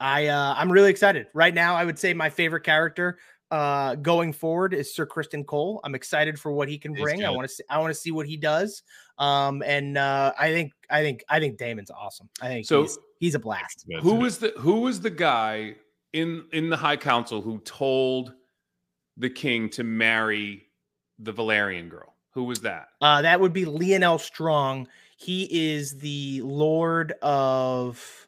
I 0.00 0.26
uh 0.26 0.54
I'm 0.56 0.70
really 0.70 0.90
excited. 0.90 1.26
Right 1.34 1.54
now 1.54 1.74
I 1.74 1.84
would 1.84 1.98
say 1.98 2.14
my 2.14 2.30
favorite 2.30 2.64
character 2.64 3.18
uh 3.50 3.94
going 3.96 4.32
forward 4.32 4.74
is 4.74 4.94
Sir 4.94 5.06
Criston 5.06 5.46
Cole. 5.46 5.80
I'm 5.84 5.94
excited 5.94 6.38
for 6.38 6.52
what 6.52 6.68
he 6.68 6.78
can 6.78 6.94
He's 6.94 7.02
bring. 7.02 7.24
I 7.24 7.30
want 7.30 7.48
to 7.48 7.54
see 7.54 7.62
I 7.70 7.78
want 7.78 7.90
to 7.94 8.00
see 8.00 8.10
what 8.10 8.26
he 8.26 8.36
does. 8.36 8.82
Um 9.18 9.62
and 9.64 9.96
uh 9.96 10.32
I 10.38 10.52
think 10.52 10.72
I 10.90 11.02
think 11.02 11.24
I 11.28 11.40
think 11.40 11.58
Daemon's 11.58 11.90
awesome. 11.90 12.28
I 12.42 12.48
think 12.48 12.66
So- 12.66 12.82
he's, 12.82 12.98
he's 13.20 13.34
a 13.34 13.38
blast. 13.38 13.86
Who 14.02 14.14
was 14.16 14.38
the 14.38 14.52
who 14.58 14.80
was 14.80 15.00
the 15.00 15.10
guy 15.10 15.76
in 16.12 16.44
in 16.52 16.70
the 16.70 16.76
High 16.76 16.96
Council 16.96 17.40
who 17.40 17.58
told 17.60 18.32
the 19.16 19.30
king 19.30 19.70
to 19.70 19.84
marry 19.84 20.66
the 21.18 21.32
Velaryon 21.32 21.88
girl? 21.88 22.14
Who 22.32 22.44
was 22.44 22.60
that? 22.60 22.88
Uh, 23.00 23.22
that 23.22 23.40
would 23.40 23.54
be 23.54 23.64
Lyonel 23.64 24.20
Strong. 24.20 24.88
He 25.16 25.48
is 25.74 25.96
the 25.96 26.42
Lord 26.42 27.12
of. 27.22 28.25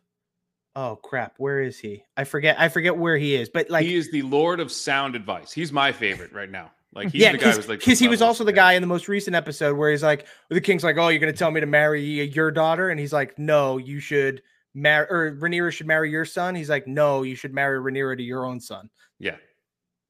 Oh 0.81 0.95
crap! 0.95 1.35
Where 1.39 1.61
is 1.61 1.77
he? 1.77 2.05
I 2.17 2.23
forget. 2.23 2.55
I 2.57 2.69
forget 2.69 2.97
where 2.97 3.17
he 3.17 3.35
is. 3.35 3.49
But 3.49 3.69
like, 3.69 3.85
he 3.85 3.97
is 3.97 4.13
the 4.13 4.23
Lord 4.23 4.61
of 4.61 4.71
Sound 4.71 5.17
Advice. 5.17 5.51
He's 5.51 5.73
my 5.73 5.91
favorite 5.91 6.33
right 6.33 6.49
now. 6.49 6.71
Like 6.95 7.09
he's 7.13 7.23
yeah, 7.23 7.33
the 7.33 7.39
guy 7.39 7.47
because 7.47 7.57
who's 7.57 7.69
like 7.69 7.83
he 7.83 8.07
was 8.07 8.23
also 8.23 8.45
the 8.45 8.53
guy 8.53 8.75
in 8.75 8.81
the 8.81 8.87
most 8.87 9.09
recent 9.09 9.35
episode 9.35 9.77
where 9.77 9.91
he's 9.91 10.05
like, 10.05 10.29
the 10.51 10.61
king's 10.61 10.85
like, 10.85 10.97
"Oh, 10.97 11.09
you're 11.09 11.19
gonna 11.19 11.33
tell 11.33 11.51
me 11.51 11.59
to 11.59 11.67
marry 11.67 12.05
your 12.05 12.53
daughter?" 12.53 12.91
And 12.91 13.01
he's 13.01 13.13
like, 13.13 13.37
"No, 13.41 13.79
you 13.79 13.99
should 13.99 14.41
marry, 14.73 15.09
or 15.11 15.35
Rhaenyra 15.35 15.73
should 15.73 15.89
marry 15.89 16.13
your 16.13 16.25
son." 16.25 16.55
He's 16.55 16.71
like, 16.71 16.87
"No, 16.87 17.25
you 17.25 17.35
should 17.35 17.53
marry 17.53 17.81
Rhaenyra 17.81 18.17
to 18.17 18.23
your 18.23 18.47
own 18.47 18.61
son." 18.61 18.89
Yeah, 19.19 19.35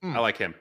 Hmm. 0.03 0.17
I 0.17 0.19
like 0.19 0.37
him. 0.37 0.55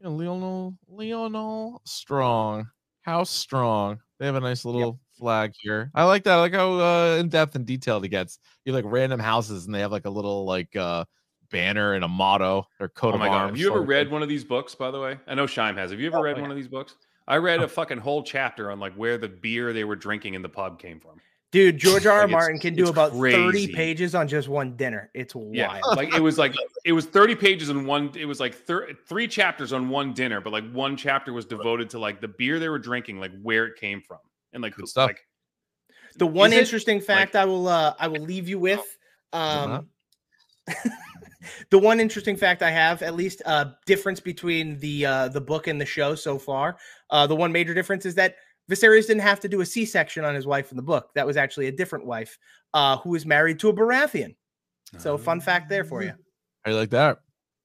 Yeah, 0.00 0.08
Lyonel 0.08 0.76
Lyonel 0.92 1.78
Strong. 1.84 2.68
How 3.02 3.22
strong? 3.22 4.00
They 4.18 4.26
have 4.26 4.34
a 4.34 4.40
nice 4.40 4.64
little 4.64 4.98
flag 5.18 5.52
here. 5.60 5.90
I 5.94 6.04
like 6.04 6.24
that. 6.24 6.34
I 6.34 6.40
like 6.40 6.54
how 6.54 6.72
uh, 6.80 7.16
in 7.20 7.28
depth 7.28 7.54
and 7.54 7.66
detailed 7.66 8.04
it 8.04 8.08
gets. 8.08 8.38
You 8.64 8.72
like 8.72 8.84
random 8.86 9.20
houses, 9.20 9.66
and 9.66 9.74
they 9.74 9.80
have 9.80 9.92
like 9.92 10.06
a 10.06 10.10
little 10.10 10.44
like 10.44 10.74
uh 10.76 11.04
banner 11.50 11.94
and 11.94 12.04
a 12.04 12.08
motto. 12.08 12.66
or 12.80 12.88
coat 12.88 13.10
Oh 13.10 13.14
of 13.14 13.20
my 13.20 13.26
god! 13.28 13.34
arms. 13.34 13.50
Have 13.52 13.58
you 13.58 13.70
ever 13.70 13.82
read 13.82 14.06
thing. 14.06 14.12
one 14.12 14.22
of 14.22 14.28
these 14.28 14.44
books? 14.44 14.74
By 14.74 14.90
the 14.90 15.00
way, 15.00 15.18
I 15.26 15.34
know 15.34 15.46
Shime 15.46 15.76
has. 15.76 15.90
Have 15.90 16.00
you 16.00 16.06
ever 16.08 16.18
Oh, 16.18 16.22
read 16.22 16.36
yeah. 16.36 16.42
one 16.42 16.50
of 16.50 16.56
these 16.56 16.68
books? 16.68 16.94
I 17.26 17.36
read 17.36 17.60
a 17.60 17.68
fucking 17.68 17.98
whole 17.98 18.22
chapter 18.22 18.70
on 18.70 18.80
like 18.80 18.94
where 18.94 19.18
the 19.18 19.28
beer 19.28 19.72
they 19.72 19.84
were 19.84 19.96
drinking 19.96 20.34
in 20.34 20.42
the 20.42 20.48
pub 20.48 20.78
came 20.78 20.98
from. 21.00 21.20
Dude, 21.50 21.78
George 21.78 22.04
R. 22.04 22.12
R. 22.12 22.20
Like, 22.22 22.30
Martin 22.30 22.58
can 22.58 22.74
do 22.74 22.82
it's 22.82 22.90
about 22.90 23.12
thirty 23.12 23.68
pages 23.72 24.14
on 24.14 24.28
just 24.28 24.48
one 24.48 24.76
dinner. 24.76 25.10
It's 25.14 25.34
Yeah, 25.34 25.68
wild. 25.82 25.96
like 25.96 26.14
it 26.14 26.20
was 26.20 26.36
like 26.36 26.54
it 26.84 26.92
was 26.92 27.06
30 27.06 27.34
pages 27.36 27.70
in 27.70 27.86
one. 27.86 28.12
It 28.14 28.26
was 28.26 28.38
like 28.38 28.54
thir- 28.54 28.90
three 29.06 29.26
chapters 29.26 29.72
on 29.72 29.88
one 29.88 30.12
dinner, 30.12 30.42
but 30.42 30.52
like 30.52 30.70
one 30.72 30.94
chapter 30.94 31.32
was 31.32 31.46
devoted 31.46 31.88
to 31.90 31.98
like 31.98 32.20
the 32.20 32.28
beer 32.28 32.58
they 32.58 32.68
were 32.68 32.78
drinking, 32.78 33.18
like 33.18 33.32
where 33.40 33.64
it 33.66 33.76
came 33.76 34.02
from, 34.02 34.18
and 34.52 34.62
like 34.62 34.74
Good 34.74 34.82
who- 34.82 34.86
stuff. 34.86 35.08
Like 35.08 35.20
The 36.16 36.26
one 36.26 36.52
Is 36.52 36.58
it, 36.58 36.60
interesting 36.62 37.00
fact 37.00 37.36
I 37.36 37.44
will 37.44 37.68
uh 37.68 37.94
I 37.98 38.08
will 38.08 38.22
leave 38.22 38.48
you 38.48 38.58
with 38.58 38.84
um 39.32 39.88
the 41.70 41.78
one 41.78 42.00
interesting 42.00 42.36
fact 42.36 42.62
I 42.62 42.70
have 42.70 43.02
at 43.02 43.14
least 43.14 43.42
uh 43.46 43.66
difference 43.86 44.20
between 44.20 44.78
the 44.78 45.06
uh 45.06 45.28
the 45.28 45.40
book 45.40 45.66
and 45.66 45.80
the 45.80 45.86
show 45.86 46.14
so 46.14 46.38
far. 46.38 46.78
Uh 47.10 47.26
the 47.26 47.36
one 47.36 47.52
major 47.52 47.74
difference 47.74 48.06
is 48.06 48.14
that 48.16 48.36
Viserys 48.70 49.06
didn't 49.06 49.22
have 49.22 49.40
to 49.40 49.48
do 49.48 49.62
a 49.62 49.66
C-section 49.66 50.24
on 50.24 50.34
his 50.34 50.46
wife 50.46 50.70
in 50.70 50.76
the 50.76 50.82
book. 50.82 51.08
That 51.14 51.26
was 51.26 51.38
actually 51.38 51.68
a 51.68 51.72
different 51.72 52.06
wife 52.06 52.38
uh 52.74 52.96
who 52.98 53.10
was 53.10 53.24
married 53.26 53.58
to 53.60 53.68
a 53.68 53.74
Baratheon. 53.74 54.34
So 54.96 55.18
fun 55.18 55.40
fact 55.40 55.68
there 55.68 55.84
for 55.84 56.02
you. 56.02 56.12
How 56.64 56.70
you 56.70 56.76
like 56.76 56.90
that? 56.90 57.18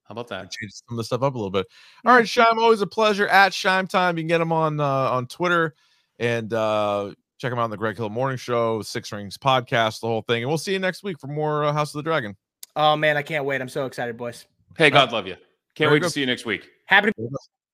how 0.04 0.12
about 0.12 0.28
that? 0.28 0.52
Change 0.52 0.72
some 0.74 0.96
of 0.96 0.98
the 0.98 1.04
stuff 1.06 1.24
up 1.24 1.34
a 1.34 1.38
little 1.38 1.50
bit. 1.50 1.66
All 2.06 2.14
right, 2.14 2.28
Shime, 2.28 2.60
always 2.60 2.82
a 2.82 2.88
pleasure. 2.88 3.26
At 3.30 3.54
Shime 3.54 3.88
Time, 3.88 4.18
you 4.18 4.24
can 4.24 4.28
get 4.28 4.42
him 4.42 4.52
on 4.52 4.80
uh, 4.82 4.86
on 4.86 5.28
Twitter 5.28 5.74
and 6.20 6.54
uh, 6.54 7.12
check 7.40 7.52
him 7.52 7.60
out 7.60 7.64
on 7.64 7.70
the 7.70 7.78
Greg 7.78 7.98
Hill 7.98 8.10
Morning 8.10 8.38
Show, 8.38 8.82
Six 8.82 9.12
Rings 9.12 9.38
Podcast, 9.38 10.00
the 10.02 10.08
whole 10.08 10.22
thing. 10.22 10.44
And 10.44 10.50
we'll 10.50 10.58
see 10.58 10.74
you 10.74 10.80
next 10.80 11.04
week 11.04 11.20
for 11.20 11.28
more 11.28 11.64
uh, 11.66 11.74
House 11.74 11.94
of 11.94 12.00
the 12.00 12.04
Dragon. 12.04 12.36
Oh 12.76 12.96
man, 12.96 13.18
I 13.18 13.22
can't 13.22 13.46
wait. 13.46 13.62
I'm 13.62 13.70
so 13.70 13.86
excited, 13.86 14.18
boys. 14.18 14.46
Hey, 14.78 14.90
God 14.90 15.12
love 15.12 15.28
you. 15.28 15.36
Can't 15.76 15.90
Very 15.90 15.94
wait 15.94 16.04
to 16.04 16.10
see 16.10 16.20
you 16.22 16.26
next 16.26 16.46
week. 16.46 16.68
Happy 16.86 17.12
to 17.12 17.30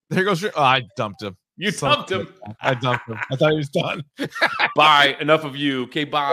There 0.10 0.24
goes. 0.24 0.44
Oh, 0.44 0.52
I 0.58 0.84
dumped 0.98 1.22
him. 1.22 1.38
You 1.58 1.72
Son 1.72 2.06
dumped 2.08 2.12
him. 2.12 2.34
I 2.62 2.74
dumped 2.74 3.08
him. 3.10 3.18
I 3.32 3.36
thought 3.36 3.52
he 3.52 3.58
was 3.58 3.70
done. 3.70 4.04
Bye. 4.76 5.18
Enough 5.20 5.44
of 5.44 5.56
you. 5.58 5.84
Okay, 5.84 6.06
bye. 6.06 6.32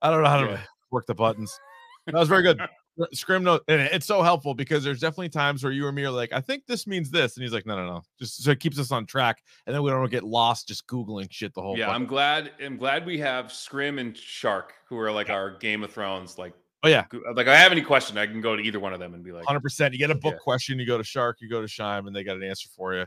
I 0.00 0.10
don't 0.10 0.22
know 0.22 0.28
how 0.28 0.40
to 0.40 0.52
Yeah. 0.52 0.60
work 0.90 1.06
the 1.06 1.14
buttons. 1.14 1.54
That 2.06 2.14
was 2.14 2.28
very 2.28 2.42
good. 2.42 2.58
Scrim 3.12 3.42
note, 3.42 3.62
and 3.68 3.80
it's 3.80 4.06
so 4.06 4.22
helpful 4.22 4.54
because 4.54 4.84
there's 4.84 5.00
definitely 5.00 5.30
times 5.30 5.64
where 5.64 5.72
you 5.72 5.86
or 5.86 5.92
me 5.92 6.04
are 6.04 6.10
like, 6.10 6.32
I 6.32 6.40
think 6.40 6.66
this 6.66 6.86
means 6.86 7.10
this, 7.10 7.36
and 7.36 7.42
he's 7.42 7.52
like, 7.52 7.64
no, 7.64 7.74
no, 7.76 7.86
no, 7.86 8.02
just 8.18 8.42
so 8.42 8.50
it 8.50 8.60
keeps 8.60 8.78
us 8.78 8.92
on 8.92 9.06
track, 9.06 9.42
and 9.66 9.74
then 9.74 9.82
we 9.82 9.90
don't 9.90 10.10
get 10.10 10.24
lost 10.24 10.68
just 10.68 10.86
googling 10.86 11.28
shit 11.30 11.54
the 11.54 11.62
whole. 11.62 11.74
Time. 11.74 11.80
Yeah, 11.80 11.90
I'm 11.90 12.06
glad. 12.06 12.52
I'm 12.62 12.76
glad 12.76 13.06
we 13.06 13.18
have 13.18 13.50
Scrim 13.52 13.98
and 13.98 14.16
Shark, 14.16 14.74
who 14.88 14.98
are 14.98 15.10
like 15.10 15.30
our 15.30 15.56
Game 15.58 15.82
of 15.82 15.92
Thrones. 15.92 16.36
Like, 16.38 16.52
Oh 16.84 16.88
yeah, 16.88 17.04
like 17.34 17.46
I 17.46 17.56
have 17.56 17.70
any 17.72 17.82
question, 17.82 18.18
I 18.18 18.26
can 18.26 18.40
go 18.40 18.56
to 18.56 18.62
either 18.62 18.80
one 18.80 18.92
of 18.92 18.98
them 18.98 19.14
and 19.14 19.22
be 19.22 19.32
like, 19.32 19.46
hundred 19.46 19.62
percent. 19.62 19.92
You 19.92 19.98
get 19.98 20.10
a 20.10 20.16
book 20.16 20.34
Yeah. 20.34 20.40
question, 20.42 20.78
you 20.78 20.86
go 20.86 20.98
to 20.98 21.04
Shark, 21.04 21.38
you 21.40 21.48
go 21.48 21.60
to 21.62 21.68
Shime, 21.68 22.06
and 22.06 22.14
they 22.14 22.24
got 22.24 22.36
an 22.36 22.42
answer 22.42 22.68
for 22.76 22.94
you. 22.94 23.06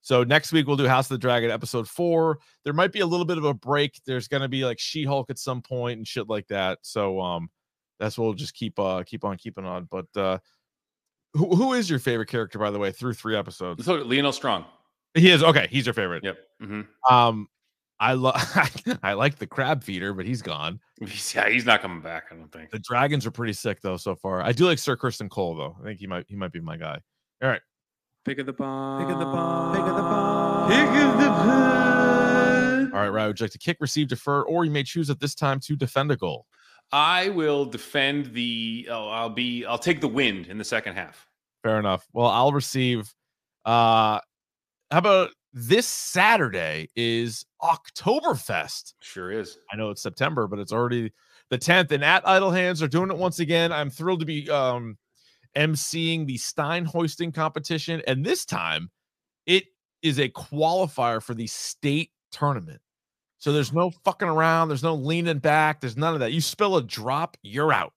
So 0.00 0.22
next 0.22 0.52
week 0.52 0.68
we'll 0.68 0.76
do 0.76 0.86
House 0.86 1.06
of 1.10 1.16
the 1.16 1.18
Dragon 1.18 1.50
episode 1.50 1.88
four. 1.88 2.38
There 2.64 2.72
might 2.72 2.92
be 2.92 3.00
a 3.00 3.06
little 3.06 3.26
bit 3.26 3.38
of 3.38 3.44
a 3.44 3.52
break. 3.52 4.00
There's 4.06 4.28
gonna 4.28 4.48
be 4.48 4.64
like 4.64 4.78
She 4.78 5.04
Hulk 5.04 5.28
at 5.30 5.38
some 5.40 5.60
point 5.60 5.98
and 5.98 6.06
shit 6.06 6.28
like 6.28 6.46
that. 6.46 6.78
So 6.82 7.20
um, 7.20 7.50
that's 7.98 8.16
what 8.18 8.24
we'll 8.24 8.34
just 8.34 8.54
keep 8.54 8.78
uh 8.78 9.02
keep 9.04 9.24
on 9.24 9.36
keeping 9.36 9.64
on. 9.64 9.88
But 9.90 10.06
uh, 10.16 10.38
who 11.34 11.54
who 11.54 11.72
is 11.74 11.88
your 11.90 11.98
favorite 11.98 12.28
character 12.28 12.58
by 12.58 12.70
the 12.70 12.78
way 12.78 12.92
through 12.92 13.14
three 13.14 13.36
episodes? 13.36 13.84
so 13.84 14.02
Lyonel 14.04 14.32
Strong. 14.34 14.64
He 15.14 15.30
is 15.30 15.42
okay. 15.42 15.66
He's 15.70 15.86
your 15.86 15.94
favorite. 15.94 16.24
Yep. 16.24 16.38
hmm 16.60 16.80
Um, 17.10 17.48
I 17.98 18.12
love 18.12 18.34
I 19.02 19.14
like 19.14 19.38
the 19.38 19.46
crab 19.46 19.82
feeder, 19.82 20.12
but 20.12 20.26
he's 20.26 20.42
gone. 20.42 20.80
Yeah, 21.34 21.48
he's 21.48 21.64
not 21.66 21.82
coming 21.82 22.00
back. 22.00 22.24
I 22.30 22.34
don't 22.36 22.50
think. 22.50 22.70
The 22.70 22.78
dragons 22.78 23.26
are 23.26 23.30
pretty 23.30 23.52
sick 23.52 23.80
though 23.82 23.96
so 23.96 24.14
far. 24.14 24.42
I 24.42 24.52
do 24.52 24.64
like 24.66 24.78
Sir 24.78 24.96
Criston 24.96 25.28
Cole 25.30 25.54
though. 25.54 25.76
I 25.80 25.84
think 25.84 26.00
he 26.00 26.06
might 26.06 26.24
he 26.28 26.36
might 26.36 26.52
be 26.52 26.60
my 26.60 26.76
guy. 26.76 26.98
All 27.42 27.48
right. 27.50 27.60
Pick 28.24 28.38
of 28.38 28.46
the 28.46 28.52
bomb. 28.52 29.02
Pick 29.04 29.12
of 29.12 29.18
the 29.20 29.24
bomb. 29.24 29.72
Pick 29.72 29.82
of 29.82 29.94
the 29.96 30.02
bomb. 30.02 30.70
Pick 30.70 30.88
of 31.02 31.18
the 31.20 31.26
bomb. 31.28 32.94
All 32.94 33.02
right, 33.02 33.08
Ryan, 33.08 33.28
would 33.28 33.38
you 33.40 33.44
like 33.44 33.52
to 33.52 33.58
kick, 33.58 33.76
receive, 33.80 34.08
defer, 34.08 34.42
or 34.42 34.64
you 34.64 34.70
may 34.70 34.82
choose 34.82 35.10
at 35.10 35.20
this 35.20 35.34
time 35.34 35.60
to 35.60 35.76
defend 35.76 36.10
a 36.10 36.16
goal? 36.16 36.46
I 36.92 37.30
will 37.30 37.64
defend 37.64 38.32
the. 38.32 38.88
Oh, 38.90 39.08
I'll 39.08 39.30
be. 39.30 39.64
I'll 39.64 39.78
take 39.78 40.00
the 40.00 40.08
wind 40.08 40.46
in 40.46 40.58
the 40.58 40.64
second 40.64 40.94
half. 40.94 41.26
Fair 41.62 41.78
enough. 41.78 42.06
Well, 42.12 42.28
I'll 42.28 42.52
receive. 42.52 43.12
Uh, 43.64 44.20
how 44.90 44.98
about 44.98 45.30
this 45.52 45.86
Saturday 45.86 46.90
is 46.94 47.44
Oktoberfest? 47.62 48.94
Sure 49.00 49.32
is. 49.32 49.58
I 49.72 49.76
know 49.76 49.90
it's 49.90 50.02
September, 50.02 50.46
but 50.46 50.58
it's 50.58 50.72
already 50.72 51.12
the 51.50 51.58
10th. 51.58 51.90
And 51.90 52.04
at 52.04 52.26
Idle 52.28 52.50
Hands 52.50 52.80
are 52.82 52.88
doing 52.88 53.10
it 53.10 53.16
once 53.16 53.40
again. 53.40 53.72
I'm 53.72 53.90
thrilled 53.90 54.20
to 54.20 54.26
be 54.26 54.48
um 54.50 54.96
emceeing 55.56 56.26
the 56.26 56.36
Stein 56.36 56.84
hoisting 56.84 57.32
competition. 57.32 58.02
And 58.06 58.24
this 58.24 58.44
time 58.44 58.90
it 59.46 59.64
is 60.02 60.18
a 60.18 60.28
qualifier 60.28 61.22
for 61.22 61.34
the 61.34 61.46
state 61.46 62.10
tournament. 62.30 62.80
So 63.38 63.52
there's 63.52 63.72
no 63.72 63.90
fucking 64.04 64.28
around, 64.28 64.68
there's 64.68 64.82
no 64.82 64.94
leaning 64.94 65.38
back, 65.38 65.80
there's 65.80 65.96
none 65.96 66.14
of 66.14 66.20
that. 66.20 66.32
You 66.32 66.40
spill 66.40 66.76
a 66.76 66.82
drop, 66.82 67.36
you're 67.42 67.72
out. 67.72 67.92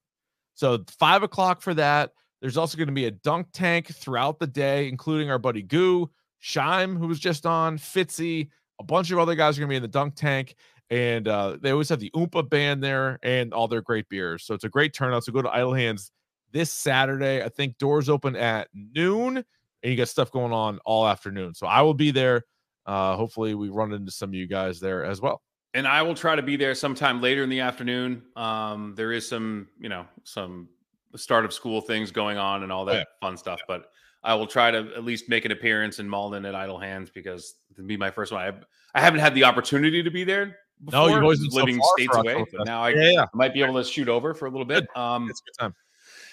So 0.53 0.83
five 0.99 1.23
o'clock 1.23 1.61
for 1.61 1.73
that. 1.75 2.11
There's 2.41 2.57
also 2.57 2.77
going 2.77 2.87
to 2.87 2.93
be 2.93 3.05
a 3.05 3.11
dunk 3.11 3.47
tank 3.53 3.87
throughout 3.87 4.39
the 4.39 4.47
day, 4.47 4.87
including 4.87 5.29
our 5.29 5.39
buddy 5.39 5.61
Goo, 5.61 6.09
Shime, 6.39 6.97
who 6.97 7.07
was 7.07 7.19
just 7.19 7.45
on, 7.45 7.77
Fitzy, 7.77 8.49
a 8.79 8.83
bunch 8.83 9.11
of 9.11 9.19
other 9.19 9.35
guys 9.35 9.57
are 9.57 9.61
going 9.61 9.69
to 9.69 9.73
be 9.73 9.77
in 9.77 9.81
the 9.81 9.87
dunk 9.87 10.15
tank. 10.15 10.55
And 10.89 11.27
uh, 11.27 11.57
they 11.61 11.71
always 11.71 11.89
have 11.89 11.99
the 11.99 12.11
Oompa 12.15 12.49
band 12.49 12.83
there 12.83 13.19
and 13.21 13.53
all 13.53 13.67
their 13.67 13.81
great 13.81 14.09
beers. 14.09 14.43
So 14.45 14.53
it's 14.53 14.63
a 14.63 14.69
great 14.69 14.93
turnout. 14.93 15.23
So 15.23 15.31
go 15.31 15.41
to 15.41 15.49
Idle 15.49 15.73
Hands 15.73 16.11
this 16.51 16.71
Saturday. 16.71 17.43
I 17.43 17.49
think 17.49 17.77
doors 17.77 18.09
open 18.09 18.35
at 18.35 18.69
noon 18.73 19.37
and 19.37 19.91
you 19.91 19.95
got 19.95 20.07
stuff 20.07 20.31
going 20.31 20.51
on 20.51 20.79
all 20.85 21.07
afternoon. 21.07 21.53
So 21.53 21.67
I 21.67 21.81
will 21.81 21.93
be 21.93 22.11
there. 22.11 22.43
Uh, 22.89 23.15
hopefully, 23.15 23.53
we 23.53 23.69
run 23.69 23.93
into 23.93 24.11
some 24.11 24.29
of 24.31 24.33
you 24.33 24.47
guys 24.47 24.79
there 24.79 25.05
as 25.05 25.21
well. 25.21 25.41
And 25.75 25.87
I 25.87 26.01
will 26.01 26.15
try 26.15 26.35
to 26.35 26.41
be 26.41 26.55
there 26.55 26.73
sometime 26.73 27.21
later 27.21 27.43
in 27.43 27.49
the 27.49 27.59
afternoon. 27.59 28.23
Um, 28.35 28.95
there 28.97 29.11
is 29.11 29.27
some, 29.27 29.67
you 29.79 29.87
know, 29.89 30.05
some 30.23 30.67
start 31.15 31.45
of 31.45 31.53
school 31.53 31.81
things 31.81 32.09
going 32.11 32.39
on 32.39 32.63
and 32.63 32.71
all 32.71 32.85
that 32.85 32.95
Oh, 32.95 32.97
yeah. 32.97 33.03
fun 33.21 33.37
stuff. 33.37 33.59
But 33.67 33.91
I 34.23 34.33
will 34.33 34.47
try 34.47 34.71
to 34.71 34.79
at 34.95 35.03
least 35.03 35.29
make 35.29 35.45
an 35.45 35.51
appearance 35.51 35.99
in 35.99 36.09
Malden 36.09 36.43
at 36.45 36.55
Idle 36.55 36.79
Hands 36.79 37.07
because 37.13 37.53
it'll 37.71 37.85
be 37.85 37.97
my 37.97 38.09
first 38.09 38.31
one. 38.31 38.41
I, 38.41 38.51
I 38.97 39.01
haven't 39.01 39.19
had 39.19 39.35
the 39.35 39.43
opportunity 39.43 40.01
to 40.01 40.09
be 40.09 40.23
there. 40.23 40.57
No, 40.91 41.03
you've 41.03 41.09
before, 41.09 41.23
always 41.23 41.39
been 41.41 41.51
so 41.51 41.57
living 41.59 41.77
far 41.77 41.89
states 41.97 42.17
away. 42.17 42.45
But 42.57 42.65
now 42.65 42.81
I, 42.81 42.89
Yeah, 42.89 43.11
yeah. 43.11 43.25
Might 43.35 43.53
be 43.53 43.61
able 43.61 43.75
to 43.75 43.83
shoot 43.83 44.09
over 44.09 44.33
for 44.33 44.47
a 44.47 44.49
little 44.49 44.65
bit. 44.65 44.87
Um, 44.95 45.29
It's 45.29 45.41
a 45.41 45.43
good 45.43 45.63
time. 45.63 45.75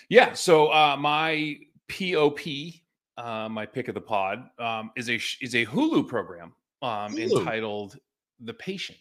yeah. 0.09 0.32
So 0.32 0.68
uh, 0.68 0.96
my 0.98 1.59
POP, 1.88 2.40
uh, 3.16 3.48
my 3.48 3.64
pick 3.66 3.88
of 3.88 3.94
the 3.94 4.00
pod, 4.00 4.44
um, 4.58 4.90
is 4.96 5.08
a 5.10 5.16
is 5.40 5.54
a 5.54 5.64
Hulu 5.66 6.06
program 6.08 6.52
um, 6.82 7.16
Hulu. 7.16 7.38
entitled 7.40 7.98
"The 8.40 8.54
Patient," 8.54 8.98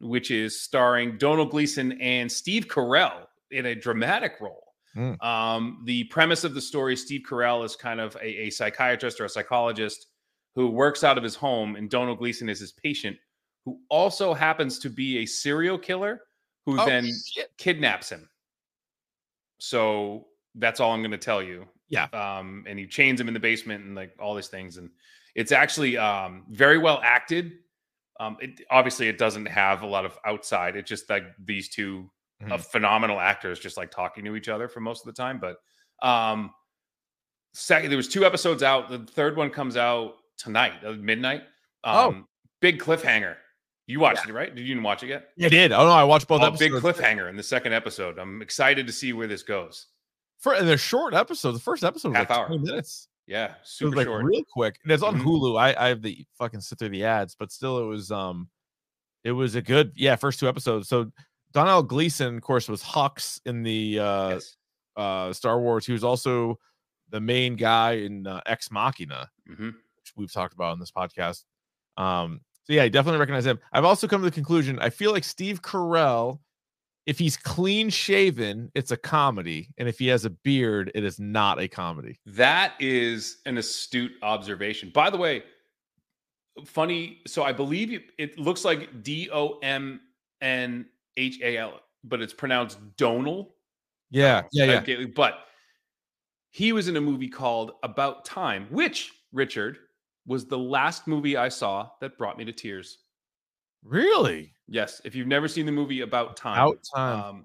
which 0.00 0.30
is 0.30 0.60
starring 0.60 1.18
Donald 1.18 1.50
Gleeson 1.50 1.92
and 2.00 2.30
Steve 2.30 2.68
Carell 2.68 3.26
in 3.50 3.66
a 3.66 3.74
dramatic 3.74 4.34
role. 4.40 4.64
Mm. 4.96 5.22
Um, 5.24 5.82
the 5.84 6.04
premise 6.04 6.44
of 6.44 6.54
the 6.54 6.60
story: 6.60 6.96
Steve 6.96 7.22
Carell 7.28 7.64
is 7.64 7.76
kind 7.76 8.00
of 8.00 8.16
a, 8.16 8.26
a 8.46 8.50
psychiatrist 8.50 9.20
or 9.20 9.24
a 9.26 9.28
psychologist 9.28 10.06
who 10.54 10.68
works 10.68 11.04
out 11.04 11.16
of 11.16 11.24
his 11.24 11.34
home, 11.36 11.76
and 11.76 11.88
Donald 11.88 12.18
Gleeson 12.18 12.48
is 12.48 12.58
his 12.58 12.72
patient, 12.72 13.16
who 13.64 13.78
also 13.90 14.34
happens 14.34 14.78
to 14.80 14.90
be 14.90 15.18
a 15.18 15.26
serial 15.26 15.78
killer 15.78 16.22
who 16.66 16.80
Oh, 16.80 16.84
then 16.84 17.06
shit. 17.26 17.50
kidnaps 17.58 18.10
him. 18.10 18.28
So 19.58 20.26
that's 20.54 20.80
all 20.80 20.92
I'm 20.92 21.00
going 21.00 21.10
to 21.12 21.16
tell 21.18 21.42
you. 21.42 21.66
Yeah. 21.88 22.04
Um, 22.12 22.64
and 22.68 22.78
he 22.78 22.86
chains 22.86 23.20
him 23.20 23.28
in 23.28 23.34
the 23.34 23.40
basement 23.40 23.84
and 23.84 23.94
like 23.94 24.14
all 24.20 24.34
these 24.34 24.48
things, 24.48 24.76
and 24.76 24.90
it's 25.34 25.52
actually 25.52 25.96
um 25.96 26.44
very 26.50 26.78
well 26.78 27.00
acted. 27.02 27.52
Um, 28.20 28.36
it 28.40 28.60
obviously 28.70 29.08
it 29.08 29.16
doesn't 29.18 29.46
have 29.46 29.82
a 29.82 29.86
lot 29.86 30.04
of 30.04 30.18
outside. 30.26 30.76
It's 30.76 30.88
just 30.88 31.08
like 31.08 31.24
these 31.44 31.68
2 31.68 32.10
uh, 32.42 32.46
Mhm. 32.56 32.60
phenomenal 32.64 33.18
actors 33.20 33.58
just 33.60 33.76
like 33.76 33.90
talking 33.90 34.24
to 34.24 34.34
each 34.36 34.48
other 34.48 34.68
for 34.68 34.80
most 34.80 35.06
of 35.06 35.14
the 35.14 35.20
time. 35.22 35.38
But 35.40 35.56
um, 36.06 36.52
second, 37.52 37.90
there 37.90 37.96
was 37.96 38.08
two 38.08 38.24
episodes 38.24 38.62
out. 38.62 38.88
The 38.88 38.98
third 39.00 39.36
one 39.36 39.50
comes 39.50 39.76
out 39.76 40.16
tonight 40.36 40.84
at 40.84 40.98
midnight. 40.98 41.42
Oh. 41.84 42.08
Um, 42.08 42.28
big 42.60 42.80
cliffhanger. 42.80 43.36
You 43.86 44.00
watched 44.00 44.28
it, 44.28 44.32
right? 44.34 44.54
Did 44.54 44.66
you 44.66 44.72
even 44.72 44.82
watch 44.82 45.02
it 45.02 45.08
yet? 45.08 45.28
I 45.42 45.48
did. 45.48 45.72
Oh 45.72 45.84
no, 45.86 45.90
I 45.92 46.04
watched 46.04 46.28
both 46.28 46.42
Oh, 46.42 46.50
big 46.50 46.72
cliffhanger 46.72 47.30
in 47.30 47.36
the 47.36 47.42
second 47.42 47.72
episode. 47.72 48.18
I'm 48.18 48.42
excited 48.42 48.86
to 48.86 48.92
see 48.92 49.12
where 49.14 49.26
this 49.26 49.42
goes. 49.42 49.86
For 50.38 50.54
and 50.54 50.68
they're 50.68 50.78
short 50.78 51.14
episodes. 51.14 51.58
The 51.58 51.62
first 51.62 51.82
episode 51.84 52.10
was 52.10 52.16
Half 52.18 52.30
like 52.30 52.38
hour. 52.38 52.46
20 52.48 52.62
minutes. 52.64 53.08
Yeah, 53.26 53.54
super 53.62 53.96
like 53.96 54.06
short. 54.06 54.24
real 54.24 54.42
quick. 54.52 54.78
And 54.82 54.92
it's 54.92 55.02
on 55.02 55.16
Mhm. 55.20 55.22
Hulu. 55.24 55.58
I, 55.60 55.74
I 55.78 55.88
have 55.88 56.00
the 56.00 56.24
fucking 56.38 56.60
sit 56.60 56.78
through 56.78 56.88
the 56.90 57.04
ads, 57.04 57.34
but 57.38 57.50
still 57.52 57.78
it 57.80 57.86
was 57.86 58.10
um 58.10 58.48
it 59.24 59.32
was 59.32 59.54
a 59.56 59.62
good 59.62 59.92
yeah, 59.96 60.16
first 60.16 60.40
two 60.40 60.48
episodes. 60.48 60.88
So 60.88 61.10
Domhnall 61.52 61.82
Gleeson, 61.82 62.36
of 62.36 62.42
course, 62.42 62.68
was 62.68 62.82
Hux 62.82 63.40
in 63.46 63.62
the 63.62 63.98
uh 63.98 64.28
Yes. 64.30 64.56
uh 64.96 65.32
Star 65.32 65.60
Wars. 65.60 65.84
He 65.84 65.92
was 65.92 66.04
also 66.04 66.58
the 67.10 67.20
main 67.20 67.56
guy 67.56 67.92
in 67.92 68.26
uh, 68.26 68.40
Ex 68.46 68.70
Machina, 68.70 69.28
Mhm. 69.50 69.72
which 69.96 70.12
we've 70.16 70.32
talked 70.32 70.54
about 70.54 70.72
on 70.72 70.78
this 70.78 70.90
podcast. 70.90 71.44
Um, 71.96 72.42
so 72.64 72.74
yeah, 72.74 72.82
I 72.84 72.88
definitely 72.88 73.18
recognize 73.18 73.46
him. 73.46 73.58
I've 73.72 73.84
also 73.86 74.06
come 74.06 74.20
to 74.20 74.26
the 74.26 74.30
conclusion 74.34 74.78
I 74.78 74.90
feel 74.90 75.10
like 75.12 75.24
Steve 75.24 75.62
Carell, 75.62 76.38
if 77.08 77.18
he's 77.18 77.38
clean 77.38 77.88
shaven, 77.88 78.70
it's 78.74 78.90
a 78.90 78.96
comedy, 78.96 79.70
and 79.78 79.88
if 79.88 79.98
he 79.98 80.08
has 80.08 80.26
a 80.26 80.30
beard, 80.30 80.92
it 80.94 81.04
is 81.04 81.18
not 81.18 81.58
a 81.58 81.66
comedy. 81.66 82.20
That 82.26 82.74
is 82.78 83.38
an 83.46 83.56
astute 83.56 84.12
observation. 84.20 84.90
By 84.92 85.08
the 85.08 85.16
way, 85.16 85.42
funny. 86.66 87.22
So 87.26 87.44
I 87.44 87.52
believe 87.52 87.94
it, 87.94 88.02
it 88.18 88.38
looks 88.38 88.62
like 88.62 89.02
D 89.02 89.30
O 89.32 89.58
M 89.62 90.02
N 90.42 90.84
H 91.16 91.40
A 91.42 91.56
L, 91.56 91.80
but 92.04 92.20
it's 92.20 92.34
pronounced 92.34 92.78
Donal. 92.98 93.54
Yeah, 94.10 94.40
um, 94.40 94.44
yeah, 94.52 94.64
yeah. 94.66 94.80
Okay, 94.80 95.04
but 95.06 95.46
he 96.50 96.74
was 96.74 96.88
in 96.88 96.96
a 96.98 97.00
movie 97.00 97.28
called 97.28 97.72
About 97.84 98.26
Time, 98.26 98.66
which 98.68 99.14
Richard 99.32 99.78
was 100.26 100.44
the 100.44 100.58
last 100.58 101.06
movie 101.06 101.38
I 101.38 101.48
saw 101.48 101.88
that 102.02 102.18
brought 102.18 102.36
me 102.36 102.44
to 102.44 102.52
tears. 102.52 102.98
Really? 103.82 104.52
Yes, 104.68 105.00
if 105.04 105.14
you've 105.14 105.26
never 105.26 105.48
seen 105.48 105.66
the 105.66 105.72
movie 105.72 106.02
About 106.02 106.36
Time, 106.36 106.58
About 106.58 106.78
Time. 106.94 107.20
um, 107.20 107.44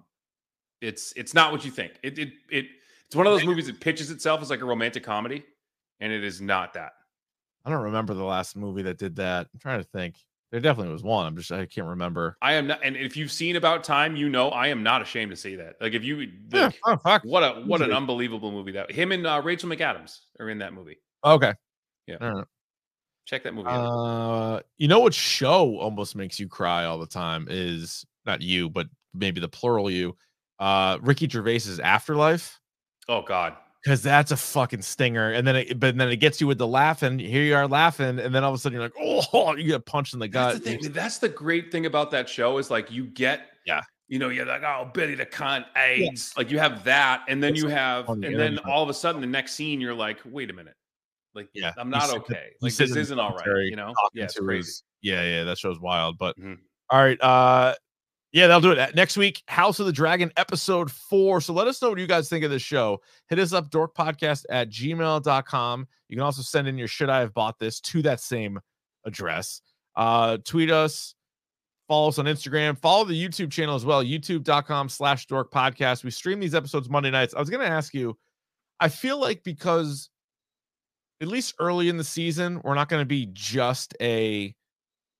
it's 0.82 1.13
it's 1.15 1.34
not 1.34 1.51
what 1.51 1.63
you 1.63 1.71
think. 1.71 1.93
It 2.03 2.19
it 2.19 2.30
it 2.51 2.65
it's 3.07 3.15
one 3.15 3.26
of 3.28 3.34
those 3.34 3.45
movies 3.45 3.67
that 3.67 3.80
pitches 3.80 4.11
itself 4.11 4.41
as 4.41 4.49
like 4.49 4.61
a 4.61 4.65
romantic 4.65 5.03
comedy, 5.03 5.43
and 5.99 6.11
it 6.11 6.24
is 6.24 6.41
not 6.41 6.74
that. 6.74 6.91
I 7.65 7.69
don't 7.69 7.84
remember 7.84 8.13
the 8.13 8.26
last 8.26 8.57
movie 8.57 8.82
that 8.84 8.97
did 8.97 9.15
that. 9.17 9.47
I'm 9.53 9.59
trying 9.59 9.80
to 9.82 9.88
think. 9.88 10.15
There 10.51 10.59
definitely 10.59 10.91
was 10.93 11.01
one. 11.01 11.26
I'm 11.26 11.36
just 11.38 11.51
I 11.51 11.65
can't 11.65 11.88
remember. 11.88 12.38
I 12.41 12.53
am 12.53 12.67
not, 12.67 12.80
and 12.84 12.95
if 12.95 13.17
you've 13.17 13.32
seen 13.32 13.55
About 13.55 13.84
Time, 13.84 14.15
you 14.15 14.30
know 14.30 14.49
I 14.49 14.67
am 14.67 14.84
not 14.84 15.01
ashamed 15.01 15.32
to 15.32 15.38
say 15.38 15.55
that. 15.55 15.78
Like 15.82 15.93
if 15.93 16.03
you, 16.03 16.30
Yeah, 16.51 16.65
like, 16.65 16.80
oh, 16.86 16.97
fuck. 16.97 17.24
what 17.24 17.41
a 17.41 17.61
what 17.61 17.82
an 17.82 17.91
unbelievable 17.91 18.51
movie 18.51 18.74
that 18.74 18.91
him 18.91 19.11
and 19.13 19.26
uh, 19.26 19.41
Rachel 19.43 19.69
McAdams 19.69 20.19
are 20.39 20.49
in 20.49 20.59
that 20.59 20.74
movie. 20.74 20.97
Okay. 21.24 21.53
Yeah. 22.05 22.43
Check 23.26 23.43
that 23.43 23.53
movie. 23.53 23.69
out. 23.69 23.86
Uh, 23.86 24.59
you 24.78 24.88
know 24.88 24.99
what 24.99 25.13
show 25.13 25.78
almost 25.78 26.15
makes 26.15 26.39
you 26.39 26.47
cry 26.47 26.86
all 26.86 26.97
the 26.99 27.07
time 27.07 27.47
is 27.49 28.06
not 28.26 28.41
you, 28.41 28.69
but 28.69 28.88
maybe 29.14 29.39
the 29.39 29.47
plural 29.47 29.89
you. 29.89 30.15
Uh, 30.60 30.97
Ricky 31.02 31.27
Gervais's 31.27 31.80
Afterlife, 31.80 32.60
Oh 33.10 33.22
God, 33.22 33.56
because 33.84 34.02
that's 34.02 34.31
a 34.31 34.38
fucking 34.38 34.81
stinger. 34.81 35.31
And 35.31 35.45
then, 35.47 35.56
it, 35.57 35.80
but 35.80 35.97
then 35.97 36.10
it 36.10 36.18
gets 36.18 36.39
you 36.39 36.47
with 36.47 36.57
the 36.57 36.68
laughing. 36.68 37.18
Here 37.19 37.43
you 37.43 37.56
are 37.56 37.68
laughing, 37.68 38.19
and 38.19 38.34
then 38.34 38.43
all 38.43 38.52
of 38.52 38.56
a 38.56 38.57
sudden 38.60 38.80
you're 38.80 38.85
like, 38.89 39.27
oh, 39.34 39.56
you 39.57 39.64
get 39.65 39.85
punched 39.85 40.14
in 40.14 40.19
the 40.19 40.27
that's 40.27 40.56
gut. 40.56 40.64
the 40.64 40.77
thing. 40.77 40.91
That's 40.93 41.18
the 41.18 41.30
great 41.30 41.72
thing 41.72 41.85
about 41.85 42.11
that 42.11 42.30
show 42.30 42.57
is 42.60 42.69
like 42.72 42.91
you 42.91 43.06
get, 43.06 43.47
Yeah. 43.65 43.81
you 44.07 44.19
know, 44.19 44.30
you're 44.30 44.45
like, 44.45 44.64
oh, 44.64 44.89
Billy 44.93 45.15
the 45.15 45.26
cunt, 45.26 45.65
AIDS. 45.76 46.34
Like 46.38 46.49
you 46.52 46.60
have 46.60 46.84
that, 46.85 47.23
and 47.27 47.41
then 47.43 47.53
It's 47.53 47.61
you 47.64 47.68
have, 47.69 48.07
and 48.07 48.23
then 48.23 48.57
all 48.60 48.84
of 48.84 48.89
a 48.89 48.93
sudden 48.93 49.19
the 49.22 49.27
next 49.27 49.53
scene 49.53 49.81
you're 49.81 49.93
like, 49.95 50.19
wait 50.26 50.49
a 50.49 50.53
minute, 50.53 50.76
like 51.35 51.49
Yeah, 51.53 51.73
I'm 51.77 51.89
not 51.89 52.10
okay. 52.18 52.51
Like 52.61 52.73
this 52.73 52.95
isn't 52.95 53.19
all 53.19 53.35
right. 53.35 53.65
You 53.65 53.76
know, 53.76 53.93
yeah, 54.14 54.27
his- 54.27 54.84
yeah, 55.01 55.23
yeah, 55.23 55.43
that 55.45 55.57
show's 55.57 55.80
wild. 55.80 56.18
But 56.18 56.38
Mhm. 56.39 56.60
all 56.89 56.99
right, 57.01 57.19
uh, 57.22 57.76
yeah, 58.31 58.47
they'll 58.47 58.61
do 58.61 58.72
it 58.72 58.80
Uh, 58.80 58.88
next 58.95 59.15
week. 59.18 59.43
House 59.47 59.80
of 59.80 59.85
the 59.85 59.91
Dragon 59.91 60.31
episode 60.38 60.89
four. 60.91 61.39
So 61.41 61.53
let 61.53 61.68
us 61.68 61.81
know 61.81 61.89
what 61.89 61.99
you 61.99 62.07
guys 62.07 62.30
think 62.30 62.43
of 62.43 62.51
this 62.51 62.61
show. 62.64 62.99
Hit 63.30 63.38
us 63.39 63.53
up, 63.53 63.69
dorkpodcast 63.69 64.45
at 64.49 64.69
gmail.com. 64.69 65.88
You 66.10 66.15
can 66.18 66.23
also 66.23 66.41
send 66.41 66.68
in 66.68 66.77
your 66.77 66.88
should 66.88 67.10
I 67.10 67.19
have 67.19 67.34
bought 67.34 67.60
this 67.60 67.80
to 67.81 68.01
that 68.03 68.19
same 68.19 68.60
address. 69.05 69.61
Uh, 69.95 70.38
tweet 70.43 70.72
us, 70.72 71.14
follow 71.88 72.07
us 72.10 72.18
on 72.18 72.26
Instagram, 72.26 72.77
follow 72.80 73.05
the 73.05 73.14
YouTube 73.14 73.51
channel 73.51 73.76
as 73.76 73.85
well, 73.85 74.03
youtube.com 74.03 74.89
slash 74.89 75.26
dork 75.27 75.51
podcast. 75.51 76.03
We 76.03 76.10
stream 76.11 76.39
these 76.39 76.55
episodes 76.55 76.89
Monday 76.89 77.11
nights. 77.11 77.34
I 77.35 77.39
was 77.39 77.49
gonna 77.51 77.65
ask 77.65 77.93
you, 77.93 78.18
I 78.80 78.89
feel 78.89 79.19
like 79.19 79.43
because 79.43 80.10
at 81.23 81.27
least 81.29 81.55
early 81.59 81.89
in 81.89 81.97
the 81.97 82.03
season, 82.03 82.61
we're 82.63 82.75
not 82.75 82.89
going 82.89 83.01
to 83.01 83.05
be 83.07 83.27
just 83.33 83.95
a 83.99 84.53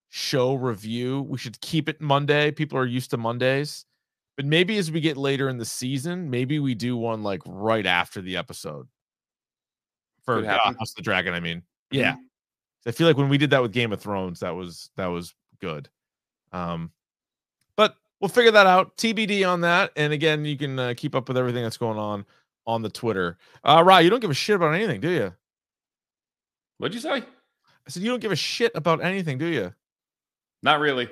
show 0.09 0.53
review. 0.53 1.23
We 1.23 1.39
should 1.39 1.59
keep 1.61 1.89
it 1.89 1.99
Monday. 1.99 2.51
People 2.51 2.77
are 2.77 2.85
used 2.85 3.09
to 3.11 3.17
Mondays. 3.17 3.85
But 4.38 4.45
maybe 4.45 4.77
as 4.77 4.91
we 4.91 4.99
get 5.01 5.17
later 5.17 5.49
in 5.49 5.57
the 5.57 5.65
season, 5.65 6.30
maybe 6.30 6.59
we 6.59 6.75
do 6.75 6.95
one 6.97 7.23
like 7.23 7.41
right 7.45 7.85
after 7.85 8.21
the 8.21 8.38
episode. 8.38 8.88
for. 10.23 10.43
House 10.45 10.93
the 10.93 11.01
Dragon. 11.01 11.34
I 11.34 11.39
mean, 11.39 11.57
Mm-hmm. 11.91 11.99
yeah. 11.99 12.15
I 12.88 12.91
feel 12.91 13.07
like 13.07 13.17
when 13.17 13.30
we 13.30 13.38
did 13.38 13.51
that 13.51 13.61
with 13.61 13.71
Game 13.71 13.93
of 13.93 14.01
Thrones, 14.01 14.39
that 14.41 14.51
was 14.55 14.89
that 14.97 15.07
was 15.07 15.34
good. 15.61 15.88
Um, 16.51 16.91
but 17.77 17.95
we'll 18.19 18.30
figure 18.30 18.51
that 18.51 18.65
out. 18.67 18.97
TBD 18.97 19.47
on 19.47 19.61
that. 19.61 19.91
And 19.95 20.11
again, 20.11 20.43
you 20.43 20.57
can 20.57 20.77
uh, 20.80 20.93
keep 20.97 21.15
up 21.15 21.27
with 21.27 21.38
everything 21.38 21.63
that's 21.63 21.77
going 21.77 21.97
on 21.99 22.25
on 22.65 22.81
the 22.81 22.89
Twitter. 22.89 23.38
Uh, 23.63 23.84
Rye, 23.85 24.01
you 24.01 24.09
don't 24.09 24.19
give 24.19 24.31
a 24.31 24.34
shit 24.34 24.55
about 24.55 24.73
anything, 24.73 24.99
do 25.01 25.09
you? 25.09 25.34
What'd 26.78 26.95
you 26.95 27.02
say? 27.02 27.12
I 27.12 27.90
said 27.90 28.04
you 28.04 28.10
don't 28.10 28.22
give 28.22 28.32
a 28.32 28.36
shit 28.36 28.72
about 28.76 29.04
anything, 29.04 29.38
do 29.38 29.45
you? 29.45 29.74
Not 30.62 30.80
really. 30.80 31.10